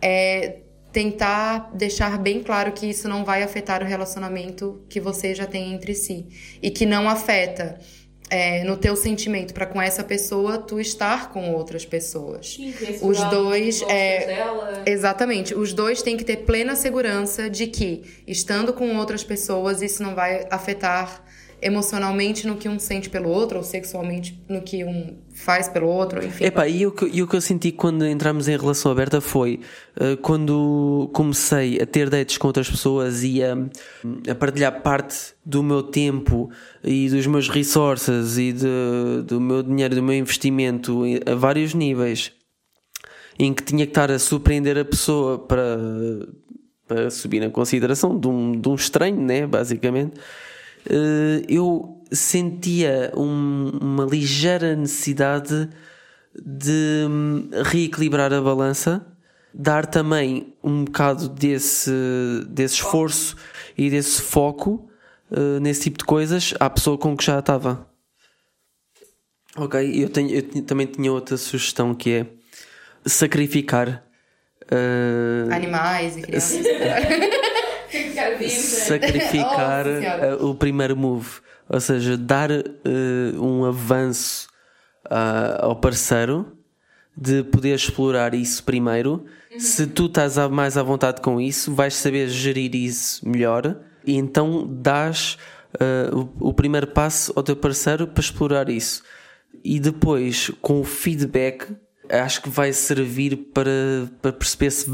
é 0.00 0.60
tentar 0.92 1.72
deixar 1.74 2.16
bem 2.16 2.42
claro 2.44 2.70
que 2.72 2.86
isso 2.86 3.08
não 3.08 3.24
vai 3.24 3.42
afetar 3.42 3.82
o 3.82 3.86
relacionamento 3.86 4.84
que 4.88 5.00
você 5.00 5.34
já 5.34 5.46
tem 5.46 5.74
entre 5.74 5.94
si 5.94 6.28
e 6.62 6.70
que 6.70 6.86
não 6.86 7.08
afeta 7.08 7.78
é, 8.28 8.64
no 8.64 8.76
teu 8.76 8.96
sentimento 8.96 9.54
para 9.54 9.66
com 9.66 9.80
essa 9.80 10.02
pessoa, 10.02 10.58
tu 10.58 10.80
estar 10.80 11.30
com 11.30 11.52
outras 11.52 11.84
pessoas. 11.84 12.54
Sim, 12.54 12.74
Os 13.02 13.22
dois, 13.30 13.82
é, 13.82 14.26
dela. 14.26 14.82
Exatamente. 14.84 15.54
Os 15.54 15.72
dois 15.72 16.02
têm 16.02 16.16
que 16.16 16.24
ter 16.24 16.38
plena 16.38 16.74
segurança 16.74 17.48
de 17.48 17.66
que, 17.66 18.02
estando 18.26 18.72
com 18.72 18.96
outras 18.96 19.22
pessoas, 19.22 19.82
isso 19.82 20.02
não 20.02 20.14
vai 20.14 20.46
afetar 20.50 21.24
emocionalmente 21.60 22.46
no 22.46 22.56
que 22.56 22.68
um 22.68 22.78
sente 22.78 23.08
pelo 23.08 23.28
outro, 23.28 23.58
ou 23.58 23.64
sexualmente 23.64 24.38
no 24.48 24.60
que 24.62 24.84
um 24.84 25.16
faz 25.34 25.68
pelo 25.68 25.88
outro, 25.88 26.24
enfim. 26.24 26.44
Epá, 26.44 26.68
e 26.68 26.86
o 26.86 26.92
que, 26.92 27.06
e 27.06 27.22
o 27.22 27.26
que 27.26 27.36
eu 27.36 27.40
senti 27.40 27.72
quando 27.72 28.06
entramos 28.06 28.48
em 28.48 28.56
relação 28.56 28.92
aberta 28.92 29.20
foi 29.20 29.60
uh, 29.96 30.16
quando 30.18 31.10
comecei 31.12 31.80
a 31.80 31.86
ter 31.86 32.10
dates 32.10 32.38
com 32.38 32.46
outras 32.46 32.68
pessoas 32.68 33.22
e 33.22 33.42
a, 33.42 33.56
a 34.30 34.34
partilhar 34.34 34.82
parte 34.82 35.34
do 35.44 35.62
meu 35.62 35.82
tempo 35.82 36.50
e 36.84 37.08
dos 37.08 37.26
meus 37.26 37.48
resources 37.48 38.36
e 38.38 38.52
de, 38.52 39.22
do 39.26 39.40
meu 39.40 39.62
dinheiro, 39.62 39.94
do 39.94 40.02
meu 40.02 40.14
investimento 40.14 41.02
a 41.24 41.34
vários 41.34 41.74
níveis, 41.74 42.32
em 43.38 43.52
que 43.52 43.62
tinha 43.62 43.84
que 43.86 43.90
estar 43.90 44.10
a 44.10 44.18
surpreender 44.18 44.78
a 44.78 44.84
pessoa 44.84 45.38
para, 45.38 45.78
para 46.86 47.10
subir 47.10 47.40
na 47.40 47.50
consideração 47.50 48.18
de 48.18 48.28
um, 48.28 48.52
de 48.52 48.68
um 48.68 48.74
estranho, 48.74 49.20
né, 49.20 49.46
basicamente. 49.46 50.14
Uh, 50.86 51.42
eu 51.48 51.96
sentia 52.12 53.12
um, 53.16 53.70
uma 53.80 54.04
ligeira 54.04 54.76
necessidade 54.76 55.68
de 56.34 57.06
hum, 57.08 57.50
reequilibrar 57.64 58.32
a 58.32 58.40
balança, 58.40 59.04
dar 59.52 59.86
também 59.86 60.54
um 60.62 60.84
bocado 60.84 61.28
desse, 61.28 61.90
desse 62.48 62.74
esforço 62.74 63.36
e 63.76 63.90
desse 63.90 64.22
foco 64.22 64.88
uh, 65.30 65.58
nesse 65.60 65.82
tipo 65.82 65.98
de 65.98 66.04
coisas 66.04 66.54
à 66.60 66.68
pessoa 66.68 66.98
com 66.98 67.16
que 67.16 67.24
já 67.24 67.38
estava. 67.38 67.88
Ok, 69.56 70.04
eu, 70.04 70.10
tenho, 70.10 70.30
eu 70.30 70.62
também 70.62 70.86
tinha 70.86 71.10
outra 71.10 71.36
sugestão 71.36 71.94
que 71.94 72.10
é 72.10 72.26
sacrificar 73.06 74.04
uh, 74.70 75.52
Animais 75.52 76.18
e 76.18 76.22
crianças. 76.22 76.66
sacrificar 78.50 79.84
Nossa 79.86 80.00
Senhora. 80.00 80.36
uh, 80.36 80.50
o 80.50 80.54
primeiro 80.54 80.96
move, 80.96 81.40
ou 81.68 81.80
seja, 81.80 82.16
dar 82.16 82.50
uh, 82.50 82.64
um 83.38 83.64
avanço 83.64 84.48
uh, 85.06 85.64
ao 85.64 85.76
parceiro 85.76 86.56
de 87.16 87.42
poder 87.44 87.74
explorar 87.74 88.34
isso 88.34 88.62
primeiro. 88.62 89.24
Se 89.58 89.86
tu 89.86 90.06
estás 90.06 90.36
mais 90.50 90.76
à 90.76 90.82
vontade 90.82 91.22
com 91.22 91.40
isso, 91.40 91.74
vais 91.74 91.94
saber 91.94 92.28
gerir 92.28 92.74
isso 92.74 93.26
melhor 93.26 93.76
e 94.04 94.14
então 94.14 94.66
dás 94.68 95.38
uh, 95.74 96.30
o, 96.40 96.50
o 96.50 96.54
primeiro 96.54 96.86
passo 96.86 97.32
ao 97.34 97.42
teu 97.42 97.56
parceiro 97.56 98.06
para 98.06 98.20
explorar 98.20 98.68
isso. 98.68 99.02
E 99.64 99.80
depois, 99.80 100.50
com 100.60 100.80
o 100.80 100.84
feedback, 100.84 101.66
acho 102.08 102.42
que 102.42 102.48
vai 102.48 102.72
servir 102.72 103.36
para, 103.52 103.70
para 104.22 104.32
perceber 104.32 104.70
se 104.70 104.86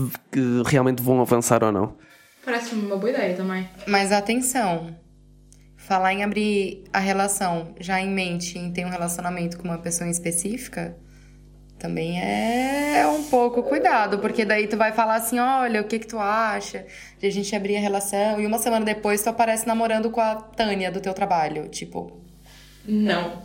realmente 0.64 1.02
vão 1.02 1.20
avançar 1.20 1.62
ou 1.62 1.72
não. 1.72 1.96
Parece-me 2.44 2.84
uma 2.86 2.96
boa 2.96 3.10
ideia 3.10 3.36
também. 3.36 3.68
Mas 3.86 4.10
atenção, 4.10 4.96
falar 5.76 6.12
em 6.12 6.24
abrir 6.24 6.84
a 6.92 6.98
relação 6.98 7.74
já 7.78 8.00
em 8.00 8.10
mente 8.10 8.58
em 8.58 8.72
ter 8.72 8.84
um 8.84 8.90
relacionamento 8.90 9.58
com 9.58 9.64
uma 9.64 9.78
pessoa 9.78 10.08
em 10.08 10.10
específica 10.10 10.96
também 11.82 12.20
é 12.22 13.04
um 13.08 13.24
pouco 13.24 13.60
cuidado, 13.64 14.20
porque 14.20 14.44
daí 14.44 14.68
tu 14.68 14.76
vai 14.76 14.92
falar 14.92 15.16
assim, 15.16 15.40
olha, 15.40 15.80
o 15.80 15.84
que 15.84 15.98
que 15.98 16.06
tu 16.06 16.16
acha 16.16 16.86
de 17.18 17.26
a 17.26 17.30
gente 17.30 17.56
abrir 17.56 17.76
a 17.76 17.80
relação 17.80 18.40
e 18.40 18.46
uma 18.46 18.58
semana 18.58 18.84
depois 18.84 19.20
tu 19.20 19.28
aparece 19.28 19.66
namorando 19.66 20.08
com 20.08 20.20
a 20.20 20.36
Tânia 20.36 20.92
do 20.92 21.00
teu 21.00 21.12
trabalho, 21.12 21.68
tipo, 21.68 22.22
Não. 22.86 23.42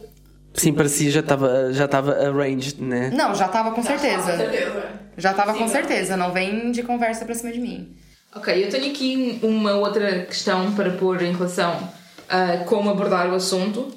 Sim, 0.54 0.74
parecia 0.74 1.10
já 1.10 1.20
estava 1.22 1.74
já 1.74 1.86
estava 1.86 2.14
arranged, 2.14 2.80
né? 2.80 3.10
não, 3.12 3.34
já 3.34 3.48
tava 3.48 3.72
com 3.72 3.82
certeza. 3.82 4.38
certeza. 4.38 4.90
Já 5.18 5.34
tava 5.34 5.56
com 5.56 5.68
certeza, 5.68 6.16
não 6.16 6.32
vem 6.32 6.72
de 6.72 6.84
conversa 6.84 7.26
pra 7.26 7.34
cima 7.34 7.52
de 7.52 7.60
mim. 7.60 7.96
Ok, 8.38 8.64
eu 8.64 8.70
tenho 8.70 8.92
aqui 8.92 9.40
uma 9.42 9.74
outra 9.74 10.24
questão 10.26 10.72
para 10.76 10.92
pôr 10.92 11.24
em 11.24 11.34
relação 11.34 11.92
a 12.30 12.58
como 12.66 12.88
abordar 12.88 13.32
o 13.32 13.36
assunto, 13.36 13.92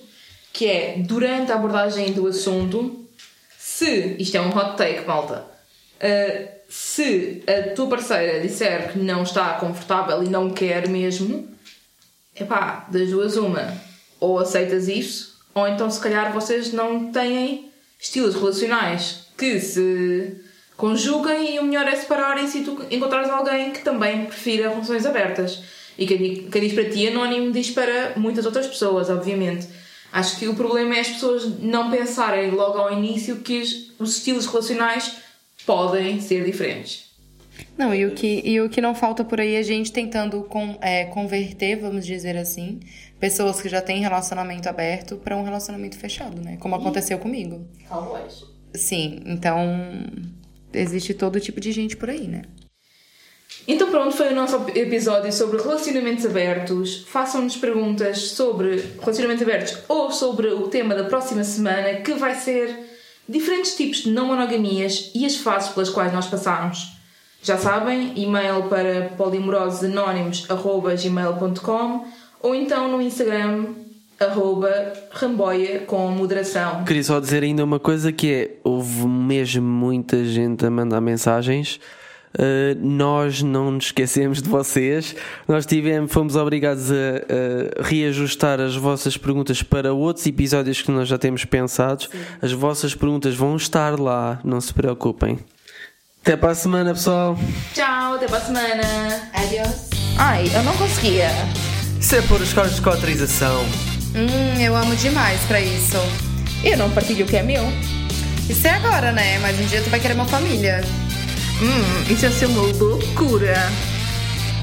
que 0.51 0.67
é 0.67 0.95
durante 0.97 1.53
a 1.53 1.57
abordagem 1.57 2.15
do 2.15 2.27
assunto, 2.27 3.05
se 3.59 4.17
isto 4.19 4.39
é 4.39 4.41
um 4.41 4.49
hot 4.49 4.79
take, 4.79 5.07
malta, 5.07 5.45
uh, 5.45 6.49
se 6.71 7.45
a 7.47 7.75
tua 7.75 7.89
parceira 7.89 8.41
disser 8.41 8.93
que 8.93 8.99
não 8.99 9.25
está 9.25 9.53
confortável 9.55 10.23
e 10.23 10.29
não 10.31 10.49
quer 10.49 10.89
mesmo, 10.89 11.47
epá, 12.35 12.87
das 12.91 13.11
duas 13.11 13.37
uma, 13.37 13.77
ou 14.19 14.39
aceitas 14.39 14.89
isso, 14.89 15.39
ou 15.55 15.69
então 15.69 15.91
se 15.91 16.01
calhar 16.01 16.33
vocês 16.33 16.73
não 16.73 17.13
têm 17.13 17.71
estilos 18.01 18.35
relacionais 18.37 19.27
que 19.37 19.61
se 19.61 20.41
conjuguem 20.81 21.55
e 21.55 21.59
o 21.59 21.65
melhor 21.65 21.87
é 21.87 21.95
separarem-se 21.95 22.59
e 22.59 22.65
tu 22.65 22.85
encontrares 22.91 23.29
alguém 23.29 23.71
que 23.71 23.85
também 23.85 24.25
prefira 24.25 24.71
relações 24.71 25.05
abertas. 25.05 25.63
E 25.99 26.07
quem 26.07 26.17
di- 26.17 26.49
quem 26.51 26.63
diz 26.63 26.73
para 26.73 26.89
ti 26.89 27.07
anónimo 27.09 27.53
diz 27.53 27.71
para 27.71 28.15
muitas 28.17 28.47
outras 28.47 28.67
pessoas, 28.67 29.11
obviamente. 29.11 29.69
Acho 30.11 30.39
que 30.39 30.49
o 30.49 30.55
problema 30.55 30.97
é 30.97 31.01
as 31.01 31.09
pessoas 31.09 31.45
não 31.61 31.91
pensarem 31.91 32.51
logo 32.51 32.79
ao 32.79 32.93
início 32.93 33.37
que 33.37 33.59
os, 33.61 33.93
os 33.99 34.17
estilos 34.17 34.47
relacionais 34.47 35.17
podem 35.67 36.21
ser 36.21 36.45
diferentes. 36.45 37.11
Não, 37.77 37.95
e 37.95 38.07
o 38.07 38.13
que, 38.13 38.41
e 38.45 38.59
o 38.61 38.71
que 38.71 38.81
não 38.81 38.95
falta 38.95 39.23
por 39.23 39.39
aí 39.39 39.55
é 39.55 39.63
gente 39.63 39.93
tentando 39.93 40.43
com, 40.45 40.79
é, 40.81 41.05
converter, 41.05 41.77
vamos 41.77 42.07
dizer 42.07 42.37
assim, 42.37 42.81
pessoas 43.21 43.61
que 43.61 43.69
já 43.69 43.83
têm 43.83 44.01
relacionamento 44.01 44.67
aberto 44.69 45.17
para 45.17 45.37
um 45.37 45.45
relacionamento 45.45 45.99
fechado, 45.99 46.41
né? 46.41 46.57
Como 46.59 46.75
aconteceu 46.75 47.19
comigo. 47.19 47.67
Talvez. 47.87 48.45
Sim, 48.75 49.21
então 49.27 49.59
existe 50.73 51.15
todo 51.15 51.41
tipo 51.41 51.61
de 51.61 51.73
gente 51.73 51.97
por 51.97 52.11
aí, 52.11 52.27
né? 52.27 52.43
Então 53.67 53.91
pronto, 53.91 54.17
foi 54.17 54.33
o 54.33 54.35
nosso 54.35 54.57
episódio 54.75 55.31
sobre 55.33 55.61
relacionamentos 55.61 56.25
abertos. 56.25 57.05
Façam-nos 57.07 57.57
perguntas 57.57 58.31
sobre 58.31 58.83
relacionamentos 59.01 59.43
abertos 59.43 59.77
ou 59.89 60.11
sobre 60.11 60.49
o 60.49 60.69
tema 60.69 60.95
da 60.95 61.05
próxima 61.05 61.45
semana, 61.45 62.01
que 62.01 62.15
vai 62.15 62.35
ser 62.35 62.75
diferentes 63.29 63.77
tipos 63.77 63.99
de 63.99 64.11
não 64.11 64.25
monogamias 64.27 65.11
e 65.15 65.27
as 65.27 65.37
fases 65.37 65.69
pelas 65.71 65.91
quais 65.91 66.13
nós 66.13 66.27
passamos. 66.27 66.99
Já 67.43 67.57
sabem, 67.57 68.13
e-mail 68.17 68.65
para 68.65 69.13
polimorososanónimos.gmail.com 69.17 72.05
ou 72.43 72.55
então 72.55 72.91
no 72.91 73.01
Instagram 73.01 73.77
arroba 74.21 74.93
ramboia 75.13 75.81
com 75.81 76.11
moderação. 76.11 76.85
Queria 76.85 77.03
só 77.03 77.19
dizer 77.19 77.43
ainda 77.43 77.65
uma 77.65 77.81
coisa 77.81 78.13
que 78.13 78.33
é 78.33 78.51
houve 78.63 79.07
mesmo 79.07 79.67
muita 79.67 80.23
gente 80.25 80.65
a 80.67 80.71
mandar 80.71 81.01
mensagens. 81.01 81.81
Uh, 82.33 82.79
nós 82.79 83.43
não 83.43 83.73
nos 83.73 83.87
esquecemos 83.87 84.43
de 84.43 84.49
vocês. 84.49 85.17
Nós 85.49 85.65
tivemos, 85.65 86.13
fomos 86.13 86.37
obrigados 86.37 86.93
a, 86.93 86.95
a 86.95 87.83
reajustar 87.83 88.61
as 88.61 88.77
vossas 88.77 89.17
perguntas 89.17 89.63
para 89.63 89.93
outros 89.93 90.27
episódios 90.27 90.83
que 90.83 90.91
nós 90.91 91.09
já 91.09 91.17
temos 91.17 91.45
pensados. 91.47 92.09
As 92.43 92.53
vossas 92.53 92.95
perguntas 92.95 93.35
vão 93.35 93.57
estar 93.57 93.99
lá, 93.99 94.39
não 94.45 94.61
se 94.61 94.73
preocupem. 94.73 95.39
Até 96.23 96.37
para 96.37 96.51
a 96.51 96.55
semana, 96.55 96.93
pessoal. 96.93 97.37
Tchau, 97.73 98.15
até 98.15 98.27
para 98.29 98.37
a 98.37 98.41
semana! 98.43 99.31
Adiós. 99.33 99.89
Ai, 100.19 100.45
eu 100.55 100.63
não 100.63 100.77
conseguia! 100.77 101.31
Isso 101.99 102.15
é 102.15 102.23
por 102.23 102.41
os 102.41 102.53
cargos 102.53 102.77
de 102.77 102.83
cotrização. 102.83 103.90
Hum, 104.15 104.61
eu 104.61 104.77
amo 104.77 104.95
demais 104.97 105.41
pra 105.43 105.61
isso. 105.61 105.97
Eu 106.65 106.77
não 106.77 106.91
partilho 106.91 107.25
o 107.25 107.29
que 107.29 107.37
é 107.37 107.43
meu. 107.43 107.65
Isso 108.49 108.67
é 108.67 108.71
agora, 108.71 109.13
né? 109.13 109.39
Mas 109.39 109.59
um 109.61 109.65
dia 109.67 109.81
tu 109.83 109.91
vai 109.91 110.01
querer 110.01 110.15
uma 110.15 110.27
família. 110.27 110.83
Hum, 111.63 112.13
isso 112.13 112.29
ser 112.31 112.47
uma 112.47 112.63
loucura! 112.63 113.55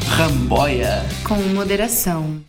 Ramboia. 0.10 1.06
Com 1.24 1.36
moderação. 1.36 2.42